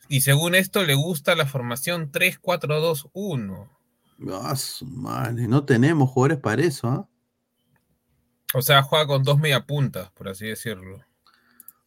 Y 0.09 0.23
según 0.23 0.57
esto, 0.57 0.83
le 0.83 0.95
gusta 0.95 1.37
la 1.37 1.47
formación 1.47 2.11
3-4-2-1. 2.11 3.69
Ah, 4.33 4.57
madre, 4.85 5.47
no 5.47 5.65
tenemos 5.65 6.11
jugadores 6.11 6.39
para 6.39 6.61
eso, 6.61 6.89
¿ah? 6.89 7.09
O 8.53 8.63
sea, 8.63 8.83
juega 8.83 9.07
con 9.07 9.23
dos 9.23 9.39
mediapuntas, 9.39 10.11
por 10.11 10.29
así 10.29 10.45
decirlo. 10.45 11.05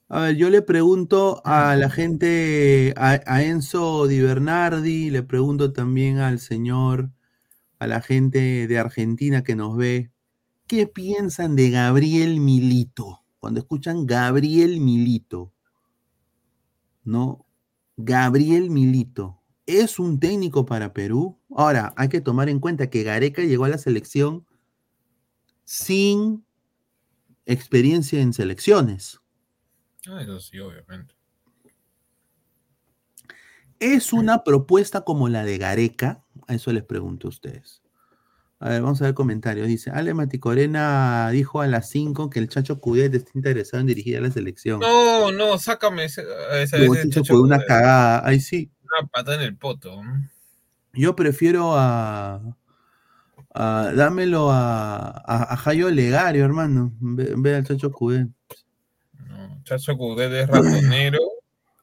A 0.07 0.19
ver, 0.22 0.36
yo 0.36 0.52
le 0.52 0.61
pregunto 0.61 1.41
a 1.45 1.76
la 1.76 1.90
gente, 1.90 2.94
a, 2.95 3.22
a 3.26 3.44
Enzo 3.44 4.06
Di 4.06 4.22
Bernardi, 4.22 5.10
le 5.10 5.23
pregunto 5.23 5.73
también 5.73 6.19
al 6.19 6.40
señor, 6.40 7.10
a 7.80 7.88
la 7.88 8.02
gente 8.02 8.68
de 8.68 8.77
Argentina 8.77 9.44
que 9.44 9.56
nos 9.56 9.76
ve, 9.76 10.11
¿qué 10.68 10.86
piensan 10.86 11.56
de 11.56 11.72
Gabriel 11.72 12.40
Milito? 12.40 13.23
Cuando 13.40 13.60
escuchan 13.60 14.06
Gabriel 14.06 14.80
Milito, 14.80 15.53
¿no? 17.03 17.45
Gabriel 17.98 18.69
Milito, 18.69 19.41
¿es 19.65 19.98
un 19.98 20.19
técnico 20.19 20.65
para 20.65 20.94
Perú? 20.94 21.40
Ahora, 21.49 21.94
hay 21.98 22.10
que 22.10 22.22
tomar 22.22 22.49
en 22.49 22.60
cuenta 22.60 22.90
que 22.90 23.03
Gareca 23.03 23.44
llegó 23.44 23.65
a 23.65 23.69
la 23.69 23.77
selección 23.80 24.45
sin 25.64 26.45
experiencia 27.45 28.22
en 28.22 28.34
selecciones. 28.34 29.19
Ah, 30.10 30.22
eso 30.22 30.40
sí, 30.40 30.60
obviamente. 30.60 31.15
¿Es 33.80 34.14
una 34.14 34.44
propuesta 34.44 35.02
como 35.02 35.27
la 35.30 35.44
de 35.44 35.57
Gareca? 35.57 36.23
A 36.48 36.53
eso 36.56 36.72
les 36.72 36.84
pregunto 36.84 37.27
a 37.27 37.30
ustedes. 37.30 37.82
A 38.60 38.69
ver, 38.69 38.82
vamos 38.82 39.02
a 39.02 39.06
ver 39.06 39.14
comentarios. 39.14 39.68
Dice, 39.68 39.91
Ale 39.91 40.14
Maticorena 40.14 41.30
dijo 41.32 41.61
a 41.61 41.68
las 41.68 41.90
5 41.90 42.30
que 42.30 42.40
el 42.40 42.48
Chacho 42.48 42.80
Cudet 42.80 43.14
está 43.14 43.32
interesado 43.36 43.82
en 43.82 43.88
dirigir 43.88 44.18
a 44.18 44.22
la 44.22 44.32
selección. 44.32 44.80
No, 44.80 45.32
no, 45.32 45.57
sácame 45.57 46.06
ese, 46.06 46.23
Luego 46.77 46.95
ese 46.95 47.10
Chacho 47.10 47.41
una 47.41 47.60
cagada. 47.64 48.26
Ahí 48.26 48.40
sí. 48.40 48.72
Una 48.84 49.07
patada 49.07 49.36
en 49.38 49.41
el 49.44 49.57
poto. 49.57 50.02
Yo 50.94 51.15
prefiero 51.18 51.73
a, 51.76 52.56
a- 53.53 53.91
dámelo 53.94 54.49
a, 54.52 55.10
a, 55.10 55.53
a 55.53 55.57
Jayo 55.57 55.90
Legario, 55.91 56.45
hermano, 56.45 56.94
vez 57.02 57.32
en 57.32 57.41
vez 57.41 57.53
del 57.56 57.65
Chacho 57.65 57.91
Cudet. 57.91 58.30
Chacho 59.65 59.97
Coudet 59.97 60.31
es 60.31 60.47
ratonero, 60.47 61.19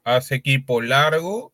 hace 0.05 0.37
equipo 0.37 0.81
largo 0.81 1.53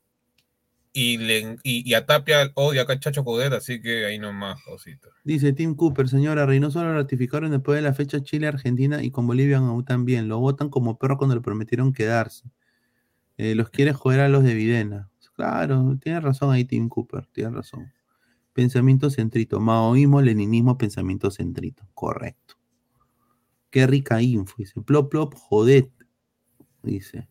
y, 0.93 1.19
le, 1.19 1.57
y, 1.63 1.89
y 1.89 1.95
a 1.95 2.07
Tapia 2.07 2.53
odia 2.55 2.83
a 2.89 2.99
Chacho 3.01 3.25
Coudet, 3.25 3.53
así 3.53 3.81
que 3.81 4.05
ahí 4.07 4.19
nomás, 4.19 4.63
cosita. 4.63 5.09
Dice 5.25 5.53
Tim 5.53 5.75
Cooper, 5.75 6.09
señora 6.09 6.47
Reynoso 6.47 6.85
lo 6.85 6.95
ratificaron 6.95 7.51
después 7.51 7.77
de 7.77 7.83
la 7.83 7.95
fecha 7.95 8.23
Chile-Argentina 8.23 9.03
y 9.03 9.11
con 9.11 9.27
Bolivia 9.27 9.59
aún 9.59 9.85
también. 9.85 10.29
Lo 10.29 10.39
votan 10.39 10.69
como 10.69 10.99
perro 10.99 11.19
cuando 11.19 11.35
le 11.35 11.41
prometieron 11.41 11.93
quedarse. 11.93 12.45
Eh, 13.37 13.55
los 13.55 13.71
quiere 13.71 13.93
joder 13.93 14.21
a 14.21 14.29
los 14.29 14.45
de 14.45 14.55
Videna. 14.55 15.11
Claro, 15.35 15.97
tiene 16.03 16.21
razón 16.21 16.53
ahí 16.53 16.65
Tim 16.65 16.89
Cooper, 16.89 17.27
tiene 17.33 17.51
razón. 17.51 17.93
Pensamiento 18.53 19.09
centrito, 19.09 19.61
maoísmo, 19.61 20.21
leninismo, 20.21 20.77
pensamiento 20.77 21.31
centrito. 21.31 21.87
Correcto. 21.95 22.57
Qué 23.71 23.87
rica 23.87 24.21
info, 24.21 24.57
dice. 24.59 24.81
Plop, 24.81 25.11
plop, 25.11 25.35
jodet. 25.35 25.93
Dice. 26.89 27.29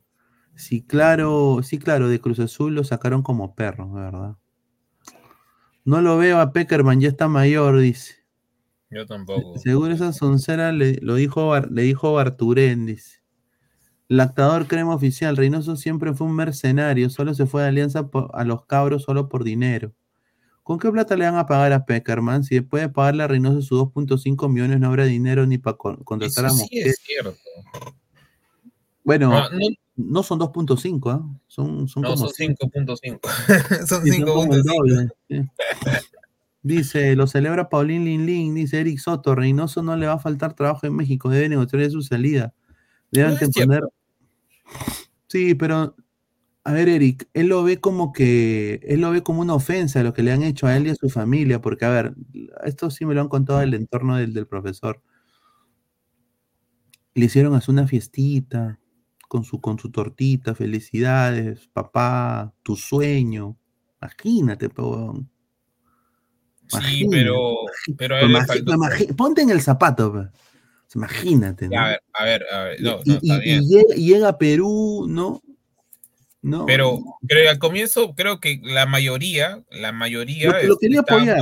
Sí, 0.56 0.82
claro, 0.82 1.60
sí, 1.64 1.78
claro, 1.78 2.08
de 2.10 2.20
Cruz 2.20 2.40
Azul 2.40 2.74
lo 2.76 2.84
sacaron 2.84 3.22
como 3.22 3.54
perro, 3.56 3.92
¿verdad? 3.92 4.38
No 5.86 6.02
lo 6.02 6.18
veo 6.18 6.40
a 6.40 6.52
Peckerman, 6.52 7.00
ya 7.00 7.10
está 7.10 7.28
mayor, 7.28 7.80
dice. 7.80 8.16
Yo 8.90 9.06
tampoco. 9.06 9.58
Seguro 9.60 9.94
esa 9.94 10.14
soncera 10.14 10.72
le, 10.72 10.98
lo 11.02 11.16
dijo, 11.16 11.58
le 11.60 11.82
dijo 11.84 12.14
Barturén, 12.14 12.86
dice. 12.86 13.20
Lactador 14.10 14.68
crema 14.68 14.96
oficial, 14.96 15.36
Reynoso 15.36 15.76
siempre 15.76 16.14
fue 16.14 16.28
un 16.28 16.36
mercenario, 16.36 17.10
solo 17.10 17.34
se 17.34 17.46
fue 17.46 17.62
de 17.64 17.68
alianza 17.70 18.08
por- 18.08 18.32
a 18.34 18.44
los 18.46 18.66
cabros 18.66 19.04
solo 19.04 19.28
por 19.30 19.44
dinero. 19.44 19.94
¿Con 20.64 20.80
qué 20.80 20.92
plata 20.92 21.16
le 21.16 21.26
van 21.26 21.36
a 21.36 21.46
pagar 21.46 21.72
a 21.74 21.86
Peckerman? 21.86 22.44
Si 22.44 22.56
después 22.56 22.82
de 22.84 22.90
pagarle 22.90 23.24
a 23.24 23.28
Reynoso 23.28 23.62
sus 23.62 23.78
2.5 23.80 24.50
millones 24.50 24.80
no 24.80 24.88
habrá 24.88 25.06
dinero 25.06 25.46
ni 25.46 25.58
para 25.58 25.78
contratar 25.78 26.46
Eso 26.46 26.48
a 26.48 26.50
sí 26.50 26.62
Mosquera. 26.64 26.90
es 26.90 26.98
cierto. 27.04 27.40
Bueno, 29.08 29.32
Ah, 29.34 29.50
no- 29.54 29.70
no 29.96 30.22
son 30.22 30.38
2.5, 30.38 31.10
¿ah? 31.10 31.26
Son, 31.48 31.88
son 31.88 32.04
No, 32.04 32.10
como 32.10 32.26
son 32.26 32.34
cinco. 32.36 32.70
5.5. 32.70 33.22
son 33.88 34.04
Sí, 34.04 34.12
son 34.12 34.22
como 34.26 34.54
el 34.54 34.64
5.5. 34.64 34.76
doble, 34.76 35.10
sí. 35.30 35.50
Dice, 36.62 37.16
lo 37.16 37.26
celebra 37.26 37.70
Paulín 37.70 38.04
Lin 38.04 38.26
Lin, 38.26 38.54
dice 38.54 38.82
Eric 38.82 39.00
Soto, 39.00 39.34
Reynoso 39.34 39.82
no 39.82 39.96
le 39.96 40.08
va 40.08 40.14
a 40.16 40.20
faltar 40.20 40.56
trabajo 40.56 40.86
en 40.88 40.94
México, 40.94 41.30
debe 41.30 41.48
negociar 41.48 41.90
su 41.90 42.02
salida. 42.02 42.54
Deben 43.10 43.36
No 43.42 43.50
poner... 43.50 43.84
Sí, 45.30 45.56
pero, 45.56 45.96
a 46.66 46.74
ver, 46.74 46.90
Eric, 46.90 47.30
él 47.34 47.48
lo 47.48 47.64
ve 47.64 47.80
como 47.80 48.12
que, 48.12 48.82
él 48.84 49.00
lo 49.00 49.12
ve 49.12 49.24
como 49.24 49.40
una 49.40 49.54
ofensa 49.54 50.04
lo 50.04 50.14
que 50.14 50.22
le 50.22 50.34
han 50.34 50.44
hecho 50.44 50.68
a 50.68 50.76
él 50.76 50.86
y 50.86 50.90
a 50.90 50.96
su 50.96 51.10
familia, 51.10 51.62
porque, 51.62 51.86
a 51.86 51.90
ver, 51.92 52.14
esto 52.66 52.90
sí 52.92 53.06
me 53.06 53.14
lo 53.14 53.22
han 53.22 53.30
contado 53.30 53.60
del 53.60 53.74
entorno 53.74 54.18
del, 54.18 54.34
del 54.34 54.48
profesor. 54.48 55.02
Le 57.14 57.26
hicieron 57.26 57.54
hacer 57.56 57.70
una 57.72 57.88
fiestita 57.88 58.78
con 59.28 59.44
su, 59.44 59.60
con 59.60 59.78
su 59.78 59.92
tortita, 59.92 60.56
felicidades, 60.56 61.68
papá, 61.74 62.54
tu 62.64 62.76
sueño. 62.76 63.58
Imagínate, 64.02 64.68
huevón. 64.68 65.30
Sí, 66.70 67.08
pero, 67.10 67.56
pero 67.98 68.16
a 68.16 68.46
faltó. 68.46 68.74
Ponte 69.16 69.42
en 69.42 69.50
el 69.50 69.62
zapato. 69.62 70.30
Imagínate, 70.96 71.70
¿no? 71.70 71.80
A 71.80 71.88
ver, 71.90 72.02
a 72.14 72.24
ver, 72.24 72.46
a 72.52 72.64
ver. 72.64 72.82
No, 72.82 73.00
no, 73.06 73.20
y- 73.22 73.68
llega, 73.68 73.96
y 73.96 74.08
llega 74.08 74.30
a 74.30 74.38
Perú, 74.38 75.06
¿no? 75.08 75.42
No. 76.42 76.66
Pero 76.66 77.00
que 77.28 77.50
al 77.50 77.60
comienzo, 77.60 78.16
creo 78.16 78.40
que 78.40 78.62
la 78.64 78.86
mayoría, 78.86 79.64
la 79.70 79.92
mayoría 79.92 80.50
Lo- 80.50 80.64
lo 80.70 80.78
quería 80.78 81.02
apoyar. 81.02 81.40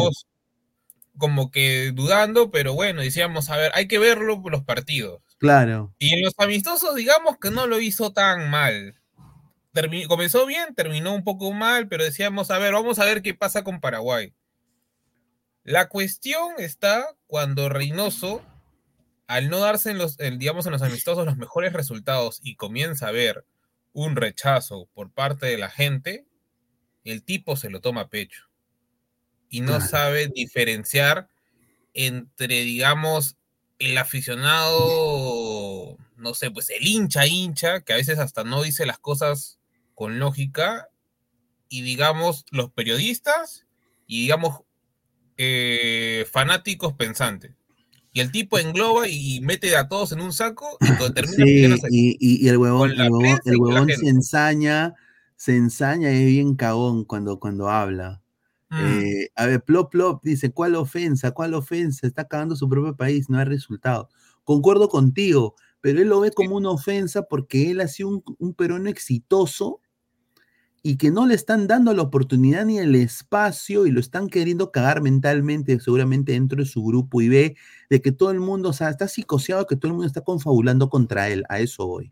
como 1.17 1.51
que 1.51 1.91
dudando, 1.93 2.51
pero 2.51 2.73
bueno, 2.73 3.01
decíamos, 3.01 3.49
a 3.49 3.57
ver, 3.57 3.71
hay 3.75 3.87
que 3.87 3.99
verlo 3.99 4.41
por 4.41 4.51
los 4.51 4.63
partidos. 4.63 5.21
Claro. 5.45 5.93
Y 5.99 6.13
en 6.13 6.23
los 6.23 6.33
amistosos, 6.37 6.95
digamos 6.95 7.37
que 7.39 7.51
no 7.51 7.67
lo 7.67 7.79
hizo 7.79 8.11
tan 8.13 8.49
mal. 8.49 8.99
Termi- 9.73 10.07
comenzó 10.07 10.45
bien, 10.45 10.73
terminó 10.75 11.13
un 11.13 11.23
poco 11.23 11.51
mal, 11.51 11.87
pero 11.87 12.03
decíamos, 12.03 12.49
a 12.51 12.57
ver, 12.59 12.73
vamos 12.73 12.99
a 12.99 13.05
ver 13.05 13.21
qué 13.21 13.33
pasa 13.33 13.63
con 13.63 13.79
Paraguay. 13.81 14.33
La 15.63 15.89
cuestión 15.89 16.53
está 16.59 17.15
cuando 17.27 17.69
Reynoso, 17.69 18.41
al 19.27 19.49
no 19.49 19.59
darse 19.59 19.89
en 19.91 19.97
los, 19.97 20.19
en, 20.19 20.37
digamos, 20.37 20.65
en 20.65 20.71
los 20.73 20.81
amistosos 20.81 21.25
los 21.25 21.37
mejores 21.37 21.73
resultados 21.73 22.39
y 22.43 22.55
comienza 22.55 23.07
a 23.07 23.11
ver 23.11 23.45
un 23.93 24.15
rechazo 24.15 24.87
por 24.93 25.11
parte 25.11 25.45
de 25.47 25.57
la 25.57 25.69
gente, 25.69 26.25
el 27.03 27.23
tipo 27.23 27.55
se 27.55 27.69
lo 27.69 27.81
toma 27.81 28.01
a 28.01 28.09
pecho. 28.09 28.43
Y 29.49 29.61
no 29.61 29.77
Claro. 29.77 29.85
sabe 29.87 30.27
diferenciar 30.27 31.29
entre, 31.93 32.61
digamos, 32.61 33.37
el 33.79 33.97
aficionado, 33.97 34.79
no 36.17 36.33
sé, 36.33 36.51
pues 36.51 36.69
el 36.69 36.85
hincha 36.87 37.25
hincha, 37.27 37.81
que 37.81 37.93
a 37.93 37.97
veces 37.97 38.19
hasta 38.19 38.43
no 38.43 38.63
dice 38.63 38.85
las 38.85 38.99
cosas 38.99 39.59
con 39.93 40.19
lógica, 40.19 40.89
y 41.69 41.81
digamos 41.81 42.45
los 42.51 42.71
periodistas, 42.71 43.65
y 44.07 44.21
digamos 44.21 44.61
eh, 45.37 46.25
fanáticos 46.31 46.93
pensantes. 46.93 47.53
Y 48.13 48.21
el 48.21 48.31
tipo 48.31 48.57
engloba 48.57 49.09
y 49.09 49.41
mete 49.41 49.75
a 49.75 49.89
todos 49.89 50.13
en 50.13 50.21
un 50.21 50.31
saco 50.31 50.77
y 50.79 51.13
termina 51.13 51.43
Sí, 51.45 51.81
y, 51.89 52.17
y- 52.19 52.45
y 52.45 52.47
el 52.47 52.57
huevón, 52.57 52.91
el 52.91 53.11
huevón, 53.11 53.39
el 53.43 53.57
huevón 53.57 53.89
se 53.89 54.07
ensaña, 54.07 54.93
se 55.35 55.57
ensaña 55.57 56.11
y 56.13 56.15
es 56.21 56.25
bien 56.27 56.55
cagón 56.55 57.03
cuando, 57.03 57.39
cuando 57.41 57.69
habla. 57.69 58.21
Mm. 58.69 58.81
Eh, 58.81 59.29
a 59.35 59.45
ver, 59.47 59.63
Plop 59.65 59.91
Plop 59.91 60.23
dice, 60.23 60.51
¿cuál 60.51 60.75
ofensa? 60.75 61.31
¿Cuál 61.31 61.53
ofensa? 61.55 62.07
Está 62.07 62.25
cagando 62.25 62.55
su 62.55 62.69
propio 62.69 62.95
país, 62.95 63.29
no 63.29 63.37
hay 63.37 63.45
resultado. 63.45 64.09
Concuerdo 64.45 64.87
contigo, 64.87 65.55
pero 65.85 66.01
él 66.01 66.07
lo 66.07 66.19
ve 66.19 66.31
como 66.31 66.55
una 66.55 66.71
ofensa 66.71 67.27
porque 67.27 67.69
él 67.69 67.79
ha 67.79 67.87
sido 67.87 68.09
un, 68.09 68.23
un 68.39 68.55
peruano 68.55 68.89
exitoso 68.89 69.81
y 70.81 70.97
que 70.97 71.11
no 71.11 71.27
le 71.27 71.35
están 71.35 71.67
dando 71.67 71.93
la 71.93 72.01
oportunidad 72.01 72.65
ni 72.65 72.79
el 72.79 72.95
espacio 72.95 73.85
y 73.85 73.91
lo 73.91 73.99
están 73.99 74.27
queriendo 74.27 74.71
cagar 74.71 75.03
mentalmente, 75.03 75.79
seguramente 75.79 76.31
dentro 76.31 76.57
de 76.63 76.67
su 76.67 76.83
grupo 76.83 77.21
y 77.21 77.29
ve 77.29 77.55
de 77.91 78.01
que 78.01 78.11
todo 78.11 78.31
el 78.31 78.39
mundo, 78.39 78.69
o 78.69 78.73
sea, 78.73 78.89
está 78.89 79.07
psicoseado 79.07 79.67
que 79.67 79.75
todo 79.75 79.89
el 79.89 79.93
mundo 79.93 80.07
está 80.07 80.21
confabulando 80.21 80.89
contra 80.89 81.29
él, 81.29 81.43
a 81.49 81.59
eso 81.59 81.85
voy. 81.85 82.11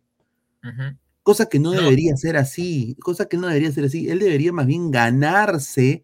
Ujú. 0.64 0.96
Cosa 1.24 1.48
que 1.48 1.58
no, 1.60 1.74
No. 1.74 1.82
debería 1.82 2.16
ser 2.18 2.38
así, 2.38 2.96
cosa 3.02 3.28
que 3.28 3.38
no 3.38 3.48
debería 3.48 3.72
ser 3.72 3.86
así. 3.86 4.08
Él 4.08 4.20
debería 4.20 4.54
más 4.54 4.68
bien 4.68 4.92
ganarse 4.92 6.04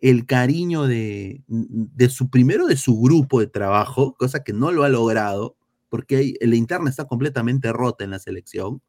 el 0.00 0.24
cariño 0.24 0.86
de, 0.86 1.42
de 1.48 2.08
su, 2.08 2.30
primero 2.30 2.66
de 2.66 2.76
su 2.78 2.98
grupo 2.98 3.40
de 3.40 3.46
trabajo, 3.46 4.14
cosa 4.18 4.42
que 4.42 4.54
no 4.54 4.72
lo 4.72 4.84
ha 4.84 4.88
logrado, 4.88 5.56
porque 5.90 6.16
hay- 6.16 6.34
la 6.40 6.56
interna 6.56 6.90
está 6.90 7.06
completamente 7.06 7.72
rota 7.72 8.04
en 8.04 8.10
la 8.12 8.18
selección. 8.20 8.82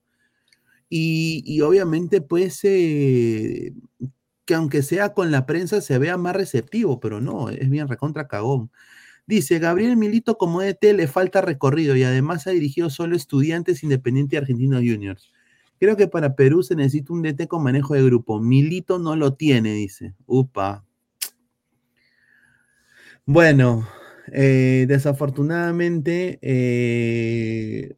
Y, 0.90 1.44
y 1.46 1.62
obviamente, 1.62 2.22
pues, 2.22 2.60
eh, 2.64 3.74
que 4.46 4.56
aunque 4.56 4.84
sea 4.84 5.14
con 5.14 5.32
la 5.32 5.46
prensa 5.46 5.82
se 5.82 5.98
vea 6.00 6.18
más 6.18 6.36
receptivo, 6.36 7.00
pero 7.00 7.22
no, 7.22 7.50
es 7.50 7.70
bien 7.70 7.88
recontra 7.88 8.28
cagón. 8.28 8.72
Dice, 9.28 9.60
Gabriel 9.60 9.98
Milito 9.98 10.38
como 10.38 10.62
ET 10.64 10.94
le 10.94 11.08
falta 11.08 11.42
recorrido 11.42 11.96
y 11.96 12.04
además 12.04 12.48
ha 12.48 12.52
dirigido 12.52 12.90
solo 12.90 13.16
estudiantes 13.16 13.84
independientes 13.84 14.40
argentinos 14.42 14.82
juniors. 14.82 15.32
Creo 15.80 15.98
que 15.98 16.08
para 16.08 16.36
Perú 16.36 16.64
se 16.64 16.76
necesita 16.76 17.14
un 17.14 17.24
DT 17.24 17.48
con 17.48 17.64
manejo 17.64 17.94
de 17.96 18.04
grupo. 18.04 18.40
Milito 18.42 19.00
no 19.00 19.16
lo 19.16 19.34
tiene, 19.36 19.74
dice. 19.74 20.16
Upa. 20.28 20.86
Bueno, 23.26 23.88
eh, 24.32 24.86
desafortunadamente 24.88 26.40
eh, 26.42 27.94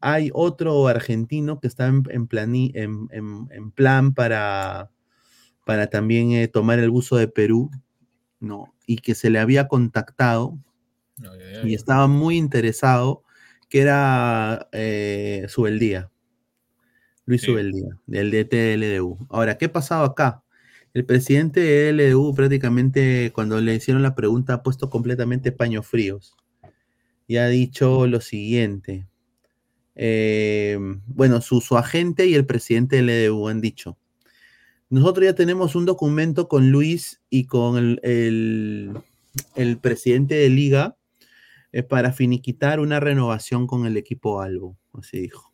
hay 0.00 0.30
otro 0.34 0.86
argentino 0.88 1.60
que 1.60 1.66
está 1.66 1.86
en, 1.86 2.02
en 2.10 2.28
plani- 2.28 2.72
en- 2.74 3.08
en- 3.10 3.48
en 3.50 3.70
plan 3.70 4.12
para, 4.14 4.90
para 5.64 5.88
también 5.88 6.32
eh, 6.32 6.48
tomar 6.48 6.78
el 6.78 6.90
buzo 6.90 7.16
de 7.16 7.28
Perú, 7.28 7.70
¿no? 8.40 8.74
Y 8.86 8.96
que 8.96 9.14
se 9.14 9.30
le 9.30 9.38
había 9.38 9.68
contactado 9.68 10.58
y 11.66 11.74
estaba 11.74 12.06
muy 12.06 12.36
interesado, 12.36 13.22
que 13.70 13.80
era 13.80 14.68
Subeldía, 15.48 16.10
Luis 17.26 17.40
Sí. 17.40 17.46
Subeldía, 17.46 17.98
del 18.06 18.30
DT 18.30 18.56
de 18.56 18.74
LDU. 18.74 19.26
Ahora, 19.30 19.56
¿qué 19.56 19.64
ha 19.66 19.72
pasado 19.72 20.04
acá? 20.04 20.43
El 20.94 21.04
presidente 21.04 21.60
de 21.60 21.90
LDU 21.90 22.34
prácticamente 22.34 23.32
cuando 23.34 23.60
le 23.60 23.74
hicieron 23.74 24.02
la 24.02 24.14
pregunta 24.14 24.54
ha 24.54 24.62
puesto 24.62 24.90
completamente 24.90 25.52
paños 25.52 25.86
fríos 25.86 26.36
y 27.26 27.36
ha 27.38 27.48
dicho 27.48 28.06
lo 28.06 28.20
siguiente. 28.20 29.06
eh, 29.96 30.78
bueno, 31.06 31.40
su, 31.40 31.60
su 31.60 31.76
agente 31.78 32.26
y 32.26 32.34
el 32.34 32.46
presidente 32.46 32.96
del 32.96 33.10
LDU 33.10 33.48
han 33.48 33.60
dicho, 33.60 33.98
nosotros 34.90 35.24
ya 35.26 35.34
tenemos 35.34 35.76
un 35.76 35.86
documento 35.86 36.48
con 36.48 36.70
Luis 36.72 37.22
y 37.30 37.46
con 37.46 37.78
el, 37.78 38.00
el- 38.04 38.92
el 39.56 39.78
presidente 39.78 40.36
de 40.36 40.50
liga 40.50 40.96
eh, 41.72 41.84
para 41.84 42.12
finiquitar 42.12 42.80
una 42.80 43.00
renovación 43.00 43.66
con 43.68 43.86
el 43.86 43.96
equipo 43.98 44.42
Albo, 44.42 44.78
así 44.94 45.20
dijo. 45.20 45.53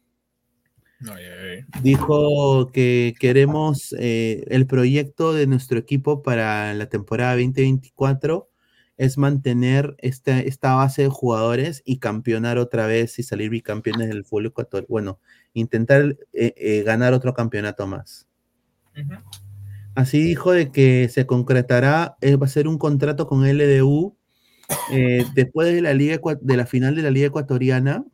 Ay, 1.09 1.25
ay, 1.25 1.49
ay. 1.51 1.83
Dijo 1.83 2.71
que 2.73 3.15
queremos 3.19 3.95
eh, 3.99 4.45
el 4.49 4.67
proyecto 4.67 5.33
de 5.33 5.47
nuestro 5.47 5.79
equipo 5.79 6.23
para 6.23 6.75
la 6.75 6.87
temporada 6.89 7.33
2024 7.33 8.51
es 8.99 9.17
mantener 9.17 9.95
esta, 9.99 10.41
esta 10.41 10.75
base 10.75 11.03
de 11.03 11.09
jugadores 11.09 11.83
y 11.87 12.01
campeonar 12.01 12.59
otra 12.59 12.87
vez 12.87 13.19
y 13.19 13.23
salir 13.23 13.49
bicampeones 13.49 14.09
del 14.09 14.27
fútbol 14.27 14.47
ecuatoriano. 14.47 14.87
Bueno, 14.91 15.21
intentar 15.55 16.17
eh, 16.35 16.53
eh, 16.57 16.83
ganar 16.83 17.15
otro 17.15 17.33
campeonato 17.33 17.87
más. 17.87 18.29
Así 19.95 20.23
dijo 20.23 20.53
de 20.53 20.71
que 20.71 21.09
se 21.09 21.25
concretará, 21.25 22.19
va 22.23 22.47
a 22.47 22.49
ser 22.49 22.69
un 22.69 22.77
contrato 22.77 23.27
con 23.27 23.49
LDU 23.49 24.17
después 25.35 25.73
de 25.73 25.81
la, 25.81 25.95
Liga, 25.95 26.21
de 26.43 26.57
la 26.59 26.67
final 26.67 26.95
de 26.95 27.03
la 27.03 27.11
Liga 27.11 27.29
Ecuatoriana. 27.29 28.05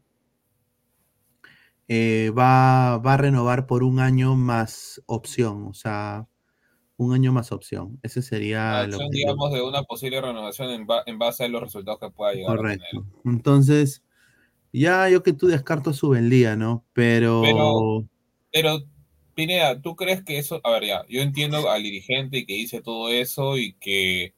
Eh, 1.89 2.31
va, 2.37 2.99
va 2.99 3.15
a 3.15 3.17
renovar 3.17 3.67
por 3.67 3.83
un 3.83 4.01
año 4.01 4.35
más 4.35 5.01
opción, 5.07 5.67
o 5.67 5.75
sea, 5.75 6.27
un 6.97 7.13
año 7.13 7.33
más 7.33 7.53
opción. 7.53 7.99
Ese 8.03 8.23
sería 8.23 8.87
lo 8.87 8.97
Acción, 8.97 9.11
que- 9.11 9.19
digamos, 9.19 9.53
de 9.53 9.63
una 9.63 9.83
posible 9.83 10.21
renovación 10.21 10.71
en, 10.71 10.87
ba- 10.87 11.03
en 11.07 11.19
base 11.19 11.45
a 11.45 11.49
los 11.49 11.63
resultados 11.63 12.01
que 12.01 12.11
pueda 12.11 12.33
llegar 12.33 12.53
a 12.59 12.63
tener. 12.63 12.79
Correcto. 12.79 13.07
Entonces, 13.25 14.03
ya 14.73 15.09
yo 15.09 15.23
que 15.23 15.33
tú 15.33 15.47
descarto 15.47 15.93
su 15.93 16.09
vendía, 16.11 16.57
¿no? 16.57 16.85
Pero, 16.93 17.43
Pero- 17.43 18.05
Pero, 18.53 18.79
Pineda, 19.35 19.81
¿tú 19.83 19.95
crees 19.97 20.25
que 20.25 20.39
eso, 20.39 20.61
a 20.65 20.71
ver, 20.71 20.85
ya, 20.87 21.05
yo 21.11 21.21
entiendo 21.21 21.69
al 21.71 21.83
dirigente 21.83 22.47
que 22.47 22.55
dice 22.55 22.81
todo 22.81 23.11
eso 23.11 23.59
y 23.59 23.75
que 23.75 24.33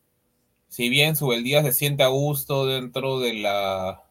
si 0.66 0.88
bien 0.88 1.14
Subeldía 1.14 1.62
se 1.62 1.72
siente 1.72 2.02
a 2.02 2.08
gusto 2.08 2.66
dentro 2.66 3.20
de 3.20 3.34
la, 3.34 4.02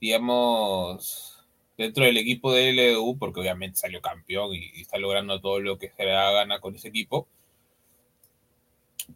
digamos, 0.00 1.35
dentro 1.76 2.04
del 2.04 2.16
equipo 2.16 2.52
de 2.52 2.72
LDU, 2.72 3.18
porque 3.18 3.40
obviamente 3.40 3.78
salió 3.78 4.00
campeón 4.00 4.54
y, 4.54 4.80
está 4.80 4.98
logrando 4.98 5.40
todo 5.40 5.60
lo 5.60 5.78
que 5.78 5.90
se 5.90 6.04
le 6.04 6.10
da 6.10 6.32
gana 6.32 6.60
con 6.60 6.74
ese 6.74 6.88
equipo, 6.88 7.28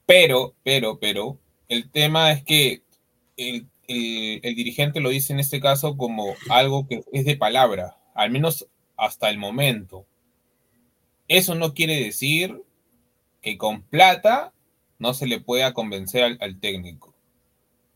pero, 0.07 0.55
pero, 0.63 0.99
pero, 0.99 1.39
el 1.69 1.91
tema 1.91 2.33
es 2.33 2.45
que 2.45 2.83
el, 3.37 3.67
dirigente 3.87 5.01
lo 5.01 5.09
dice 5.09 5.33
en 5.33 5.41
este 5.41 5.61
caso 5.61 5.97
como 5.97 6.35
algo 6.49 6.87
que 6.87 7.03
es 7.13 7.25
de 7.25 7.37
palabra, 7.37 7.97
al 8.15 8.31
menos 8.31 8.69
hasta 8.97 9.31
el 9.31 9.39
momento. 9.39 10.07
Eso 11.27 11.55
no 11.55 11.75
quiere 11.75 11.97
decir 11.97 12.63
que 13.41 13.57
con 13.57 13.83
plata 13.83 14.53
no 14.99 15.15
se 15.15 15.27
le 15.27 15.41
pueda 15.41 15.73
convencer 15.73 16.39
al 16.41 16.61
técnico. 16.61 17.10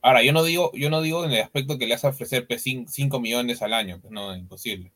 Ahora, 0.05 0.22
yo 0.22 0.32
no 0.35 0.44
digo, 0.44 0.70
yo 0.74 0.90
no 0.90 1.01
digo 1.01 1.24
en 1.24 1.32
el 1.32 1.40
aspecto 1.40 1.78
que 1.78 1.86
le 1.86 1.94
hace 1.94 2.06
ofrecer 2.06 2.47
5 2.59 3.20
millones 3.20 3.62
al 3.62 3.72
año, 3.72 4.01
pues 4.02 4.12
no, 4.12 4.35
es 4.35 4.39
imposible. 4.39 4.93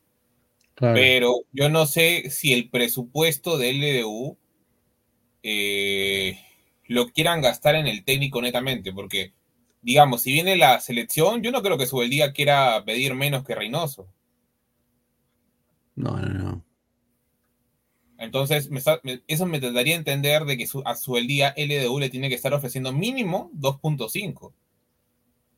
Claro. 0.75 0.93
Pero 0.95 1.35
yo 1.51 1.69
no 1.69 1.85
sé 1.87 2.29
si 2.31 2.53
el 2.53 2.69
presupuesto 2.69 3.57
de 3.57 3.71
LDU 3.71 4.37
eh, 5.43 6.39
lo 6.87 7.09
quieran 7.09 7.41
gastar 7.41 7.75
en 7.75 7.87
el 7.87 8.03
técnico 8.05 8.41
netamente, 8.41 8.93
porque, 8.93 9.33
digamos, 9.81 10.21
si 10.21 10.33
viene 10.33 10.55
la 10.57 10.79
selección, 10.79 11.41
yo 11.43 11.51
no 11.51 11.61
creo 11.63 11.77
que 11.77 11.87
Subeldía 11.87 12.33
quiera 12.33 12.83
pedir 12.85 13.15
menos 13.15 13.43
que 13.43 13.55
Reynoso. 13.55 14.07
no, 15.95 16.17
no, 16.17 16.27
no. 16.29 16.65
Entonces, 18.19 18.69
me 18.69 18.77
está- 18.77 18.99
me- 19.03 19.23
eso 19.27 19.47
me 19.47 19.59
trataría 19.59 19.93
de 19.95 19.99
entender 19.99 20.45
de 20.45 20.57
que 20.57 20.67
su- 20.67 20.83
a 20.85 20.95
Subeldía 20.95 21.49
LDU 21.57 21.99
le 21.99 22.09
tiene 22.11 22.29
que 22.29 22.35
estar 22.35 22.53
ofreciendo 22.53 22.93
mínimo 22.93 23.49
2.5. 23.53 24.53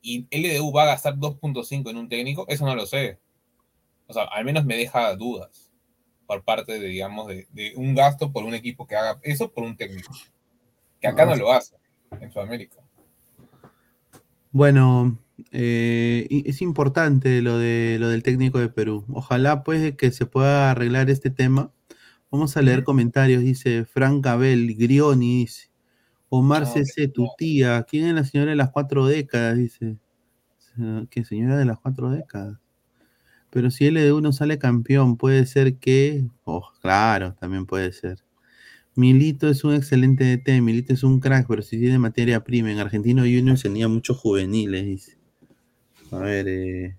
Y 0.02 0.26
LDU 0.30 0.72
va 0.72 0.82
a 0.82 0.86
gastar 0.86 1.16
2.5 1.16 1.88
en 1.90 1.96
un 1.96 2.08
técnico, 2.08 2.44
eso 2.48 2.66
no 2.66 2.74
lo 2.74 2.86
sé. 2.86 3.18
O 4.08 4.12
sea, 4.12 4.24
al 4.24 4.44
menos 4.44 4.64
me 4.64 4.76
deja 4.76 5.14
dudas 5.14 5.72
por 6.26 6.42
parte 6.42 6.78
de, 6.78 6.88
digamos, 6.88 7.28
de, 7.28 7.46
de 7.52 7.72
un 7.76 7.94
gasto 7.94 8.32
por 8.32 8.44
un 8.44 8.54
equipo 8.54 8.86
que 8.86 8.96
haga 8.96 9.18
eso 9.22 9.50
por 9.50 9.64
un 9.64 9.76
técnico. 9.76 10.12
Que 11.00 11.08
acá 11.08 11.24
no 11.24 11.36
lo 11.36 11.52
hace 11.52 11.76
en 12.20 12.30
Sudamérica. 12.30 12.78
Bueno, 14.50 15.18
eh, 15.50 16.26
es 16.44 16.62
importante 16.62 17.40
lo 17.42 17.58
de 17.58 17.96
lo 17.98 18.08
del 18.08 18.22
técnico 18.22 18.58
de 18.58 18.68
Perú. 18.68 19.04
Ojalá 19.12 19.64
pues 19.64 19.96
que 19.96 20.10
se 20.12 20.26
pueda 20.26 20.70
arreglar 20.70 21.10
este 21.10 21.30
tema. 21.30 21.72
Vamos 22.30 22.56
a 22.56 22.62
leer 22.62 22.84
comentarios. 22.84 23.42
Dice 23.42 23.84
Frank 23.84 24.26
Abel, 24.26 24.76
Grioni, 24.76 25.40
dice. 25.40 25.71
Omar 26.34 26.66
CC, 26.66 27.08
tu 27.08 27.28
tía. 27.36 27.84
¿Quién 27.86 28.06
es 28.06 28.14
la 28.14 28.24
señora 28.24 28.52
de 28.52 28.56
las 28.56 28.70
cuatro 28.70 29.04
décadas? 29.04 29.58
Dice. 29.58 29.98
¿Qué 31.10 31.24
señora 31.26 31.58
de 31.58 31.66
las 31.66 31.78
cuatro 31.78 32.08
décadas? 32.08 32.56
Pero 33.50 33.70
si 33.70 33.84
LDU 33.84 34.22
no 34.22 34.32
sale 34.32 34.58
campeón, 34.58 35.18
puede 35.18 35.44
ser 35.44 35.76
que. 35.76 36.24
Oh, 36.44 36.66
claro, 36.80 37.34
también 37.34 37.66
puede 37.66 37.92
ser. 37.92 38.24
Milito 38.94 39.46
es 39.46 39.62
un 39.62 39.74
excelente 39.74 40.24
DT, 40.24 40.62
Milito 40.62 40.94
es 40.94 41.02
un 41.02 41.20
crack, 41.20 41.46
pero 41.48 41.60
si 41.60 41.78
tiene 41.78 41.98
materia 41.98 42.42
prima. 42.42 42.72
En 42.72 42.78
Argentino 42.78 43.24
Juniors 43.24 43.62
tenía 43.62 43.86
muchos 43.88 44.16
juveniles, 44.16 44.86
dice. 44.86 45.18
A 46.12 46.16
ver, 46.16 46.48
eh, 46.48 46.96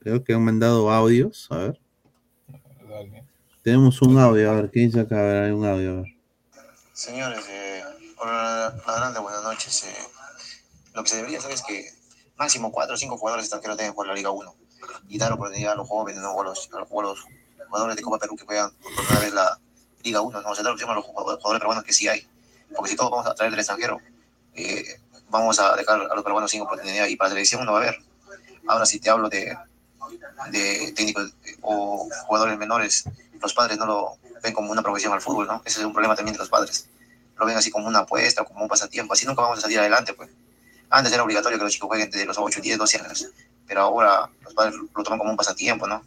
creo 0.00 0.24
que 0.24 0.34
han 0.34 0.44
mandado 0.44 0.90
audios, 0.90 1.46
a 1.52 1.58
ver. 1.58 1.80
Tenemos 3.62 4.02
un 4.02 4.18
audio, 4.18 4.50
a 4.50 4.54
ver, 4.56 4.70
¿qué 4.72 4.80
dice 4.80 4.98
acá? 4.98 5.20
A 5.20 5.22
ver, 5.22 5.42
hay 5.44 5.52
un 5.52 5.64
audio, 5.64 5.92
a 5.92 6.02
ver. 6.02 6.13
Señores, 6.94 7.44
eh, 7.48 7.82
hola, 8.18 8.72
buenas 9.20 9.42
noches. 9.42 9.82
eh, 9.82 10.08
lo 10.94 11.02
que 11.02 11.10
se 11.10 11.16
debería 11.16 11.38
hacer 11.38 11.50
es 11.50 11.62
que 11.62 11.90
máximo 12.36 12.70
4 12.70 12.94
o 12.94 12.96
5 12.96 13.18
jugadores 13.18 13.46
extranjeros 13.46 13.76
que 13.76 13.90
jugar 13.90 14.08
la 14.10 14.14
Liga 14.14 14.30
1 14.30 14.54
y 15.08 15.18
dar 15.18 15.32
oportunidad 15.32 15.72
a 15.72 15.74
los 15.74 15.88
jóvenes, 15.88 16.22
¿no? 16.22 16.30
o, 16.30 16.40
a 16.40 16.44
los, 16.44 16.70
a 16.72 16.84
jugadores 16.86 17.96
de 17.96 18.02
Copa 18.02 18.18
Perú 18.20 18.36
que 18.36 18.44
juegan 18.44 18.70
por 18.80 19.32
la 19.32 19.58
Liga 20.04 20.20
1, 20.20 20.40
¿no? 20.40 20.48
o 20.48 20.54
sea, 20.54 20.62
dar 20.62 20.72
opción 20.72 20.88
a 20.88 20.94
los 20.94 21.04
jugadores, 21.04 21.42
jugadores 21.42 21.60
peruanos 21.60 21.82
que 21.82 21.92
sí 21.92 22.06
hay. 22.06 22.28
Porque 22.72 22.92
si 22.92 22.96
todos 22.96 23.10
vamos 23.10 23.26
a 23.26 23.34
traer 23.34 23.50
del 23.50 23.58
extranjero, 23.58 23.98
eh, 24.54 25.00
vamos 25.30 25.58
a 25.58 25.74
dejar 25.74 26.00
a 26.00 26.14
los 26.14 26.22
peruanos 26.22 26.48
sin 26.48 26.60
oportunidad 26.60 27.08
y 27.08 27.16
para 27.16 27.30
la 27.30 27.34
selección 27.34 27.64
no 27.64 27.72
va 27.72 27.80
a 27.80 27.82
haber. 27.82 27.98
Ahora, 28.68 28.86
si 28.86 29.00
te 29.00 29.10
hablo 29.10 29.28
de, 29.28 29.58
de 30.52 30.92
técnicos 30.92 31.34
eh, 31.44 31.56
o 31.60 32.08
jugadores 32.26 32.56
menores, 32.56 33.02
los 33.44 33.54
padres 33.54 33.78
no 33.78 33.86
lo 33.86 34.16
ven 34.42 34.52
como 34.52 34.70
una 34.72 34.82
profesión 34.82 35.12
al 35.12 35.20
fútbol, 35.20 35.46
¿no? 35.46 35.62
Ese 35.64 35.80
es 35.80 35.86
un 35.86 35.92
problema 35.92 36.14
también 36.16 36.32
de 36.34 36.38
los 36.38 36.48
padres. 36.48 36.88
Lo 37.38 37.46
ven 37.46 37.56
así 37.56 37.70
como 37.70 37.86
una 37.88 38.00
apuesta, 38.00 38.44
como 38.44 38.62
un 38.62 38.68
pasatiempo, 38.68 39.12
así 39.14 39.26
nunca 39.26 39.42
vamos 39.42 39.58
a 39.58 39.62
salir 39.62 39.78
adelante, 39.78 40.14
pues. 40.14 40.30
Antes 40.90 41.12
era 41.12 41.22
obligatorio 41.24 41.58
que 41.58 41.64
los 41.64 41.72
chicos 41.72 41.88
jueguen 41.88 42.10
desde 42.10 42.26
los 42.26 42.38
8, 42.38 42.60
10, 42.60 42.78
12 42.78 42.98
años, 43.00 43.28
pero 43.66 43.80
ahora 43.82 44.28
los 44.42 44.54
padres 44.54 44.74
lo 44.94 45.02
toman 45.02 45.18
como 45.18 45.30
un 45.30 45.36
pasatiempo, 45.36 45.86
¿no? 45.86 46.02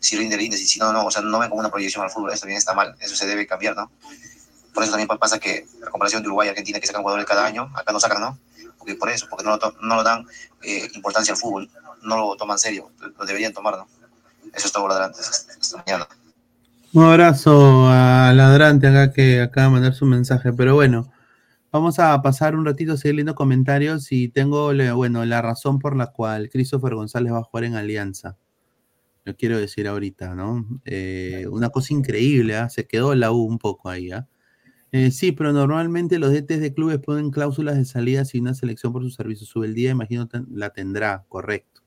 Si 0.00 0.16
rinde, 0.16 0.36
rinde, 0.36 0.56
si 0.56 0.78
no, 0.80 0.92
no, 0.92 1.06
o 1.06 1.10
sea, 1.10 1.22
no 1.22 1.38
ven 1.38 1.48
como 1.48 1.60
una 1.60 1.70
proyección 1.70 2.02
al 2.02 2.10
fútbol, 2.10 2.30
eso 2.32 2.40
también 2.40 2.58
está 2.58 2.74
mal, 2.74 2.96
eso 3.00 3.14
se 3.14 3.26
debe 3.26 3.46
cambiar, 3.46 3.76
¿no? 3.76 3.90
Por 4.74 4.82
eso 4.82 4.90
también 4.90 5.06
pa- 5.06 5.18
pasa 5.18 5.38
que 5.38 5.66
la 5.80 5.90
comparación 5.90 6.22
de 6.22 6.28
Uruguay 6.28 6.48
y 6.48 6.50
Argentina, 6.50 6.80
que 6.80 6.86
sacan 6.86 7.02
jugadores 7.02 7.26
cada 7.26 7.44
año, 7.44 7.70
acá 7.76 7.92
no 7.92 8.00
sacan, 8.00 8.20
¿no? 8.20 8.38
Porque 8.78 8.96
por 8.96 9.10
eso, 9.10 9.28
porque 9.28 9.44
no 9.44 9.56
lo, 9.56 9.72
no 9.82 9.94
lo 9.96 10.02
dan 10.02 10.26
eh, 10.62 10.88
importancia 10.94 11.34
al 11.34 11.38
fútbol, 11.38 11.70
no 12.02 12.16
lo 12.16 12.36
toman 12.36 12.58
serio, 12.58 12.90
lo 13.16 13.24
deberían 13.24 13.52
tomar, 13.52 13.76
¿no? 13.76 13.86
Eso 14.52 14.66
es 14.66 14.72
todo, 14.72 14.88
ladrantes, 14.88 15.46
hasta 15.60 15.76
mañana. 15.76 16.08
Un 16.94 17.04
abrazo 17.04 17.86
a 17.88 18.32
Ladrante 18.34 18.86
acá 18.88 19.12
que 19.12 19.40
acaba 19.40 19.66
de 19.68 19.72
mandar 19.72 19.94
su 19.94 20.04
mensaje, 20.06 20.52
pero 20.52 20.74
bueno, 20.74 21.10
vamos 21.72 21.98
a 21.98 22.20
pasar 22.22 22.56
un 22.56 22.66
ratito 22.66 22.92
a 22.94 22.96
seguir 22.98 23.16
leyendo 23.16 23.34
comentarios 23.34 24.12
y 24.12 24.28
tengo, 24.28 24.72
bueno, 24.96 25.24
la 25.24 25.42
razón 25.42 25.78
por 25.78 25.96
la 25.96 26.08
cual 26.08 26.50
Christopher 26.50 26.94
González 26.94 27.32
va 27.32 27.38
a 27.40 27.44
jugar 27.44 27.64
en 27.64 27.76
Alianza. 27.76 28.36
Lo 29.24 29.36
quiero 29.36 29.58
decir 29.58 29.88
ahorita, 29.88 30.34
¿no? 30.36 30.66
Eh, 30.86 31.46
una 31.50 31.70
cosa 31.70 31.94
increíble, 31.94 32.56
¿ah? 32.56 32.70
Se 32.70 32.86
quedó 32.86 33.14
la 33.14 33.32
U 33.32 33.44
un 33.44 33.58
poco 33.58 33.90
ahí, 33.90 34.12
¿ah? 34.12 34.28
Eh, 34.92 35.10
sí, 35.12 35.32
pero 35.32 35.52
normalmente 35.52 36.18
los 36.20 36.32
DTs 36.32 36.60
de 36.60 36.74
clubes 36.74 36.98
ponen 37.00 37.30
cláusulas 37.32 37.76
de 37.78 37.86
salida 37.86 38.24
si 38.26 38.40
una 38.40 38.54
selección 38.54 38.92
por 38.94 39.02
su 39.04 39.10
servicio 39.10 39.46
sube 39.46 39.66
el 39.68 39.74
día, 39.74 39.92
imagino 39.92 40.28
ten- 40.28 40.46
la 40.52 40.70
tendrá, 40.70 41.24
correcto. 41.28 41.81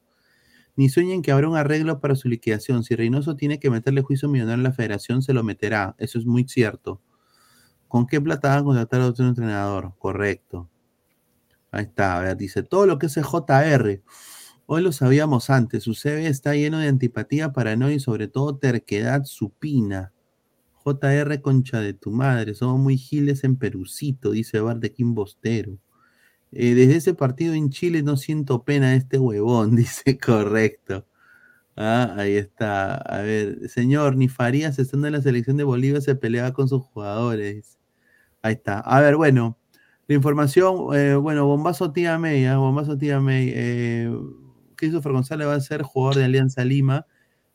Ni 0.75 0.89
sueñen 0.89 1.21
que 1.21 1.31
habrá 1.31 1.47
un 1.47 1.55
arreglo 1.55 1.99
para 2.01 2.15
su 2.15 2.27
liquidación. 2.27 2.83
Si 2.83 2.95
Reynoso 2.95 3.35
tiene 3.35 3.59
que 3.59 3.69
meterle 3.69 4.01
juicio 4.01 4.27
millonario 4.27 4.61
a 4.65 4.69
la 4.69 4.73
federación, 4.73 5.21
se 5.21 5.33
lo 5.33 5.43
meterá. 5.43 5.95
Eso 5.97 6.19
es 6.19 6.25
muy 6.25 6.47
cierto. 6.47 7.01
¿Con 7.87 8.07
qué 8.07 8.19
plata 8.19 8.49
van 8.49 8.59
a 8.59 8.63
contratar 8.63 9.01
a 9.01 9.07
otro 9.07 9.27
entrenador? 9.27 9.93
Correcto. 9.99 10.69
Ahí 11.71 11.83
está. 11.83 12.35
Dice, 12.35 12.63
todo 12.63 12.85
lo 12.85 12.99
que 12.99 13.05
es 13.05 13.15
JR. 13.15 14.01
Hoy 14.65 14.81
lo 14.81 14.91
sabíamos 14.91 15.49
antes. 15.49 15.83
Su 15.83 15.93
CV 15.93 16.27
está 16.27 16.55
lleno 16.55 16.79
de 16.79 16.87
antipatía, 16.87 17.53
paranoia 17.53 17.95
y 17.95 17.99
sobre 17.99 18.27
todo 18.27 18.57
terquedad 18.57 19.23
supina. 19.23 20.11
JR, 20.83 21.41
concha 21.41 21.79
de 21.79 21.93
tu 21.93 22.11
madre. 22.11 22.53
Somos 22.53 22.79
muy 22.79 22.97
giles 22.97 23.43
en 23.43 23.55
Perucito, 23.57 24.31
dice 24.31 24.59
Bardequín 24.59 25.15
Bostero. 25.15 25.79
Eh, 26.55 26.73
desde 26.73 26.95
ese 26.97 27.13
partido 27.13 27.53
en 27.53 27.69
Chile 27.69 28.01
no 28.03 28.17
siento 28.17 28.63
pena 28.63 28.91
de 28.91 28.97
este 28.97 29.19
huevón, 29.19 29.75
dice 29.75 30.17
correcto. 30.17 31.05
Ah, 31.77 32.15
ahí 32.17 32.35
está. 32.35 32.95
A 32.95 33.21
ver, 33.21 33.69
señor, 33.69 34.15
ni 34.17 34.29
Farías 34.29 34.79
estando 34.79 35.07
en 35.07 35.13
la 35.13 35.21
selección 35.21 35.57
de 35.57 35.65
Bolivia 35.65 36.01
se 36.01 36.15
peleaba 36.15 36.53
con 36.53 36.69
sus 36.69 36.83
jugadores. 36.83 37.77
Ahí 38.41 38.53
está. 38.53 38.79
A 38.79 39.01
ver, 39.01 39.17
bueno, 39.17 39.57
la 40.07 40.15
información, 40.15 40.95
eh, 40.95 41.15
bueno, 41.15 41.45
Bombazo 41.47 41.91
Tía 41.91 42.17
May, 42.19 42.45
ah, 42.45 42.57
Bombazo 42.57 42.97
Tía 42.97 43.19
May, 43.19 43.51
eh, 43.53 44.11
Christopher 44.75 45.11
González 45.13 45.47
va 45.47 45.55
a 45.55 45.61
ser 45.61 45.81
jugador 45.83 46.17
de 46.17 46.25
Alianza 46.25 46.63
Lima 46.63 47.07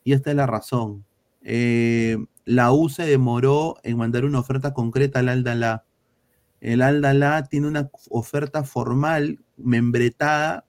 y 0.03 0.13
esta 0.13 0.31
es 0.31 0.35
la 0.35 0.47
razón. 0.47 1.05
Eh, 1.43 2.17
la 2.45 2.71
U 2.73 2.89
se 2.89 3.05
demoró 3.05 3.77
en 3.83 3.97
mandar 3.97 4.25
una 4.25 4.39
oferta 4.39 4.73
concreta 4.73 5.19
al 5.19 5.29
Aldalá 5.29 5.85
el 6.61 6.81
Aldalá 6.83 7.43
tiene 7.43 7.67
una 7.67 7.89
oferta 8.09 8.63
formal, 8.63 9.39
membretada, 9.57 10.65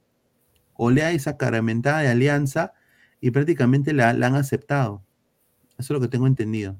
oleada 0.74 1.12
y 1.12 1.18
sacramentada 1.18 2.00
de 2.00 2.08
alianza, 2.08 2.72
y 3.20 3.30
prácticamente 3.30 3.92
la, 3.92 4.10
han 4.10 4.34
aceptado. 4.34 5.04
Eso 5.78 5.78
es 5.78 5.90
lo 5.90 6.00
que 6.00 6.08
tengo 6.08 6.26
entendido. 6.26 6.76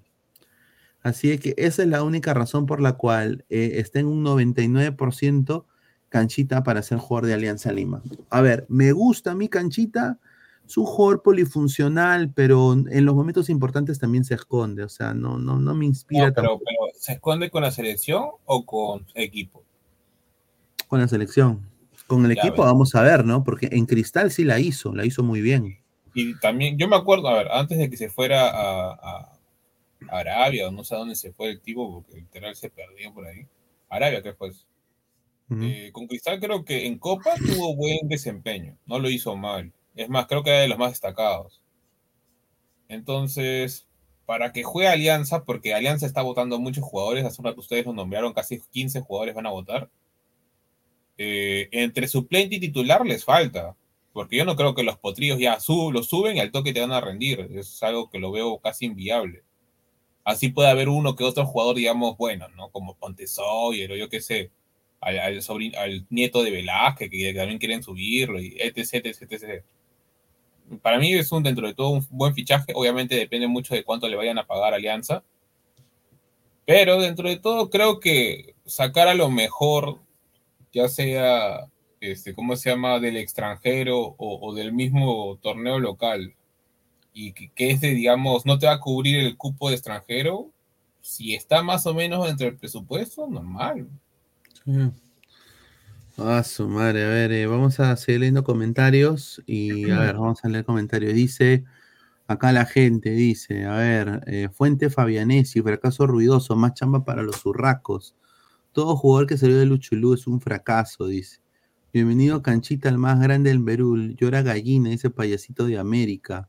Así 1.03 1.31
es 1.31 1.41
que 1.41 1.55
esa 1.57 1.83
es 1.83 1.89
la 1.89 2.03
única 2.03 2.35
razón 2.35 2.67
por 2.67 2.81
la 2.81 2.95
cual 2.95 3.45
eh, 3.49 3.85
en 3.95 4.07
un 4.07 4.25
99% 4.25 5.67
canchita 6.09 6.63
para 6.63 6.83
ser 6.83 6.99
jugador 6.99 7.27
de 7.27 7.35
Alianza 7.35 7.73
Lima. 7.73 8.03
A 8.31 8.41
ver, 8.41 8.67
me 8.69 8.93
gusta 8.93 9.35
mi 9.35 9.49
canchita, 9.49 10.19
es 10.67 10.77
un 10.77 10.85
jugador 10.87 11.23
polifuncional, 11.23 12.33
pero 12.33 12.73
en 12.73 13.05
los 13.05 13.15
momentos 13.15 13.51
importantes 13.51 13.99
también 13.99 14.25
se 14.25 14.35
esconde, 14.35 14.85
o 14.85 14.89
sea, 14.89 15.13
no, 15.15 15.39
no, 15.39 15.59
no 15.59 15.75
me 15.75 15.85
inspira 15.85 16.29
No, 16.29 16.35
pero, 16.35 16.61
¿se 16.99 17.13
esconde 17.15 17.51
con 17.51 17.63
la 17.63 17.71
selección 17.71 18.31
o 18.45 18.65
con 18.65 19.07
equipo? 19.15 19.63
con 20.89 21.01
la 21.01 21.09
selección. 21.09 21.67
Con 22.07 22.27
el 22.27 22.35
Ya 22.37 22.43
equipo 22.43 22.63
ves. 22.63 22.67
vamos 22.67 22.95
a 22.95 23.01
ver, 23.03 23.25
¿no? 23.25 23.45
Porque 23.45 23.69
en 23.73 23.87
Cristal 23.87 24.31
sí 24.31 24.45
la 24.45 24.61
hizo, 24.61 24.95
la 24.95 25.07
hizo 25.07 25.23
muy 25.23 25.41
bien. 25.41 25.79
Y 26.15 26.39
también, 26.39 26.77
yo 26.77 26.87
me 26.87 26.97
acuerdo, 26.97 27.29
a 27.29 27.35
ver, 27.35 27.49
antes 27.51 27.79
de 27.79 27.89
que 27.89 27.97
se 27.97 28.11
fuera 28.11 28.51
a, 28.51 28.93
a 28.93 29.39
Arabia, 30.11 30.69
o 30.69 30.71
no 30.71 30.85
sé 30.85 30.95
a 30.95 30.99
dónde 30.99 31.15
se 31.15 31.33
fue 31.33 31.49
el 31.51 31.61
tipo, 31.63 31.91
porque 31.95 32.17
literal 32.21 32.55
se 32.57 32.69
perdió 32.69 33.15
por 33.15 33.27
ahí. 33.27 33.47
Arabia, 33.89 34.23
¿qué 34.23 34.35
fue? 34.35 34.49
eso? 34.49 34.67
Eh, 35.61 35.91
con 35.93 36.07
Cristal 36.07 36.41
creo 36.41 36.65
que 36.65 36.87
en 36.87 36.99
Copa 36.99 37.31
tuvo 37.37 37.75
buen 37.77 38.09
desempeño, 38.09 38.77
no 38.87 38.99
lo 38.99 39.11
hizo 39.11 39.37
mal. 39.37 39.73
Es 39.95 40.09
más, 40.11 40.27
creo 40.27 40.43
que 40.43 40.51
era 40.51 40.61
de 40.61 40.69
los 40.69 40.77
más 40.79 40.91
destacados. 40.91 41.63
Entonces, 42.89 43.89
para 44.27 44.53
que 44.53 44.63
juegue 44.63 44.89
Alianza, 44.89 45.45
porque 45.45 45.75
Alianza 45.75 46.07
está 46.07 46.23
votando 46.23 46.59
muchos 46.61 46.85
jugadores, 46.85 47.25
hace 47.25 47.41
un 47.43 47.47
rato 47.47 47.61
ustedes 47.61 47.87
lo 47.87 47.93
nombraron, 47.93 48.33
casi 48.33 48.61
15 48.71 49.01
jugadores 49.01 49.35
van 49.35 49.47
a 49.47 49.51
votar. 49.51 49.91
Eh, 51.19 51.69
entre 51.73 52.09
suplente 52.09 52.57
y 52.57 52.61
titular 52.61 53.05
les 53.07 53.25
falta, 53.25 53.77
porque 54.13 54.37
yo 54.37 54.45
no 54.45 54.57
creo 54.57 54.75
que 54.75 54.83
los 54.83 54.99
potrillos 54.99 55.39
ya 55.39 55.61
su- 55.61 55.93
lo 55.93 56.03
suben 56.03 56.37
y 56.37 56.41
al 56.41 56.51
toque 56.51 56.73
te 56.73 56.81
van 56.81 56.93
a 56.93 57.01
rendir. 57.01 57.49
Es 57.55 57.83
algo 57.83 58.11
que 58.11 58.19
lo 58.19 58.33
veo 58.33 58.59
casi 58.59 58.87
inviable. 58.87 59.43
Así 60.25 60.51
puede 60.51 60.71
haber 60.71 60.89
uno 60.89 61.17
que 61.17 61.25
otro 61.25 61.47
jugador, 61.47 61.77
digamos, 61.77 62.17
bueno, 62.19 62.49
¿no? 62.51 62.71
Como 62.71 62.97
Pontesoyer 62.97 63.93
o 63.93 63.97
yo 63.97 64.09
qué 64.11 64.21
sé, 64.23 64.51
al, 65.01 65.19
al 65.21 66.07
nieto 66.11 66.43
de 66.45 66.51
Velázquez, 66.53 67.11
que 67.11 67.35
también 67.35 67.59
quieren 67.59 67.83
subirlo, 67.83 68.41
y 68.41 68.57
etc, 68.61 69.07
etc, 69.07 69.23
etc. 69.33 69.65
Para 70.81 70.99
mí 70.99 71.13
es 71.13 71.31
un, 71.33 71.43
dentro 71.43 71.67
de 71.67 71.75
todo, 71.75 71.91
un 71.91 72.07
buen 72.11 72.35
fichaje. 72.35 72.73
Obviamente 72.75 73.15
depende 73.15 73.47
mucho 73.47 73.75
de 73.75 73.85
cuánto 73.85 74.09
le 74.09 74.17
vayan 74.17 74.39
a 74.39 74.47
pagar 74.47 74.73
a 74.73 74.77
Alianza. 74.77 75.23
Pero 76.65 77.01
dentro 77.01 77.29
de 77.29 77.39
todo, 77.39 77.71
creo 77.71 78.01
que 78.01 78.55
sacar 78.65 79.09
a 79.09 79.15
lo 79.15 79.31
mejor, 79.31 80.01
ya 80.73 80.89
sea, 80.89 81.67
este, 82.01 82.35
¿cómo 82.35 82.57
se 82.57 82.71
llama?, 82.71 83.01
del 83.01 83.17
extranjero 83.17 84.15
o, 84.17 84.55
del 84.55 84.73
mismo 84.73 85.39
torneo 85.43 85.79
local, 85.79 86.35
y 87.13 87.33
que, 87.33 87.51
que 87.53 87.71
es 87.71 87.81
de, 87.81 87.91
digamos, 87.91 88.47
no 88.47 88.59
te 88.59 88.67
va 88.67 88.75
a 88.75 88.81
cubrir 88.81 89.19
el 89.21 89.37
cupo 89.37 89.69
de 89.69 89.75
extranjero, 89.75 90.51
si 91.01 91.35
está 91.35 91.63
más 91.63 91.85
o 91.87 91.95
menos 91.95 92.29
entre 92.31 92.49
el 92.49 92.57
presupuesto, 92.57 93.27
normal. 93.27 93.89
Sí. 94.65 94.91
Ah, 96.19 96.43
su 96.45 96.69
madre, 96.69 97.05
a 97.05 97.09
ver, 97.09 97.33
eh, 97.33 97.47
vamos 97.47 97.81
a 97.81 97.97
seguir 97.97 98.21
leyendo 98.21 98.45
comentarios 98.45 99.43
y 99.47 99.91
a 99.91 99.99
ver, 99.99 100.17
vamos 100.17 100.45
a 100.45 100.49
leer 100.49 100.65
comentarios. 100.65 101.15
Dice, 101.15 101.65
acá 102.29 102.53
la 102.53 102.67
gente 102.67 103.11
dice, 103.11 103.65
a 103.67 103.77
ver, 103.77 104.23
eh, 104.27 104.49
Fuente 104.53 104.91
Fabianesi, 104.91 105.63
fracaso 105.63 106.07
ruidoso, 106.07 106.55
más 106.57 106.75
chamba 106.75 107.05
para 107.05 107.23
los 107.23 107.47
urracos. 107.47 108.15
Todo 108.73 108.97
jugador 108.97 109.27
que 109.29 109.39
salió 109.39 109.59
de 109.59 109.67
Luchulú 109.67 110.15
es 110.15 110.27
un 110.27 110.41
fracaso, 110.41 111.07
dice. 111.07 111.41
Bienvenido 111.95 112.43
Canchita, 112.43 112.89
el 112.91 112.99
más 112.99 113.21
grande 113.21 113.51
del 113.51 113.65
Perú. 113.65 113.97
Llora 114.17 114.43
gallina, 114.43 114.91
dice 114.91 115.11
payasito 115.11 115.67
de 115.67 115.79
América. 115.79 116.49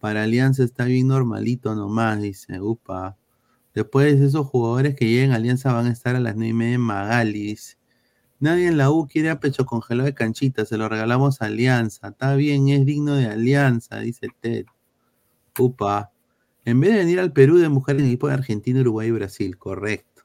Para 0.00 0.24
Alianza 0.24 0.64
está 0.64 0.84
bien 0.84 1.08
normalito 1.08 1.74
nomás, 1.74 2.20
dice. 2.22 2.60
Upa. 2.60 3.16
Después 3.74 4.20
esos 4.20 4.46
jugadores 4.46 4.94
que 4.96 5.06
lleguen 5.06 5.32
a 5.32 5.36
Alianza 5.36 5.72
van 5.72 5.86
a 5.86 5.92
estar 5.92 6.16
a 6.16 6.20
las 6.20 6.36
9 6.36 6.50
y 6.50 6.54
media 6.54 6.74
en 6.74 6.82
Magali, 6.82 7.42
dice. 7.48 7.77
Nadie 8.40 8.68
en 8.68 8.78
la 8.78 8.90
U 8.90 9.08
quiere 9.08 9.30
a 9.30 9.40
pecho 9.40 9.66
congelado 9.66 10.06
de 10.06 10.14
canchita, 10.14 10.64
se 10.64 10.78
lo 10.78 10.88
regalamos 10.88 11.42
a 11.42 11.46
Alianza. 11.46 12.08
Está 12.08 12.34
bien, 12.34 12.68
es 12.68 12.86
digno 12.86 13.14
de 13.14 13.26
Alianza, 13.26 13.98
dice 13.98 14.28
Ted. 14.40 14.66
Upa. 15.58 16.12
En 16.64 16.80
vez 16.80 16.92
de 16.92 16.98
venir 16.98 17.18
al 17.18 17.32
Perú 17.32 17.58
de 17.58 17.68
mujeres 17.68 18.02
en 18.02 18.08
equipo 18.08 18.28
de 18.28 18.34
Argentina, 18.34 18.80
Uruguay 18.80 19.08
y 19.08 19.12
Brasil, 19.12 19.58
correcto. 19.58 20.22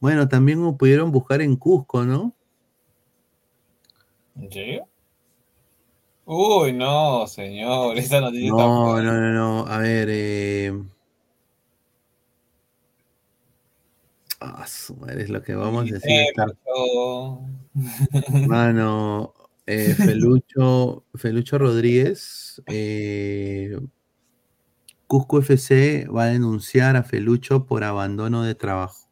Bueno, 0.00 0.28
también 0.28 0.76
pudieron 0.76 1.10
buscar 1.10 1.42
en 1.42 1.56
Cusco, 1.56 2.04
¿no? 2.04 2.34
¿En 4.36 4.52
serio? 4.52 4.86
Uy, 6.24 6.72
no, 6.72 7.26
señor, 7.26 7.96
esa 7.98 8.20
noticia 8.20 8.50
No, 8.50 9.02
no, 9.02 9.12
no, 9.12 9.32
no. 9.32 9.66
A 9.66 9.78
ver, 9.78 10.08
eh... 10.10 10.72
Ah, 14.40 14.64
es 14.64 15.30
lo 15.30 15.42
que 15.42 15.54
vamos 15.54 15.90
a 15.90 15.94
decir. 15.94 16.26
Mano, 18.46 19.34
eh, 19.66 19.94
Felucho, 19.98 21.04
Felucho 21.14 21.58
Rodríguez, 21.58 22.62
eh, 22.66 23.78
Cusco 25.06 25.40
FC 25.40 26.06
va 26.06 26.24
a 26.24 26.28
denunciar 26.28 26.96
a 26.96 27.02
Felucho 27.02 27.66
por 27.66 27.82
abandono 27.82 28.44
de 28.44 28.54
trabajo. 28.54 29.08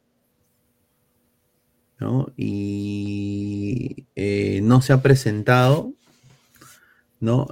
¿no? 1.98 2.32
Y 2.36 4.04
eh, 4.14 4.60
no 4.62 4.82
se 4.82 4.92
ha 4.92 5.02
presentado, 5.02 5.94
¿no? 7.20 7.48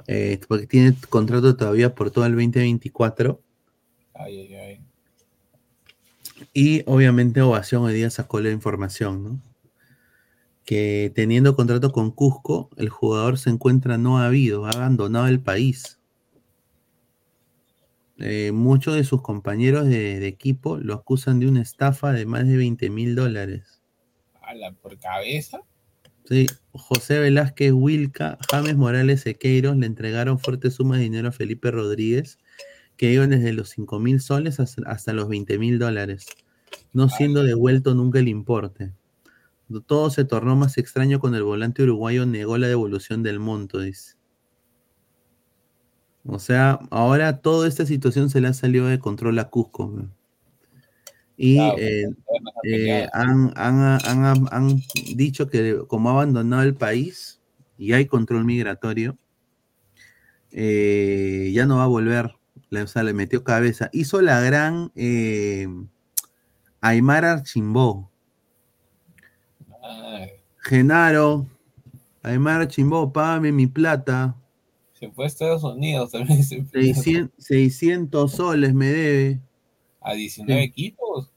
Porque 0.47 0.67
tiene 0.67 0.95
contrato 1.09 1.57
todavía 1.57 1.93
por 1.93 2.11
todo 2.11 2.25
el 2.25 2.33
2024. 2.33 3.41
Ay, 4.13 4.39
ay, 4.39 4.55
ay. 4.55 4.84
Y 6.57 6.83
obviamente 6.85 7.41
Ovación 7.41 7.83
hoy 7.83 7.93
día 7.93 8.09
sacó 8.09 8.39
la 8.39 8.49
información, 8.49 9.23
¿no? 9.25 9.41
Que 10.63 11.11
teniendo 11.13 11.53
contrato 11.53 11.91
con 11.91 12.11
Cusco, 12.11 12.69
el 12.77 12.87
jugador 12.87 13.37
se 13.37 13.49
encuentra 13.49 13.97
no 13.97 14.19
habido, 14.19 14.65
ha 14.65 14.69
abandonado 14.69 15.27
el 15.27 15.41
país. 15.41 15.99
Eh, 18.19 18.53
muchos 18.53 18.95
de 18.95 19.03
sus 19.03 19.21
compañeros 19.21 19.83
de, 19.83 20.17
de 20.21 20.27
equipo 20.27 20.77
lo 20.77 20.93
acusan 20.93 21.41
de 21.41 21.49
una 21.49 21.61
estafa 21.61 22.13
de 22.13 22.25
más 22.25 22.47
de 22.47 22.55
20 22.55 22.89
mil 22.89 23.15
dólares. 23.15 23.81
Ala, 24.41 24.71
por 24.71 24.97
cabeza. 24.97 25.59
Sí, 26.23 26.47
José 26.71 27.19
Velázquez 27.19 27.73
Wilca, 27.73 28.37
James 28.49 28.77
Morales 28.77 29.19
Sequeiros 29.23 29.75
le 29.75 29.87
entregaron 29.87 30.39
fuertes 30.39 30.75
sumas 30.75 30.99
de 30.99 31.03
dinero 31.03 31.27
a 31.27 31.33
Felipe 31.33 31.69
Rodríguez, 31.69 32.39
que 32.95 33.11
iban 33.11 33.31
desde 33.31 33.51
los 33.51 33.71
5 33.71 33.99
mil 33.99 34.21
soles 34.21 34.61
hasta, 34.61 34.83
hasta 34.89 35.11
los 35.11 35.27
20 35.27 35.59
mil 35.59 35.79
dólares, 35.79 36.25
no 36.93 37.09
siendo 37.09 37.43
devuelto 37.43 37.93
nunca 37.95 38.19
el 38.19 38.27
importe. 38.27 38.91
Todo 39.87 40.09
se 40.09 40.25
tornó 40.25 40.55
más 40.55 40.77
extraño 40.77 41.19
cuando 41.19 41.37
el 41.37 41.43
volante 41.43 41.83
uruguayo 41.83 42.25
negó 42.25 42.57
la 42.57 42.67
devolución 42.67 43.23
del 43.23 43.39
monto, 43.39 43.79
dice. 43.79 44.15
O 46.25 46.39
sea, 46.39 46.79
ahora 46.91 47.37
toda 47.41 47.67
esta 47.67 47.85
situación 47.85 48.29
se 48.29 48.41
le 48.41 48.47
ha 48.47 48.53
salido 48.53 48.87
de 48.87 48.99
control 48.99 49.37
a 49.39 49.49
Cusco. 49.49 49.91
¿no? 49.95 50.09
Y 51.37 51.55
Claro, 51.55 51.77
eh, 51.77 52.05
eh, 52.63 53.07
han, 53.13 53.51
han- 53.55 53.99
han- 54.05 54.47
han 54.51 54.81
dicho 55.15 55.49
que 55.49 55.79
como 55.87 56.09
ha 56.09 56.13
abandonado 56.13 56.63
el 56.63 56.75
país 56.75 57.39
y 57.77 57.93
hay 57.93 58.05
control 58.05 58.45
migratorio, 58.45 59.17
eh, 60.51 61.51
ya 61.53 61.65
no 61.65 61.77
va 61.77 61.83
a 61.83 61.87
volver. 61.87 62.35
Le, 62.69 62.81
o 62.83 62.87
sea, 62.87 63.03
le 63.03 63.13
metió 63.13 63.43
cabeza. 63.43 63.89
Hizo 63.93 64.21
la 64.21 64.41
gran 64.41 64.91
Aymar 66.89 67.25
Archimbó. 67.25 68.11
Genaro, 70.63 71.47
Aymar 72.21 72.61
Archimbó, 72.61 73.11
págame 73.11 73.51
mi 73.51 73.65
plata. 73.67 74.35
se 74.93 75.09
fue 75.11 75.25
a 75.25 75.27
Estados 75.27 75.63
Unidos 75.63 76.11
también. 76.11 76.43
se- 76.43 76.63
600, 76.71 77.31
600 77.43 78.31
soles 78.31 78.73
me 78.73 78.85
debe. 78.87 79.41
A 80.01 80.13
19 80.13 80.61
Sí. 80.61 80.67
equipos. 80.67 81.31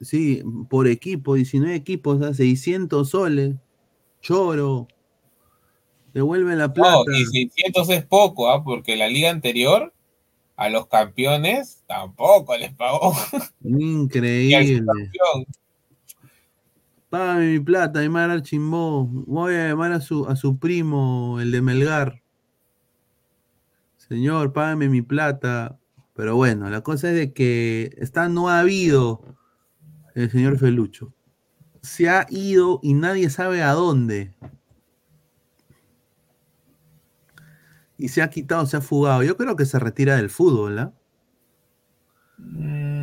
Sí, 0.00 0.42
por 0.68 0.86
equipo, 0.88 1.34
19 1.34 1.74
equipos, 1.76 2.20
a 2.22 2.34
600 2.34 3.10
soles. 3.10 3.54
Choro. 4.20 4.88
Devuelve 6.12 6.56
la 6.56 6.72
plata. 6.72 7.04
No, 7.06 7.16
y 7.16 7.24
600 7.24 7.88
es 7.90 8.04
poco, 8.04 8.50
¿ah? 8.50 8.64
porque 8.64 8.96
la 8.96 9.06
liga 9.08 9.30
anterior 9.30 9.92
a 10.60 10.68
los 10.68 10.88
campeones 10.88 11.82
tampoco 11.86 12.54
les 12.54 12.74
pagó. 12.74 13.14
Increíble. 13.64 15.10
Págame 17.08 17.52
mi 17.52 17.60
plata, 17.60 18.00
Aymar 18.00 18.28
Archimbó. 18.28 19.06
Voy 19.06 19.54
a 19.54 19.68
llamar 19.68 19.92
a 19.92 20.02
su, 20.02 20.26
a 20.26 20.36
su 20.36 20.58
primo, 20.58 21.40
el 21.40 21.50
de 21.50 21.62
Melgar. 21.62 22.20
Señor, 23.96 24.52
págame 24.52 24.90
mi 24.90 25.00
plata. 25.00 25.78
Pero 26.14 26.36
bueno, 26.36 26.68
la 26.68 26.82
cosa 26.82 27.08
es 27.08 27.16
de 27.16 27.32
que 27.32 27.94
está 27.96 28.28
no 28.28 28.50
ha 28.50 28.60
habido 28.60 29.22
el 30.14 30.30
señor 30.30 30.58
Felucho. 30.58 31.14
se 31.80 32.10
ha 32.10 32.26
ido 32.28 32.80
y 32.82 32.92
nadie 32.92 33.30
sabe 33.30 33.62
a 33.62 33.72
dónde. 33.72 34.34
Y 38.00 38.08
se 38.08 38.22
ha 38.22 38.30
quitado, 38.30 38.64
se 38.64 38.78
ha 38.78 38.80
fugado. 38.80 39.22
Yo 39.22 39.36
creo 39.36 39.56
que 39.56 39.66
se 39.66 39.78
retira 39.78 40.16
del 40.16 40.30
fútbol, 40.30 40.78
¿ah? 40.78 40.92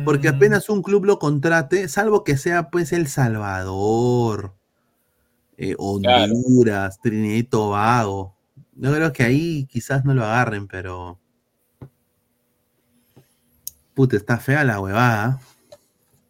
Porque 0.04 0.26
apenas 0.26 0.68
un 0.68 0.82
club 0.82 1.04
lo 1.04 1.20
contrate, 1.20 1.86
salvo 1.88 2.24
que 2.24 2.36
sea 2.36 2.70
pues 2.70 2.92
El 2.92 3.06
Salvador, 3.06 4.54
eh, 5.56 5.76
Honduras, 5.78 6.98
Trinidad 7.00 7.36
y 7.36 7.42
Tobago. 7.44 8.34
Yo 8.74 8.92
creo 8.92 9.12
que 9.12 9.22
ahí 9.22 9.66
quizás 9.66 10.04
no 10.04 10.14
lo 10.14 10.24
agarren, 10.24 10.66
pero. 10.66 11.20
Puta, 13.94 14.16
está 14.16 14.38
fea 14.38 14.64
la 14.64 14.80
huevada. 14.80 15.40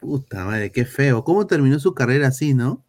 Puta 0.01 0.45
madre, 0.45 0.71
qué 0.71 0.85
feo. 0.85 1.25
¿Cómo 1.25 1.47
terminó 1.47 1.79
su 1.79 1.95
carrera 1.95 2.29
así, 2.29 2.53
no? 2.53 2.83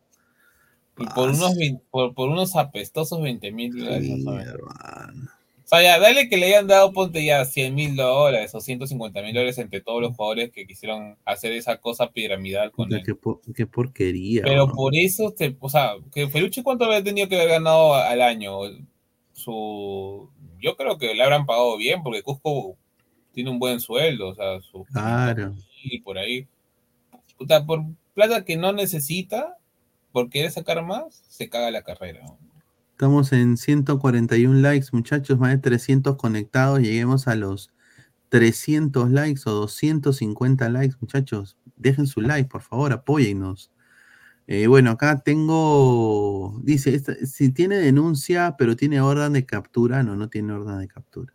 Y 0.97 1.05
por 1.05 1.29
unos, 1.29 1.53
por, 1.89 2.13
por 2.13 2.29
unos 2.29 2.57
apestosos 2.57 3.21
20 3.21 3.51
mil 3.53 3.71
dólares. 3.77 4.25
O 5.71 5.75
sea, 5.75 5.83
ya, 5.83 5.99
dale 5.99 6.29
que 6.29 6.37
le 6.37 6.47
hayan 6.47 6.65
dado, 6.65 6.91
ponte 6.93 7.23
ya 7.23 7.45
100 7.45 7.75
mil 7.75 7.95
dólares 7.95 8.55
o 8.55 8.59
150 8.59 9.21
mil 9.21 9.33
dólares 9.35 9.59
entre 9.59 9.81
todos 9.81 10.01
los 10.01 10.15
jugadores 10.15 10.51
que 10.51 10.65
quisieron 10.65 11.15
hacer 11.25 11.51
esa 11.51 11.77
cosa 11.77 12.09
piramidal 12.11 12.71
con 12.71 12.91
él. 12.91 13.03
qué, 13.05 13.13
po- 13.13 13.39
qué 13.55 13.67
porquería. 13.67 14.41
Pero 14.43 14.67
por 14.71 14.95
eso, 14.95 15.31
te, 15.31 15.55
o 15.59 15.69
sea, 15.69 15.91
que 16.11 16.27
Felucci 16.27 16.63
cuánto 16.63 16.85
había 16.85 17.03
tenido 17.03 17.27
que 17.29 17.35
haber 17.35 17.49
ganado 17.49 17.93
al 17.93 18.21
año. 18.23 18.57
Su, 19.33 20.29
yo 20.59 20.75
creo 20.75 20.97
que 20.97 21.13
le 21.13 21.23
habrán 21.23 21.45
pagado 21.45 21.77
bien 21.77 22.01
porque 22.03 22.23
Cusco 22.23 22.75
tiene 23.31 23.49
un 23.51 23.59
buen 23.59 23.79
sueldo, 23.79 24.29
o 24.29 24.35
sea, 24.35 24.59
su 24.61 24.83
Claro. 24.85 25.53
y 25.83 26.01
por 26.01 26.17
ahí. 26.17 26.47
Puta, 27.37 27.65
por 27.65 27.83
plata 28.15 28.43
que 28.43 28.57
no 28.57 28.73
necesita, 28.73 29.55
por 30.11 30.29
querer 30.29 30.51
sacar 30.51 30.83
más, 30.83 31.23
se 31.29 31.47
caga 31.47 31.71
la 31.71 31.83
carrera. 31.83 32.21
Estamos 32.99 33.31
en 33.31 33.55
141 33.55 34.59
likes, 34.59 34.87
muchachos, 34.91 35.39
más 35.39 35.51
de 35.51 35.57
300 35.59 36.17
conectados. 36.17 36.81
Lleguemos 36.81 37.29
a 37.29 37.35
los 37.35 37.71
300 38.27 39.09
likes 39.09 39.43
o 39.45 39.51
250 39.51 40.67
likes, 40.67 40.97
muchachos. 40.99 41.57
Dejen 41.77 42.07
su 42.07 42.19
like, 42.19 42.49
por 42.49 42.61
favor, 42.61 42.91
apóyennos. 42.91 43.71
Eh, 44.47 44.67
bueno, 44.67 44.91
acá 44.91 45.21
tengo, 45.21 46.59
dice, 46.61 46.93
esta- 46.93 47.15
si 47.25 47.53
tiene 47.53 47.77
denuncia, 47.77 48.55
pero 48.57 48.75
tiene 48.75 48.99
orden 48.99 49.31
de 49.31 49.45
captura, 49.45 50.03
no, 50.03 50.17
no 50.17 50.27
tiene 50.27 50.51
orden 50.51 50.79
de 50.79 50.89
captura. 50.89 51.33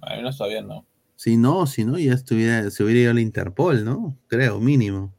Al 0.00 0.16
menos 0.16 0.36
todavía 0.36 0.62
no. 0.62 0.84
Si 1.14 1.36
no, 1.36 1.68
si 1.68 1.84
no, 1.84 1.96
ya 1.96 2.14
estuviera, 2.14 2.68
se 2.72 2.82
hubiera 2.82 3.02
ido 3.02 3.10
a 3.12 3.14
la 3.14 3.20
Interpol, 3.20 3.84
¿no? 3.84 4.18
Creo, 4.26 4.58
mínimo. 4.58 5.14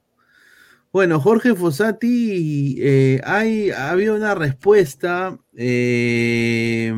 Bueno, 0.91 1.19
Jorge 1.19 1.53
Fossati, 1.53 2.77
eh, 2.79 3.21
hay, 3.23 3.69
había 3.69 4.11
una 4.11 4.33
respuesta 4.33 5.37
eh, 5.55 6.91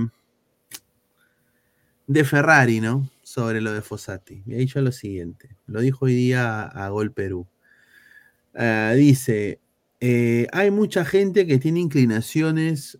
de 2.07 2.23
Ferrari, 2.23 2.79
¿no? 2.79 3.09
Sobre 3.21 3.59
lo 3.59 3.73
de 3.73 3.81
Fossati. 3.81 4.43
Y 4.45 4.53
ha 4.53 4.57
dicho 4.57 4.79
lo 4.79 4.93
siguiente, 4.93 5.57
lo 5.67 5.81
dijo 5.81 6.05
hoy 6.05 6.15
día 6.15 6.61
a, 6.61 6.87
Gol 6.87 7.11
Perú. 7.11 7.47
Ah, 8.55 8.93
dice, 8.95 9.59
eh, 9.99 10.47
hay 10.53 10.71
mucha 10.71 11.03
gente 11.03 11.45
que 11.45 11.59
tiene 11.59 11.81
inclinaciones 11.81 12.97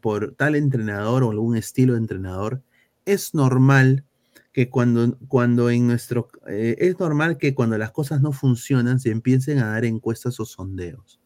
por 0.00 0.34
tal 0.34 0.56
entrenador 0.56 1.22
o 1.22 1.30
algún 1.30 1.56
estilo 1.56 1.92
de 1.92 2.00
entrenador. 2.00 2.62
Es 3.04 3.32
normal 3.32 4.04
que 4.52 4.68
cuando, 4.68 5.18
cuando 5.28 5.70
en 5.70 5.86
nuestro, 5.86 6.28
eh, 6.46 6.76
es 6.78 6.98
normal 6.98 7.38
que 7.38 7.54
cuando 7.54 7.78
las 7.78 7.90
cosas 7.90 8.20
no 8.20 8.32
funcionan 8.32 9.00
se 9.00 9.10
empiecen 9.10 9.58
a 9.58 9.70
dar 9.70 9.84
encuestas 9.84 10.38
o 10.40 10.44
sondeos. 10.44 11.20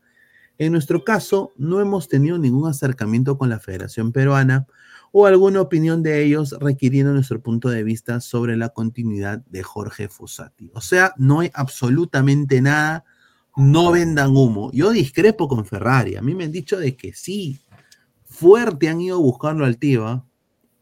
En 0.59 0.73
nuestro 0.73 1.05
caso, 1.05 1.53
no 1.57 1.81
hemos 1.81 2.09
tenido 2.09 2.39
ningún 2.39 2.69
acercamiento 2.69 3.37
con 3.37 3.51
la 3.51 3.59
Federación 3.59 4.13
Peruana 4.13 4.67
o 5.13 5.27
alguna 5.27 5.61
opinión 5.61 6.03
de 6.03 6.25
ellos 6.25 6.55
requiriendo 6.61 7.13
nuestro 7.13 7.41
punto 7.43 7.69
de 7.69 7.83
vista 7.83 8.21
sobre 8.21 8.57
la 8.57 8.71
continuidad 8.71 9.45
de 9.47 9.63
Jorge 9.63 10.09
Fossati. 10.09 10.71
O 10.75 10.81
sea, 10.81 11.13
no 11.17 11.41
hay 11.41 11.51
absolutamente 11.55 12.61
nada, 12.61 13.05
no 13.57 13.93
vendan 13.93 14.37
humo. 14.37 14.71
Yo 14.73 14.91
discrepo 14.91 15.49
con 15.49 15.65
Ferrari, 15.67 16.17
a 16.17 16.23
mí 16.23 16.35
me 16.35 16.45
han 16.45 16.53
dicho 16.53 16.79
de 16.79 16.97
que 16.97 17.13
sí, 17.13 17.61
fuerte 18.25 18.89
han 18.89 19.01
ido 19.01 19.17
a 19.17 19.21
buscarlo 19.21 19.65
al 19.65 19.79
tío, 19.79 20.07
¿ah? 20.07 20.25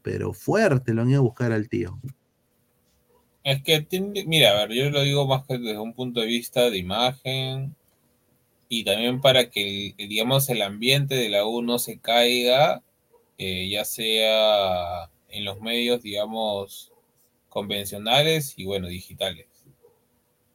pero 0.01 0.33
fuerte 0.33 0.93
lo 0.93 1.01
han 1.01 1.09
ido 1.09 1.19
a 1.19 1.23
buscar 1.23 1.51
al 1.51 1.67
tío. 1.67 1.99
Es 3.45 3.63
que, 3.63 3.79
tiene- 3.79 4.25
mira, 4.25 4.51
a 4.61 4.65
ver, 4.65 4.73
yo 4.77 4.89
lo 4.89 5.01
digo 5.01 5.25
más 5.25 5.45
que 5.47 5.57
desde 5.57 5.79
un 5.79 5.93
punto 5.93 6.19
de 6.19 6.25
vista 6.27 6.69
de 6.69 6.77
imagen 6.77 7.73
y 8.69 8.83
también 8.85 9.21
para 9.21 9.49
que, 9.51 9.95
digamos, 9.97 10.49
el 10.49 10.61
ambiente 10.63 11.15
de 11.15 11.29
la 11.29 11.45
U 11.45 11.61
no 11.63 11.79
se 11.79 11.99
caiga, 11.99 12.83
eh, 13.39 13.69
ya 13.69 13.85
sea 13.85 15.11
en 15.29 15.45
los 15.45 15.61
medios, 15.61 16.03
digamos, 16.03 16.91
convencionales 17.49 18.53
y, 18.57 18.65
bueno, 18.65 18.87
digitales. 18.89 19.47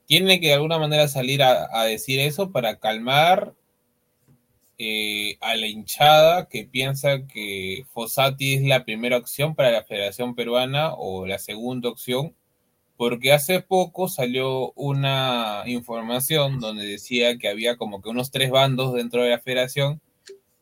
Tiene 0.04 0.40
que 0.40 0.48
de 0.48 0.52
alguna 0.52 0.78
manera 0.78 1.08
salir 1.08 1.42
a, 1.42 1.66
a 1.72 1.86
decir 1.86 2.20
eso 2.20 2.52
para 2.52 2.78
calmar 2.78 3.54
eh, 4.78 5.36
a 5.40 5.54
la 5.56 5.66
hinchada 5.66 6.48
que 6.48 6.64
piensa 6.64 7.26
que 7.26 7.84
Fossati 7.92 8.54
es 8.54 8.62
la 8.62 8.84
primera 8.84 9.18
opción 9.18 9.54
para 9.54 9.70
la 9.70 9.84
Federación 9.84 10.34
Peruana 10.34 10.94
o 10.94 11.26
la 11.26 11.38
segunda 11.38 11.90
opción 11.90 12.34
porque 13.00 13.32
hace 13.32 13.62
poco 13.62 14.08
salió 14.08 14.72
una 14.72 15.62
información 15.64 16.60
donde 16.60 16.84
decía 16.84 17.38
que 17.38 17.48
había 17.48 17.78
como 17.78 18.02
que 18.02 18.10
unos 18.10 18.30
tres 18.30 18.50
bandos 18.50 18.92
dentro 18.92 19.22
de 19.22 19.30
la 19.30 19.38
federación 19.38 20.02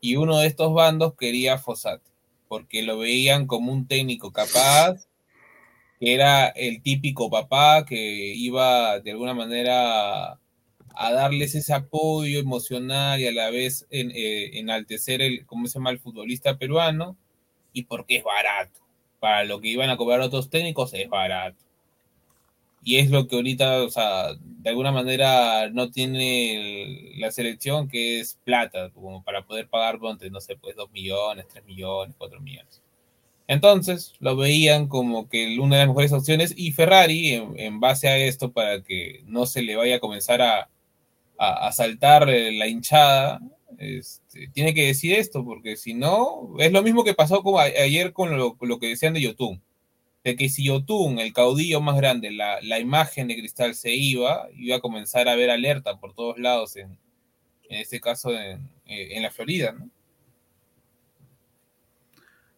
y 0.00 0.15
uno 0.15 0.39
de 0.39 0.47
estos 0.47 0.73
bandos 0.73 1.15
quería 1.17 1.55
a 1.55 2.00
porque 2.47 2.84
lo 2.84 2.97
veían 2.97 3.49
como 3.49 3.73
un 3.73 3.89
técnico 3.89 4.31
capaz, 4.31 5.08
que 5.99 6.15
era 6.15 6.47
el 6.47 6.81
típico 6.81 7.28
papá 7.28 7.84
que 7.84 7.97
iba 8.36 9.00
de 9.00 9.10
alguna 9.10 9.34
manera 9.34 10.34
a 10.94 11.12
darles 11.12 11.57
ese 11.57 11.75
apoyo 11.75 12.39
emocional 12.39 13.18
y 13.18 13.26
a 13.26 13.33
la 13.33 13.50
vez 13.50 13.84
en- 13.91 14.12
eh, 14.15 14.60
enaltecer 14.60 15.23
el, 15.23 15.44
¿cómo 15.44 15.67
se 15.67 15.81
llama?, 15.81 15.91
el 15.91 15.99
futbolista 15.99 16.57
peruano, 16.57 17.17
y 17.73 17.83
porque 17.86 18.18
es 18.18 18.23
barato. 18.23 18.81
Para 19.18 19.42
lo 19.42 19.60
que 19.60 19.67
iban 19.70 19.91
a 19.91 19.97
cobrar 19.97 20.20
otros 20.20 20.50
técnicos 20.50 20.94
es 20.94 21.08
barato 21.08 21.68
y 22.83 22.99
es 22.99 23.11
lo 23.11 23.27
que 23.29 23.37
ahorita, 23.37 23.83
o 23.83 23.91
sea, 23.91 24.35
de 24.35 24.71
alguna 24.71 24.93
manera 24.93 25.69
no 25.71 25.91
tiene 25.91 27.13
la 27.19 27.31
selección, 27.31 27.89
que 27.89 28.21
es 28.21 28.39
plata, 28.45 28.91
como 28.91 29.23
para 29.23 29.45
poder 29.45 29.69
pagar, 29.69 29.99
ponte, 29.99 30.31
no 30.31 30.41
sé, 30.41 30.57
pues 30.57 30.77
2 30.77 30.91
millones, 30.93 31.47
3 31.53 31.65
millones, 31.67 32.15
4 32.19 32.41
millones. 32.41 32.83
Entonces, 33.47 34.15
lo 34.21 34.37
veían 34.37 34.89
como 34.89 35.29
que 35.29 35.59
una 35.59 35.77
de 35.77 35.83
las 35.83 35.89
mejores 35.89 36.13
opciones 36.13 36.55
y 36.57 36.73
Ferrari, 36.73 37.35
en, 37.57 37.81
base 37.81 38.09
a 38.09 38.19
esto, 38.19 38.53
para 38.53 38.83
que 38.83 39.23
no 39.27 39.47
se 39.47 39.63
le 39.63 39.77
vaya 39.77 39.97
a 39.97 40.01
comenzar 40.01 40.43
a, 40.43 40.69
a, 41.39 41.69
a 41.69 41.73
saltar 41.73 42.29
eh, 42.29 42.53
la 42.53 42.69
hinchada, 42.69 43.41
este, 43.79 44.49
tiene 44.49 44.75
que 44.75 44.87
decir 44.87 45.15
esto, 45.15 45.45
porque 45.45 45.77
si 45.77 45.95
no, 45.95 46.55
es 46.59 46.73
lo 46.73 46.83
mismo 46.83 47.05
que 47.05 47.15
pasó 47.15 47.43
como 47.43 47.59
ayer 47.61 48.13
con 48.13 48.37
lo, 48.37 48.57
lo 48.61 48.79
que 48.79 48.89
decían 48.89 49.15
de 49.15 49.23
YouTube 49.23 49.61
de 50.29 50.37
que 50.37 50.51
si 50.51 50.65
Yotun, 50.65 51.19
el 51.19 51.33
caudillo 51.33 51.81
más 51.81 51.97
grande, 51.97 52.31
la, 52.31 52.61
la 52.61 52.79
imagen 52.79 53.29
de 53.29 53.37
Cristal 53.37 53.75
se 53.75 53.95
iba, 53.95 54.47
iba 54.55 54.77
a 54.77 54.81
comenzar 54.81 55.27
a 55.27 55.33
haber 55.33 55.49
alerta 55.49 55.99
por 55.99 56.13
todos 56.13 56.39
lados, 56.39 56.77
en, 56.77 56.99
en 57.71 57.81
este 57.81 57.99
caso 57.99 58.31
en, 58.31 58.69
eh, 58.85 59.17
en 59.17 59.23
la 59.23 59.31
Florida, 59.31 59.73
¿no? 59.73 59.89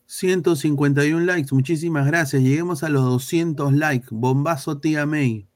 151 0.06 1.20
likes, 1.24 1.54
muchísimas 1.54 2.04
gracias. 2.04 2.42
Lleguemos 2.42 2.82
a 2.82 2.88
los 2.88 3.04
200 3.04 3.72
likes. 3.72 4.08
Bombazo 4.10 4.80
tía 4.80 5.06
May. 5.06 5.46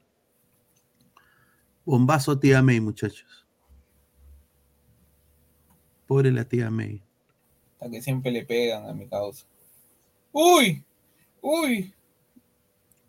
Bombazo 1.83 2.39
tía 2.39 2.61
May, 2.61 2.79
muchachos. 2.79 3.45
Pobre 6.07 6.31
la 6.31 6.45
tía 6.45 6.69
May. 6.71 7.01
Hasta 7.73 7.91
que 7.91 8.01
siempre 8.01 8.31
le 8.31 8.45
pegan 8.45 8.87
a 8.87 8.93
mi 8.93 9.05
causa. 9.07 9.45
¡Uy! 10.31 10.85
¡Uy! 11.41 11.94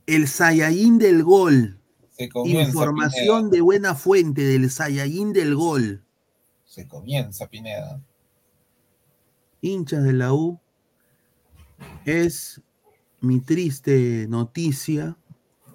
El 0.07 0.29
Saiyajin 0.29 0.99
del 0.99 1.23
gol. 1.25 1.81
Se 2.11 2.29
comienza, 2.29 2.69
Información 2.69 3.37
Pineda. 3.37 3.51
de 3.51 3.61
buena 3.61 3.95
fuente 3.95 4.43
del 4.43 4.71
Saiyajin 4.71 5.33
del 5.33 5.55
gol. 5.55 6.05
Se 6.65 6.87
comienza, 6.87 7.49
Pineda. 7.49 8.01
hinchas 9.61 10.05
de 10.05 10.13
la 10.13 10.33
U, 10.33 10.61
es 12.05 12.61
mi 13.21 13.41
triste 13.41 14.27
noticia 14.29 15.17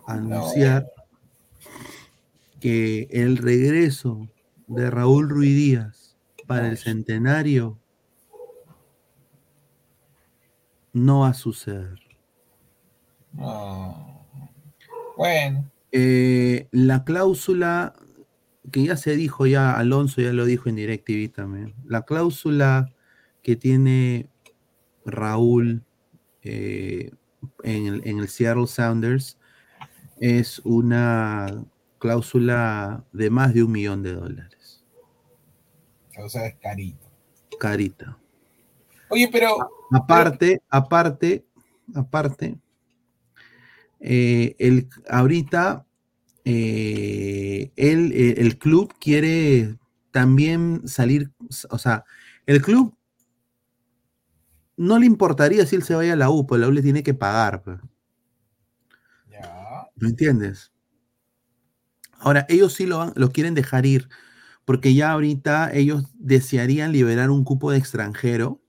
anunciar 0.08 0.88
que 2.62 3.08
el 3.12 3.38
regreso 3.38 4.30
de 4.68 4.90
Raúl 4.90 5.28
Ruiz 5.30 5.56
Díaz 5.56 6.16
para 6.48 6.70
el 6.70 6.78
centenario 6.78 7.78
no 10.94 11.22
va 11.22 11.30
a 11.30 11.34
suceder. 11.34 12.00
No. 13.34 14.21
Bueno, 15.22 15.70
Eh, 15.92 16.68
la 16.72 17.04
cláusula 17.04 17.94
que 18.72 18.86
ya 18.86 18.98
se 18.98 19.16
dijo, 19.16 19.46
ya 19.46 19.78
Alonso 19.78 20.20
ya 20.20 20.34
lo 20.34 20.46
dijo 20.46 20.68
en 20.68 20.78
DirecTV 20.78 21.32
también. 21.32 21.76
La 21.86 22.02
cláusula 22.02 22.92
que 23.44 23.56
tiene 23.56 24.30
Raúl 25.06 25.84
eh, 26.42 27.12
en, 27.62 27.86
el, 27.86 28.02
en 28.08 28.18
el 28.18 28.30
Seattle 28.30 28.66
Sounders 28.66 29.38
es 30.20 30.58
una 30.64 31.66
cláusula 32.00 33.06
de 33.12 33.30
más 33.30 33.54
de 33.54 33.62
un 33.62 33.74
millón 33.74 34.02
de 34.02 34.14
dólares. 34.14 34.84
O 36.18 36.30
sea, 36.30 36.48
es 36.48 36.56
carito. 36.56 37.12
Carita. 37.60 38.18
Oye, 39.10 39.30
pero. 39.32 39.70
Aparte, 39.92 40.64
aparte, 40.68 41.46
aparte, 41.94 42.58
eh, 44.02 44.56
el, 44.60 44.90
ahorita 45.10 45.86
eh, 46.46 47.72
él, 47.76 48.12
eh, 48.14 48.36
el 48.38 48.58
club 48.58 48.94
quiere 49.00 49.78
también 50.12 50.82
salir, 50.88 51.32
o 51.70 51.78
sea, 51.78 52.04
el 52.46 52.62
club 52.62 52.96
no 54.78 54.98
le 55.00 55.06
importaría 55.06 55.66
si 55.66 55.76
él 55.76 55.84
se 55.84 55.96
vaya 55.96 56.14
a 56.14 56.16
la 56.18 56.30
U, 56.30 56.46
pero 56.48 56.60
la 56.62 56.68
U 56.68 56.72
le 56.72 56.82
tiene 56.82 57.04
que 57.04 57.14
pagar. 57.14 57.64
pues. 57.64 57.80
¿Me 59.96 60.10
entiendes? 60.10 60.72
Ahora, 62.20 62.46
ellos 62.50 62.74
sí 62.74 62.86
lo, 62.86 62.98
van- 63.00 63.14
lo 63.16 63.32
quieren 63.32 63.54
dejar 63.54 63.86
ir, 63.86 64.10
porque 64.66 64.94
ya 64.94 65.12
ahorita 65.12 65.72
ellos 65.74 66.06
desearían 66.16 66.92
liberar 66.92 67.30
un 67.30 67.44
cupo 67.44 67.72
de 67.72 67.78
extranjero 67.78 68.62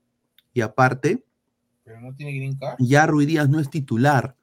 y 0.53 0.61
aparte, 0.61 1.23
Pero 1.83 2.01
no 2.01 2.13
tiene 2.15 2.33
green 2.33 2.55
card. 2.57 2.77
ya 2.79 3.05
Ruiz 3.07 3.27
Díaz 3.27 3.49
no 3.49 3.59
es 3.59 3.69
titular. 3.69 4.35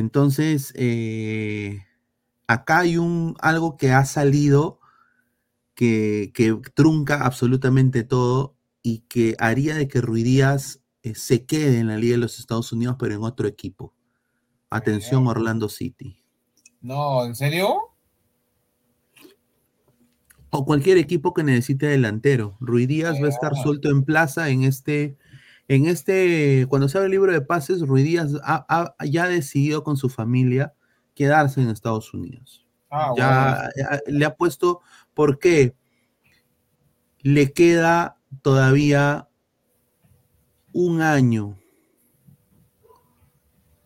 Entonces, 0.00 0.72
eh, 0.76 1.84
acá 2.46 2.80
hay 2.80 2.96
un, 2.96 3.36
algo 3.40 3.76
que 3.76 3.92
ha 3.92 4.04
salido 4.04 4.80
que, 5.74 6.32
que 6.34 6.58
trunca 6.74 7.24
absolutamente 7.24 8.02
todo 8.02 8.56
y 8.82 9.00
que 9.00 9.36
haría 9.38 9.74
de 9.74 9.88
que 9.88 10.00
Ruiz 10.00 10.24
Díaz 10.24 10.80
eh, 11.02 11.14
se 11.14 11.46
quede 11.46 11.78
en 11.78 11.88
la 11.88 11.96
Liga 11.96 12.12
de 12.12 12.18
los 12.18 12.38
Estados 12.38 12.72
Unidos, 12.72 12.96
pero 12.98 13.14
en 13.14 13.22
otro 13.22 13.46
equipo. 13.46 13.94
Atención, 14.70 15.26
Orlando 15.26 15.68
City. 15.68 16.22
No, 16.80 17.24
¿en 17.24 17.34
serio? 17.34 17.76
O 20.50 20.64
cualquier 20.64 20.98
equipo 20.98 21.34
que 21.34 21.44
necesite 21.44 21.86
delantero. 21.86 22.56
Ruiz 22.60 22.88
Díaz 22.88 23.22
va 23.22 23.26
a 23.26 23.30
estar 23.30 23.54
suelto 23.54 23.90
en 23.90 24.04
plaza 24.04 24.48
en 24.48 24.64
este, 24.64 25.16
en 25.72 25.86
este, 25.86 26.66
cuando 26.68 26.88
se 26.88 26.98
abre 26.98 27.06
el 27.06 27.12
libro 27.12 27.32
de 27.32 27.42
pases, 27.42 27.82
Ruiz 27.82 28.04
Díaz 28.04 28.32
ha- 28.42 28.66
ha- 28.68 29.04
ya 29.06 29.22
ha 29.24 29.28
decidido 29.28 29.84
con 29.84 29.96
su 29.96 30.08
familia 30.08 30.74
quedarse 31.14 31.60
en 31.62 31.68
Estados 31.70 32.12
Unidos. 32.12 32.66
Ah, 32.90 33.12
ya 33.16 33.70
ya 33.76 34.00
le 34.06 34.24
ha 34.24 34.34
puesto, 34.34 34.80
¿por 35.14 35.38
qué? 35.38 35.76
Le 37.20 37.52
queda 37.52 38.18
todavía 38.42 39.28
un 40.72 41.02
año 41.02 41.56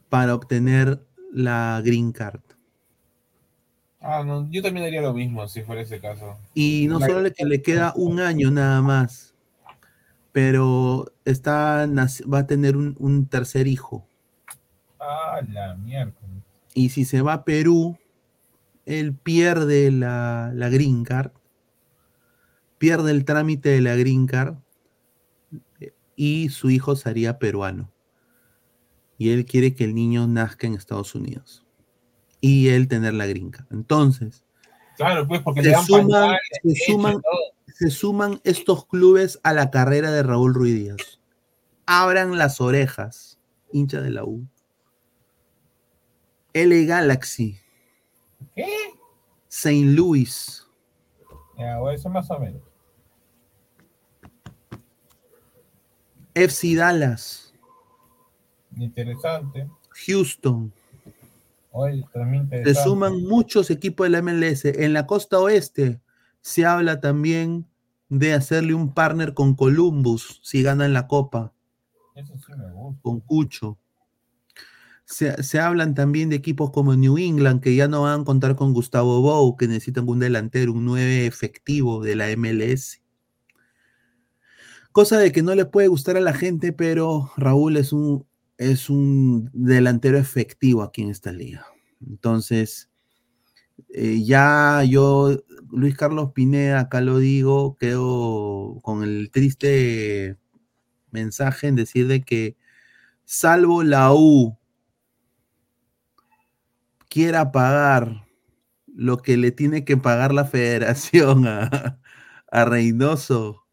para 0.08 0.34
obtener 0.34 1.04
la 1.32 1.82
green 1.84 2.12
card. 2.12 2.40
Ah, 4.00 4.22
no, 4.24 4.48
yo 4.50 4.62
también 4.62 4.86
haría 4.86 5.02
lo 5.02 5.12
mismo 5.12 5.46
si 5.48 5.62
fuera 5.62 5.82
ese 5.82 6.00
caso. 6.00 6.38
Y 6.54 6.86
no 6.88 6.98
La- 6.98 7.06
solo 7.06 7.20
le, 7.22 7.32
que 7.32 7.44
le 7.44 7.60
queda 7.60 7.92
un 7.96 8.20
año 8.20 8.50
nada 8.50 8.80
más, 8.80 9.33
pero 10.34 11.12
está, 11.24 11.86
va 11.86 12.38
a 12.38 12.46
tener 12.48 12.76
un, 12.76 12.96
un 12.98 13.28
tercer 13.28 13.68
hijo. 13.68 14.04
Ah, 14.98 15.40
la 15.48 15.76
mierda. 15.76 16.12
Y 16.74 16.88
si 16.88 17.04
se 17.04 17.22
va 17.22 17.34
a 17.34 17.44
Perú, 17.44 17.96
él 18.84 19.14
pierde 19.14 19.92
la, 19.92 20.50
la 20.52 20.68
green 20.70 21.04
card, 21.04 21.30
pierde 22.78 23.12
el 23.12 23.24
trámite 23.24 23.68
de 23.68 23.80
la 23.80 23.94
green 23.94 24.26
card 24.26 24.56
eh, 25.78 25.92
y 26.16 26.48
su 26.48 26.68
hijo 26.68 26.96
sería 26.96 27.38
peruano. 27.38 27.92
Y 29.16 29.30
él 29.30 29.46
quiere 29.46 29.76
que 29.76 29.84
el 29.84 29.94
niño 29.94 30.26
nazca 30.26 30.66
en 30.66 30.74
Estados 30.74 31.14
Unidos. 31.14 31.64
Y 32.40 32.70
él 32.70 32.88
tener 32.88 33.14
la 33.14 33.26
green 33.26 33.52
card. 33.52 33.66
Entonces, 33.70 34.44
Claro, 34.96 35.26
pues 35.26 35.42
porque 35.42 35.62
le 35.62 35.70
se 35.70 35.74
dan 35.74 35.84
suman, 35.84 36.36
se. 36.62 37.22
Se 37.74 37.90
suman 37.90 38.40
estos 38.44 38.86
clubes 38.86 39.40
a 39.42 39.52
la 39.52 39.70
carrera 39.70 40.10
de 40.12 40.22
Raúl 40.22 40.54
Ruiz 40.54 40.74
Díaz. 40.74 41.20
Abran 41.86 42.38
las 42.38 42.60
orejas, 42.60 43.38
hincha 43.72 44.00
de 44.00 44.10
la 44.10 44.24
U. 44.24 44.46
L 46.52 46.84
Galaxy, 46.86 47.58
¿Qué? 48.54 48.66
St. 49.48 49.86
Louis, 49.86 50.66
Ya, 51.58 51.78
bueno, 51.78 51.96
eso 51.98 52.08
más 52.08 52.30
o 52.30 52.38
menos. 52.38 52.62
FC 56.34 56.74
Dallas, 56.76 57.52
Interesante. 58.76 59.68
Houston. 60.06 60.72
Oye, 61.70 62.04
también 62.12 62.48
Se 62.48 62.56
interesante. 62.56 62.88
suman 62.88 63.22
muchos 63.22 63.70
equipos 63.70 64.06
de 64.06 64.10
la 64.10 64.18
MLS. 64.22 64.64
En 64.64 64.92
la 64.92 65.06
costa 65.06 65.38
oeste 65.40 66.00
se 66.44 66.66
habla 66.66 67.00
también 67.00 67.66
de 68.10 68.34
hacerle 68.34 68.74
un 68.74 68.92
partner 68.92 69.32
con 69.32 69.54
Columbus 69.54 70.40
si 70.42 70.62
ganan 70.62 70.92
la 70.92 71.08
copa. 71.08 71.54
Eso 72.14 72.34
sí 72.36 72.52
me 72.54 72.70
gusta. 72.70 73.00
con 73.00 73.20
Cucho. 73.20 73.78
Se, 75.06 75.42
se 75.42 75.58
hablan 75.58 75.94
también 75.94 76.28
de 76.28 76.36
equipos 76.36 76.70
como 76.70 76.94
New 76.96 77.16
England, 77.16 77.62
que 77.62 77.74
ya 77.74 77.88
no 77.88 78.02
van 78.02 78.20
a 78.20 78.24
contar 78.24 78.56
con 78.56 78.74
Gustavo 78.74 79.22
Bou, 79.22 79.56
que 79.56 79.66
necesitan 79.66 80.06
un 80.06 80.18
delantero, 80.18 80.74
un 80.74 80.84
9 80.84 81.26
efectivo 81.26 82.02
de 82.02 82.14
la 82.14 82.26
MLS. 82.36 83.02
Cosa 84.92 85.18
de 85.18 85.32
que 85.32 85.42
no 85.42 85.54
le 85.54 85.64
puede 85.64 85.88
gustar 85.88 86.18
a 86.18 86.20
la 86.20 86.34
gente, 86.34 86.74
pero 86.74 87.32
Raúl 87.38 87.78
es 87.78 87.92
un, 87.94 88.26
es 88.58 88.90
un 88.90 89.50
delantero 89.54 90.18
efectivo 90.18 90.82
aquí 90.82 91.02
en 91.02 91.08
esta 91.08 91.32
liga. 91.32 91.66
Entonces, 92.06 92.90
eh, 93.90 94.22
ya 94.24 94.82
yo, 94.84 95.36
Luis 95.70 95.96
Carlos 95.96 96.32
Pineda, 96.34 96.80
acá 96.80 97.00
lo 97.00 97.18
digo, 97.18 97.76
quedo 97.78 98.80
con 98.82 99.02
el 99.04 99.30
triste 99.30 100.38
mensaje 101.12 101.68
en 101.68 101.76
decir 101.76 102.08
de 102.08 102.22
que 102.22 102.56
salvo 103.24 103.82
la 103.84 104.12
U 104.14 104.58
quiera 107.10 107.52
pagar 107.52 108.26
lo 108.86 109.18
que 109.18 109.36
le 109.36 109.52
tiene 109.52 109.84
que 109.84 109.96
pagar 109.96 110.32
la 110.34 110.44
federación 110.44 111.46
a, 111.46 112.00
a 112.50 112.64
Reynoso, 112.64 113.64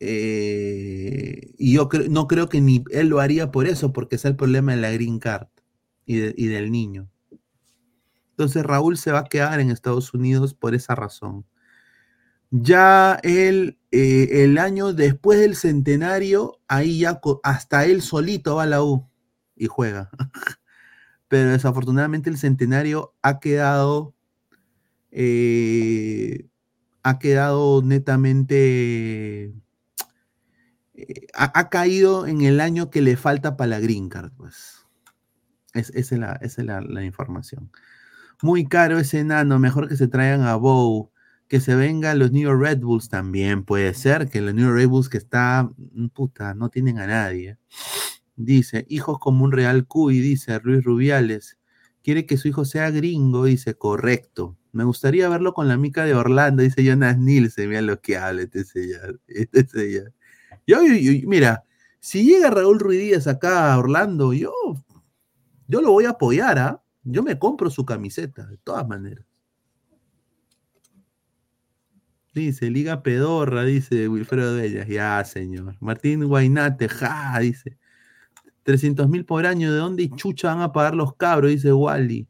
eh, 0.00 1.54
y 1.58 1.74
yo 1.74 1.88
no 2.08 2.28
creo 2.28 2.48
que 2.48 2.60
ni 2.60 2.84
él 2.92 3.08
lo 3.08 3.20
haría 3.20 3.50
por 3.50 3.66
eso, 3.66 3.92
porque 3.92 4.16
es 4.16 4.24
el 4.24 4.36
problema 4.36 4.72
de 4.74 4.80
la 4.80 4.90
green 4.92 5.18
card 5.18 5.48
y 6.06 6.46
del 6.46 6.70
niño. 6.72 7.10
Entonces 8.38 8.62
Raúl 8.64 8.96
se 8.96 9.10
va 9.10 9.18
a 9.18 9.24
quedar 9.24 9.58
en 9.58 9.70
Estados 9.70 10.14
Unidos 10.14 10.54
por 10.54 10.72
esa 10.76 10.94
razón. 10.94 11.44
Ya 12.50 13.18
él, 13.22 13.78
eh, 13.90 14.44
el 14.44 14.56
año 14.58 14.92
después 14.94 15.38
del 15.38 15.54
centenario, 15.54 16.60
ahí 16.66 17.00
ya 17.00 17.20
hasta 17.42 17.84
él 17.84 18.00
solito 18.00 18.56
va 18.56 18.62
a 18.62 18.66
la 18.66 18.82
U 18.82 19.06
y 19.54 19.66
juega. 19.66 20.10
Pero 21.28 21.50
desafortunadamente 21.50 22.30
el 22.30 22.38
centenario 22.38 23.14
ha 23.22 23.40
quedado, 23.40 24.14
eh, 25.12 26.46
ha 27.02 27.18
quedado 27.18 27.82
netamente, 27.82 29.54
eh, 30.94 31.26
ha, 31.34 31.58
ha 31.58 31.68
caído 31.70 32.26
en 32.26 32.42
el 32.42 32.60
año 32.60 32.90
que 32.90 33.00
le 33.02 33.16
falta 33.16 33.56
para 33.56 33.68
la 33.70 33.80
green 33.80 34.08
card, 34.08 34.32
pues. 34.36 34.86
Es- 35.74 35.90
esa 35.90 36.14
es, 36.16 36.20
la, 36.20 36.32
es 36.42 36.58
la- 36.58 36.80
la 36.80 37.04
información. 37.04 37.70
Muy 38.42 38.66
caro 38.66 38.98
ese 38.98 39.20
enano, 39.20 39.58
mejor 39.58 39.88
que 39.88 39.96
se 39.96 40.06
traigan 40.08 40.42
a 40.42 40.54
Bow, 40.56 41.10
que 41.48 41.60
se 41.60 41.74
vengan 41.74 42.18
los 42.20 42.30
New 42.30 42.42
York 42.42 42.60
Red 42.60 42.78
Bulls 42.80 43.08
también, 43.08 43.64
puede 43.64 43.94
ser 43.94 44.28
que 44.28 44.40
los 44.40 44.54
New 44.54 44.64
York 44.66 44.76
Red 44.76 44.88
Bulls 44.88 45.08
que 45.08 45.18
está, 45.18 45.68
mm, 45.76 46.06
puta, 46.08 46.54
no 46.54 46.68
tienen 46.68 46.98
a 46.98 47.06
nadie. 47.06 47.58
Dice, 48.36 48.86
hijos 48.88 49.18
como 49.18 49.44
un 49.44 49.52
Real 49.52 49.86
Cuy, 49.86 50.20
dice 50.20 50.60
Luis 50.62 50.84
Rubiales. 50.84 51.58
Quiere 52.04 52.26
que 52.26 52.36
su 52.36 52.48
hijo 52.48 52.64
sea 52.64 52.90
gringo, 52.90 53.44
dice, 53.46 53.74
correcto. 53.74 54.56
Me 54.72 54.84
gustaría 54.84 55.28
verlo 55.28 55.54
con 55.54 55.66
la 55.68 55.76
mica 55.76 56.04
de 56.04 56.14
Orlando, 56.14 56.62
dice 56.62 56.84
Jonas 56.84 57.18
Nielsen. 57.18 57.68
Mira 57.70 57.82
lo 57.82 58.00
que 58.00 58.16
habla 58.18 58.42
este 58.42 58.64
señor. 58.64 59.20
Este 59.28 59.66
señor. 59.66 60.12
Yo, 60.66 60.82
yo- 60.86 60.94
yo- 60.94 61.28
mira, 61.28 61.64
si 62.00 62.24
llega 62.24 62.50
Raúl 62.50 62.78
Ruiz 62.80 63.00
Díaz 63.00 63.26
acá 63.26 63.72
a 63.74 63.78
Orlando, 63.78 64.32
yo, 64.32 64.52
yo 65.66 65.80
lo 65.82 65.92
voy 65.92 66.04
a 66.06 66.10
apoyar, 66.10 66.58
¿ah? 66.58 66.82
Yo 67.10 67.22
me 67.22 67.38
compro 67.38 67.70
su 67.70 67.84
camiseta, 67.86 68.46
de 68.46 68.58
todas 68.58 68.86
maneras. 68.86 69.24
Dice, 72.34 72.70
Liga 72.70 73.02
Pedorra, 73.02 73.64
dice 73.64 74.08
Wilfredo 74.08 74.56
Bellas. 74.56 74.86
Ya, 74.86 75.24
señor. 75.24 75.76
Martín 75.80 76.24
Guainate, 76.26 76.88
ja, 76.88 77.38
dice. 77.40 77.78
300 78.64 79.08
mil 79.08 79.24
por 79.24 79.46
año, 79.46 79.72
¿de 79.72 79.78
dónde 79.78 80.10
chucha 80.10 80.54
van 80.54 80.60
a 80.60 80.72
pagar 80.72 80.94
los 80.94 81.14
cabros? 81.14 81.50
Dice 81.50 81.72
Wally. 81.72 82.28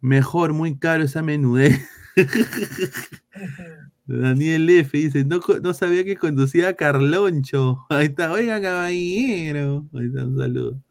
Mejor, 0.00 0.52
muy 0.52 0.76
caro 0.76 1.04
esa 1.04 1.22
menudez. 1.22 1.80
Daniel 4.06 4.68
F. 4.70 4.98
dice, 4.98 5.24
no, 5.24 5.40
no 5.62 5.74
sabía 5.74 6.04
que 6.04 6.16
conducía 6.16 6.70
a 6.70 6.74
Carloncho. 6.74 7.86
Ahí 7.90 8.06
está, 8.06 8.32
oiga 8.32 8.60
caballero. 8.60 9.86
Ahí 9.94 10.06
está, 10.06 10.24
un 10.24 10.36
saludo. 10.36 10.82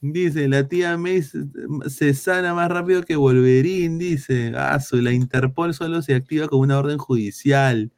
Dice, 0.00 0.46
la 0.48 0.68
tía 0.68 0.96
May 0.96 1.22
se, 1.22 1.44
se 1.88 2.14
sana 2.14 2.54
más 2.54 2.70
rápido 2.70 3.02
que 3.02 3.16
Wolverine, 3.16 3.98
dice. 3.98 4.52
Ah, 4.56 4.78
la 4.92 5.12
Interpol 5.12 5.74
solo 5.74 6.02
se 6.02 6.14
activa 6.14 6.48
con 6.48 6.60
una 6.60 6.78
orden 6.78 6.98
judicial. 6.98 7.92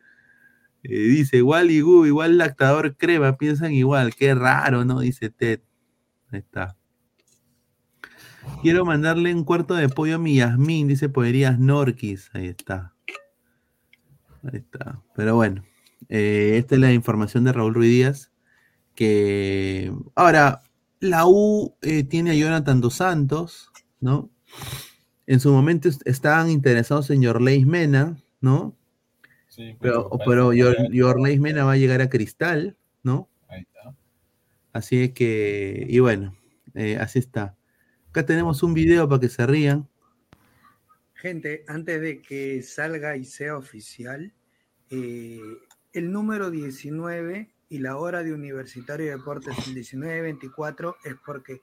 Eh, 0.83 0.99
dice, 0.99 1.39
igual 1.39 1.71
y 1.71 1.81
Gu, 1.81 2.07
igual 2.07 2.39
lactador 2.39 2.97
crema, 2.97 3.37
piensan 3.37 3.73
igual. 3.73 4.15
Qué 4.15 4.35
raro, 4.35 4.85
¿no? 4.85 5.01
Dice 5.01 5.31
Ted. 5.31 5.61
Ahí 6.31 6.41
está. 6.41 6.77
Quiero 8.63 8.85
mandarle 8.85 9.35
un 9.35 9.45
cuarto 9.45 9.75
de 9.75 9.89
pollo 9.89 10.17
a 10.17 10.19
mi 10.19 10.37
Yasmín, 10.37 10.89
dice 10.89 11.09
Poderías 11.09 11.59
Norquis. 11.59 12.31
Ahí 12.33 12.47
está. 12.47 12.95
Ahí 14.43 14.59
está. 14.59 15.03
Pero 15.15 15.37
bueno, 15.37 15.65
eh, 16.09 16.55
esta 16.57 16.77
es 16.77 16.81
la 16.81 16.93
información 16.93 17.45
de 17.45 17.53
Raúl 17.53 17.75
Ruiz 17.75 17.91
Díaz. 17.91 18.33
Que 18.95 19.93
ahora, 20.15 20.63
la 21.01 21.27
U 21.27 21.77
eh, 21.83 22.05
tiene 22.05 22.31
a 22.33 22.35
Jonathan 22.35 22.81
Dos 22.81 22.95
Santos, 22.95 23.71
¿no? 24.01 24.31
En 25.27 25.41
su 25.41 25.53
momento 25.53 25.89
est- 25.89 26.07
estaban 26.07 26.51
interesados 26.51 27.11
en 27.11 27.23
Yorleis 27.23 27.67
Mena, 27.67 28.17
¿no? 28.41 28.77
Sí, 29.49 29.77
Pero, 29.81 30.11
pero 30.25 30.53
Yor- 30.53 30.91
Yorleis 30.93 31.41
Mena 31.41 31.65
va 31.65 31.73
a 31.73 31.77
llegar 31.77 32.01
a 32.01 32.09
Cristal, 32.09 32.77
¿no? 33.03 33.29
Ahí 33.49 33.63
está. 33.63 33.95
Así 34.73 35.03
es 35.05 35.13
que, 35.13 35.87
y 35.89 35.99
bueno, 36.01 36.37
eh, 36.75 36.97
así 36.97 37.19
está. 37.19 37.57
Acá 38.11 38.25
tenemos 38.27 38.63
un 38.63 38.75
video 38.75 39.09
para 39.09 39.21
que 39.21 39.29
se 39.29 39.47
rían. 39.47 39.89
Gente, 41.15 41.65
antes 41.69 42.01
de 42.01 42.23
que 42.23 42.63
salga 42.63 43.17
y 43.17 43.25
sea 43.25 43.57
oficial, 43.57 44.33
eh, 44.91 45.41
el 45.93 46.13
número 46.13 46.51
19 46.51 47.51
y 47.71 47.79
la 47.79 47.97
hora 47.97 48.23
de 48.25 48.35
Universitario 48.35 49.07
de 49.07 49.17
Deportes 49.17 49.57
el 49.69 49.77
19-24 49.77 50.97
es 51.05 51.15
porque 51.25 51.63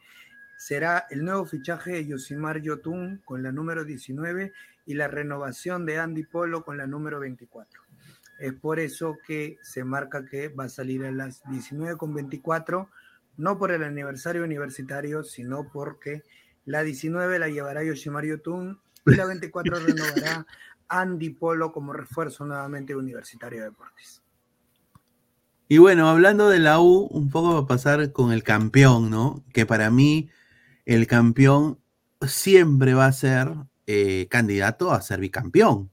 será 0.57 1.05
el 1.11 1.23
nuevo 1.23 1.45
fichaje 1.45 1.91
de 1.91 2.07
Yosimar 2.07 2.61
Yotun 2.61 3.21
con 3.25 3.43
la 3.43 3.51
número 3.51 3.83
19 3.83 4.53
y 4.85 4.93
la 4.93 5.09
renovación 5.09 5.85
de 5.85 5.99
Andy 5.99 6.23
Polo 6.23 6.63
con 6.63 6.77
la 6.77 6.87
número 6.87 7.19
24. 7.19 7.81
Es 8.39 8.53
por 8.53 8.79
eso 8.79 9.17
que 9.27 9.57
se 9.61 9.83
marca 9.83 10.25
que 10.25 10.47
va 10.47 10.63
a 10.63 10.69
salir 10.69 11.03
a 11.03 11.11
las 11.11 11.43
19.24, 11.43 12.87
no 13.35 13.57
por 13.59 13.71
el 13.71 13.83
aniversario 13.83 14.45
universitario, 14.45 15.23
sino 15.23 15.69
porque 15.69 16.23
la 16.65 16.83
19 16.83 17.37
la 17.37 17.49
llevará 17.49 17.83
Yoshimar 17.83 18.23
Yotun 18.23 18.79
y 19.05 19.15
la 19.15 19.25
24 19.25 19.79
renovará 19.85 20.47
Andy 20.87 21.31
Polo 21.31 21.73
como 21.73 21.91
refuerzo 21.91 22.45
nuevamente 22.45 22.93
de 22.93 22.99
Universitario 22.99 23.59
de 23.59 23.65
Deportes. 23.65 24.23
Y 25.69 25.79
bueno, 25.79 26.07
hablando 26.07 26.49
de 26.49 26.59
la 26.59 26.79
U, 26.79 27.07
un 27.11 27.29
poco 27.29 27.53
va 27.53 27.59
a 27.59 27.67
pasar 27.67 28.13
con 28.13 28.31
el 28.31 28.43
campeón, 28.43 29.09
¿no? 29.09 29.43
Que 29.53 29.65
para 29.65 29.91
mí 29.91 30.29
el 30.85 31.07
campeón 31.07 31.79
siempre 32.25 32.93
va 32.93 33.07
a 33.07 33.11
ser 33.11 33.49
eh, 33.85 34.27
candidato 34.29 34.91
a 34.91 35.01
ser 35.01 35.19
bicampeón. 35.19 35.91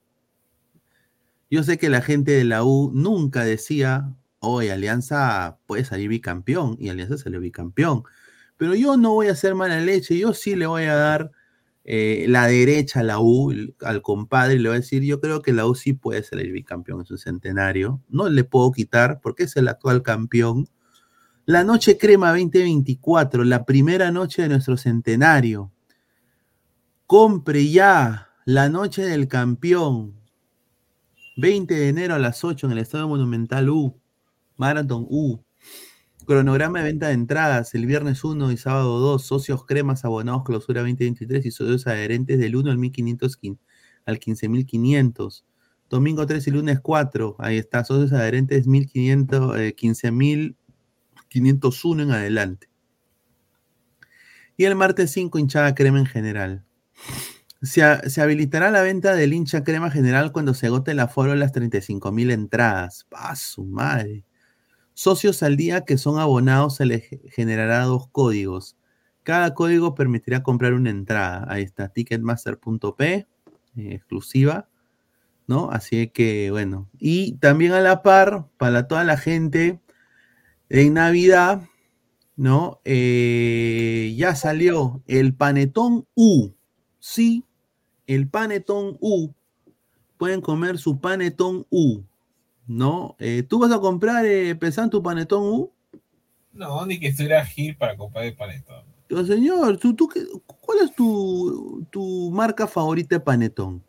Yo 1.51 1.65
sé 1.65 1.79
que 1.79 1.89
la 1.89 2.03
gente 2.03 2.33
de 2.33 2.45
la 2.45 2.65
U 2.65 2.93
nunca 2.95 3.45
decía, 3.45 4.13
hoy 4.39 4.69
Alianza 4.69 5.59
puede 5.67 5.85
salir 5.85 6.09
bicampeón, 6.09 6.77
y 6.79 6.89
Alianza 6.89 7.19
salió 7.19 7.41
bicampeón. 7.41 8.05
Pero 8.57 8.75
yo 8.77 8.97
no 8.97 9.15
voy 9.15 9.27
a 9.29 9.33
hacer 9.33 9.57
mala 9.57 9.81
leche, 9.81 10.17
yo 10.19 10.35
sí 10.35 10.55
le 10.55 10.67
voy 10.67 10.85
a 10.85 10.95
dar 10.95 11.33
eh, 11.85 12.27
la 12.29 12.47
derecha 12.47 13.03
la 13.03 13.19
U, 13.21 13.51
el- 13.51 13.75
al 13.83 14.01
compadre, 14.03 14.59
le 14.59 14.69
voy 14.71 14.77
a 14.77 14.81
decir, 14.81 15.03
yo 15.03 15.21
creo 15.21 15.43
que 15.43 15.53
la 15.53 15.67
U 15.67 15.75
sí 15.75 15.93
puede 15.93 16.23
salir 16.23 16.51
bicampeón 16.53 17.01
en 17.01 17.07
su 17.07 17.19
centenario. 17.19 18.01
No 18.09 18.29
le 18.29 18.45
puedo 18.45 18.73
quitar 18.73 19.21
porque 19.21 19.45
es 19.45 19.57
el 19.57 19.69
actual 19.69 20.03
campeón. 20.03 20.69
La 21.47 21.63
Noche 21.63 21.99
Crema 21.99 22.31
2024, 22.31 23.45
la 23.45 23.65
primera 23.67 24.11
noche 24.11 24.43
de 24.43 24.49
nuestro 24.49 24.77
centenario. 24.79 25.71
Compre 27.07 27.69
ya 27.71 28.31
la 28.47 28.69
noche 28.69 29.03
del 29.03 29.29
campeón. 29.29 30.15
20 31.37 31.75
de 31.75 31.89
enero 31.89 32.15
a 32.15 32.19
las 32.19 32.45
8 32.45 32.67
en 32.67 32.73
el 32.73 32.79
Estadio 32.79 33.09
Monumental 33.09 33.69
U. 33.69 34.01
Marathon 34.57 35.07
U. 35.11 35.39
Cronograma 36.27 36.79
de 36.81 36.85
venta 36.87 37.09
de 37.09 37.15
entradas 37.15 37.75
el 37.75 37.87
viernes 37.87 38.25
1 38.25 38.51
y 38.53 38.57
sábado 38.57 38.99
2. 38.99 39.25
Socios 39.27 39.65
cremas 39.67 40.05
abonados 40.05 40.43
clausura 40.45 40.81
2023 40.81 41.45
y 41.47 41.51
socios 41.51 41.87
adherentes 41.87 42.39
del 42.39 42.57
1 42.57 42.71
al 42.71 42.79
1500 42.79 43.41
quin- 43.41 43.59
al 44.07 44.19
15500. 44.19 45.45
Domingo 45.91 46.27
3 46.27 46.47
y 46.47 46.51
lunes 46.51 46.81
4. 46.81 47.37
Ahí 47.39 47.59
está, 47.59 47.85
socios 47.85 48.13
adherentes 48.13 48.67
1500, 48.67 49.59
eh, 49.59 49.75
15501 49.77 52.03
en 52.05 52.11
adelante. 52.13 52.69
Y 54.57 54.65
el 54.65 54.77
martes 54.77 55.11
5, 55.11 55.39
hinchada 55.39 55.75
crema 55.75 55.99
en 55.99 56.07
general. 56.07 56.65
Se, 57.61 57.83
se 58.11 58.21
habilitará 58.23 58.71
la 58.71 58.83
venta 58.83 59.15
del 59.15 59.33
hincha 59.33 59.65
crema 59.65 59.91
general 59.91 60.33
cuando 60.33 60.55
se 60.55 60.67
agote 60.69 60.93
el 60.93 61.01
aforo 61.01 61.33
de 61.33 61.39
las 61.39 61.53
35.000 61.53 62.31
entradas. 62.31 63.07
¡Pa 63.11 63.35
su 63.37 63.65
madre! 63.65 64.25
Socios 64.95 65.43
al 65.43 65.57
día 65.57 65.85
que 65.85 65.99
son 65.99 66.19
abonados 66.19 66.77
se 66.77 66.87
les 66.87 67.05
ge- 67.09 67.21
generará 67.31 67.85
dos 67.85 68.09
códigos. 68.09 68.77
Cada 69.25 69.55
código 69.55 69.95
permitirá 69.95 70.43
comprar 70.43 70.75
una 70.75 70.91
entrada. 70.91 71.47
Ahí 71.49 71.63
está, 71.63 71.89
ticketmaster.p, 71.89 73.05
eh, 73.15 73.27
exclusiva, 73.77 74.69
¿no? 75.47 75.71
Así 75.71 76.09
que, 76.09 76.51
bueno. 76.51 76.89
Y 76.99 77.33
también 77.39 77.73
a 77.73 77.81
la 77.81 78.03
par, 78.03 78.47
para 78.59 78.87
toda 78.87 79.05
la 79.05 79.17
gente, 79.17 79.81
en 80.69 80.95
Navidad, 80.95 81.63
¿no? 82.37 82.81
Eh, 82.85 84.15
ya 84.17 84.35
salió 84.35 85.03
el 85.07 85.35
panetón 85.35 86.07
U. 86.15 86.53
Sí, 86.99 87.45
el 88.07 88.29
panetón 88.29 88.97
U. 89.01 89.33
Pueden 90.19 90.41
comer 90.41 90.79
su 90.79 91.01
panetón 91.01 91.67
U, 91.71 92.03
¿no? 92.67 93.17
Eh, 93.19 93.43
¿Tú 93.43 93.59
vas 93.59 93.73
a 93.73 93.79
comprar, 93.81 94.25
eh, 94.27 94.55
Pesan, 94.55 94.91
tu 94.91 95.03
panetón 95.03 95.43
U? 95.45 95.73
No, 96.53 96.87
ni 96.87 96.99
que 97.01 97.09
estuviera 97.09 97.45
Gil 97.45 97.77
para 97.77 97.97
comprar 97.97 98.25
el 98.25 98.35
panetón. 98.35 98.85
Pero, 99.09 99.25
señor, 99.27 99.77
¿tú, 99.79 99.95
tú 99.95 100.09
qué- 100.09 100.25
¿cuál 100.47 100.79
es 100.85 100.95
tu, 100.95 101.85
tu 101.91 102.31
marca 102.33 102.67
favorita 102.67 103.17
de 103.17 103.21
panetón? 103.21 103.83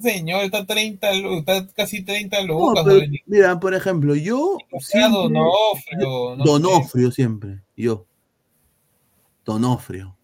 Señor, 0.00 0.44
está 0.44 0.64
30, 0.64 1.12
lu- 1.14 1.38
está 1.40 1.66
casi 1.68 2.04
30 2.04 2.40
No, 2.44 2.54
lucas. 2.70 2.86
¿no? 2.86 2.92
Mira, 3.26 3.58
por 3.58 3.74
ejemplo, 3.74 4.14
yo 4.14 4.56
siempre- 4.78 5.10
Donofrio, 5.22 6.36
no 6.36 6.44
sé. 6.44 6.50
Donofrio 6.50 7.10
siempre, 7.10 7.62
yo. 7.76 8.06
Donofrio. 9.44 10.16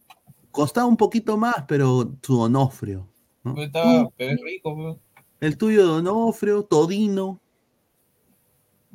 Costaba 0.51 0.87
un 0.87 0.97
poquito 0.97 1.37
más, 1.37 1.57
pero 1.67 2.07
tu 2.21 2.37
Donofrio. 2.37 3.09
¿no? 3.43 3.55
Pero 3.55 3.67
estaba- 3.67 4.11
pero 4.17 4.33
es 4.33 4.41
rico. 4.43 4.99
el 5.41 5.59
tuyo 5.59 5.87
Donofrio, 5.87 6.63
Todino. 6.63 7.41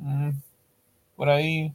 Mm, 0.00 0.30
Por 1.16 1.28
ahí. 1.28 1.74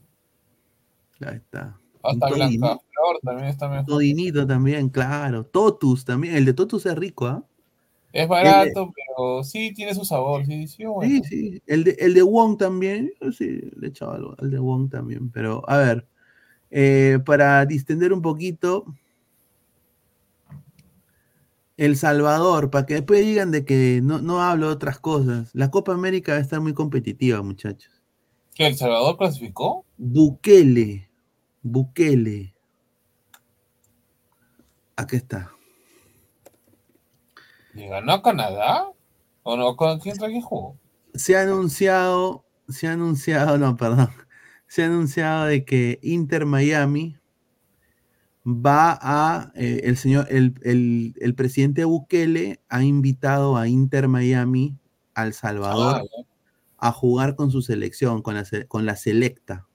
Ahí 1.22 1.38
está. 1.38 1.80
Hasta 2.04 2.30
Blanca. 2.30 2.78
Flor 2.92 3.20
también 3.24 3.48
está 3.50 3.68
mejor. 3.70 3.86
Todinito 3.86 4.46
también, 4.46 4.90
claro. 4.90 5.46
Totus 5.46 6.06
también. 6.06 6.36
El 6.36 6.46
de 6.46 6.54
Totus 6.54 6.86
es 6.86 6.96
rico, 6.96 7.28
¿ah? 7.28 7.44
Es 8.14 8.28
barato, 8.30 8.92
pero 8.96 9.44
sí 9.44 9.74
tiene 9.74 9.94
su 9.94 10.06
sabor. 10.06 10.46
Sí, 10.46 10.68
sí, 10.68 10.86
bueno. 10.86 11.22
Sí, 11.26 11.30
sí. 11.30 11.64
El 11.68 11.84
de, 11.84 11.92
el 12.00 12.14
de 12.14 12.22
Wong 12.24 12.58
también. 12.58 13.12
Sí, 13.38 13.62
le 13.78 13.88
echaba 13.90 14.16
algo 14.16 14.36
al 14.40 14.52
de 14.52 14.60
Wong 14.60 14.90
también. 14.90 15.30
Pero, 15.32 15.64
a 15.70 15.78
ver. 15.78 16.08
eh, 16.72 17.20
para 17.26 17.66
distender 17.66 18.14
un 18.14 18.22
poquito. 18.22 18.86
El 21.78 21.96
Salvador, 21.98 22.70
para 22.70 22.86
que 22.86 22.96
después 22.96 23.22
digan 23.26 23.52
de 23.52 23.64
que 23.66 24.02
no, 24.04 24.20
no 24.22 24.42
hablo 24.42 24.68
de 24.68 24.74
otras 24.74 25.00
cosas. 25.00 25.50
La 25.54 25.72
Copa 25.72 25.94
América 25.94 26.34
va 26.34 26.38
a 26.40 26.42
estar 26.42 26.60
muy 26.62 26.74
competitiva, 26.74 27.42
muchachos. 27.44 27.95
¿Que 28.56 28.68
El 28.68 28.78
Salvador 28.78 29.18
clasificó? 29.18 29.86
Bukele. 29.98 31.10
Bukele. 31.62 32.56
Aquí 34.96 35.18
está. 35.18 35.52
¿Le 37.74 37.88
ganó 37.90 38.14
a 38.14 38.22
Canadá? 38.24 38.88
¿O 39.44 39.58
no? 39.58 39.76
¿Con 39.76 40.00
quién 40.00 40.18
que 40.18 40.42
jugó? 40.42 40.78
se 41.14 41.38
ha 41.38 41.44
anunciado, 41.44 42.46
se 42.68 42.88
ha 42.88 42.94
anunciado, 42.94 43.58
no, 43.58 43.76
perdón, 43.78 44.10
se 44.68 44.84
ha 44.84 44.88
anunciado 44.88 45.46
de 45.46 45.64
que 45.64 46.00
Inter 46.02 46.46
Miami 46.46 47.18
va 48.46 48.98
a, 49.02 49.52
eh, 49.56 49.82
el 49.84 49.96
señor, 49.98 50.28
el, 50.30 50.56
el- 50.64 51.14
el 51.20 51.36
presidente 51.36 51.86
Bukele 51.86 52.60
ha 52.70 52.84
invitado 52.84 53.56
a 53.58 53.68
Inter 53.68 54.08
Miami, 54.08 54.78
al 55.14 55.34
Salvador, 55.34 56.02
Ah. 56.04 56.24
A 56.78 56.92
jugar 56.92 57.36
con 57.36 57.52
su 57.52 57.62
selección, 57.62 58.22
con 58.22 58.36
la, 58.36 58.46
con 58.68 58.86
la 58.86 58.96
selecta. 58.96 59.68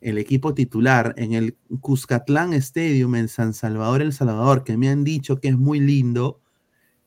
El 0.00 0.16
equipo 0.18 0.54
titular 0.54 1.14
en 1.18 1.34
el 1.34 1.56
Cuscatlán 1.80 2.54
Stadium 2.54 3.14
en 3.16 3.28
San 3.28 3.52
Salvador, 3.52 4.00
El 4.02 4.12
Salvador, 4.12 4.64
que 4.64 4.76
me 4.76 4.88
han 4.88 5.04
dicho 5.04 5.40
que 5.40 5.48
es 5.48 5.58
muy 5.58 5.80
lindo, 5.80 6.40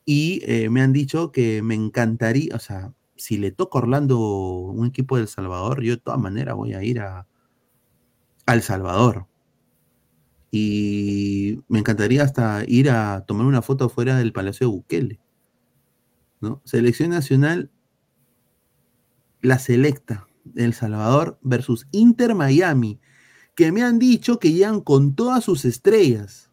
Y 0.06 0.42
eh, 0.44 0.70
me 0.70 0.82
han 0.82 0.92
dicho 0.92 1.32
que 1.32 1.62
me 1.62 1.74
encantaría, 1.74 2.54
o 2.56 2.58
sea, 2.58 2.92
si 3.16 3.38
le 3.38 3.52
toca 3.52 3.78
Orlando 3.78 4.18
un 4.18 4.86
equipo 4.86 5.16
de 5.16 5.22
El 5.22 5.28
Salvador, 5.28 5.82
yo 5.82 5.96
de 5.96 6.02
todas 6.02 6.20
maneras 6.20 6.54
voy 6.56 6.74
a 6.74 6.82
ir 6.82 7.00
a, 7.00 7.26
a 8.46 8.54
El 8.54 8.62
Salvador. 8.62 9.26
Y 10.50 11.60
me 11.68 11.80
encantaría 11.80 12.22
hasta 12.22 12.62
ir 12.66 12.90
a 12.90 13.24
tomar 13.26 13.46
una 13.46 13.62
foto 13.62 13.88
fuera 13.88 14.16
del 14.16 14.32
Palacio 14.32 14.68
de 14.68 14.72
Bukele. 14.72 15.20
¿no? 16.40 16.60
Selección 16.64 17.10
Nacional, 17.10 17.70
la 19.44 19.58
selecta 19.58 20.26
de 20.44 20.64
El 20.64 20.72
Salvador 20.72 21.38
versus 21.42 21.86
Inter 21.90 22.34
Miami, 22.34 22.98
que 23.54 23.72
me 23.72 23.82
han 23.82 23.98
dicho 23.98 24.38
que 24.38 24.52
llegan 24.52 24.80
con 24.80 25.14
todas 25.14 25.44
sus 25.44 25.64
estrellas. 25.66 26.50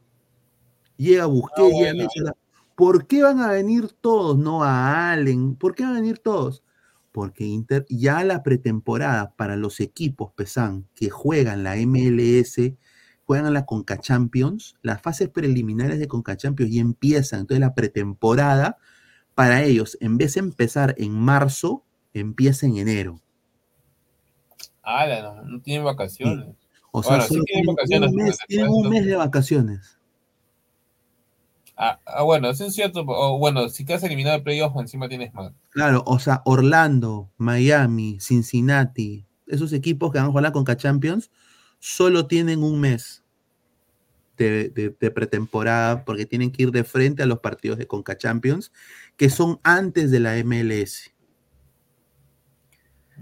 Llega 0.98 1.26
Busquets, 1.26 1.58
Ah, 1.58 1.68
llega 1.70 1.94
bueno. 1.94 2.34
¿Por 2.76 3.08
qué 3.08 3.24
van 3.24 3.40
a 3.40 3.52
venir 3.52 3.90
todos? 4.02 4.38
No 4.38 4.64
a 4.64 5.12
Allen. 5.12 5.56
¿Por 5.56 5.74
qué 5.74 5.84
van 5.84 5.94
a 5.94 6.02
venir 6.02 6.20
todos? 6.20 6.64
Porque 7.12 7.46
Inter, 7.46 7.86
ya 7.90 8.24
la 8.24 8.44
pretemporada 8.44 9.36
para 9.36 9.56
los 9.56 9.80
equipos 9.80 10.34
pesan 10.34 10.88
que 10.94 11.10
juegan 11.10 11.64
la 11.64 11.76
MLS, 11.78 12.74
juegan 13.24 13.54
la 13.54 13.66
Conca 13.66 14.00
Champions, 14.00 14.76
las 14.82 15.02
fases 15.02 15.30
preliminares 15.30 15.98
de 16.00 16.08
Conca 16.08 16.36
Champions 16.36 16.74
ya 16.74 16.82
empiezan. 16.82 17.42
Entonces 17.42 17.62
la 17.62 17.74
pretemporada 17.74 18.78
para 19.34 19.64
ellos, 19.64 19.98
en 20.02 20.18
vez 20.18 20.34
de 20.34 20.42
empezar 20.42 20.94
en 20.98 21.14
marzo, 21.14 21.86
empieza 22.14 22.66
en 22.66 22.78
enero. 22.78 23.22
Ala, 24.84 25.22
no, 25.22 25.44
no 25.44 25.62
tienen 25.62 25.84
vacaciones. 25.86 26.56
O 26.92 27.02
sea, 27.04 27.12
Bueno, 27.18 27.24
solo 27.28 27.44
tienen 27.44 27.64
tienen, 27.64 27.76
vacaciones. 27.76 28.10
un 28.12 28.16
mes, 28.18 28.38
tienen 28.48 28.66
después 28.66 28.78
un 28.78 28.84
no. 28.84 28.90
mes 28.90 29.06
de 29.06 29.16
vacaciones. 29.16 29.98
Ah, 31.78 32.00
ah, 32.06 32.22
bueno, 32.24 32.50
eso 32.50 32.66
es 32.66 32.76
cierto. 32.76 33.04
O 33.08 33.38
bueno, 33.40 33.70
si 33.70 33.86
quedas 33.86 34.04
eliminado 34.04 34.38
de 34.38 34.44
playoff, 34.44 34.74
encima 34.78 35.08
tienes 35.10 35.34
más. 35.34 35.52
Claro, 35.70 36.04
o 36.06 36.20
sea, 36.20 36.42
Orlando, 36.46 37.32
Miami, 37.38 38.20
Cincinnati, 38.20 39.26
esos 39.48 39.74
equipos 39.74 40.12
que 40.12 40.18
van 40.20 40.28
a 40.28 40.30
jugar 40.30 40.44
la 40.44 40.52
Conca 40.52 40.78
Champions, 40.78 41.32
solo 41.80 42.28
tienen 42.28 42.62
un 42.62 42.80
mes 42.80 43.24
de, 44.38 44.70
de- 44.70 44.96
de 45.00 45.12
pretemporada 45.12 46.04
porque 46.06 46.26
tienen 46.26 46.52
que 46.52 46.64
ir 46.64 46.72
de 46.72 46.84
frente 46.84 47.24
a 47.24 47.26
los 47.26 47.40
partidos 47.40 47.78
de 47.80 47.88
Conca 47.88 48.18
Champions, 48.18 48.72
que 49.18 49.30
son 49.30 49.60
antes 49.64 50.12
de 50.12 50.20
la 50.20 50.38
MLS. 50.44 51.12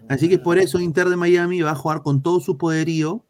Así 0.08 0.30
que 0.30 0.40
por 0.40 0.58
eso 0.60 0.80
Inter 0.80 1.08
de 1.10 1.16
Miami 1.18 1.62
va 1.62 1.72
a 1.72 1.76
jugar 1.76 2.02
con 2.02 2.22
todo 2.24 2.40
su 2.40 2.58
poderío 2.58 3.26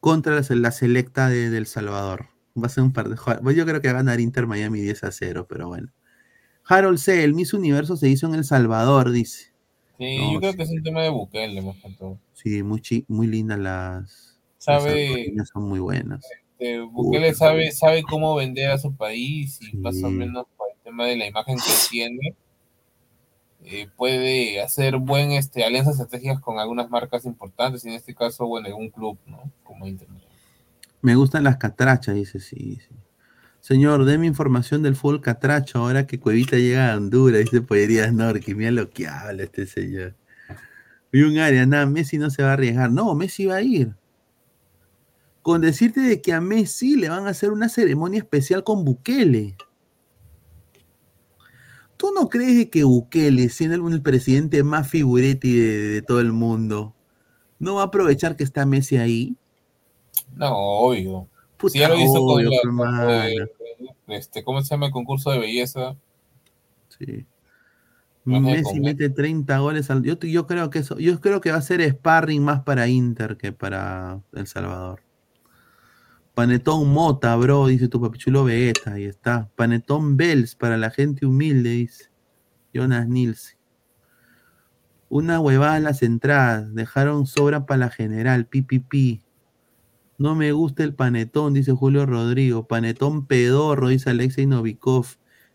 contra 0.00 0.34
la, 0.40 0.44
la 0.56 0.70
selecta 0.72 1.28
de, 1.28 1.50
del 1.50 1.66
Salvador. 1.66 2.26
Va 2.60 2.66
a 2.66 2.70
ser 2.70 2.82
un 2.84 2.92
par 2.92 3.08
de 3.08 3.16
bueno, 3.42 3.50
Yo 3.52 3.64
creo 3.64 3.80
que 3.80 3.88
va 3.88 3.94
a 3.94 4.02
ganar 4.02 4.20
Inter 4.20 4.46
Miami 4.46 4.80
10 4.80 5.04
a 5.04 5.12
0, 5.12 5.46
pero 5.48 5.68
bueno. 5.68 5.90
Harold 6.64 6.98
C., 6.98 7.24
el 7.24 7.34
Miss 7.34 7.54
Universo 7.54 7.96
se 7.96 8.08
hizo 8.08 8.26
en 8.26 8.34
El 8.34 8.44
Salvador, 8.44 9.10
dice. 9.10 9.52
Sí, 9.98 10.16
No, 10.18 10.32
yo 10.34 10.40
creo 10.40 10.54
que 10.54 10.62
es 10.62 10.70
un 10.70 10.82
tema 10.82 11.02
de 11.02 11.10
Bukele, 11.10 11.62
más 11.62 11.76
que 11.76 11.90
todo. 11.94 12.18
Sí, 12.34 12.62
muy, 12.62 12.80
chi- 12.80 13.04
muy 13.08 13.26
lindas 13.26 13.58
las. 13.58 14.38
Sabe- 14.58 15.32
las 15.34 15.48
son 15.48 15.64
muy 15.68 15.80
buenas. 15.80 16.24
Este, 16.58 16.80
Bukele 16.80 17.34
sabe, 17.34 17.72
sabe 17.72 18.02
cómo 18.02 18.34
vender 18.36 18.70
a 18.70 18.78
su 18.78 18.94
país 18.94 19.58
y 19.72 19.76
más 19.78 19.96
o 20.02 20.08
Sí. 20.08 20.14
menos 20.14 20.46
por 20.56 20.68
el 20.70 20.76
tema 20.84 21.06
de 21.06 21.16
la 21.16 21.26
imagen 21.26 21.56
que 21.56 21.72
tiene, 21.90 22.34
eh, 23.64 23.88
puede 23.96 24.60
hacer 24.60 24.96
buen 24.96 25.32
este, 25.32 25.64
alianzas 25.64 25.94
estratégicas 25.94 26.40
con 26.40 26.58
algunas 26.58 26.90
marcas 26.90 27.24
importantes, 27.24 27.84
y 27.84 27.88
en 27.88 27.94
este 27.94 28.14
caso, 28.14 28.46
bueno, 28.46 28.68
en 28.68 28.74
un 28.74 28.90
club, 28.90 29.18
¿no? 29.26 29.50
Como 29.62 29.86
Inter. 29.86 30.08
Me 31.00 31.14
gustan 31.16 31.44
las 31.44 31.56
catrachas, 31.56 32.14
dice, 32.14 32.40
sí, 32.40 32.78
sí. 32.86 32.94
Señor, 33.62 34.04
deme 34.04 34.26
información 34.26 34.82
del 34.82 34.96
fútbol 34.96 35.20
catracho 35.20 35.78
ahora 35.78 36.04
que 36.04 36.18
Cuevita 36.18 36.56
llega 36.56 36.92
a 36.92 36.96
Honduras, 36.96 37.42
dice 37.42 37.60
Poderías 37.60 38.12
Norque. 38.12 38.56
Mira 38.56 38.72
lo 38.72 38.90
que 38.90 39.06
habla 39.06 39.44
este 39.44 39.66
señor. 39.66 40.16
Y 41.12 41.22
un 41.22 41.38
área, 41.38 41.64
nada, 41.64 41.86
Messi 41.86 42.18
no 42.18 42.28
se 42.28 42.42
va 42.42 42.50
a 42.50 42.52
arriesgar. 42.54 42.90
No, 42.90 43.14
Messi 43.14 43.46
va 43.46 43.56
a 43.56 43.62
ir. 43.62 43.94
Con 45.42 45.60
decirte 45.60 46.00
de 46.00 46.20
que 46.20 46.32
a 46.32 46.40
Messi 46.40 46.96
le 46.96 47.08
van 47.08 47.28
a 47.28 47.30
hacer 47.30 47.52
una 47.52 47.68
ceremonia 47.68 48.18
especial 48.18 48.64
con 48.64 48.84
Bukele. 48.84 49.54
¿Tú 52.02 52.10
no 52.12 52.28
crees 52.28 52.68
que 52.68 52.82
Bukele, 52.82 53.48
siendo 53.48 53.76
el, 53.76 53.92
el 53.94 54.02
presidente 54.02 54.64
más 54.64 54.88
figuretti 54.88 55.56
de, 55.56 55.78
de 55.78 56.02
todo 56.02 56.18
el 56.18 56.32
mundo, 56.32 56.96
no 57.60 57.76
va 57.76 57.82
a 57.82 57.84
aprovechar 57.84 58.34
que 58.34 58.42
está 58.42 58.66
Messi 58.66 58.96
ahí? 58.96 59.36
No, 60.34 60.52
obvio. 60.52 61.28
Puta, 61.58 61.74
si 61.74 61.78
ya 61.78 61.88
lo 61.88 61.94
hizo 61.94 62.18
con 62.26 62.40
obvio, 62.40 62.50
la- 62.50 62.60
con, 62.60 63.08
eh, 63.08 63.34
este, 64.08 64.42
¿cómo 64.42 64.62
se 64.62 64.70
llama 64.70 64.86
el 64.86 64.92
concurso 64.92 65.30
de 65.30 65.38
belleza? 65.38 65.94
Sí. 66.98 67.24
Messi 68.24 68.80
mete 68.80 69.08
30 69.08 69.58
goles 69.58 69.88
al. 69.88 70.02
Yo, 70.02 70.18
yo 70.18 70.48
creo 70.48 70.70
que 70.70 70.80
eso, 70.80 70.98
yo 70.98 71.20
creo 71.20 71.40
que 71.40 71.52
va 71.52 71.58
a 71.58 71.62
ser 71.62 71.88
sparring 71.88 72.42
más 72.42 72.64
para 72.64 72.88
Inter 72.88 73.36
que 73.36 73.52
para 73.52 74.20
El 74.32 74.48
Salvador. 74.48 75.02
Panetón 76.34 76.88
Mota, 76.88 77.36
bro, 77.36 77.66
dice 77.66 77.88
tu 77.88 78.00
papichulo 78.00 78.44
Vegeta, 78.44 78.94
ahí 78.94 79.04
está. 79.04 79.50
Panetón 79.54 80.16
Bells 80.16 80.54
para 80.54 80.78
la 80.78 80.90
gente 80.90 81.26
humilde, 81.26 81.70
dice. 81.70 82.10
Jonas 82.72 83.06
Nilsson. 83.06 83.58
Una 85.10 85.40
huevada 85.40 85.76
en 85.76 85.84
las 85.84 86.02
entradas. 86.02 86.74
Dejaron 86.74 87.26
sobra 87.26 87.66
para 87.66 87.76
la 87.78 87.90
general. 87.90 88.46
Pipipi. 88.46 89.22
No 90.16 90.34
me 90.34 90.52
gusta 90.52 90.84
el 90.84 90.94
panetón, 90.94 91.52
dice 91.52 91.72
Julio 91.72 92.06
Rodrigo. 92.06 92.66
Panetón 92.66 93.26
pedorro, 93.26 93.88
dice 93.88 94.08
Alexei 94.08 94.46
Novikov. 94.46 95.06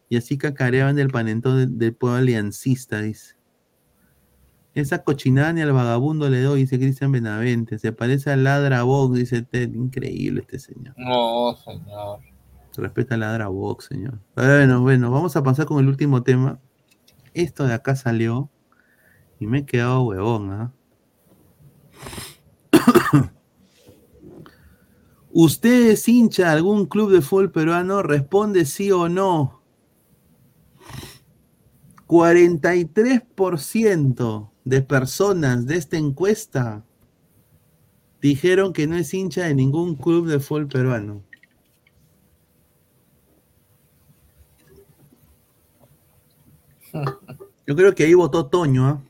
Y 0.10 0.18
así 0.18 0.38
cacareaban 0.38 0.96
del 0.96 1.10
panetón 1.10 1.80
del 1.80 1.96
pueblo 1.96 2.18
aliancista, 2.20 3.02
dice. 3.02 3.37
Esa 4.78 5.04
cochinada 5.04 5.52
ni 5.54 5.62
al 5.62 5.74
vagabundo 5.74 6.30
le 6.30 6.40
doy, 6.40 6.62
dice 6.62 6.78
Cristian 6.78 7.12
Benavente. 7.12 7.80
Se 7.80 7.94
parece 7.94 8.30
al 8.30 8.44
Ladra 8.44 8.84
Vox, 8.84 9.18
dice 9.18 9.42
Ted. 9.42 9.74
Increíble 9.74 10.42
este 10.42 10.60
señor. 10.60 10.94
No, 10.96 11.56
señor. 11.56 12.20
Respeta 12.76 13.16
al 13.16 13.22
Ladra 13.22 13.48
Vox, 13.48 13.86
señor. 13.86 14.20
Bueno, 14.36 14.82
bueno, 14.82 15.10
vamos 15.10 15.36
a 15.36 15.42
pasar 15.42 15.66
con 15.66 15.80
el 15.80 15.88
último 15.88 16.22
tema. 16.22 16.60
Esto 17.34 17.66
de 17.66 17.74
acá 17.74 17.96
salió 17.96 18.52
y 19.40 19.48
me 19.48 19.62
he 19.62 19.66
quedado 19.66 20.04
huevón, 20.04 20.52
¿ah? 20.52 20.72
¿Usted 25.32 25.90
es 25.90 26.08
hincha 26.08 26.44
de 26.44 26.52
algún 26.52 26.86
club 26.86 27.12
de 27.12 27.22
fútbol 27.22 27.52
peruano? 27.52 28.04
Responde 28.04 28.64
sí 28.66 28.92
o 28.92 29.10
no. 29.10 29.64
43% 32.06 34.52
de 34.68 34.82
personas 34.82 35.66
de 35.66 35.78
esta 35.78 35.98
encuesta 35.98 36.84
dijeron 38.22 38.74
que 38.74 38.86
no 38.86 38.98
es 38.98 39.14
hincha 39.14 39.46
de 39.46 39.56
ningún 39.56 39.96
club 39.96 40.28
de 40.28 40.40
fútbol 40.42 40.68
peruano. 40.68 41.24
Yo 47.66 47.76
creo 47.76 47.94
que 47.94 48.04
ahí 48.04 48.14
votó 48.14 48.48
Toño, 48.48 48.86
¿ah? 48.88 49.02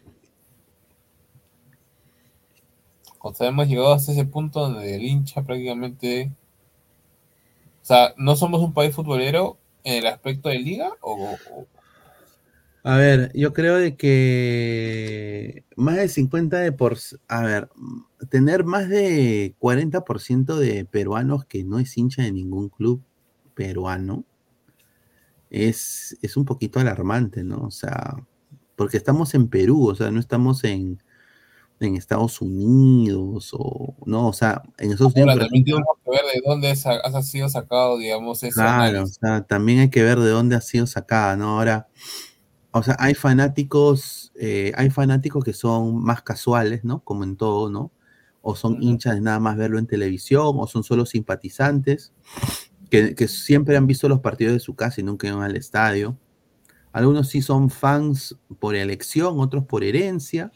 O 3.19 3.34
sea, 3.34 3.48
hemos 3.48 3.68
llegado 3.68 3.94
hasta 3.94 4.11
ese 4.11 4.26
punto 4.26 4.61
donde 4.61 4.95
el 4.95 5.03
hincha 5.03 5.44
prácticamente. 5.44 6.32
O 7.82 7.86
sea, 7.86 8.14
¿no 8.18 8.36
somos 8.36 8.61
un 8.61 8.74
país 8.74 8.94
futbolero 8.95 9.58
en 9.84 9.95
el 10.00 10.08
aspecto 10.08 10.50
de 10.50 10.60
liga? 10.60 10.92
¿O, 11.02 11.14
o- 11.52 11.76
A 12.83 12.95
ver, 12.97 13.31
yo 13.33 13.51
creo 13.53 13.75
de 13.75 13.97
que 13.97 15.65
más 15.75 15.97
del 15.97 16.09
50 16.09 16.59
de 16.59 16.72
por... 16.72 16.97
A 17.27 17.41
ver, 17.41 17.69
tener 18.30 18.64
más 18.64 18.88
de 18.88 19.56
40% 19.59 20.57
de 20.57 20.85
peruanos 20.85 21.45
que 21.45 21.64
no 21.64 21.80
es 21.80 21.97
hincha 21.97 22.23
de 22.23 22.31
ningún 22.31 22.69
club 22.69 23.03
peruano 23.56 24.23
es, 25.49 26.17
es 26.22 26.38
un 26.38 26.45
poquito 26.45 26.80
alarmante, 26.80 27.43
¿no? 27.43 27.57
O 27.64 27.72
sea, 27.72 28.15
porque 28.75 28.97
estamos 28.97 29.33
en 29.33 29.47
Perú, 29.47 29.88
o 29.89 29.95
sea, 29.95 30.11
no 30.11 30.19
estamos 30.19 30.64
en, 30.64 31.01
en 31.80 31.95
Estados 31.95 32.41
Unidos 32.41 33.51
o... 33.53 33.95
No, 34.06 34.27
o 34.30 34.33
sea, 34.33 34.61
en 34.77 34.91
Estados 34.91 35.14
Unidos... 35.14 35.30
Ahora, 35.31 35.39
por 35.41 35.43
también 35.47 35.65
tenemos 35.65 35.97
que 36.03 36.11
ver 36.11 36.22
de 36.33 36.41
dónde 36.45 36.72
es- 36.72 36.85
ha 36.85 37.22
sido 37.22 37.49
sacado, 37.49 37.97
digamos, 37.97 38.43
ese 38.43 38.53
Claro, 38.53 39.03
o 39.03 39.07
sea, 39.07 39.41
también 39.41 39.80
hay 39.80 39.89
que 39.89 40.03
ver 40.03 40.19
de 40.19 40.30
dónde 40.30 40.56
ha 40.56 40.61
sido 40.61 40.88
sacada, 40.88 41.35
¿no? 41.35 41.57
Ahora, 41.57 41.88
o 42.77 42.83
sea, 42.83 42.95
hay 42.99 43.14
fanáticos, 43.14 44.31
eh, 44.35 44.72
hay 44.75 44.89
fanáticos 44.89 45.43
que 45.43 45.53
son 45.53 46.03
más 46.03 46.22
casuales, 46.22 46.83
¿no? 46.83 47.03
Como 47.03 47.23
en 47.23 47.35
todo, 47.35 47.69
¿no? 47.69 47.91
O 48.41 48.56
son 48.56 48.81
hinchas 48.81 49.15
de 49.15 49.22
nada 49.22 49.39
más 49.39 49.57
verlo 49.57 49.80
en 49.80 49.88
televisión, 49.88 50.56
o 50.57 50.67
son 50.67 50.83
solo 50.83 51.06
simpatizantes, 51.06 52.14
que, 52.89 53.15
que 53.15 53.27
siempre 53.27 53.77
han 53.77 53.88
visto 53.88 54.07
los 54.07 54.22
partidos 54.22 54.53
de 54.53 54.59
su 54.59 54.75
casa 54.75 55.01
y 55.01 55.03
nunca 55.03 55.27
iban 55.27 55.43
al 55.43 55.56
estadio. 55.56 56.17
Algunos 56.91 57.30
sí 57.30 57.41
son 57.41 57.69
fans 57.69 58.38
por 58.59 58.75
elección, 58.75 59.39
otros 59.39 59.65
por 59.65 59.83
herencia, 59.83 60.51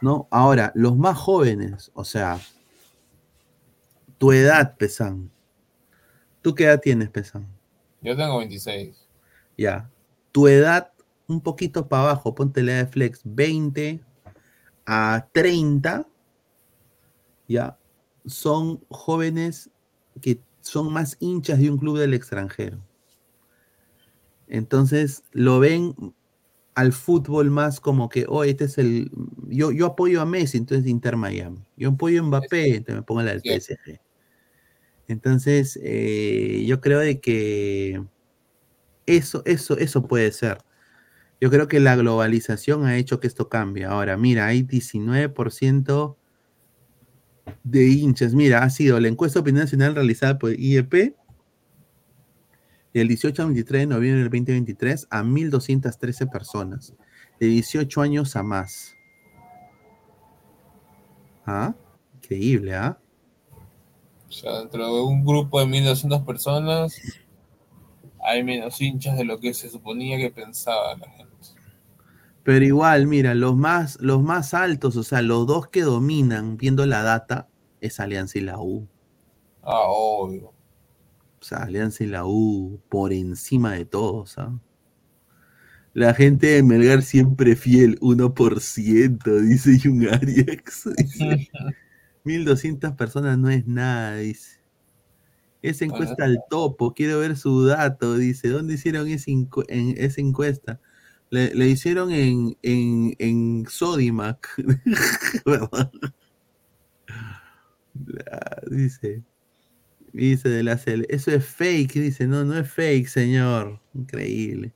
¿no? 0.00 0.28
Ahora, 0.30 0.72
los 0.74 0.96
más 0.96 1.18
jóvenes, 1.18 1.90
o 1.94 2.04
sea, 2.04 2.38
tu 4.18 4.32
edad, 4.32 4.76
Pesan. 4.76 5.30
¿Tú 6.42 6.54
qué 6.54 6.64
edad 6.64 6.80
tienes, 6.80 7.08
Pesan? 7.10 7.48
Yo 8.02 8.16
tengo 8.16 8.38
26. 8.38 9.08
Ya. 9.56 9.90
tu 10.32 10.46
edad 10.48 10.92
un 11.30 11.40
poquito 11.40 11.88
para 11.88 12.04
abajo, 12.04 12.34
ponte 12.34 12.62
la 12.62 12.74
de 12.74 12.86
flex 12.86 13.20
20 13.24 14.00
a 14.86 15.28
30, 15.32 16.06
ya, 17.48 17.78
son 18.26 18.84
jóvenes 18.90 19.70
que 20.20 20.40
son 20.60 20.92
más 20.92 21.16
hinchas 21.20 21.58
de 21.58 21.70
un 21.70 21.78
club 21.78 21.98
del 21.98 22.14
extranjero. 22.14 22.78
Entonces 24.48 25.22
lo 25.32 25.60
ven 25.60 25.94
al 26.74 26.92
fútbol 26.92 27.50
más 27.50 27.80
como 27.80 28.08
que, 28.08 28.26
oh, 28.28 28.44
este 28.44 28.64
es 28.64 28.78
el. 28.78 29.10
Yo, 29.48 29.70
yo 29.70 29.86
apoyo 29.86 30.20
a 30.20 30.26
Messi, 30.26 30.58
entonces 30.58 30.86
Inter 30.86 31.16
Miami. 31.16 31.64
Yo 31.76 31.90
apoyo 31.90 32.20
a 32.20 32.24
Mbappé, 32.24 32.76
entonces 32.76 32.96
me 32.96 33.02
pongo 33.02 33.22
la 33.22 33.32
del 33.32 33.42
PSG. 33.42 34.00
Entonces, 35.08 35.78
eh, 35.82 36.64
yo 36.66 36.80
creo 36.80 37.00
de 37.00 37.20
que 37.20 38.04
eso, 39.06 39.42
eso, 39.44 39.76
eso 39.76 40.06
puede 40.06 40.30
ser. 40.32 40.58
Yo 41.40 41.50
creo 41.50 41.68
que 41.68 41.80
la 41.80 41.96
globalización 41.96 42.84
ha 42.84 42.96
hecho 42.96 43.18
que 43.18 43.26
esto 43.26 43.48
cambie. 43.48 43.86
Ahora, 43.86 44.16
mira, 44.16 44.46
hay 44.46 44.62
19% 44.62 46.16
de 47.64 47.86
hinchas. 47.86 48.34
Mira, 48.34 48.62
ha 48.62 48.70
sido 48.70 49.00
la 49.00 49.08
encuesta 49.08 49.38
de 49.38 49.42
opinión 49.42 49.64
nacional 49.64 49.94
realizada 49.94 50.38
por 50.38 50.52
IEP 50.52 51.16
del 52.92 53.08
18 53.08 53.42
al 53.42 53.48
23 53.48 53.80
de 53.82 53.86
noviembre 53.86 54.22
del 54.22 54.30
2023 54.30 55.06
a 55.10 55.22
1.213 55.22 56.30
personas, 56.30 56.94
de 57.38 57.46
18 57.46 58.02
años 58.02 58.36
a 58.36 58.42
más. 58.42 58.94
¿Ah? 61.46 61.74
Increíble, 62.16 62.74
¿ah? 62.74 62.98
O 64.28 64.32
sea, 64.32 64.60
dentro 64.60 64.86
de 64.86 65.02
un 65.02 65.24
grupo 65.24 65.58
de 65.58 65.66
1200 65.66 66.22
personas 66.22 67.00
hay 68.22 68.44
menos 68.44 68.80
hinchas 68.80 69.16
de 69.16 69.24
lo 69.24 69.40
que 69.40 69.54
se 69.54 69.68
suponía 69.70 70.18
que 70.18 70.30
pensaba 70.30 70.96
la 70.96 71.08
gente. 71.10 71.30
Pero 72.42 72.64
igual, 72.64 73.06
mira, 73.06 73.34
los 73.34 73.56
más, 73.56 74.00
los 74.00 74.22
más 74.22 74.54
altos, 74.54 74.96
o 74.96 75.02
sea, 75.02 75.22
los 75.22 75.46
dos 75.46 75.68
que 75.68 75.82
dominan 75.82 76.56
viendo 76.56 76.86
la 76.86 77.02
data, 77.02 77.48
es 77.80 78.00
Alianza 78.00 78.38
y 78.38 78.42
la 78.42 78.58
U. 78.58 78.88
Ah, 79.62 79.84
obvio. 79.86 80.52
O 81.40 81.44
sea, 81.44 81.58
Alianza 81.58 82.04
y 82.04 82.06
la 82.06 82.24
U 82.26 82.80
por 82.88 83.12
encima 83.12 83.72
de 83.72 83.84
todos, 83.84 84.38
¿ah? 84.38 84.58
La 85.92 86.14
gente 86.14 86.46
de 86.46 86.62
Melgar 86.62 87.02
siempre 87.02 87.56
fiel, 87.56 87.98
1%, 88.00 89.40
dice 89.40 89.78
Jung 89.82 90.06
Arias. 90.08 90.88
Dice, 90.96 91.50
1200 92.22 92.92
personas 92.92 93.38
no 93.38 93.50
es 93.50 93.66
nada, 93.66 94.16
dice. 94.16 94.59
Esa 95.62 95.84
encuesta 95.84 96.24
al 96.24 96.38
topo, 96.48 96.94
quiero 96.94 97.18
ver 97.20 97.36
su 97.36 97.64
dato, 97.64 98.16
dice. 98.16 98.48
¿Dónde 98.48 98.74
hicieron 98.74 99.08
esa, 99.08 99.30
encu- 99.30 99.64
en- 99.68 99.94
esa 99.98 100.20
encuesta? 100.20 100.80
Le, 101.30 101.54
le 101.54 101.68
hicieron 101.68 102.10
en, 102.12 102.56
en, 102.62 103.14
en 103.18 103.66
Sodimac. 103.68 104.48
Dice. 108.70 109.22
Dice 110.12 110.48
de 110.48 110.62
la 110.62 110.76
cel- 110.76 111.06
Eso 111.08 111.30
es 111.30 111.44
fake, 111.44 111.94
dice. 111.94 112.26
No, 112.26 112.44
no 112.44 112.56
es 112.56 112.70
fake, 112.70 113.06
señor. 113.06 113.80
Increíble. 113.94 114.72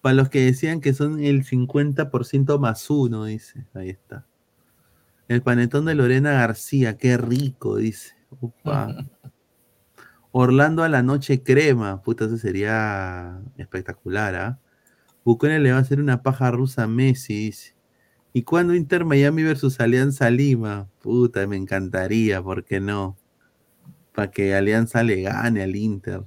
Para 0.00 0.14
los 0.14 0.28
que 0.28 0.44
decían 0.44 0.80
que 0.80 0.94
son 0.94 1.22
el 1.22 1.44
50% 1.44 2.58
más 2.58 2.88
uno, 2.90 3.26
dice. 3.26 3.64
Ahí 3.74 3.90
está. 3.90 4.26
El 5.28 5.42
panetón 5.42 5.84
de 5.84 5.94
Lorena 5.94 6.32
García, 6.32 6.96
qué 6.96 7.16
rico, 7.16 7.76
dice. 7.76 8.14
Upa. 8.40 8.96
Orlando 10.38 10.82
a 10.82 10.88
la 10.90 11.02
noche 11.02 11.42
crema. 11.42 12.02
Puta, 12.02 12.26
eso 12.26 12.36
sería 12.36 13.40
espectacular, 13.56 14.34
¿ah? 14.34 14.58
Bucone 15.24 15.58
le 15.60 15.72
va 15.72 15.78
a 15.78 15.80
hacer 15.80 15.98
una 15.98 16.22
paja 16.22 16.50
rusa 16.50 16.82
a 16.82 16.86
Messi. 16.86 17.52
¿Y 18.34 18.42
cuándo 18.42 18.74
Inter 18.74 19.06
Miami 19.06 19.42
versus 19.44 19.80
Alianza 19.80 20.28
Lima? 20.28 20.88
Puta, 21.00 21.46
me 21.46 21.56
encantaría, 21.56 22.42
¿por 22.42 22.64
qué 22.64 22.80
no? 22.80 23.16
Para 24.14 24.30
que 24.30 24.54
Alianza 24.54 25.02
le 25.02 25.22
gane 25.22 25.62
al 25.62 25.74
Inter. 25.74 26.24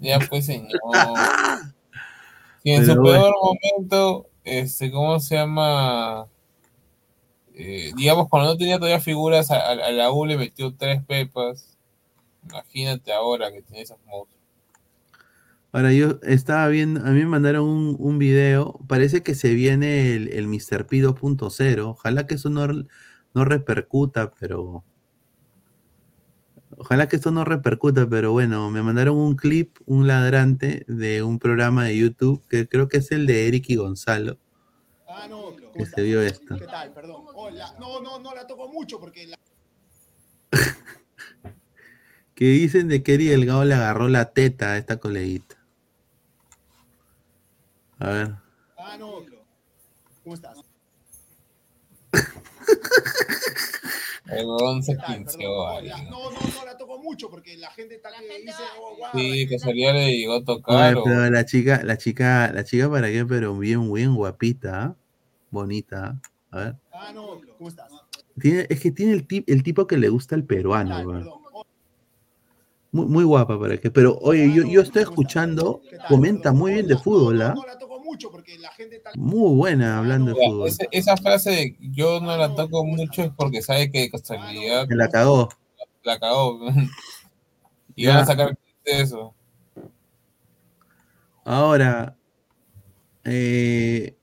Ya 0.00 0.18
pues, 0.18 0.46
señor. 0.46 0.68
Si 2.64 2.72
en 2.72 2.80
Pero 2.84 2.94
su 2.94 3.00
bueno. 3.00 3.20
peor 3.22 3.34
momento, 3.40 4.26
este, 4.42 4.90
¿cómo 4.90 5.20
se 5.20 5.36
llama? 5.36 6.26
Eh, 7.54 7.92
digamos, 7.96 8.28
cuando 8.28 8.50
no 8.50 8.56
tenía 8.58 8.76
todavía 8.78 8.98
figuras, 8.98 9.52
a, 9.52 9.56
a- 9.68 9.70
a 9.86 9.92
la 9.92 10.10
U 10.10 10.26
le 10.26 10.36
metió 10.36 10.74
tres 10.74 11.00
pepas. 11.06 11.75
Imagínate 12.48 13.12
ahora 13.12 13.52
que 13.52 13.62
tiene 13.62 13.82
esos 13.82 13.98
monstruos. 14.06 14.42
Ahora 15.72 15.92
yo 15.92 16.18
estaba 16.22 16.68
viendo, 16.68 17.00
a 17.00 17.10
mí 17.10 17.18
me 17.20 17.26
mandaron 17.26 17.68
un, 17.68 17.96
un 17.98 18.18
video, 18.18 18.80
parece 18.88 19.22
que 19.22 19.34
se 19.34 19.52
viene 19.52 20.14
el, 20.14 20.28
el 20.28 20.46
Mr. 20.48 20.86
P 20.86 20.98
2.0, 21.02 21.80
ojalá 21.90 22.26
que 22.26 22.36
eso 22.36 22.48
no, 22.48 22.66
no 23.34 23.44
repercuta, 23.44 24.30
pero... 24.38 24.84
Ojalá 26.78 27.08
que 27.08 27.16
esto 27.16 27.30
no 27.30 27.44
repercuta, 27.44 28.08
pero 28.08 28.32
bueno, 28.32 28.70
me 28.70 28.82
mandaron 28.82 29.16
un 29.16 29.36
clip, 29.36 29.76
un 29.86 30.06
ladrante 30.06 30.84
de 30.88 31.22
un 31.22 31.38
programa 31.38 31.84
de 31.84 31.96
YouTube, 31.96 32.42
que 32.48 32.68
creo 32.68 32.88
que 32.88 32.98
es 32.98 33.10
el 33.12 33.26
de 33.26 33.48
Eric 33.48 33.66
y 33.70 33.76
Gonzalo, 33.76 34.38
Ah, 35.08 35.26
no, 35.28 35.44
¿cómo 35.44 35.72
que 35.72 35.86
se 35.86 36.02
vio 36.02 36.20
esto. 36.20 36.56
¿Qué 36.58 36.66
tal? 36.66 36.92
Perdón. 36.92 37.22
Oh, 37.34 37.48
la- 37.50 37.72
no, 37.78 38.00
no, 38.00 38.18
no 38.18 38.34
la 38.34 38.46
toco 38.46 38.68
mucho 38.68 38.98
porque 38.98 39.26
la... 39.26 39.38
Que 42.36 42.44
dicen 42.44 42.86
de 42.88 43.02
que 43.02 43.14
Eri 43.14 43.26
Delgado 43.28 43.64
le 43.64 43.74
agarró 43.74 44.08
la 44.08 44.32
teta 44.32 44.72
a 44.72 44.76
esta 44.78 44.98
coleguita. 44.98 45.56
A 47.98 48.10
ver. 48.10 48.34
Ah, 48.78 48.96
no, 48.98 49.14
¿cómo 50.22 50.34
estás? 50.34 50.58
El 54.28 54.44
huevón 54.44 54.82
se 54.82 54.94
vale. 54.96 55.24
la- 55.88 56.02
no, 56.02 56.30
no, 56.30 56.38
no 56.40 56.64
la 56.66 56.76
toco 56.76 56.98
mucho 56.98 57.30
porque 57.30 57.56
la 57.56 57.70
gente 57.70 57.94
está 57.94 58.10
que 58.18 58.42
dice, 58.42 58.62
oh, 58.80 58.96
Sí, 59.14 59.46
que 59.48 59.58
salía 59.58 59.92
le 59.94 60.14
llegó 60.16 60.34
a 60.34 60.44
tocar. 60.44 60.76
Oye, 60.76 60.94
o- 61.00 61.04
pero 61.04 61.30
la 61.30 61.44
chica, 61.46 61.80
la 61.84 61.96
chica, 61.96 62.52
la 62.52 62.64
chica 62.64 62.90
para 62.90 63.08
qué, 63.08 63.24
pero 63.24 63.56
bien, 63.56 63.90
bien 63.92 64.14
guapita, 64.14 64.82
¿ah? 64.82 64.96
bonita. 65.50 66.20
¿ah? 66.50 66.52
A 66.56 66.58
ver. 66.58 66.76
Ah, 66.92 67.12
no, 67.14 67.40
¿cómo 67.56 67.68
estás? 67.70 67.90
Tiene, 68.38 68.66
es 68.68 68.80
que 68.80 68.90
tiene 68.90 69.12
el, 69.12 69.26
tip, 69.26 69.48
el 69.48 69.62
tipo 69.62 69.86
que 69.86 69.96
le 69.96 70.10
gusta 70.10 70.34
el 70.34 70.44
peruano, 70.44 70.98
weón. 71.00 71.30
Muy, 72.96 73.06
muy 73.06 73.24
guapa 73.24 73.60
para 73.60 73.76
qué. 73.76 73.90
Pero 73.90 74.16
oye, 74.22 74.50
yo, 74.54 74.62
yo 74.64 74.80
estoy 74.80 75.02
escuchando, 75.02 75.82
comenta 76.08 76.52
muy 76.52 76.72
bien 76.72 76.86
de 76.86 76.96
fútbol, 76.96 77.42
¿ah? 77.42 77.54
Muy 79.14 79.54
buena 79.54 79.98
hablando 79.98 80.32
de 80.32 80.36
fútbol. 80.46 80.68
ese- 80.68 80.88
esa 80.92 81.16
frase 81.18 81.50
de 81.50 81.76
yo 81.78 82.20
no 82.20 82.34
la 82.38 82.54
toco 82.54 82.84
mucho 82.86 83.22
es 83.22 83.30
porque 83.36 83.60
sabe 83.60 83.90
que 83.90 84.08
casualidad 84.10 84.88
Me 84.88 84.96
la 84.96 85.10
cagó. 85.10 85.50
la 86.04 86.18
cagó. 86.18 86.58
y 87.96 88.04
Ya. 88.04 88.14
van 88.14 88.22
a 88.22 88.26
sacar 88.26 88.58
de 88.86 89.00
eso. 89.02 89.34
Ahora, 91.44 92.16
eh... 93.24 94.16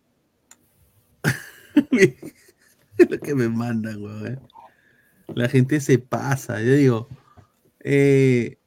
lo 3.10 3.20
que 3.20 3.36
me 3.36 3.50
mandan, 3.50 4.02
weón. 4.02 4.40
La 5.36 5.48
gente 5.48 5.80
se 5.80 6.00
pasa. 6.00 6.60
Yo 6.62 6.74
digo, 6.74 7.08
eh, 7.80 8.58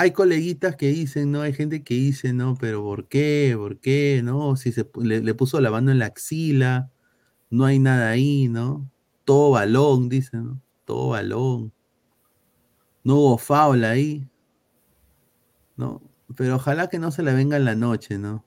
hay 0.00 0.12
coleguitas 0.12 0.76
que 0.76 0.88
dicen, 0.88 1.30
no, 1.30 1.42
hay 1.42 1.52
gente 1.52 1.84
que 1.84 1.92
dice, 1.92 2.32
no, 2.32 2.56
pero 2.58 2.82
¿por 2.82 3.06
qué? 3.06 3.52
¿Por 3.54 3.80
qué? 3.80 4.22
¿No? 4.24 4.56
Si 4.56 4.72
se 4.72 4.88
le, 4.98 5.34
puso 5.34 5.60
la 5.60 5.70
mano 5.70 5.90
en 5.90 5.98
la 5.98 6.06
axila, 6.06 6.90
no 7.50 7.66
hay 7.66 7.78
nada 7.78 8.08
ahí, 8.08 8.48
¿no? 8.48 8.90
Todo 9.26 9.50
balón, 9.50 10.08
dicen, 10.08 10.44
¿no? 10.46 10.62
Todo 10.86 11.10
balón. 11.10 11.74
No 13.04 13.16
hubo 13.16 13.36
foul 13.36 13.84
ahí, 13.84 14.26
¿no? 15.76 16.00
Pero 16.34 16.56
ojalá 16.56 16.88
que 16.88 16.98
no 16.98 17.10
se 17.10 17.22
la 17.22 17.34
venga 17.34 17.58
en 17.58 17.66
la 17.66 17.74
noche, 17.74 18.16
¿no? 18.16 18.42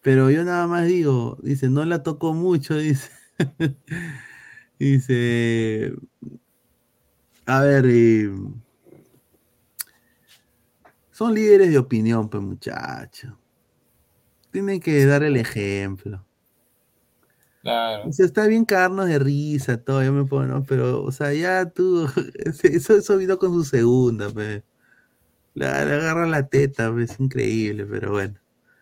Pero 0.00 0.32
yo 0.32 0.42
nada 0.42 0.66
más 0.66 0.84
digo, 0.84 1.38
dice, 1.44 1.68
no 1.68 1.84
la 1.84 2.02
tocó 2.02 2.34
mucho, 2.34 2.76
dice. 2.78 3.10
dice, 4.80 5.94
a 7.46 7.60
ver, 7.60 7.86
eh, 7.86 8.32
son 11.12 11.34
líderes 11.34 11.70
de 11.70 11.78
opinión, 11.78 12.28
pues 12.28 12.42
muchachos. 12.42 13.32
Tienen 14.50 14.80
que 14.80 15.06
dar 15.06 15.22
el 15.22 15.36
ejemplo. 15.36 16.24
Claro. 17.60 18.08
O 18.08 18.12
sea, 18.12 18.26
está 18.26 18.46
bien 18.46 18.64
cagarnos 18.64 19.06
de 19.06 19.20
risa, 19.20 19.76
todo, 19.76 20.02
yo 20.02 20.12
me 20.12 20.24
pongo, 20.24 20.44
¿no? 20.44 20.64
Pero, 20.64 21.04
o 21.04 21.12
sea, 21.12 21.32
ya 21.32 21.70
tú, 21.70 22.08
eso, 22.64 22.96
eso 22.96 23.16
vino 23.16 23.38
con 23.38 23.52
su 23.52 23.64
segunda, 23.64 24.28
pues. 24.30 24.64
Le, 25.54 25.66
le 25.66 25.70
agarra 25.70 26.26
la 26.26 26.48
teta, 26.48 26.90
pues, 26.90 27.12
es 27.12 27.20
increíble, 27.20 27.86
pero 27.86 28.10
bueno. 28.10 28.34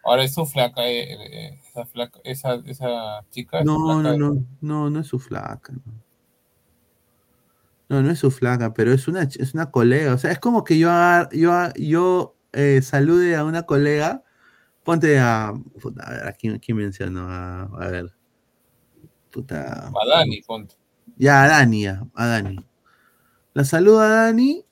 Ahora 0.05 0.25
es 0.25 0.33
su 0.33 0.47
flaca, 0.47 0.87
eh, 0.89 1.13
eh, 1.13 1.61
esa 1.69 1.85
flaca, 1.85 2.21
esa, 2.25 2.55
esa 2.65 3.25
chica. 3.31 3.63
No, 3.65 4.01
no, 4.03 4.17
no, 4.17 4.47
no, 4.61 4.89
no 4.89 5.01
es 5.01 5.07
su 5.07 5.19
flaca. 5.19 5.73
No, 5.73 5.93
no, 7.91 8.03
no 8.03 8.11
es 8.11 8.19
su 8.21 8.31
flaca, 8.31 8.73
pero 8.73 8.93
es 8.95 9.07
una, 9.09 9.23
es 9.25 9.53
una 9.53 9.71
colega. 9.71 10.15
O 10.15 10.19
sea, 10.19 10.33
es 10.33 10.39
como 10.39 10.65
que 10.65 10.79
yo, 10.79 10.89
yo, 11.33 11.53
a- 11.53 11.75
yo 11.77 12.37
eh, 12.53 12.81
salude 12.83 13.37
a 13.37 13.45
una 13.45 13.65
colega, 13.65 14.23
Ponte 14.83 15.19
a. 15.19 15.49
a 15.49 15.53
ver, 16.11 16.27
¿a 16.29 16.33
quién, 16.33 16.59
quién 16.59 16.79
mencionó? 16.79 17.29
A, 17.29 17.63
a 17.65 17.89
ver. 17.89 18.11
Puta. 19.31 19.89
A 19.89 20.07
Dani, 20.09 20.41
ponte. 20.43 20.75
Ya, 21.17 21.45
a 21.45 21.49
Dani, 21.49 21.83
ya, 21.83 22.03
a 22.15 22.27
Dani. 22.27 22.57
La 23.53 23.65
saluda 23.65 24.09
Dani. 24.09 24.65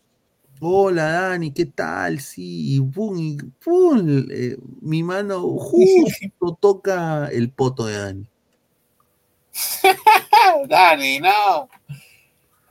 Hola 0.60 1.04
Dani, 1.12 1.52
¿qué 1.52 1.66
tal? 1.66 2.18
Sí, 2.20 2.74
y 2.76 2.80
pum, 2.80 3.16
y 3.18 3.36
pum, 3.36 4.26
eh, 4.30 4.56
mi 4.80 5.02
mano 5.04 5.42
justo 5.58 6.56
toca 6.60 7.26
el 7.28 7.50
poto 7.52 7.84
de 7.86 7.98
Dani. 7.98 8.28
Dani, 10.68 11.20
no. 11.20 11.68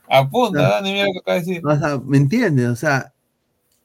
Apunta, 0.09 0.61
No. 0.61 0.69
Dani, 0.69 0.93
mira 0.93 1.05
lo 1.05 1.13
que 1.13 1.19
acaba 1.19 1.35
de 1.39 1.45
decir. 1.45 1.61
O 1.65 1.77
sea, 1.79 1.97
¿me 2.05 2.17
entiendes? 2.17 2.67
O 2.69 2.75
sea, 2.75 3.13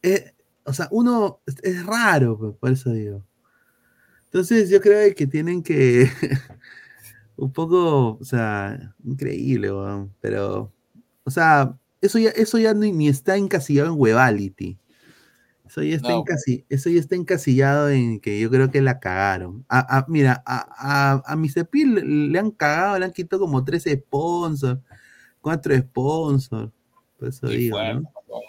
es- 0.03 0.33
o 0.65 0.73
sea, 0.73 0.89
uno 0.93 1.41
es, 1.47 1.57
es 1.63 1.87
raro, 1.87 2.39
pues, 2.39 2.55
por 2.59 2.71
eso 2.73 2.91
digo. 2.93 3.25
Entonces 4.27 4.71
yo 4.71 4.81
creo 4.81 5.15
que 5.15 5.27
tienen 5.27 5.63
que 5.63 6.09
un 7.37 7.53
poco, 7.53 8.19
o 8.21 8.25
sea, 8.25 8.95
increíble, 9.05 9.71
pero, 10.21 10.73
o 11.25 11.31
sea, 11.31 11.77
eso 12.01 12.19
ya, 12.19 12.31
eso 12.31 12.59
ya 12.59 12.75
ni, 12.75 12.93
ni 12.93 13.09
está 13.09 13.37
encasillado 13.37 13.89
en 13.93 14.01
Webality. 14.01 14.79
Eso 15.67 15.83
ya 15.83 15.97
está 15.97 16.11
No. 16.11 16.25
encasi- 16.25 16.65
eso 16.69 16.91
ya 16.91 17.01
está 17.01 17.15
encasillado 17.17 17.89
en 17.91 18.21
que 18.21 18.39
yo 18.41 18.51
creo 18.51 18.71
que 18.71 18.83
la 18.83 19.01
cagaron. 19.01 19.65
A, 19.69 19.99
a- 19.99 20.07
mira, 20.09 20.43
a, 20.47 21.15
a, 21.17 21.23
a 21.33 21.37
Mr. 21.37 21.67
P 21.69 21.87
le, 21.87 22.03
le 22.05 22.39
han 22.39 22.51
cagado, 22.51 22.99
le 22.99 23.07
han 23.07 23.13
quitado 23.13 23.41
como 23.43 23.65
tres 23.65 23.85
sponsors, 23.85 24.81
cuatro 25.43 25.77
sponsors. 25.77 26.73
Por 27.19 27.29
eso 27.29 27.47
digo, 27.49 27.77
fuerte, 27.77 28.01
¿no? 28.01 28.41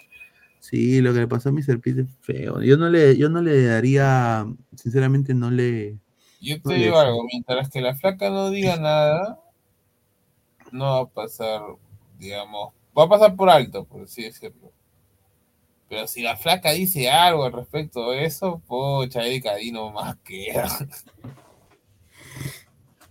Sí, 0.60 1.02
lo 1.02 1.14
que 1.14 1.20
le 1.20 1.28
pasó 1.28 1.50
a 1.50 1.52
Mr. 1.52 1.82
P 1.82 1.90
es 1.90 2.08
feo. 2.22 2.62
Yo 2.62 2.78
no 2.78 2.90
le, 2.90 3.18
yo 3.18 3.28
no 3.28 3.42
le 3.42 3.66
daría, 3.66 4.46
sinceramente 4.78 5.34
no 5.34 5.52
le. 5.52 5.98
Yo 6.40 6.62
te 6.62 6.76
digo 6.76 6.98
algo, 6.98 7.26
mientras 7.26 7.70
que 7.70 7.82
la 7.82 7.96
flaca 7.96 8.30
no 8.30 8.50
diga 8.50 8.78
nada, 8.78 9.42
no 10.72 10.86
va 10.86 11.00
a 11.02 11.06
pasar, 11.06 11.62
digamos, 12.18 12.74
va 12.98 13.04
a 13.04 13.10
pasar 13.10 13.36
por 13.36 13.50
alto, 13.50 13.84
por 13.84 14.04
así 14.04 14.24
decirlo. 14.24 14.72
Pero 15.90 16.08
si 16.08 16.22
la 16.22 16.38
flaca 16.38 16.72
dice 16.72 17.10
algo 17.10 17.44
al 17.44 17.52
respecto 17.52 18.12
de 18.12 18.24
eso, 18.24 18.62
pocha, 18.66 19.20
ahí 19.20 19.42
Cadino 19.42 19.92
más 19.92 20.16
queda. 20.24 20.70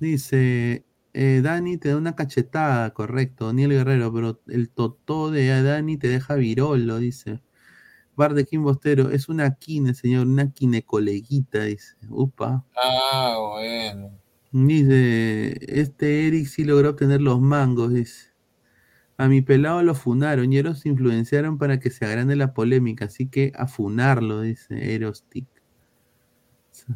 Dice, 0.01 0.85
eh, 1.15 1.41
Dani 1.42 1.76
te 1.78 1.91
da 1.91 1.97
una 1.97 2.15
cachetada, 2.16 2.92
correcto, 2.94 3.47
Daniel 3.47 3.70
Guerrero, 3.73 4.12
pero 4.12 4.41
el 4.49 4.70
totó 4.70 5.31
de 5.31 5.62
Dani 5.62 5.97
te 5.99 6.08
deja 6.08 6.34
virolo, 6.34 6.99
dice. 6.99 7.42
Bar 8.16 8.34
de 8.34 8.44
Kim 8.44 8.62
Bostero, 8.62 9.10
es 9.10 9.28
una 9.28 9.55
quine, 9.55 9.94
señor, 9.94 10.26
una 10.26 10.52
quine 10.52 10.82
coleguita, 10.84 11.65
dice. 11.65 11.97
Upa. 12.08 12.65
Ah, 12.76 13.36
bueno. 13.52 14.18
Dice, 14.52 15.57
este 15.81 16.28
Eric 16.28 16.47
sí 16.47 16.65
logró 16.65 16.91
obtener 16.91 17.23
los 17.23 17.41
mangos, 17.41 17.94
dice. 17.94 18.32
A 19.16 19.28
mi 19.28 19.41
pelado 19.41 19.82
lo 19.82 19.94
funaron 19.94 20.52
y 20.52 20.58
Eros 20.58 20.84
influenciaron 20.86 21.58
para 21.58 21.78
que 21.78 21.91
se 21.91 22.05
agrande 22.05 22.36
la 22.36 22.55
polémica, 22.55 23.07
así 23.07 23.28
que 23.28 23.52
a 23.55 23.66
funarlo, 23.66 24.41
dice 24.42 24.94
Erostick. 24.94 25.47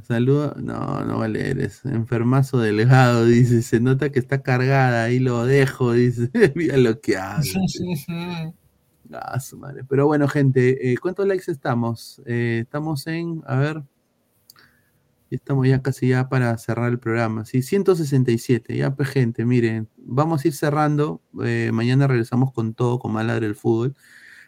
Saludo, 0.03 0.55
no, 0.59 1.05
no 1.05 1.19
vale, 1.19 1.51
eres 1.51 1.85
enfermazo 1.85 2.59
delgado, 2.59 3.25
dice, 3.25 3.63
se 3.63 3.81
nota 3.81 4.11
que 4.11 4.19
está 4.19 4.43
cargada, 4.43 5.05
ahí 5.05 5.19
lo 5.19 5.45
dejo, 5.45 5.93
dice, 5.95 6.31
mira 6.55 6.77
lo 6.77 7.01
que 7.01 7.17
habla. 7.17 7.45
Ah, 9.13 9.39
su 9.41 9.57
madre. 9.57 9.85
Pero 9.89 10.07
bueno, 10.07 10.27
gente, 10.29 10.93
eh, 10.93 10.97
¿cuántos 10.99 11.27
likes 11.27 11.51
estamos? 11.51 12.21
Eh, 12.27 12.61
estamos 12.65 13.07
en, 13.07 13.43
a 13.47 13.57
ver, 13.57 13.83
estamos 15.31 15.67
ya 15.67 15.83
casi 15.83 16.09
ya 16.09 16.29
para 16.29 16.57
cerrar 16.59 16.91
el 16.91 16.99
programa. 16.99 17.45
Sí, 17.45 17.63
167, 17.63 18.77
ya 18.77 18.95
pues 18.95 19.09
gente, 19.09 19.45
miren, 19.45 19.89
vamos 19.97 20.45
a 20.45 20.49
ir 20.49 20.55
cerrando. 20.55 21.21
eh, 21.45 21.71
mañana 21.73 22.07
regresamos 22.07 22.53
con 22.53 22.75
todo, 22.75 22.99
con 22.99 23.13
más 23.13 23.25
Ladre 23.27 23.47
el 23.47 23.55
Fútbol. 23.55 23.95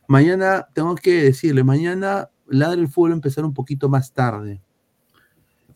Mañana, 0.09 0.69
tengo 0.75 0.95
que 0.95 1.23
decirle, 1.23 1.65
mañana 1.65 2.31
Ladre 2.47 2.81
el 2.81 2.89
Fútbol 2.89 3.11
va 3.11 3.15
a 3.15 3.17
empezar 3.17 3.45
un 3.45 3.55
poquito 3.55 3.89
más 3.89 4.13
tarde. 4.13 4.63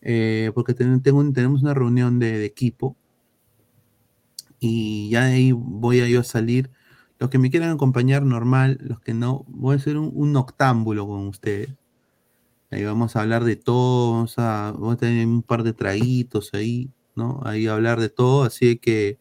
Eh, 0.03 0.51
porque 0.55 0.75
ten- 0.75 1.03
tengo 1.03 1.33
tenemos 1.33 1.63
una 1.63 1.75
reunión 1.75 2.19
de, 2.19 2.39
de 2.39 2.47
equipo. 2.47 2.97
Y 4.61 5.11
ya 5.11 5.25
de 5.27 5.35
ahí 5.35 5.53
voy 5.53 6.01
a 6.01 6.09
yo 6.09 6.21
a 6.21 6.25
salir. 6.25 6.71
Los 7.19 7.31
que 7.31 7.39
me 7.39 7.51
quieran 7.51 7.71
acompañar, 7.71 8.23
normal. 8.25 8.79
Los 8.81 9.01
que 9.01 9.15
no, 9.15 9.45
voy 9.49 9.75
a 9.75 9.77
hacer 9.79 9.97
un, 9.97 10.11
un 10.15 10.37
octámbulo 10.37 11.07
con 11.07 11.27
ustedes. 11.29 11.71
Ahí 12.71 12.85
vamos 12.85 13.17
a 13.17 13.21
hablar 13.23 13.45
de 13.45 13.57
todo, 13.57 14.13
vamos 14.15 14.39
a, 14.39 14.73
vamos 14.73 14.95
a 14.95 14.97
tener 14.97 15.27
un 15.27 15.43
par 15.43 15.63
de 15.63 15.75
traguitos 15.75 16.55
ahí, 16.55 16.91
¿no? 17.15 17.41
Ahí 17.45 17.67
hablar 17.67 18.01
de 18.01 18.09
todo, 18.09 18.45
así 18.45 18.79
que 18.79 19.19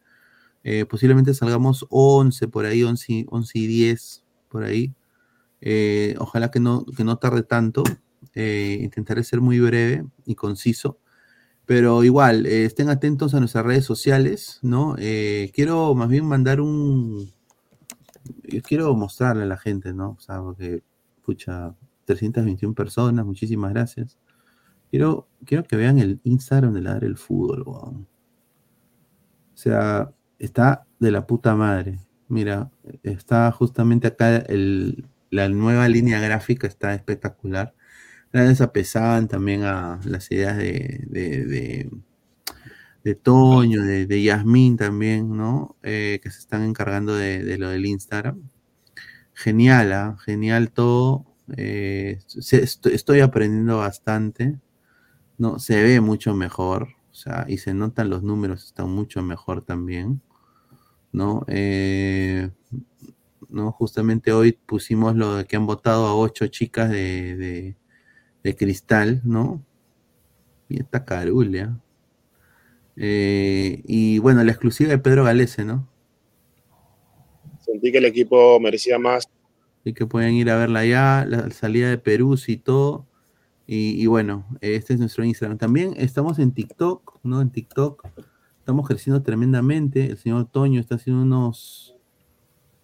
eh, 0.64 0.86
posiblemente 0.86 1.34
salgamos 1.34 1.86
11 1.90 2.48
por 2.48 2.66
ahí, 2.66 2.84
11, 2.84 3.14
y- 3.14 3.26
11 3.30 3.60
y 3.60 3.68
10 3.68 4.24
por 4.50 4.64
ahí. 4.64 4.94
Eh, 5.62 6.16
ojalá 6.20 6.52
que 6.52 6.60
no, 6.62 6.86
que 6.86 7.04
no 7.06 7.18
tarde 7.18 7.44
tanto. 7.44 7.84
Eh, 8.36 8.80
intentaré 8.82 9.24
ser 9.24 9.42
muy 9.42 9.60
breve 9.60 10.06
y 10.26 10.36
conciso. 10.36 11.00
Pero 11.66 12.04
igual, 12.04 12.46
eh, 12.48 12.66
estén 12.66 12.90
atentos 12.90 13.34
a 13.34 13.40
nuestras 13.40 13.66
redes 13.66 13.86
sociales, 13.86 14.60
¿no? 14.64 14.96
Eh, 15.00 15.52
quiero 15.54 15.94
más 15.96 16.10
bien 16.10 16.26
mandar 16.26 16.62
un... 16.62 17.32
Quiero 18.68 18.94
mostrarle 18.96 19.44
a 19.44 19.48
la 19.48 19.58
gente, 19.58 19.94
¿no? 19.94 20.12
O 20.12 20.20
sea, 20.20 20.42
porque, 20.42 20.84
pucha, 21.24 21.76
321 22.06 22.76
personas, 22.76 23.26
muchísimas 23.26 23.72
gracias. 23.72 24.18
Quiero, 24.90 25.28
quiero 25.46 25.64
que 25.64 25.78
vean 25.78 26.00
el 26.00 26.20
Instagram 26.24 26.74
de 26.74 26.82
Ladre 26.82 27.08
el 27.08 27.18
Fútbol, 27.18 27.64
weón. 27.66 28.08
O 29.54 29.58
sea, 29.58 30.12
está 30.40 30.86
de 31.00 31.12
la 31.12 31.26
puta 31.28 31.56
madre. 31.56 32.00
Mira, 32.28 32.72
está 33.04 33.52
justamente 33.52 34.08
acá 34.08 34.38
el- 34.38 35.06
la 35.30 35.48
nueva 35.50 35.88
línea 35.88 36.20
gráfica, 36.20 36.68
está 36.68 36.94
espectacular. 36.94 37.74
Gracias 38.34 38.62
a 38.62 38.72
Pesan, 38.72 39.28
también 39.28 39.64
a 39.64 40.00
las 40.06 40.32
ideas 40.32 40.58
de, 40.58 41.90
de, 43.04 43.16
Toño, 43.16 43.84
de, 43.84 44.06
de 44.06 44.24
Yasmín 44.24 44.78
también, 44.78 45.36
¿no? 45.36 45.76
Eh, 45.84 46.22
que 46.24 46.32
se 46.32 46.40
están 46.40 46.64
encargando 46.64 47.14
de, 47.14 47.58
lo 47.58 47.70
del 47.70 47.86
Instagram. 47.86 48.42
Genial, 49.34 49.92
¿ah? 49.92 50.18
genial 50.24 50.72
todo. 50.72 51.26
Eh, 51.58 52.20
estoy 52.38 53.20
aprendiendo 53.20 53.80
bastante. 53.80 54.58
No, 55.38 55.60
se 55.60 55.84
ve 55.84 56.00
mucho 56.00 56.34
mejor. 56.34 56.90
O 57.12 57.14
sea, 57.14 57.46
y 57.50 57.58
se 57.58 57.74
notan 57.74 58.10
los 58.10 58.24
números, 58.24 58.64
están 58.66 58.90
mucho 58.90 59.22
mejor 59.22 59.64
también. 59.64 60.22
¿No? 61.12 61.44
Eh, 61.48 62.50
¿no? 63.50 63.72
Justamente 63.74 64.32
hoy 64.32 64.54
pusimos 64.54 65.16
lo 65.16 65.36
de 65.36 65.46
que 65.46 65.58
han 65.58 65.66
votado 65.66 66.08
a 66.08 66.16
ocho 66.16 66.48
chicas 66.48 66.90
de, 66.90 67.76
de- 68.44 68.56
cristal, 68.56 69.22
¿no? 69.24 69.64
Y 70.70 70.80
esta 70.82 71.06
carulia. 71.06 71.78
Eh, 72.96 73.82
y 73.86 74.20
bueno, 74.20 74.44
la 74.44 74.52
exclusiva 74.52 74.90
de 74.90 74.98
Pedro 74.98 75.24
Galese, 75.24 75.66
¿no? 75.66 75.88
Sentí 77.60 77.92
que 77.92 78.00
el 78.00 78.06
equipo 78.06 78.60
merecía 78.60 79.00
más. 79.00 79.28
Así 79.82 79.94
que 79.94 80.06
pueden 80.06 80.34
ir 80.36 80.50
a 80.50 80.58
verla 80.58 80.86
ya, 80.86 81.26
la 81.28 81.50
salida 81.52 81.90
de 81.90 81.98
Perú 81.98 82.38
y 82.48 82.58
todo. 82.58 83.08
Y, 83.68 84.02
y 84.02 84.06
bueno, 84.08 84.46
este 84.62 84.94
es 84.94 85.00
nuestro 85.00 85.24
Instagram. 85.24 85.58
También 85.58 85.94
estamos 85.98 86.40
en 86.40 86.52
TikTok, 86.52 87.20
¿no? 87.24 87.42
En 87.42 87.50
TikTok 87.50 88.06
estamos 88.60 88.88
creciendo 88.88 89.22
tremendamente. 89.24 90.06
El 90.12 90.18
señor 90.18 90.46
Toño 90.46 90.80
está 90.80 90.96
haciendo 90.96 91.24
unos, 91.24 91.96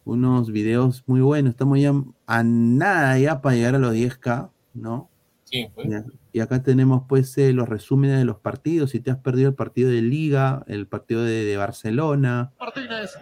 unos 0.06 0.52
videos 0.52 1.04
muy 1.08 1.22
buenos. 1.22 1.52
Estamos 1.52 1.80
ya 1.80 1.94
a 2.26 2.44
nada 2.44 3.18
ya 3.20 3.42
para 3.42 3.56
llegar 3.56 3.76
a 3.76 3.80
los 3.80 3.94
10K, 3.94 4.50
¿no? 4.74 5.10
Sí, 5.50 5.68
pues. 5.74 5.90
Ya. 5.90 6.04
Y 6.34 6.42
acá 6.42 6.62
tenemos 6.62 7.04
pues 7.08 7.38
eh, 7.38 7.54
los 7.54 7.70
resúmenes 7.70 8.18
de 8.20 8.26
los 8.26 8.38
partidos. 8.40 8.92
Si 8.92 9.00
te 9.00 9.12
has 9.12 9.18
perdido 9.18 9.50
el 9.50 9.56
partido 9.56 9.90
de 9.90 10.02
Liga, 10.02 10.64
el 10.68 10.88
partido 10.88 11.24
de, 11.24 11.46
de 11.46 11.58
Barcelona, 11.58 12.52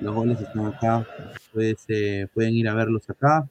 los 0.02 0.16
goles 0.16 0.42
están 0.42 0.66
acá. 0.66 1.08
Pues, 1.54 1.86
eh, 1.90 2.28
pueden 2.34 2.56
ir 2.56 2.68
a 2.68 2.74
verlos 2.74 3.10
acá. 3.10 3.48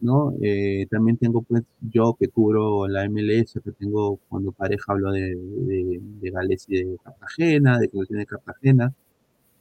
¿no? 0.00 0.32
Eh, 0.42 0.86
también 0.90 1.16
tengo 1.16 1.42
pues 1.42 1.62
yo 1.80 2.16
que 2.18 2.28
cubro 2.28 2.86
la 2.88 3.08
MLS, 3.08 3.60
que 3.64 3.72
tengo 3.72 4.18
cuando 4.28 4.52
pareja 4.52 4.92
hablo 4.92 5.10
de, 5.12 5.34
de, 5.34 6.00
de 6.00 6.30
Gales 6.30 6.66
y 6.68 6.76
de 6.84 6.96
Cartagena, 7.02 7.78
de 7.78 7.88
Colección 7.88 8.18
de 8.20 8.26
Cartagena. 8.26 8.92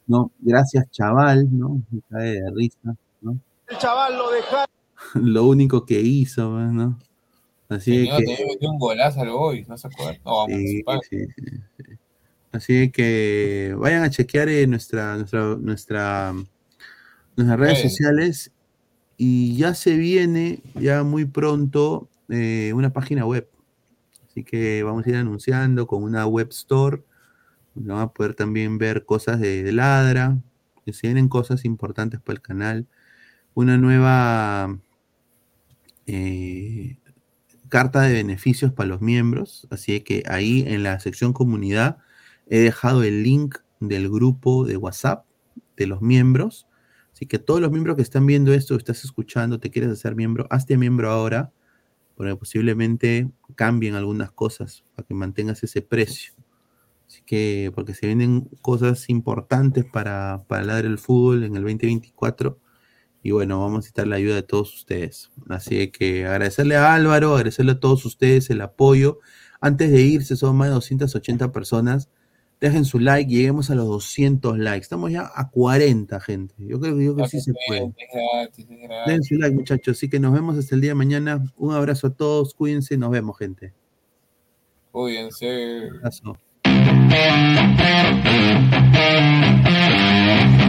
¿no? 0.07 0.31
Gracias, 0.39 0.89
chaval, 0.89 1.47
¿no? 1.51 1.81
Me 1.91 2.01
cae 2.09 2.41
de 2.41 2.51
risa, 2.51 2.95
¿no? 3.21 3.37
El 3.67 3.77
chaval 3.77 4.17
lo 4.17 4.31
deja. 4.31 4.65
Lo 5.15 5.45
único 5.45 5.85
que 5.85 5.99
hizo, 5.99 6.51
pues, 6.53 6.71
¿no? 6.71 6.97
Así 7.69 8.05
Señor, 8.05 8.23
que... 8.23 8.45
metió 8.45 8.71
un 8.71 8.79
golazo 8.79 9.21
al 9.21 9.29
Boys, 9.29 9.67
no 9.67 9.77
se 9.77 9.87
acuerda. 9.87 10.19
No, 10.25 10.31
vamos, 10.37 10.47
Sí, 10.47 10.53
Municipal. 10.55 10.99
sí, 11.09 11.17
sí, 11.35 11.43
sí. 11.77 11.93
Así 12.51 12.89
que 12.91 13.75
vayan 13.77 14.03
a 14.03 14.09
chequear 14.09 14.47
eh, 14.49 14.65
nuestra, 14.67 15.17
nuestra, 15.17 15.55
nuestra, 15.57 16.33
nuestras 17.35 17.59
redes 17.59 17.81
sociales 17.81 18.51
y 19.17 19.57
ya 19.57 19.73
se 19.73 19.97
viene 19.97 20.59
ya 20.75 21.03
muy 21.03 21.25
pronto 21.25 22.07
eh, 22.29 22.71
una 22.73 22.91
página 22.93 23.25
web. 23.25 23.49
Así 24.29 24.43
que 24.43 24.81
vamos 24.83 25.05
a 25.05 25.09
ir 25.09 25.15
anunciando 25.17 25.87
con 25.87 26.03
una 26.03 26.25
web 26.25 26.47
store. 26.51 27.03
Van 27.75 27.99
a 27.99 28.07
poder 28.13 28.33
también 28.33 28.77
ver 28.77 29.05
cosas 29.05 29.39
de, 29.39 29.63
de 29.63 29.71
Ladra. 29.73 30.37
Que 30.85 30.93
se 30.93 31.07
vienen 31.07 31.27
cosas 31.27 31.65
importantes 31.65 32.21
para 32.21 32.35
el 32.35 32.41
canal. 32.41 32.87
Una 33.53 33.77
nueva 33.77 34.79
eh, 36.05 36.97
carta 37.69 38.01
de 38.01 38.13
beneficios 38.13 38.71
para 38.71 38.89
los 38.89 39.01
miembros. 39.01 39.67
Así 39.69 39.99
que 40.01 40.23
ahí 40.27 40.63
en 40.67 40.83
la 40.83 40.99
sección 40.99 41.33
comunidad 41.33 41.97
he 42.47 42.59
dejado 42.59 43.03
el 43.03 43.23
link 43.23 43.57
del 43.79 44.09
grupo 44.09 44.65
de 44.65 44.77
WhatsApp 44.77 45.25
de 45.75 45.87
los 45.87 46.01
miembros. 46.01 46.67
Así 47.13 47.25
que 47.25 47.39
todos 47.39 47.61
los 47.61 47.71
miembros 47.71 47.95
que 47.95 48.01
están 48.01 48.25
viendo 48.25 48.53
esto, 48.53 48.75
estás 48.75 49.03
escuchando, 49.03 49.59
te 49.59 49.71
quieres 49.71 49.91
hacer 49.91 50.15
miembro, 50.15 50.47
hazte 50.49 50.77
miembro 50.77 51.09
ahora, 51.09 51.51
porque 52.15 52.35
posiblemente 52.35 53.29
cambien 53.55 53.95
algunas 53.95 54.31
cosas 54.31 54.83
para 54.95 55.07
que 55.07 55.13
mantengas 55.13 55.63
ese 55.63 55.81
precio. 55.81 56.33
Así 57.07 57.21
que, 57.25 57.71
porque 57.73 57.93
se 57.93 58.07
vienen 58.07 58.49
cosas 58.61 59.09
importantes 59.09 59.85
para, 59.85 60.43
para 60.47 60.63
Ladre 60.63 60.89
el 60.89 60.97
Fútbol 60.97 61.43
en 61.43 61.55
el 61.55 61.63
2024. 61.63 62.59
Y 63.23 63.31
bueno, 63.31 63.59
vamos 63.59 63.73
a 63.73 63.77
necesitar 63.77 64.07
la 64.07 64.15
ayuda 64.15 64.35
de 64.35 64.43
todos 64.43 64.73
ustedes. 64.73 65.31
Así 65.49 65.89
que 65.89 66.25
agradecerle 66.25 66.75
a 66.75 66.93
Álvaro, 66.93 67.35
agradecerle 67.35 67.73
a 67.73 67.79
todos 67.79 68.05
ustedes 68.05 68.49
el 68.49 68.61
apoyo. 68.61 69.19
Antes 69.59 69.91
de 69.91 70.01
irse, 70.01 70.35
son 70.35 70.55
más 70.55 70.67
de 70.69 70.75
280 70.75 71.51
personas. 71.51 72.09
Dejen 72.59 72.85
su 72.85 72.99
like, 72.99 73.29
lleguemos 73.29 73.69
a 73.69 73.75
los 73.75 73.85
200 73.85 74.57
likes. 74.57 74.83
Estamos 74.83 75.11
ya 75.11 75.31
a 75.35 75.49
40, 75.49 76.19
gente. 76.19 76.55
Yo 76.57 76.79
creo, 76.79 76.99
yo 76.99 77.13
creo 77.13 77.25
que 77.25 77.29
sí 77.29 77.41
se 77.41 77.53
puede. 77.67 77.93
Den 79.05 79.23
su 79.23 79.35
like, 79.35 79.55
muchachos. 79.55 79.97
Así 79.97 80.09
que 80.09 80.19
nos 80.19 80.33
vemos 80.33 80.57
hasta 80.57 80.73
el 80.73 80.81
día 80.81 80.91
de 80.91 80.95
mañana. 80.95 81.43
Un 81.57 81.73
abrazo 81.73 82.07
a 82.07 82.13
todos, 82.13 82.53
cuídense, 82.53 82.97
nos 82.97 83.11
vemos, 83.11 83.37
gente. 83.37 83.73
Cuídense. 84.91 85.89
Abrazo. 85.97 86.37
Thank 88.87 89.43
you. 89.43 89.47